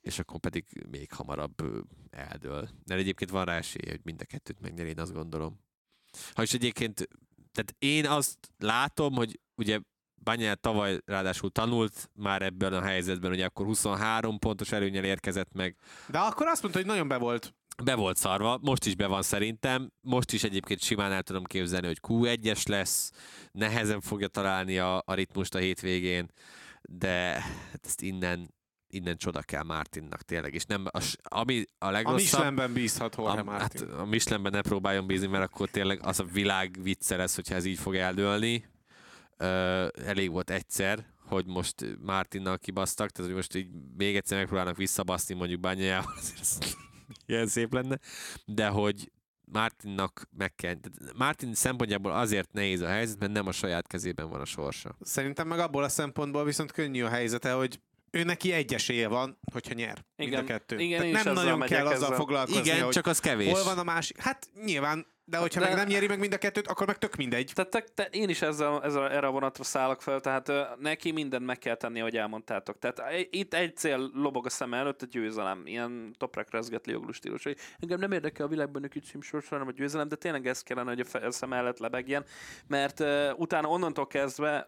és 0.00 0.18
akkor 0.18 0.40
pedig 0.40 0.64
még 0.90 1.12
hamarabb 1.12 1.62
eldől. 2.10 2.68
Mert 2.86 3.00
egyébként 3.00 3.30
van 3.30 3.44
rá 3.44 3.56
esélye, 3.56 3.90
hogy 3.90 4.00
mind 4.02 4.20
a 4.20 4.24
kettőt 4.24 4.60
megnyeri, 4.60 4.88
én 4.88 4.98
azt 4.98 5.12
gondolom. 5.12 5.60
Ha 6.34 6.42
is 6.42 6.52
egyébként, 6.52 7.08
tehát 7.52 7.74
én 7.78 8.06
azt 8.06 8.38
látom, 8.58 9.14
hogy 9.14 9.40
ugye 9.54 9.78
Banyát 10.24 10.60
tavaly 10.60 10.98
ráadásul 11.04 11.50
tanult 11.50 12.10
már 12.14 12.42
ebben 12.42 12.72
a 12.72 12.82
helyzetben, 12.82 13.30
hogy 13.30 13.40
akkor 13.40 13.66
23 13.66 14.38
pontos 14.38 14.72
előnyel 14.72 15.04
érkezett 15.04 15.52
meg, 15.52 15.76
De 16.08 16.18
akkor 16.18 16.46
azt 16.46 16.62
mondta, 16.62 16.80
hogy 16.80 16.88
nagyon 16.88 17.08
be 17.08 17.16
volt. 17.16 17.54
be 17.84 17.94
volt 17.94 18.16
szarva, 18.16 18.58
most 18.62 18.84
is 18.84 18.94
be 18.94 19.06
van 19.06 19.22
szerintem, 19.22 19.92
most 20.00 20.32
is 20.32 20.44
egyébként 20.44 20.80
simán 20.80 21.12
el 21.12 21.22
tudom 21.22 21.44
képzelni, 21.44 21.86
hogy 21.86 22.00
Q1-es 22.08 22.68
lesz, 22.68 23.10
nehezen 23.52 24.00
fogja 24.00 24.28
találni 24.28 24.78
a, 24.78 25.02
a 25.04 25.14
ritmust 25.14 25.54
a 25.54 25.58
hétvégén, 25.58 26.30
de 26.82 27.40
hát 27.70 27.80
ezt 27.82 28.02
innen, 28.02 28.54
innen 28.94 29.16
csoda 29.16 29.40
kell 29.42 29.62
Martinnak 29.62 30.22
tényleg, 30.22 30.54
és 30.54 30.64
nem, 30.64 30.84
a, 30.90 31.00
s- 31.00 31.16
ami 31.22 31.64
a 31.78 31.86
A 31.86 31.90
legrosszabb, 31.90 32.18
Michelinben 32.20 32.72
bízhat 32.72 33.14
Jorge 33.16 33.32
a, 33.32 33.36
hát 33.36 33.44
Martin. 33.44 33.88
a 33.88 34.04
Michelinben 34.04 34.52
ne 34.52 34.60
próbáljon 34.60 35.06
bízni, 35.06 35.26
mert 35.26 35.44
akkor 35.44 35.68
tényleg 35.68 36.00
az 36.02 36.20
a 36.20 36.24
világ 36.24 36.78
vicce 36.82 37.16
lesz, 37.16 37.34
hogyha 37.34 37.54
ez 37.54 37.64
így 37.64 37.78
fog 37.78 37.94
eldőlni. 37.96 38.64
Ö, 39.36 39.86
elég 40.06 40.30
volt 40.30 40.50
egyszer, 40.50 41.06
hogy 41.26 41.46
most 41.46 41.74
Martinnal 42.00 42.58
kibasztak, 42.58 43.10
tehát 43.10 43.26
hogy 43.30 43.36
most 43.40 43.54
így 43.54 43.68
még 43.96 44.16
egyszer 44.16 44.38
megpróbálnak 44.38 44.76
visszabaszni 44.76 45.34
mondjuk 45.34 45.60
Bányájával, 45.60 46.14
ilyen 47.26 47.46
szép 47.46 47.72
lenne, 47.72 47.98
de 48.44 48.68
hogy 48.68 49.12
Martinnak 49.46 50.28
meg 50.36 50.54
kell, 50.54 50.74
Martin 51.16 51.54
szempontjából 51.54 52.12
azért 52.12 52.52
nehéz 52.52 52.80
a 52.80 52.86
helyzet, 52.88 53.18
mert 53.18 53.32
nem 53.32 53.46
a 53.46 53.52
saját 53.52 53.86
kezében 53.86 54.28
van 54.28 54.40
a 54.40 54.44
sorsa. 54.44 54.96
Szerintem 55.00 55.48
meg 55.48 55.58
abból 55.58 55.84
a 55.84 55.88
szempontból 55.88 56.44
viszont 56.44 56.72
könnyű 56.72 57.02
a 57.02 57.08
helyzete, 57.08 57.52
hogy 57.52 57.80
ő 58.14 58.24
neki 58.24 58.52
egy 58.52 58.74
esélye 58.74 59.08
van, 59.08 59.38
hogyha 59.52 59.74
nyer. 59.74 60.04
mind 60.16 60.30
Igen. 60.30 60.42
a 60.42 60.46
kettő. 60.46 60.78
Igen, 60.78 61.10
Tehát 61.10 61.24
nem 61.24 61.34
nagyon 61.34 61.60
kell 61.60 61.86
azzal 61.86 62.04
ezzel. 62.04 62.16
foglalkozni, 62.16 62.60
Igen, 62.60 62.82
hogy 62.82 62.92
csak 62.92 63.06
az 63.06 63.18
kevés. 63.20 63.52
hol 63.52 63.64
van 63.64 63.78
a 63.78 63.82
másik. 63.82 64.20
Hát 64.20 64.48
nyilván, 64.64 65.06
de 65.24 65.36
hogyha 65.36 65.60
De- 65.60 65.66
meg 65.66 65.76
nem 65.76 65.86
nyeri 65.86 66.06
meg 66.06 66.18
mind 66.18 66.32
a 66.32 66.38
kettőt, 66.38 66.66
akkor 66.68 66.86
meg 66.86 66.98
tök 66.98 67.16
mindegy. 67.16 67.50
Tehát 67.54 67.70
te, 67.70 67.84
te, 67.94 68.08
én 68.10 68.28
is 68.28 68.42
ezzel, 68.42 68.82
ezzel, 68.82 69.10
erre 69.10 69.26
a 69.26 69.30
vonatra 69.30 69.64
szállok 69.64 70.02
fel, 70.02 70.20
tehát 70.20 70.48
ö, 70.48 70.62
neki 70.78 71.10
mindent 71.12 71.46
meg 71.46 71.58
kell 71.58 71.74
tenni, 71.74 72.00
ahogy 72.00 72.16
elmondtátok. 72.16 72.78
Tehát 72.78 72.98
e- 72.98 73.26
itt 73.30 73.54
egy 73.54 73.76
cél 73.76 74.10
lobog 74.14 74.46
a 74.46 74.50
szem 74.50 74.74
előtt, 74.74 75.02
a 75.02 75.06
győzelem. 75.10 75.62
Ilyen 75.66 76.14
toprak 76.18 76.50
rezgetli 76.50 76.92
joglú 76.92 77.12
stílus. 77.12 77.42
hogy 77.42 77.56
Engem 77.78 77.98
nem 77.98 78.12
érdekel 78.12 78.46
a 78.46 78.48
világban 78.48 78.84
egy 78.84 79.02
címsors, 79.10 79.48
hanem 79.48 79.66
a 79.66 79.72
győzelem, 79.72 80.08
de 80.08 80.16
tényleg 80.16 80.46
ez 80.46 80.62
kellene, 80.62 80.88
hogy 80.90 81.00
a 81.00 81.04
fe- 81.04 81.24
a 81.24 81.30
szem 81.30 81.52
előtt 81.52 81.78
lebegjen, 81.78 82.24
mert 82.66 83.00
uh, 83.00 83.30
utána 83.36 83.68
onnantól 83.68 84.06
kezdve 84.06 84.66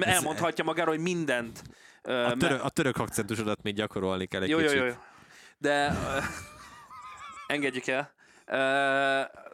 elmondhatja 0.00 0.64
magáról, 0.64 0.94
hogy 0.94 1.02
mindent. 1.04 1.62
A 2.06 2.36
török, 2.38 2.64
a 2.64 2.68
török 2.68 2.96
akcentusodat 2.96 3.62
még 3.62 3.74
gyakorolni 3.74 4.26
kell 4.26 4.42
egy 4.42 4.48
jó, 4.48 4.58
jó, 4.58 4.64
kicsit. 4.64 4.78
jó, 4.78 4.86
jó. 4.86 4.94
De 5.58 5.88
uh, 5.88 6.24
engedjük 7.54 7.86
el. 7.86 8.12
Uh, 8.46 9.44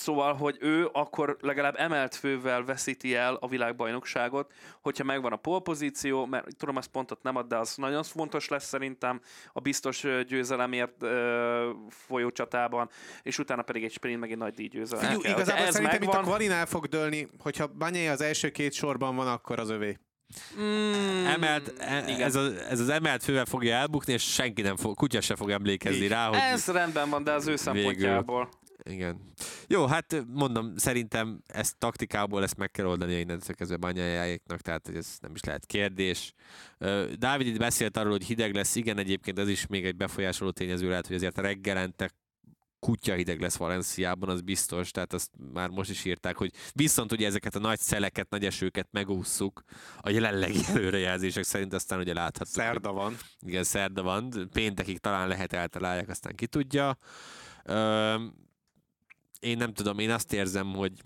Szóval, 0.00 0.34
hogy 0.34 0.56
ő 0.60 0.88
akkor 0.92 1.36
legalább 1.40 1.74
emelt 1.78 2.14
fővel 2.14 2.64
veszíti 2.64 3.14
el 3.14 3.34
a 3.34 3.48
világbajnokságot, 3.48 4.52
hogyha 4.80 5.04
megvan 5.04 5.32
a 5.32 5.36
polpozíció, 5.36 6.26
mert 6.26 6.56
tudom, 6.56 6.78
ezt 6.78 6.88
pontot 6.88 7.22
nem 7.22 7.36
ad, 7.36 7.46
de 7.46 7.56
az 7.56 7.74
nagyon 7.76 8.02
fontos 8.02 8.48
lesz 8.48 8.64
szerintem 8.64 9.20
a 9.52 9.60
biztos 9.60 10.06
győzelemért 10.26 11.02
ö, 11.02 11.70
folyó 11.88 12.30
csatában, 12.30 12.90
és 13.22 13.38
utána 13.38 13.62
pedig 13.62 13.84
egy 13.84 13.92
sprint 13.92 14.20
megint 14.20 14.38
nagy 14.38 14.54
díjgyőzelem. 14.54 15.18
Igazából 15.18 15.64
ez 15.64 15.72
szerintem 15.72 16.02
itt 16.02 16.08
a 16.08 16.12
megvan, 16.12 16.24
Kvalinál 16.24 16.66
fog 16.66 16.86
dőlni, 16.86 17.28
hogyha 17.38 17.66
Banyai 17.66 18.06
az 18.06 18.20
első 18.20 18.50
két 18.50 18.72
sorban 18.72 19.16
van, 19.16 19.28
akkor 19.28 19.58
az 19.58 19.70
övé. 19.70 19.98
Mm, 20.60 21.26
Emelt, 21.26 21.74
e, 21.78 22.04
igen. 22.08 22.20
ez, 22.20 22.34
a, 22.34 22.68
ez 22.70 22.80
az 22.80 22.88
emelt 22.88 23.22
fővel 23.24 23.44
fogja 23.44 23.74
elbukni, 23.74 24.12
és 24.12 24.22
senki 24.22 24.62
nem 24.62 24.76
fog, 24.76 24.96
kutya 24.96 25.20
se 25.20 25.36
fog 25.36 25.50
emlékezni 25.50 26.02
Így. 26.02 26.08
rá, 26.08 26.28
hogy 26.28 26.38
Ez 26.38 26.66
rendben 26.66 27.10
van, 27.10 27.24
de 27.24 27.32
az 27.32 27.46
ő 27.46 27.56
szempontjából. 27.56 28.48
igen. 28.82 29.32
Jó, 29.68 29.86
hát 29.86 30.24
mondom, 30.26 30.76
szerintem 30.76 31.42
ezt 31.46 31.78
taktikából 31.78 32.42
ezt 32.42 32.56
meg 32.56 32.70
kell 32.70 32.86
oldani 32.86 33.12
innentől 33.18 33.54
kezdve 33.54 33.76
banyájáéknak, 33.76 34.60
tehát 34.60 34.86
hogy 34.86 34.96
ez 34.96 35.16
nem 35.20 35.32
is 35.34 35.44
lehet 35.44 35.66
kérdés. 35.66 36.32
Dávid 37.18 37.46
itt 37.46 37.58
beszélt 37.58 37.96
arról, 37.96 38.10
hogy 38.10 38.24
hideg 38.24 38.54
lesz, 38.54 38.74
igen, 38.74 38.98
egyébként 38.98 39.38
ez 39.38 39.48
is 39.48 39.66
még 39.66 39.84
egy 39.84 39.96
befolyásoló 39.96 40.50
tényező 40.50 40.88
lehet, 40.88 41.06
hogy 41.06 41.16
azért 41.16 41.38
reggelente 41.38 42.10
kutya 42.80 43.14
hideg 43.14 43.40
lesz 43.40 43.56
Valenciában, 43.56 44.28
az 44.28 44.40
biztos, 44.40 44.90
tehát 44.90 45.12
azt 45.12 45.30
már 45.52 45.68
most 45.68 45.90
is 45.90 46.04
írták, 46.04 46.36
hogy 46.36 46.52
viszont 46.72 47.12
ugye 47.12 47.26
ezeket 47.26 47.54
a 47.54 47.58
nagy 47.58 47.78
szeleket, 47.78 48.30
nagy 48.30 48.44
esőket 48.44 48.88
megússzuk 48.90 49.62
a 50.00 50.10
jelenlegi 50.10 50.60
előrejelzések 50.74 51.44
szerint, 51.44 51.72
aztán 51.72 51.98
ugye 51.98 52.12
láthatjuk. 52.12 52.64
Szerda 52.64 52.92
van. 52.92 53.16
igen, 53.40 53.64
szerda 53.64 54.02
van, 54.02 54.48
péntekig 54.52 54.98
talán 54.98 55.28
lehet 55.28 55.52
eltalálják, 55.52 56.08
aztán 56.08 56.34
ki 56.34 56.46
tudja. 56.46 56.98
Ö, 57.64 58.14
én 59.40 59.56
nem 59.56 59.72
tudom, 59.72 59.98
én 59.98 60.10
azt 60.10 60.32
érzem, 60.32 60.72
hogy 60.72 61.02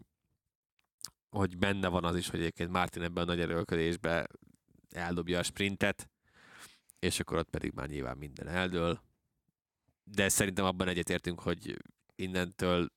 hogy 1.34 1.58
benne 1.58 1.88
van 1.88 2.04
az 2.04 2.16
is, 2.16 2.28
hogy 2.28 2.40
egyébként 2.40 2.70
Martin 2.70 3.02
ebben 3.02 3.22
a 3.22 3.26
nagy 3.26 3.40
erőlködésben 3.40 4.26
eldobja 4.90 5.38
a 5.38 5.42
sprintet, 5.42 6.10
és 6.98 7.20
akkor 7.20 7.38
ott 7.38 7.50
pedig 7.50 7.72
már 7.72 7.88
nyilván 7.88 8.16
minden 8.16 8.48
eldől. 8.48 9.00
De 10.04 10.28
szerintem 10.28 10.64
abban 10.64 10.88
egyetértünk, 10.88 11.40
hogy 11.40 11.76
innentől 12.14 12.92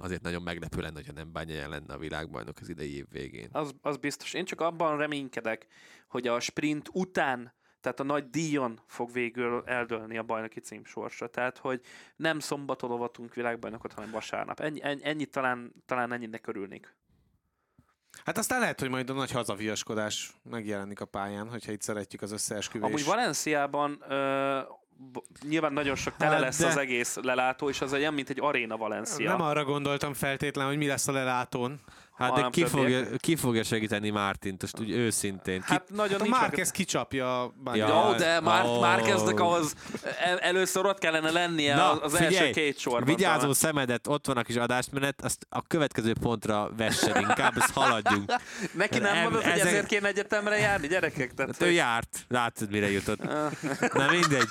azért 0.00 0.22
nagyon 0.22 0.42
meglepő 0.42 0.80
lenne, 0.80 0.94
hogyha 0.94 1.12
nem 1.12 1.32
bánja 1.32 1.68
lenne 1.68 1.94
a 1.94 1.98
világbajnok 1.98 2.56
az 2.60 2.68
idei 2.68 2.96
év 2.96 3.06
végén. 3.10 3.48
Az, 3.52 3.74
az 3.80 3.96
biztos. 3.96 4.32
Én 4.32 4.44
csak 4.44 4.60
abban 4.60 4.96
reménykedek, 4.96 5.66
hogy 6.08 6.26
a 6.26 6.40
sprint 6.40 6.88
után, 6.92 7.54
tehát 7.80 8.00
a 8.00 8.04
nagy 8.04 8.30
díjon 8.30 8.80
fog 8.86 9.12
végül 9.12 9.62
eldőlni 9.66 10.18
a 10.18 10.22
bajnoki 10.22 10.60
cím 10.60 10.84
sorsa. 10.84 11.26
Tehát, 11.26 11.58
hogy 11.58 11.80
nem 12.16 12.38
szombaton 12.38 12.90
lovatunk 12.90 13.34
világbajnokot, 13.34 13.92
hanem 13.92 14.10
vasárnap. 14.10 14.60
Ennyi, 14.60 14.82
ennyi, 14.82 15.00
ennyi 15.04 15.26
talán, 15.26 15.72
talán 15.86 16.12
ennyinek 16.12 16.46
örülnék. 16.46 16.94
Hát 18.24 18.38
aztán 18.38 18.60
lehet, 18.60 18.80
hogy 18.80 18.88
majd 18.88 19.10
a 19.10 19.12
nagy 19.12 19.30
hazaviaskodás 19.30 20.32
megjelenik 20.42 21.00
a 21.00 21.04
pályán, 21.04 21.48
hogyha 21.48 21.72
itt 21.72 21.82
szeretjük 21.82 22.22
az 22.22 22.32
összeesküvés. 22.32 22.88
Amúgy 22.88 23.04
Valenciában 23.04 24.02
ö, 24.08 24.60
nyilván 25.48 25.72
nagyon 25.72 25.94
sok 25.94 26.16
tele 26.16 26.30
Hát 26.32 26.40
lesz 26.40 26.58
de- 26.58 26.66
az 26.66 26.76
egész 26.76 27.16
lelátó, 27.22 27.68
és 27.68 27.80
az 27.80 27.92
olyan, 27.92 28.14
mint 28.14 28.30
egy 28.30 28.40
aréna 28.40 28.76
Valencia. 28.76 29.30
Nem 29.30 29.40
arra 29.40 29.64
gondoltam 29.64 30.14
feltétlen, 30.14 30.66
hogy 30.66 30.76
mi 30.76 30.86
lesz 30.86 31.08
a 31.08 31.12
lelátón. 31.12 31.80
Hát 32.20 32.34
de 32.34 32.48
ki 32.50 32.64
fogja, 32.64 33.04
ki 33.16 33.36
fogja 33.36 33.62
segíteni 33.62 34.10
Mártint, 34.10 34.60
most 34.62 34.80
úgy 34.80 34.90
őszintén. 34.90 35.60
Ki, 35.60 35.66
Hát 35.72 35.84
nagyon 35.94 36.18
Hát 36.18 36.26
a 36.26 36.30
Márquez 36.30 36.70
kicsapja 36.70 37.52
Ja. 37.72 37.86
Jó, 37.88 38.12
de 38.14 38.40
már, 38.40 38.64
Ó. 38.64 38.80
már 38.80 39.00
kezdek 39.02 39.40
ahhoz, 39.40 39.74
el, 40.18 40.38
először 40.38 40.84
ott 40.86 40.98
kellene 40.98 41.30
lennie 41.30 41.74
Na, 41.74 41.90
az, 41.90 41.98
az 42.02 42.14
első 42.14 42.26
figyelj, 42.34 42.50
két 42.52 42.78
sorban. 42.78 43.04
Vigyázó 43.04 43.38
talán. 43.38 43.54
szemedet, 43.54 44.06
ott 44.06 44.26
van 44.26 44.36
a 44.36 44.42
kis 44.42 44.56
adásmenet, 44.56 45.20
azt 45.24 45.46
a 45.48 45.62
következő 45.66 46.12
pontra 46.20 46.70
vessed 46.76 47.16
inkább, 47.20 47.56
ezt 47.56 47.72
haladjunk. 47.72 48.32
Neki 48.72 48.98
nem 48.98 49.14
Em- 49.14 49.22
mondod, 49.22 49.42
hogy 49.42 49.52
ezek- 49.52 49.66
ezért 49.66 49.86
kéne 49.86 50.08
egyetemre 50.08 50.56
járni, 50.58 50.86
gyerekek? 50.86 51.34
Tehát, 51.34 51.52
Hát 51.52 51.68
ő 51.68 51.70
járt, 51.70 52.24
látod 52.28 52.70
mire 52.70 52.90
jutott. 52.90 53.22
Na 53.94 54.10
mindegy. 54.10 54.48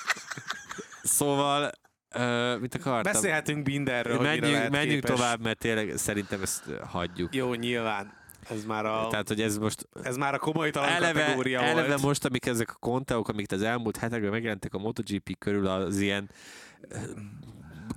Szóval, 1.04 1.72
uh, 2.16 2.60
mit 2.60 2.76
akartam? 2.76 3.12
Beszélhetünk 3.12 3.66
mire 3.68 4.22
menjünk 4.22 4.70
menjünk 4.70 5.04
képes. 5.04 5.20
tovább, 5.20 5.42
mert 5.42 5.58
tényleg 5.58 5.98
szerintem 5.98 6.42
ezt 6.42 6.64
hagyjuk. 6.88 7.36
Jó, 7.36 7.54
nyilván. 7.54 8.18
Ez 8.50 8.66
már 8.66 8.86
a, 8.86 9.08
Tehát, 9.10 9.28
hogy 9.28 9.42
ez 9.42 9.58
most 9.58 9.88
ez 10.04 10.18
már 10.18 10.34
a 10.34 10.38
komolytalan 10.38 10.90
eleve, 10.90 11.22
kategória 11.22 11.62
eleve 11.62 11.88
volt. 11.88 12.02
most, 12.02 12.26
amik 12.26 12.46
ezek 12.46 12.70
a 12.70 12.78
konteók, 12.80 13.28
amik 13.28 13.52
az 13.52 13.62
elmúlt 13.62 13.98
hetekben 13.98 14.30
megjelentek 14.32 14.74
a 14.74 14.78
MotoGP 14.78 15.38
körül, 15.38 15.68
az 15.68 16.00
ilyen 16.00 16.30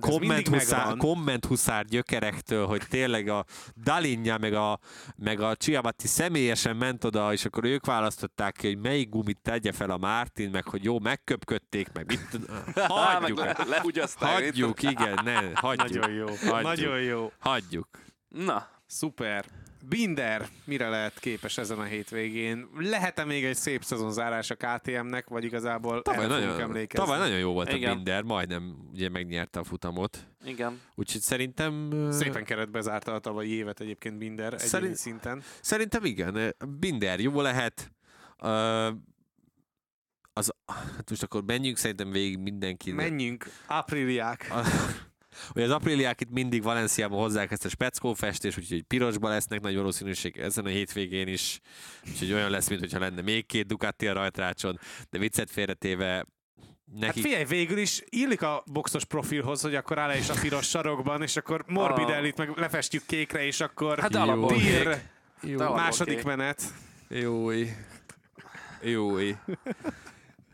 komment 0.09 0.47
huszár, 0.47 0.97
komment 0.97 1.45
huszár 1.45 1.85
gyökerektől, 1.85 2.65
hogy 2.65 2.81
tényleg 2.89 3.27
a 3.27 3.45
Dalinja 3.83 4.37
meg 4.37 4.53
a, 4.53 4.79
meg 5.15 5.39
a 5.39 5.55
Ciabatti 5.55 6.07
személyesen 6.07 6.75
ment 6.75 7.03
oda, 7.03 7.33
és 7.33 7.45
akkor 7.45 7.63
ők 7.63 7.85
választották 7.85 8.55
ki, 8.55 8.67
hogy 8.67 8.77
melyik 8.77 9.09
gumit 9.09 9.39
tegye 9.41 9.71
fel 9.71 9.89
a 9.89 9.97
Martin, 9.97 10.49
meg 10.49 10.67
hogy 10.67 10.83
jó, 10.83 10.99
megköpködték, 10.99 11.91
meg 11.93 12.05
mit. 12.07 12.39
Hagyjuk, 12.87 13.39
hagyjuk, 14.19 14.81
igen, 14.81 15.19
ne, 15.23 15.39
hagyjuk. 15.53 15.89
Nagyon 15.89 16.11
jó. 16.11 16.25
Hagyjuk. 16.25 16.61
Nagyon 16.61 17.01
jó. 17.01 17.31
Hagyjuk. 17.39 17.87
Na, 18.27 18.67
Szuper. 18.87 19.45
Binder 19.89 20.47
mire 20.65 20.89
lehet 20.89 21.19
képes 21.19 21.57
ezen 21.57 21.79
a 21.79 21.83
hétvégén? 21.83 22.67
Lehet-e 22.77 23.25
még 23.25 23.45
egy 23.45 23.55
szép 23.55 23.83
szezonzárás 23.83 24.49
a 24.51 24.55
KTM-nek, 24.55 25.27
vagy 25.27 25.43
igazából 25.43 26.01
Tavaly 26.01 26.23
el 26.23 26.29
fogunk 26.29 26.45
nagyon, 26.49 26.61
emlékezni? 26.61 27.05
tavaly 27.05 27.19
nagyon 27.19 27.39
jó 27.39 27.53
volt 27.53 27.71
Igen. 27.73 27.91
a 27.91 27.95
Binder, 27.95 28.23
majdnem 28.23 28.75
ugye 28.91 29.09
megnyerte 29.09 29.59
a 29.59 29.63
futamot. 29.63 30.27
igen. 30.45 30.81
Úgyhogy 30.95 31.21
szerintem... 31.21 31.91
Szépen 32.11 32.43
keretbe 32.43 32.81
zárta 32.81 33.13
a 33.13 33.19
tavalyi 33.19 33.49
évet 33.51 33.79
egyébként 33.79 34.17
Binder 34.17 34.53
egyéni 34.53 34.69
Szerint- 34.69 34.95
szinten. 34.95 35.43
Szerintem 35.61 36.05
igen. 36.05 36.55
Binder 36.79 37.19
jó 37.19 37.41
lehet. 37.41 37.91
Ö, 38.41 38.89
az, 40.33 40.53
hát 40.65 41.09
most 41.09 41.23
akkor 41.23 41.43
menjünk 41.43 41.77
szerintem 41.77 42.11
végig 42.11 42.37
mindenki. 42.37 42.91
Menjünk, 42.91 43.45
ápriliák. 43.67 44.51
A, 45.33 45.49
hogy 45.53 45.61
az 45.63 45.69
apríliák 45.69 46.21
itt 46.21 46.31
mindig 46.31 46.63
Valenciában 46.63 47.19
hozzák 47.19 47.51
ezt 47.51 47.65
a 47.65 47.69
speckófestést, 47.69 48.57
úgyhogy 48.57 48.81
pirosba 48.83 49.29
lesznek 49.29 49.61
nagy 49.61 49.75
valószínűség 49.75 50.37
ezen 50.37 50.65
a 50.65 50.69
hétvégén 50.69 51.27
is. 51.27 51.59
Úgyhogy 52.11 52.33
olyan 52.33 52.49
lesz, 52.49 52.69
mintha 52.69 52.99
lenne 52.99 53.21
még 53.21 53.45
két 53.45 53.65
Ducati 53.67 54.07
a 54.07 54.13
rajtrácson, 54.13 54.79
de 55.09 55.17
viccet 55.17 55.51
félretéve 55.51 56.25
Hát 56.93 56.99
neki... 56.99 57.21
figyelj, 57.21 57.45
végül 57.45 57.77
is 57.77 58.03
illik 58.09 58.41
a 58.41 58.63
boxos 58.71 59.05
profilhoz, 59.05 59.61
hogy 59.61 59.75
akkor 59.75 59.97
áll 59.97 60.17
is 60.17 60.29
a 60.29 60.35
piros 60.41 60.69
sarokban, 60.69 61.21
és 61.21 61.35
akkor 61.35 61.63
Morbidellit 61.67 62.37
meg 62.37 62.49
lefestjük 62.57 63.03
kékre, 63.05 63.45
és 63.45 63.59
akkor 63.59 63.99
Hát 63.99 64.11
Tír, 64.47 65.01
második 65.57 66.15
kék. 66.15 66.25
menet. 66.25 66.63
Jói. 67.09 67.67
Jói. 68.81 69.35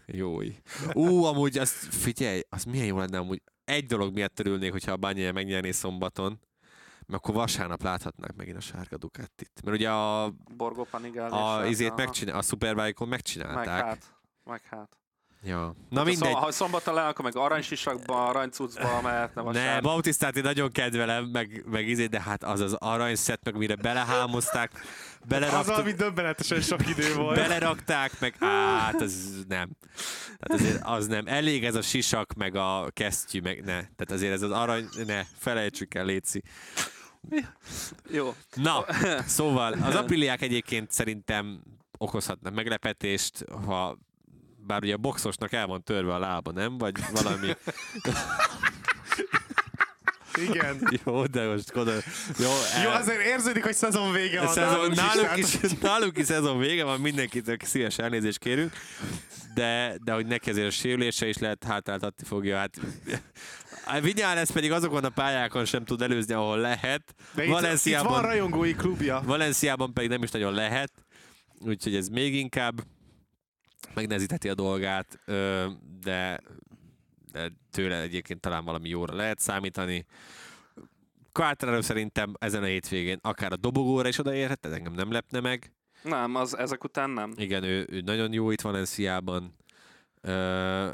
Jói. 0.06 0.54
Ú, 0.94 1.24
amúgy 1.24 1.58
azt 1.58 1.74
figyelj, 1.96 2.42
az 2.50 2.64
milyen 2.64 2.86
jó 2.86 2.98
lenne 2.98 3.18
amúgy. 3.18 3.42
Egy 3.70 3.86
dolog 3.86 4.14
miatt 4.14 4.40
örülnék, 4.40 4.72
hogyha 4.72 4.92
a 4.92 4.98
Bányája 4.98 5.32
megnyerné 5.34 5.72
szombaton, 5.72 6.40
mert 7.06 7.24
akkor 7.24 7.34
vasárnap 7.36 7.82
láthatnák 7.84 8.36
megint 8.36 8.58
a 8.58 8.60
sárga 8.60 8.98
Ducatit. 8.98 9.62
Mert 9.64 9.78
ugye 9.78 9.92
a, 9.92 10.34
Borgó 10.58 10.84
Panigál. 10.84 11.32
a 11.32 11.66
izét 11.66 11.96
megcsinál, 11.96 12.38
a 12.38 12.42
Superbike-on 12.42 13.08
Meg 13.08 13.18
megcsinálták. 13.18 13.84
hát. 13.84 14.16
Meg 14.44 14.62
hát. 14.62 14.99
Ja. 15.44 15.76
Na 15.90 16.00
Ha 16.00 16.06
mindegy. 16.06 16.34
Ha 16.34 16.52
szombaton 16.52 16.94
le, 16.94 17.02
akkor 17.08 17.26
meg 17.26 17.36
aranysisakba, 17.38 18.28
aranycucba 18.28 19.02
mehetne 19.02 19.42
Ne, 19.42 19.48
vasárnap. 19.48 19.82
Bautisztát 19.84 20.36
én 20.38 20.44
nagyon 20.44 20.72
kedvelem, 20.72 21.26
meg, 21.26 21.64
meg 21.72 21.88
izé, 21.88 22.06
de 22.06 22.22
hát 22.22 22.44
az 22.44 22.60
az 22.60 22.74
aranyszett, 22.74 23.44
meg 23.44 23.58
mire 23.58 23.76
belehámozták, 23.76 24.72
Az, 24.74 25.28
beleraktuk, 25.28 25.78
ami 25.78 25.92
döbbenetesen 25.92 26.62
sok 26.62 26.88
idő 26.88 27.14
volt. 27.14 27.36
belerakták, 27.36 28.20
meg 28.20 28.36
hát 28.40 29.02
az 29.02 29.46
nem. 29.48 29.70
Tehát 30.40 30.62
azért 30.62 30.80
az 30.84 31.08
nem. 31.08 31.28
Elég 31.28 31.66
ez 31.66 31.76
a 31.76 31.82
sisak, 31.82 32.34
meg 32.34 32.56
a 32.56 32.90
kesztyű, 32.94 33.42
meg 33.42 33.60
ne. 33.60 33.66
Tehát 33.74 34.12
azért 34.12 34.34
ez 34.34 34.42
az 34.42 34.52
arany, 34.52 34.88
ne, 35.06 35.24
felejtsük 35.38 35.94
el, 35.94 36.06
Léci. 36.06 36.42
Jó. 38.12 38.34
Na, 38.56 38.86
szóval 39.26 39.74
az 39.74 39.96
apriliák 39.96 40.42
egyébként 40.42 40.92
szerintem 40.92 41.64
okozhatnak 41.98 42.54
meglepetést, 42.54 43.46
ha 43.66 43.98
bár 44.70 44.84
ugye 44.84 44.94
a 44.94 44.98
boxosnak 44.98 45.52
el 45.52 45.68
van 45.68 45.84
törve 45.84 46.14
a 46.14 46.20
lába, 46.20 46.52
nem? 46.52 46.78
Vagy 46.78 46.94
valami... 47.12 47.56
Igen. 50.50 50.90
Jó, 51.06 51.26
de 51.26 51.48
most 51.48 51.72
gondolom. 51.72 52.00
Jó, 52.40 52.50
Jó, 52.84 52.90
el- 52.90 53.02
azért 53.02 53.22
érződik, 53.26 53.64
hogy 53.64 53.74
szezon 53.74 54.12
vége 54.12 54.40
van. 54.40 54.54
szezon, 54.54 54.92
is, 54.92 54.98
náluk, 54.98 55.22
tehát- 55.24 55.38
is, 55.38 55.56
náluk 55.82 56.18
is 56.18 56.26
szezon 56.26 56.58
vége 56.60 56.84
van, 56.84 57.00
mindenkitől 57.00 57.56
szíves 57.64 57.98
elnézést 57.98 58.38
kérünk, 58.38 58.74
de, 59.54 59.96
de 60.04 60.14
hogy 60.14 60.26
neki 60.26 60.50
azért 60.50 60.68
a 60.68 60.72
sérülése 60.72 61.28
is 61.28 61.38
lehet 61.38 61.64
hátráltatni 61.64 62.26
fogja. 62.26 62.58
Hát, 62.58 62.78
a 63.86 64.00
Vinyales 64.00 64.50
pedig 64.52 64.72
azokon 64.72 65.04
a 65.04 65.10
pályákon 65.10 65.66
sem 65.66 65.86
tud 65.86 66.02
előzni, 66.02 66.34
ahol 66.34 66.58
lehet. 66.58 67.16
De 67.34 67.42
itt, 67.44 67.48
itt 67.48 67.54
van 67.54 67.62
Valenciában, 67.62 68.22
rajongói 68.22 68.74
klubja. 68.74 69.22
Valenciában 69.26 69.94
pedig 69.94 70.10
nem 70.10 70.24
is 70.24 70.32
nagyon 70.32 70.54
lehet, 70.54 70.92
úgyhogy 71.60 71.96
ez 71.96 72.08
még 72.08 72.36
inkább 72.36 72.82
megnehezítheti 73.94 74.50
a 74.50 74.54
dolgát, 74.54 75.20
de, 76.02 76.40
de 77.32 77.52
tőle 77.72 78.02
egyébként 78.02 78.40
talán 78.40 78.66
valami 78.66 78.90
jóra 78.90 79.16
lehet 79.16 79.40
számítani. 79.40 80.06
Quartararo 81.32 81.82
szerintem 81.82 82.34
ezen 82.40 82.64
a 82.64 82.66
hétvégén 82.66 83.20
akár 83.22 83.52
a 83.52 83.56
dobogóra 83.56 84.08
is 84.08 84.18
odaérhet, 84.18 84.66
ez 84.66 84.72
engem 84.72 84.94
nem 84.94 85.12
lepne 85.12 85.40
meg. 85.40 85.74
Nem, 86.04 86.36
az 86.36 86.58
ezek 86.58 86.84
után 86.84 87.10
nem. 87.10 87.34
Igen, 87.36 87.64
ő, 87.64 87.88
ő 87.92 88.02
nagyon 88.02 88.34
jó 88.34 88.52
itt 88.52 88.62
Valenciában. 88.62 89.56
Ö, 90.22 90.32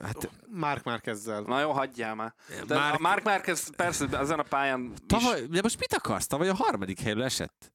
hát 0.04 0.30
Mark 0.50 0.84
Márkezzel. 0.84 1.42
Na 1.42 1.60
jó, 1.62 1.72
hagyjál 1.72 2.16
már. 2.16 2.34
De 2.68 2.76
Mark- 2.76 2.96
a 2.96 3.02
Mark 3.02 3.24
Márquez 3.24 3.76
persze 3.76 4.18
ezen 4.20 4.40
a 4.40 4.44
pályán 4.44 4.92
is. 4.94 4.98
tavaly, 5.08 5.46
de 5.46 5.60
most 5.62 5.80
mit 5.80 5.94
akarsz? 5.94 6.28
Tavaly 6.28 6.50
a 6.50 6.54
harmadik 6.54 7.00
helyről 7.00 7.24
esett. 7.24 7.74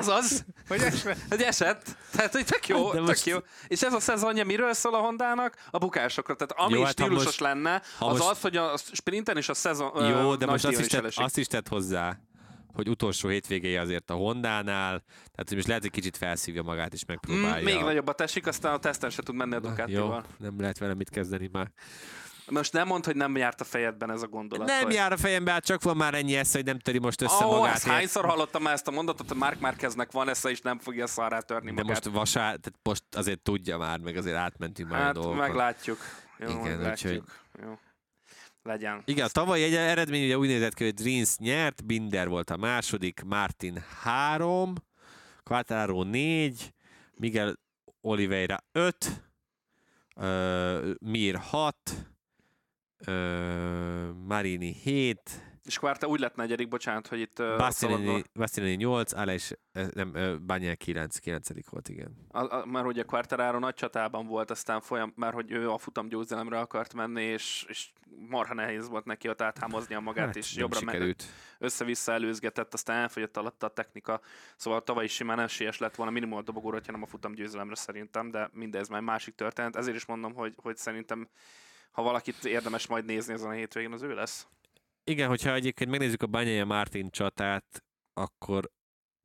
Ez 0.00 0.08
az, 0.08 0.44
Hogy 0.68 0.80
esve? 0.80 1.16
hogy 1.28 1.42
esett. 1.42 1.96
Tehát, 2.12 2.32
hogy 2.32 2.44
tök 2.44 2.66
jó, 2.68 2.90
De 2.90 2.96
tök 2.96 3.06
most- 3.06 3.26
jó. 3.26 3.38
És 3.66 3.82
ez 3.82 3.92
a 3.92 4.00
szezonja 4.00 4.44
miről 4.44 4.72
szól 4.72 4.94
a 4.94 4.98
Hondának? 4.98 5.54
A 5.70 5.78
bukásokra. 5.78 6.34
Tehát 6.34 6.52
ami 6.66 6.72
Jó, 6.72 6.78
jó, 6.78 6.84
hát 6.84 6.92
stílusos 6.92 7.24
most- 7.24 7.40
lenne, 7.40 7.74
az 7.98 8.18
most- 8.18 8.30
az, 8.30 8.40
hogy 8.40 8.56
a 8.56 8.76
sprinten 8.92 9.36
és 9.36 9.48
a 9.48 9.54
szezon 9.54 10.04
Jó, 10.08 10.34
de 10.36 10.46
most 10.46 10.64
azt 10.64 10.80
is, 10.80 10.86
tett, 10.86 11.12
azt 11.14 11.38
is 11.38 11.46
tett 11.46 11.68
hozzá, 11.68 12.18
hogy 12.74 12.88
utolsó 12.88 13.28
hétvégéje 13.28 13.80
azért 13.80 14.10
a 14.10 14.14
Hondánál, 14.14 15.02
tehát 15.34 15.54
most 15.54 15.66
lehet, 15.66 15.82
hogy 15.82 15.90
kicsit 15.90 16.16
felszívja 16.16 16.62
magát 16.62 16.92
és 16.92 17.02
Mm, 17.02 17.06
megpróbálja. 17.12 17.64
még 17.64 17.80
nagyobbat 17.80 18.20
esik, 18.20 18.46
aztán 18.46 18.72
a 18.72 18.78
teszten 18.78 19.10
se 19.10 19.22
tud 19.22 19.34
menni 19.34 19.54
a 19.54 19.60
Jó, 19.62 19.68
Ducatival. 19.68 20.24
nem 20.38 20.60
lehet 20.60 20.78
vele 20.78 20.94
mit 20.94 21.10
kezdeni 21.10 21.48
már. 21.52 21.70
Most 22.50 22.72
nem 22.72 22.86
mond, 22.86 23.04
hogy 23.04 23.16
nem 23.16 23.36
járt 23.36 23.60
a 23.60 23.64
fejedben 23.64 24.10
ez 24.10 24.22
a 24.22 24.26
gondolat. 24.26 24.66
Nem 24.66 24.82
hogy... 24.82 24.94
jár 24.94 25.12
a 25.12 25.16
fejembe, 25.16 25.50
hát 25.50 25.64
csak 25.64 25.82
van 25.82 25.96
már 25.96 26.14
ennyi 26.14 26.36
esze, 26.36 26.56
hogy 26.56 26.66
nem 26.66 26.78
töri 26.78 26.98
most 26.98 27.22
össze 27.22 27.44
oh, 27.44 27.58
magát. 27.58 27.74
Ezt 27.74 27.86
hányszor 27.86 28.24
hallottam 28.24 28.62
már 28.62 28.72
ezt 28.72 28.88
a 28.88 28.90
mondatot, 28.90 29.28
hogy 29.28 29.36
Mark 29.36 29.60
Márkeznek 29.60 30.12
van 30.12 30.28
esze, 30.28 30.50
és 30.50 30.60
nem 30.60 30.78
fogja 30.78 31.06
szarrá 31.06 31.40
törni 31.40 31.66
De 31.66 31.82
magát. 31.82 32.04
most 32.04 32.16
vasár, 32.16 32.44
tehát 32.44 32.78
most 32.82 33.02
azért 33.12 33.40
tudja 33.40 33.78
már, 33.78 33.98
meg 33.98 34.16
azért 34.16 34.36
átmentünk 34.36 34.90
már 34.90 35.00
hát, 35.00 35.10
a 35.10 35.12
dolgokat. 35.12 35.46
meglátjuk. 35.46 35.98
Jó, 36.38 36.48
Igen, 36.48 36.60
meglátjuk. 36.62 37.44
Legyen. 38.62 39.02
Igen, 39.04 39.24
a 39.24 39.28
tavalyi 39.28 39.62
egy 39.62 39.74
eredmény 39.74 40.24
ugye 40.24 40.38
úgy 40.38 40.48
nézett 40.48 40.74
ki, 40.74 40.84
hogy 40.84 40.94
Dreams 40.94 41.36
nyert, 41.36 41.84
Binder 41.84 42.28
volt 42.28 42.50
a 42.50 42.56
második, 42.56 43.22
Martin 43.22 43.84
3, 44.02 44.74
Quattaro 45.42 46.02
4, 46.02 46.74
Miguel 47.14 47.58
Oliveira 48.00 48.58
5, 48.72 49.24
uh, 50.16 50.94
Mir 50.98 51.36
6, 51.36 51.76
Ö, 53.04 54.10
Marini 54.26 54.72
7. 54.72 55.20
És 55.66 55.78
Quarta 55.78 56.06
hát 56.06 56.14
úgy 56.14 56.20
lett 56.20 56.34
negyedik, 56.34 56.68
bocsánat, 56.68 57.06
hogy 57.06 57.20
itt... 57.20 57.42
Bassinini 58.34 58.74
8, 58.74 59.14
Ála 59.14 59.32
és 59.32 59.52
nem, 59.94 60.38
Bányel 60.46 60.76
9, 60.76 61.18
9 61.18 61.48
volt, 61.70 61.88
igen. 61.88 62.16
A, 62.28 62.56
a, 62.56 62.66
mert 62.66 62.86
ugye 62.86 63.02
Quartararo 63.02 63.58
nagy 63.58 63.74
csatában 63.74 64.26
volt, 64.26 64.50
aztán 64.50 64.80
folyam, 64.80 65.12
mert 65.16 65.34
hogy 65.34 65.50
ő 65.50 65.70
a 65.70 65.78
futam 65.78 66.08
győzelemre 66.08 66.58
akart 66.58 66.94
menni, 66.94 67.22
és, 67.22 67.64
és 67.68 67.92
marha 68.28 68.54
nehéz 68.54 68.88
volt 68.88 69.04
neki 69.04 69.28
ott 69.28 69.40
áthámoznia 69.40 70.00
magát, 70.00 70.26
hát, 70.26 70.36
és 70.36 70.56
jobbra 70.56 70.78
sikerült. 70.78 71.22
Meg, 71.22 71.32
össze-vissza 71.58 72.12
előzgetett, 72.12 72.74
aztán 72.74 72.96
elfogyott 72.96 73.36
alatta 73.36 73.66
a 73.66 73.70
technika, 73.70 74.20
szóval 74.56 74.82
tavaly 74.82 75.04
is 75.04 75.12
simán 75.12 75.40
esélyes 75.40 75.78
lett 75.78 75.94
volna 75.94 76.12
minimum 76.12 76.38
a 76.38 76.42
dobogóra, 76.42 76.80
ha 76.86 76.92
nem 76.92 77.02
a 77.02 77.06
futam 77.06 77.32
győzelemre 77.34 77.74
szerintem, 77.74 78.30
de 78.30 78.50
mindez 78.52 78.88
már 78.88 79.00
másik 79.00 79.34
történet, 79.34 79.76
ezért 79.76 79.96
is 79.96 80.06
mondom, 80.06 80.34
hogy, 80.34 80.54
hogy 80.56 80.76
szerintem 80.76 81.28
ha 81.96 82.02
valakit 82.02 82.44
érdemes 82.44 82.86
majd 82.86 83.04
nézni 83.04 83.32
ezen 83.32 83.48
a 83.48 83.52
hétvégén, 83.52 83.92
az 83.92 84.02
ő 84.02 84.14
lesz. 84.14 84.46
Igen, 85.04 85.28
hogyha 85.28 85.54
egyébként 85.54 85.90
megnézzük 85.90 86.22
a 86.22 86.26
Banyaja 86.26 86.64
Martin 86.64 87.10
csatát, 87.10 87.84
akkor 88.12 88.70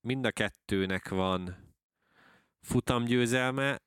mind 0.08 0.26
a 0.26 0.32
kettőnek 0.32 1.10
van 1.10 1.74
futamgyőzelme. 2.62 3.82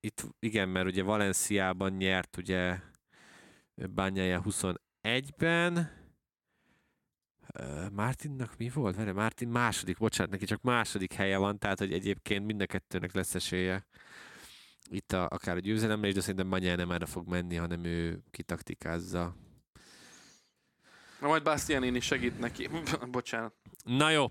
Itt 0.00 0.22
igen, 0.38 0.68
mert 0.68 0.86
ugye 0.86 1.02
Valenciában 1.02 1.92
nyert 1.92 2.36
ugye 2.36 2.78
Banyaja 3.94 4.42
21-ben. 4.44 6.00
Ö, 7.52 7.86
Martinnak 7.92 8.56
mi 8.56 8.68
volt? 8.68 8.96
Várj, 8.96 9.10
Martin 9.10 9.48
második, 9.48 9.98
bocsánat, 9.98 10.32
neki 10.32 10.44
csak 10.44 10.62
második 10.62 11.12
helye 11.12 11.36
van, 11.36 11.58
tehát 11.58 11.78
hogy 11.78 11.92
egyébként 11.92 12.46
mind 12.46 12.60
a 12.60 12.66
kettőnek 12.66 13.12
lesz 13.12 13.34
esélye 13.34 13.86
itt 14.92 15.12
a, 15.12 15.26
akár 15.28 15.56
a 15.56 15.60
győzelemre 15.60 16.08
is, 16.08 16.14
de 16.14 16.20
szerintem 16.20 16.50
Banyaja 16.50 16.76
nem 16.76 16.90
erre 16.90 17.06
fog 17.06 17.28
menni, 17.28 17.56
hanem 17.56 17.84
ő 17.84 18.22
kitaktikázza. 18.30 19.36
Na 21.20 21.28
majd 21.28 21.42
Bastianini 21.42 22.00
segít 22.00 22.38
neki. 22.38 22.68
Bocsánat. 23.10 23.54
Na 23.84 24.10
jó, 24.10 24.26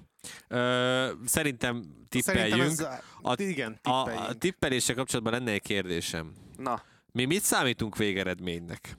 Ö, 0.48 1.12
szerintem 1.26 1.84
tippeljünk. 2.10 2.50
Szerintem 2.72 2.88
ez, 2.92 3.00
A- 3.22 3.42
igen, 3.42 3.80
A, 3.84 4.04
tippeljünk. 4.04 4.30
a 4.30 4.34
tippeléssel 4.34 4.96
kapcsolatban 4.96 5.34
lenne 5.34 5.52
egy 5.52 5.62
kérdésem. 5.62 6.34
Na, 6.58 6.84
Mi 7.12 7.26
mit 7.26 7.42
számítunk 7.44 7.98
végeredménynek? 7.98 8.98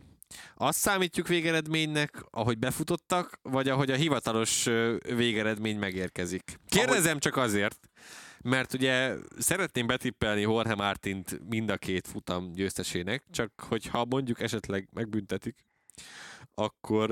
Azt 0.55 0.79
számítjuk 0.79 1.29
végeredménynek, 1.29 2.25
ahogy 2.31 2.59
befutottak, 2.59 3.39
vagy 3.43 3.69
ahogy 3.69 3.91
a 3.91 3.95
hivatalos 3.95 4.65
végeredmény 5.15 5.79
megérkezik? 5.79 6.59
Kérdezem 6.69 7.19
csak 7.19 7.37
azért, 7.37 7.91
mert 8.43 8.73
ugye 8.73 9.15
szeretném 9.39 9.87
betippelni 9.87 10.41
Jorge 10.41 10.75
Martint 10.75 11.49
mind 11.49 11.71
a 11.71 11.77
két 11.77 12.07
futam 12.07 12.53
győztesének, 12.53 13.25
csak 13.31 13.53
hogyha 13.69 14.05
mondjuk 14.05 14.41
esetleg 14.41 14.89
megbüntetik, 14.93 15.65
akkor 16.55 17.11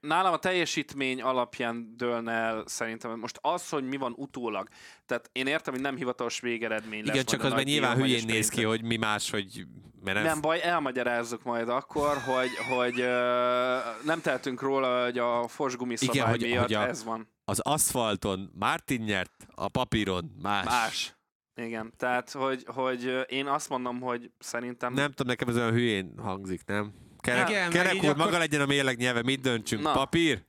nálam 0.00 0.32
a 0.32 0.38
teljesítmény 0.38 1.22
alapján 1.22 1.94
dőlne 1.96 2.32
el 2.32 2.62
szerintem. 2.66 3.18
Most 3.18 3.38
az, 3.40 3.68
hogy 3.68 3.88
mi 3.88 3.96
van 3.96 4.12
utólag. 4.16 4.68
Tehát 5.06 5.28
én 5.32 5.46
értem, 5.46 5.72
hogy 5.74 5.82
nem 5.82 5.96
hivatalos 5.96 6.40
végeredmény 6.40 7.00
lesz. 7.04 7.14
igen, 7.14 7.24
csak 7.24 7.42
az 7.44 7.52
már 7.52 7.64
nyilván 7.64 7.96
hülyén 7.96 8.24
néz 8.26 8.48
ki, 8.48 8.62
hogy 8.62 8.82
mi 8.82 8.96
más, 8.96 9.30
hogy 9.30 9.66
mert 10.04 10.16
nem, 10.16 10.26
Nem 10.26 10.40
baj, 10.40 10.62
elmagyarázzuk 10.62 11.42
majd 11.42 11.68
akkor, 11.68 12.16
hogy, 12.18 12.48
hogy 12.68 13.00
ö, 13.00 13.78
nem 14.04 14.20
tehetünk 14.20 14.60
róla, 14.60 15.04
hogy 15.04 15.18
a 15.18 15.48
fosgumi 15.48 15.94
Igen, 16.00 16.14
szabály 16.14 16.30
hogy- 16.30 16.40
miatt 16.40 16.62
hogy 16.62 16.74
a- 16.74 16.86
ez 16.88 17.04
van. 17.04 17.28
Az 17.50 17.58
aszfalton 17.58 18.50
Martin 18.54 19.00
nyert, 19.02 19.46
a 19.54 19.68
papíron 19.68 20.36
más. 20.42 20.64
Más. 20.64 21.14
Igen, 21.54 21.92
tehát, 21.96 22.30
hogy, 22.30 22.64
hogy 22.66 23.24
én 23.28 23.46
azt 23.46 23.68
mondom, 23.68 24.00
hogy 24.00 24.30
szerintem... 24.38 24.92
Nem 24.92 25.08
tudom, 25.08 25.26
nekem 25.26 25.48
ez 25.48 25.56
olyan 25.56 25.72
hülyén 25.72 26.14
hangzik, 26.18 26.64
nem? 26.66 26.92
Kerek, 27.18 27.48
Igen, 27.48 27.70
kerek 27.70 27.94
úr, 27.94 28.04
akkor- 28.04 28.16
maga 28.16 28.38
legyen 28.38 28.60
a 28.60 28.66
mérleg 28.66 28.96
nyelve, 28.96 29.22
mit 29.22 29.40
döntsünk? 29.40 29.82
Na. 29.82 29.92
Papír? 29.92 30.42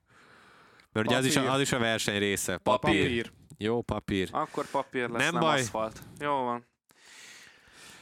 Mert 0.91 1.07
ugye 1.07 1.15
az 1.15 1.25
is, 1.25 1.35
a, 1.35 1.51
az 1.51 1.59
is 1.59 1.71
a 1.71 1.79
verseny 1.79 2.19
része. 2.19 2.57
Papír. 2.57 3.01
Papír. 3.01 3.31
Jó, 3.57 3.81
papír. 3.81 4.29
Akkor 4.31 4.65
papír 4.65 5.09
lesz, 5.09 5.21
Nem 5.21 5.31
nem, 5.31 5.41
baj. 5.41 5.59
aszfalt. 5.59 6.01
Jó 6.19 6.31
van. 6.31 6.65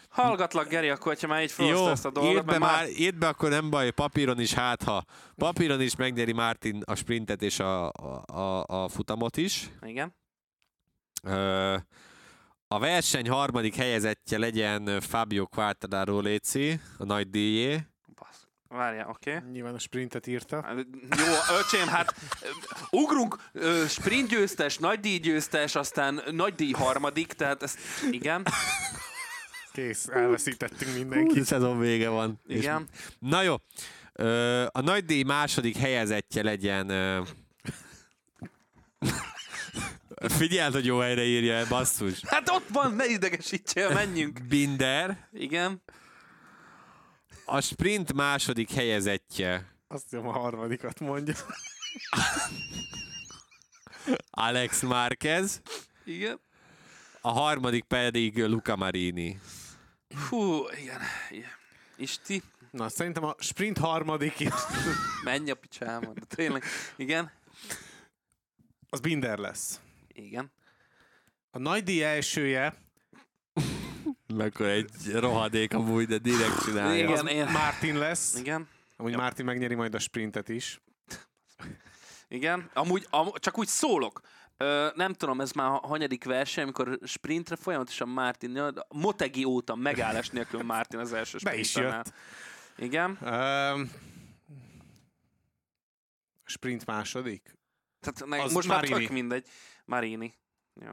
Hallgatlak, 0.09 0.67
Geri, 0.67 0.89
akkor, 0.89 1.05
hogyha 1.05 1.27
már 1.27 1.41
így 1.41 1.53
Jó, 1.57 1.65
felhozta 1.65 1.91
ezt 1.91 2.05
a 2.05 2.11
dolgot, 2.11 2.33
írd 2.33 2.45
be, 2.45 2.57
már, 2.57 2.87
írd 2.89 3.17
be, 3.17 3.27
akkor 3.27 3.49
nem 3.49 3.69
baj, 3.69 3.91
papíron 3.91 4.39
is, 4.39 4.53
hát 4.53 4.83
ha. 4.83 5.03
Papíron 5.35 5.81
is 5.81 5.95
megnyeri 5.95 6.31
Martin 6.31 6.81
a 6.85 6.95
sprintet 6.95 7.41
és 7.41 7.59
a, 7.59 7.91
a, 7.91 8.23
a, 8.25 8.63
a 8.67 8.87
futamot 8.87 9.37
is. 9.37 9.69
Igen. 9.81 10.15
Ö, 11.23 11.75
a 12.67 12.79
verseny 12.79 13.29
harmadik 13.29 13.75
helyezettje 13.75 14.37
legyen 14.37 15.01
Fabio 15.01 15.45
Quartararo 15.45 16.19
Léci, 16.19 16.79
a 16.97 17.03
nagy 17.03 17.29
díjé. 17.29 17.87
Várjál, 18.67 19.09
oké. 19.09 19.35
Okay. 19.35 19.49
Nyilván 19.51 19.73
a 19.73 19.79
sprintet 19.79 20.27
írta. 20.27 20.65
Jó, 21.17 21.57
öcsém, 21.59 21.87
hát 21.87 22.15
ugrunk, 22.89 23.37
sprint 23.87 24.27
győztes, 24.27 24.77
nagy 24.77 24.99
díj 24.99 25.17
győztes, 25.17 25.75
aztán 25.75 26.21
nagy 26.31 26.55
díj 26.55 26.71
harmadik, 26.71 27.33
tehát 27.33 27.63
ezt, 27.63 27.79
igen, 28.11 28.45
Kész, 29.71 30.07
elveszítettünk 30.07 30.91
Hú, 30.91 30.97
mindenkit. 30.97 31.43
szezon 31.43 31.79
vége 31.79 32.09
van. 32.09 32.39
És 32.47 32.57
igen. 32.57 32.87
Na 33.19 33.41
jó, 33.41 33.55
a 34.71 34.81
nagy 34.81 35.05
díj 35.05 35.23
második 35.23 35.77
helyezettje 35.77 36.43
legyen... 36.43 36.87
Figyeld, 40.37 40.73
hogy 40.73 40.85
jó 40.85 40.97
helyre 40.97 41.23
írja, 41.23 41.67
basszus. 41.67 42.21
Hát 42.25 42.49
ott 42.49 42.67
van, 42.67 42.93
ne 42.93 43.05
idegesítsél, 43.05 43.89
menjünk. 43.93 44.41
Binder, 44.47 45.27
Igen. 45.33 45.81
a 47.45 47.61
sprint 47.61 48.13
második 48.13 48.71
helyezettje 48.71 49.65
Azt 49.87 50.03
hiszem 50.09 50.27
a 50.27 50.31
harmadikat 50.31 50.99
mondja. 50.99 51.33
Alex 54.29 54.81
Márquez, 54.81 55.61
Igen. 56.05 56.39
A 57.21 57.29
harmadik 57.31 57.83
pedig 57.83 58.37
Luca 58.37 58.75
Marini. 58.75 59.39
Hú, 60.29 60.63
igen. 60.81 61.01
igen. 61.29 61.49
Isti, 61.97 62.43
Na, 62.71 62.89
szerintem 62.89 63.23
a 63.23 63.35
sprint 63.39 63.77
harmadik 63.77 64.33
menj 65.23 65.51
a 65.51 65.55
picsába. 65.55 66.13
De 66.13 66.21
tényleg. 66.35 66.63
Igen. 66.95 67.31
az 68.89 68.99
Binder 68.99 69.37
lesz. 69.37 69.79
Igen. 70.07 70.51
A 71.51 71.57
nagy 71.57 71.83
díj 71.83 72.03
elsője 72.03 72.75
Akkor 74.37 74.65
egy 74.65 75.11
rohadék 75.11 75.73
amúgy, 75.73 76.07
de 76.07 76.17
direkt 76.17 76.63
csinálja. 76.63 77.03
Igen, 77.09 77.27
én- 77.27 77.51
Martin 77.51 77.97
lesz. 77.97 78.35
Igen. 78.35 78.67
Amúgy 78.97 79.15
Martin 79.15 79.45
megnyeri 79.45 79.75
majd 79.75 79.93
a 79.95 79.99
sprintet 79.99 80.49
is. 80.49 80.81
Igen. 82.27 82.69
Amúgy, 82.73 83.07
am, 83.09 83.31
csak 83.39 83.57
úgy 83.57 83.67
szólok. 83.67 84.21
Ö, 84.61 84.87
nem 84.95 85.13
tudom, 85.13 85.41
ez 85.41 85.51
már 85.51 85.79
hanyadik 85.81 86.23
verseny, 86.23 86.63
amikor 86.63 86.99
sprintre 87.03 87.55
folyamatosan 87.55 88.09
Martin, 88.09 88.61
Motegi 88.89 89.43
óta 89.43 89.75
megállás 89.75 90.29
nélkül 90.29 90.63
Martin 90.63 90.99
az 90.99 91.13
első 91.13 91.37
Be 91.43 91.55
is 91.57 91.75
jött. 91.75 92.13
Igen. 92.77 93.17
Um, 93.21 93.91
sprint 96.45 96.85
második. 96.85 97.57
Tehát 97.99 98.25
ne, 98.25 98.41
Az 98.43 98.53
most 98.53 98.67
már 98.67 98.81
Marini. 98.81 98.99
tök 99.05 99.13
mindegy. 99.13 99.47
Marini. 99.85 100.33
Jó. 100.85 100.91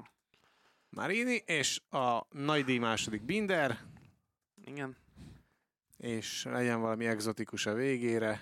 Marini, 0.88 1.34
és 1.46 1.80
a 1.90 2.26
nagy 2.30 2.64
díj 2.64 2.78
második 2.78 3.22
Binder, 3.22 3.78
Igen. 4.64 4.96
és 5.96 6.44
legyen 6.44 6.80
valami 6.80 7.06
egzotikus 7.06 7.66
a 7.66 7.74
végére. 7.74 8.40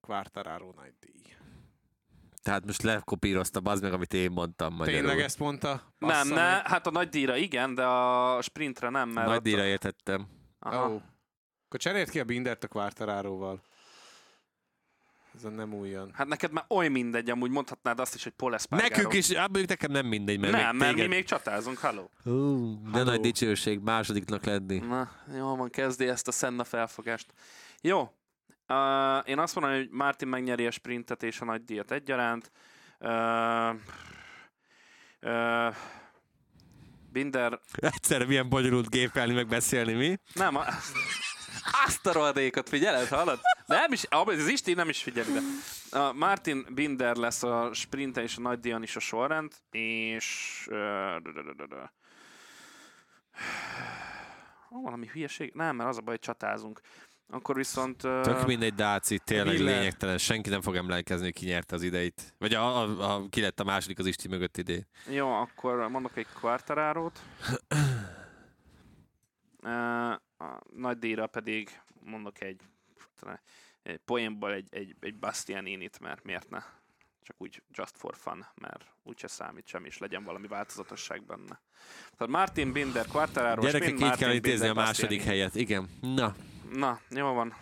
Quartararo 0.00 0.72
nagy. 0.76 0.92
Tehát 2.48 2.66
most 2.66 2.82
lekopírozta 2.82 3.60
az 3.64 3.80
meg, 3.80 3.92
amit 3.92 4.14
én 4.14 4.30
mondtam 4.30 4.74
magyarul. 4.74 5.00
Tényleg 5.00 5.20
ezt 5.20 5.38
mondta? 5.38 5.68
Nem, 5.98 6.10
Bassza 6.10 6.34
ne, 6.34 6.52
meg. 6.52 6.66
hát 6.66 6.86
a 6.86 6.90
nagy 6.90 7.08
díjra 7.08 7.36
igen, 7.36 7.74
de 7.74 7.84
a 7.84 8.42
sprintre 8.42 8.88
nem, 8.88 9.08
mert 9.08 9.28
Nagy 9.28 9.42
díjra 9.42 9.64
értettem. 9.64 10.26
Aha. 10.58 10.90
Ó. 10.90 11.00
Akkor 11.66 11.80
cserélt 11.80 12.10
ki 12.10 12.20
a 12.20 12.24
Bindert 12.24 12.64
a 12.64 12.68
Quartararoval. 12.68 13.62
Ez 15.34 15.44
a 15.44 15.48
nem 15.48 15.74
újon. 15.74 16.10
Hát 16.14 16.26
neked 16.26 16.52
már 16.52 16.64
oly 16.68 16.88
mindegy, 16.88 17.30
amúgy 17.30 17.50
mondhatnád 17.50 18.00
azt 18.00 18.14
is, 18.14 18.22
hogy 18.22 18.32
Paul 18.32 18.54
Espargaro. 18.54 18.90
Nekünk 18.90 19.12
is, 19.12 19.32
hát 19.32 19.48
mondjuk 19.48 19.68
nekem 19.68 19.90
nem 19.90 20.06
mindegy, 20.06 20.38
mert 20.38 20.52
Nem, 20.52 20.70
még 20.70 20.78
mert 20.78 20.92
mi 20.94 21.00
téged... 21.00 21.14
még 21.14 21.24
csatázunk, 21.24 21.78
halló. 21.78 22.10
Hú, 22.24 22.82
de 22.82 22.90
Halló. 22.90 23.04
nagy 23.04 23.20
dicsőség 23.20 23.80
másodiknak 23.80 24.44
lenni. 24.44 24.78
Na, 24.78 25.10
jó 25.36 25.56
van, 25.56 25.70
kezdi 25.70 26.08
ezt 26.08 26.28
a 26.28 26.32
Senna 26.32 26.64
felfogást. 26.64 27.32
Jó. 27.80 28.12
Uh, 28.68 29.28
én 29.28 29.38
azt 29.38 29.54
mondom, 29.54 29.76
hogy 29.76 29.88
Martin 29.90 30.28
megnyeri 30.28 30.66
a 30.66 30.70
sprintet 30.70 31.22
és 31.22 31.40
a 31.40 31.44
nagy 31.44 31.64
díjat 31.64 31.90
egyaránt. 31.90 32.50
Uh, 33.00 33.74
uh, 35.22 35.74
Binder... 37.12 37.60
Egyszerre 37.72 38.26
milyen 38.26 38.48
bonyolult 38.48 38.90
gépelni, 38.90 39.34
meg 39.34 39.46
beszélni, 39.46 39.92
mi? 39.92 40.18
Nem, 40.32 40.56
a, 40.56 40.64
azt 41.86 42.06
a 42.06 42.12
rohadékot 42.12 42.68
figyeled, 42.68 43.08
hallod? 43.08 43.40
Nem 43.66 43.92
is, 43.92 44.02
ez 44.26 44.48
Isti 44.48 44.74
nem 44.74 44.88
is 44.88 45.02
figyel 45.02 45.28
ide. 45.28 45.40
A 45.90 46.12
Martin 46.12 46.66
Binder 46.74 47.16
lesz 47.16 47.42
a 47.42 47.70
sprinten 47.72 48.22
és 48.22 48.36
a 48.36 48.40
nagy 48.40 48.60
díjon 48.60 48.82
is 48.82 48.96
a 48.96 49.00
sorrend, 49.00 49.52
és... 49.70 50.66
Uh. 50.70 51.16
Ó, 54.70 54.82
valami 54.82 55.06
hülyeség? 55.06 55.52
Nem, 55.54 55.76
mert 55.76 55.88
az 55.88 55.96
a 55.96 56.00
baj, 56.00 56.14
hogy 56.14 56.20
csatázunk. 56.20 56.80
Akkor 57.30 57.54
viszont... 57.54 58.04
Uh, 58.04 58.20
Tök 58.20 58.46
mindegy 58.46 58.74
Dáci, 58.74 59.18
tényleg 59.18 59.58
Miller. 59.58 59.74
lényegtelen. 59.74 60.18
Senki 60.18 60.50
nem 60.50 60.60
fog 60.60 60.76
emlékezni, 60.76 61.24
hogy 61.24 61.34
ki 61.34 61.46
nyerte 61.46 61.74
az 61.74 61.82
ideit. 61.82 62.34
Vagy 62.38 62.54
a, 62.54 62.76
a, 62.82 63.14
a, 63.14 63.28
ki 63.28 63.40
lett 63.40 63.60
a 63.60 63.64
második 63.64 63.98
az 63.98 64.06
Isti 64.06 64.28
mögött 64.28 64.56
idén. 64.56 64.86
Jó, 65.10 65.32
akkor 65.32 65.88
mondok 65.88 66.16
egy 66.16 66.26
Quartararo-t. 66.40 67.20
Uh, 69.62 70.10
a 70.12 70.60
nagy 70.74 70.98
díjra 70.98 71.26
pedig 71.26 71.80
mondok 72.00 72.40
egy, 72.40 72.60
egy 73.82 74.00
poénból 74.04 74.52
egy, 74.52 74.66
egy, 74.70 74.96
egy 75.00 75.16
Bastianinit, 75.16 76.00
mert 76.00 76.24
miért 76.24 76.50
ne? 76.50 76.62
Csak 77.22 77.36
úgy 77.38 77.62
just 77.70 77.96
for 77.96 78.16
fun, 78.16 78.46
mert 78.54 78.84
úgyse 79.02 79.26
számít 79.26 79.66
sem, 79.66 79.84
és 79.84 79.98
legyen 79.98 80.24
valami 80.24 80.46
változatosság 80.46 81.24
benne. 81.24 81.60
Tehát 82.16 82.32
Martin 82.32 82.72
Binder, 82.72 83.06
Quartararo, 83.06 83.62
Gyerekek, 83.62 83.88
így 83.88 83.98
Martin 83.98 84.18
kell 84.18 84.34
intézni 84.34 84.68
a 84.68 84.74
második 84.74 85.22
helyet. 85.22 85.54
Igen. 85.54 85.88
Na, 86.00 86.34
Na, 86.72 87.00
jó 87.08 87.32
van. 87.32 87.56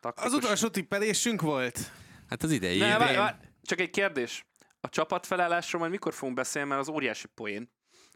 Taktikus. 0.00 0.32
Az 0.32 0.38
utolsó 0.38 0.68
tippelésünk 0.68 1.40
volt? 1.40 1.92
hát 2.28 2.42
az 2.42 2.50
idei. 2.50 2.78
Ne, 2.78 2.92
év. 2.92 2.98
várj, 2.98 3.16
várj, 3.16 3.36
csak 3.62 3.80
egy 3.80 3.90
kérdés. 3.90 4.44
A 4.80 4.88
csapatfelállásról 4.88 5.80
majd 5.80 5.92
mikor 5.92 6.14
fogunk 6.14 6.36
beszélni, 6.36 6.68
mert 6.68 6.80
az 6.80 6.88
óriási 6.88 7.26
poén. 7.34 7.72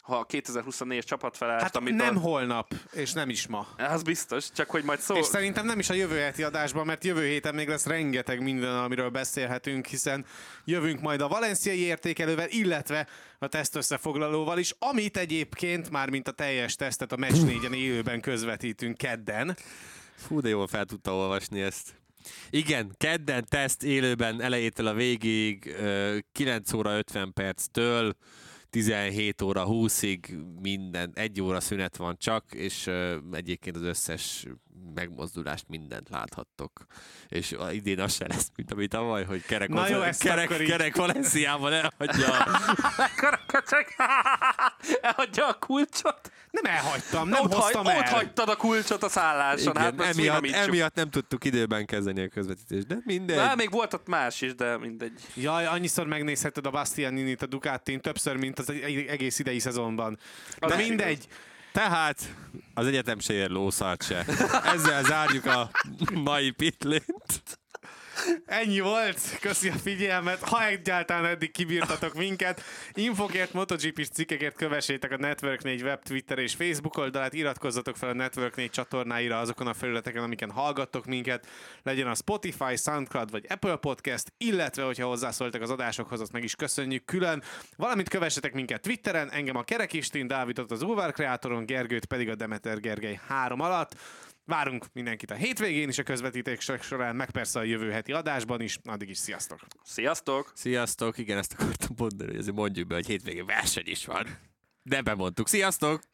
Ha 0.09 0.17
a 0.17 0.27
2024-es 0.27 1.03
csapatfelállást, 1.03 1.65
Hát 1.65 1.77
amit 1.77 1.95
nem 1.95 2.17
a... 2.17 2.21
holnap, 2.21 2.75
és 2.93 3.13
nem 3.13 3.29
is 3.29 3.47
ma. 3.47 3.67
Az 3.77 4.03
biztos, 4.03 4.53
csak 4.53 4.71
hogy 4.71 4.85
majd 4.85 4.99
szó... 5.01 5.17
És 5.17 5.27
szerintem 5.27 5.67
nem 5.67 5.79
is 5.79 5.91
a 5.91 5.95
jövő 5.95 6.19
heti 6.19 6.43
adásban, 6.43 6.87
mert 6.87 7.05
jövő 7.05 7.27
héten 7.27 7.55
még 7.55 7.69
lesz 7.69 7.87
rengeteg 7.87 8.43
minden, 8.43 8.77
amiről 8.77 9.09
beszélhetünk, 9.09 9.87
hiszen 9.87 10.25
jövünk 10.65 11.01
majd 11.01 11.21
a 11.21 11.29
valenciai 11.29 11.79
értékelővel, 11.79 12.49
illetve 12.49 13.07
a 13.39 13.47
teszt 13.47 13.77
összefoglalóval 13.77 14.59
is, 14.59 14.75
amit 14.79 15.17
egyébként 15.17 15.91
már 15.91 16.11
mint 16.11 16.29
a 16.29 16.33
teljes 16.33 16.75
tesztet 16.75 17.13
a 17.13 17.17
meccs 17.17 17.43
négyen 17.43 17.73
élőben 17.73 18.21
közvetítünk 18.21 18.97
kedden. 18.97 19.57
Fú, 20.17 20.41
de 20.41 20.49
jól 20.49 20.67
fel 20.67 20.85
tudta 20.85 21.15
olvasni 21.15 21.61
ezt. 21.61 21.95
Igen, 22.51 22.95
kedden 22.97 23.45
teszt 23.49 23.83
élőben 23.83 24.43
elejétől 24.43 24.87
a 24.87 24.95
végig, 24.95 25.75
ö, 25.79 26.19
9 26.33 26.73
óra 26.73 26.97
50 26.99 27.33
perctől 27.33 28.17
17 28.71 29.43
óra 29.43 29.65
20-ig 29.69 30.45
minden, 30.61 31.11
egy 31.15 31.41
óra 31.41 31.61
szünet 31.61 31.97
van 31.97 32.17
csak, 32.19 32.45
és 32.55 32.91
egyébként 33.33 33.77
az 33.77 33.83
összes 33.83 34.47
megmozdulást 34.95 35.65
mindent 35.69 36.09
láthattok. 36.09 36.87
És 37.29 37.53
a- 37.53 37.71
idén 37.73 38.01
az 38.01 38.15
se 38.15 38.27
lesz, 38.29 38.51
mint 38.57 38.73
ami 38.73 38.87
tavaly, 38.87 39.25
hogy 39.25 39.43
kerek, 39.43 39.69
Na 39.69 39.89
jó, 39.89 40.01
ezt 40.01 40.23
kerek, 40.23 40.51
akkor 40.51 40.61
így- 40.63 40.69
kerek 40.69 40.97
Valenciában 40.97 41.73
elhagyja. 41.73 42.27
Csak 43.71 43.95
elhagyja 45.03 45.49
a 45.49 45.55
kulcsot. 45.59 46.33
Nem 46.51 46.65
elhagytam, 46.75 47.29
nem 47.29 47.43
ott, 47.45 47.53
hoztam 47.55 47.85
hagy, 47.85 47.93
el. 47.95 47.99
ott 48.01 48.07
hagytad 48.09 48.49
a 48.49 48.57
kulcsot 48.57 49.03
a 49.03 49.09
szálláson. 49.09 49.73
Igen, 49.77 49.83
hát 49.99 50.01
emiatt, 50.17 50.47
emiatt 50.47 50.95
nem 50.95 51.11
tudtuk 51.11 51.45
időben 51.45 51.87
kezdeni 51.87 52.23
a 52.23 52.29
közvetítést, 52.29 52.87
de 52.87 52.97
mindegy. 53.05 53.37
De 53.37 53.55
még 53.55 53.71
volt 53.71 53.95
ott 53.95 54.09
más 54.09 54.41
is, 54.41 54.55
de 54.55 54.79
mindegy. 54.79 55.21
Jaj, 55.35 55.67
annyiszor 55.67 56.07
megnézheted 56.07 56.67
a 56.67 56.71
Bastianinit 56.71 57.43
a 57.43 57.47
Ducatin, 57.47 58.01
többször, 58.01 58.37
mint 58.37 58.59
az 58.59 58.71
egész 59.09 59.39
idei 59.39 59.59
szezonban. 59.59 60.19
Az 60.59 60.71
De 60.71 60.81
is 60.81 60.89
mindegy. 60.89 61.27
Tehát 61.79 62.35
az 62.75 62.87
egyetem 62.87 63.19
se 63.19 63.33
ér 63.33 63.51
lószart 63.51 64.03
se. 64.03 64.25
Ezzel 64.75 65.03
zárjuk 65.03 65.47
a 65.47 65.71
mai 66.15 66.51
pitlint. 66.51 67.59
Ennyi 68.47 68.81
volt, 68.81 69.39
köszi 69.41 69.69
a 69.69 69.73
figyelmet, 69.73 70.43
ha 70.43 70.67
egyáltalán 70.67 71.25
eddig 71.25 71.51
kibírtatok 71.51 72.15
minket. 72.15 72.63
Infokért, 72.93 73.53
MotoGP-s 73.53 74.09
cikkekért 74.09 74.57
kövessétek 74.57 75.13
a 75.13 75.17
Network 75.17 75.63
4 75.63 75.83
web, 75.83 76.03
Twitter 76.03 76.39
és 76.39 76.55
Facebook 76.55 76.97
oldalát, 76.97 77.33
iratkozzatok 77.33 77.97
fel 77.97 78.09
a 78.09 78.13
Network 78.13 78.57
4 78.57 78.71
csatornáira 78.71 79.39
azokon 79.39 79.67
a 79.67 79.75
felületeken, 79.75 80.23
amiken 80.23 80.51
hallgattok 80.51 81.05
minket, 81.07 81.47
legyen 81.83 82.07
a 82.07 82.15
Spotify, 82.15 82.77
Soundcloud 82.77 83.31
vagy 83.31 83.47
Apple 83.49 83.77
Podcast, 83.77 84.33
illetve 84.39 84.83
hogyha 84.83 85.07
hozzászóltak 85.07 85.63
az 85.63 85.71
adásokhoz, 85.71 86.21
azt 86.21 86.33
meg 86.33 86.45
is 86.45 86.55
köszönjük 86.55 87.05
külön. 87.05 87.43
Valamint 87.77 88.09
kövessetek 88.09 88.53
minket 88.53 88.81
Twitteren, 88.81 89.31
engem 89.31 89.57
a 89.57 89.63
Kerek 89.63 89.93
Istin, 89.93 90.27
Dávidot 90.27 90.71
az 90.71 90.83
Ulvar 90.83 91.13
Kreatoron, 91.13 91.67
Gergőt 91.67 92.05
pedig 92.05 92.29
a 92.29 92.35
Demeter 92.35 92.81
Gergely 92.81 93.21
3 93.27 93.61
alatt. 93.61 93.97
Várunk 94.49 94.87
mindenkit 94.93 95.31
a 95.31 95.35
hétvégén 95.35 95.89
is 95.89 95.99
a 95.99 96.03
közvetítések 96.03 96.83
során, 96.83 97.17
meg 97.17 97.31
persze 97.31 97.59
a 97.59 97.63
jövő 97.63 97.91
heti 97.91 98.13
adásban 98.13 98.61
is. 98.61 98.79
Addig 98.85 99.09
is 99.09 99.19
sziasztok! 99.19 99.59
Sziasztok! 99.83 100.53
Sziasztok, 100.55 101.19
igen, 101.19 101.39
ezt 101.39 101.53
akartam 101.53 101.95
mondani, 101.97 102.31
hogy 102.31 102.39
azért 102.39 102.57
mondjuk 102.57 102.87
be, 102.87 102.95
hogy 102.95 103.07
hétvégén 103.07 103.47
verseny 103.47 103.87
is 103.87 104.07
van. 104.07 104.27
De 104.83 105.03
bemondtuk. 105.03 105.49
Sziasztok! 105.49 106.03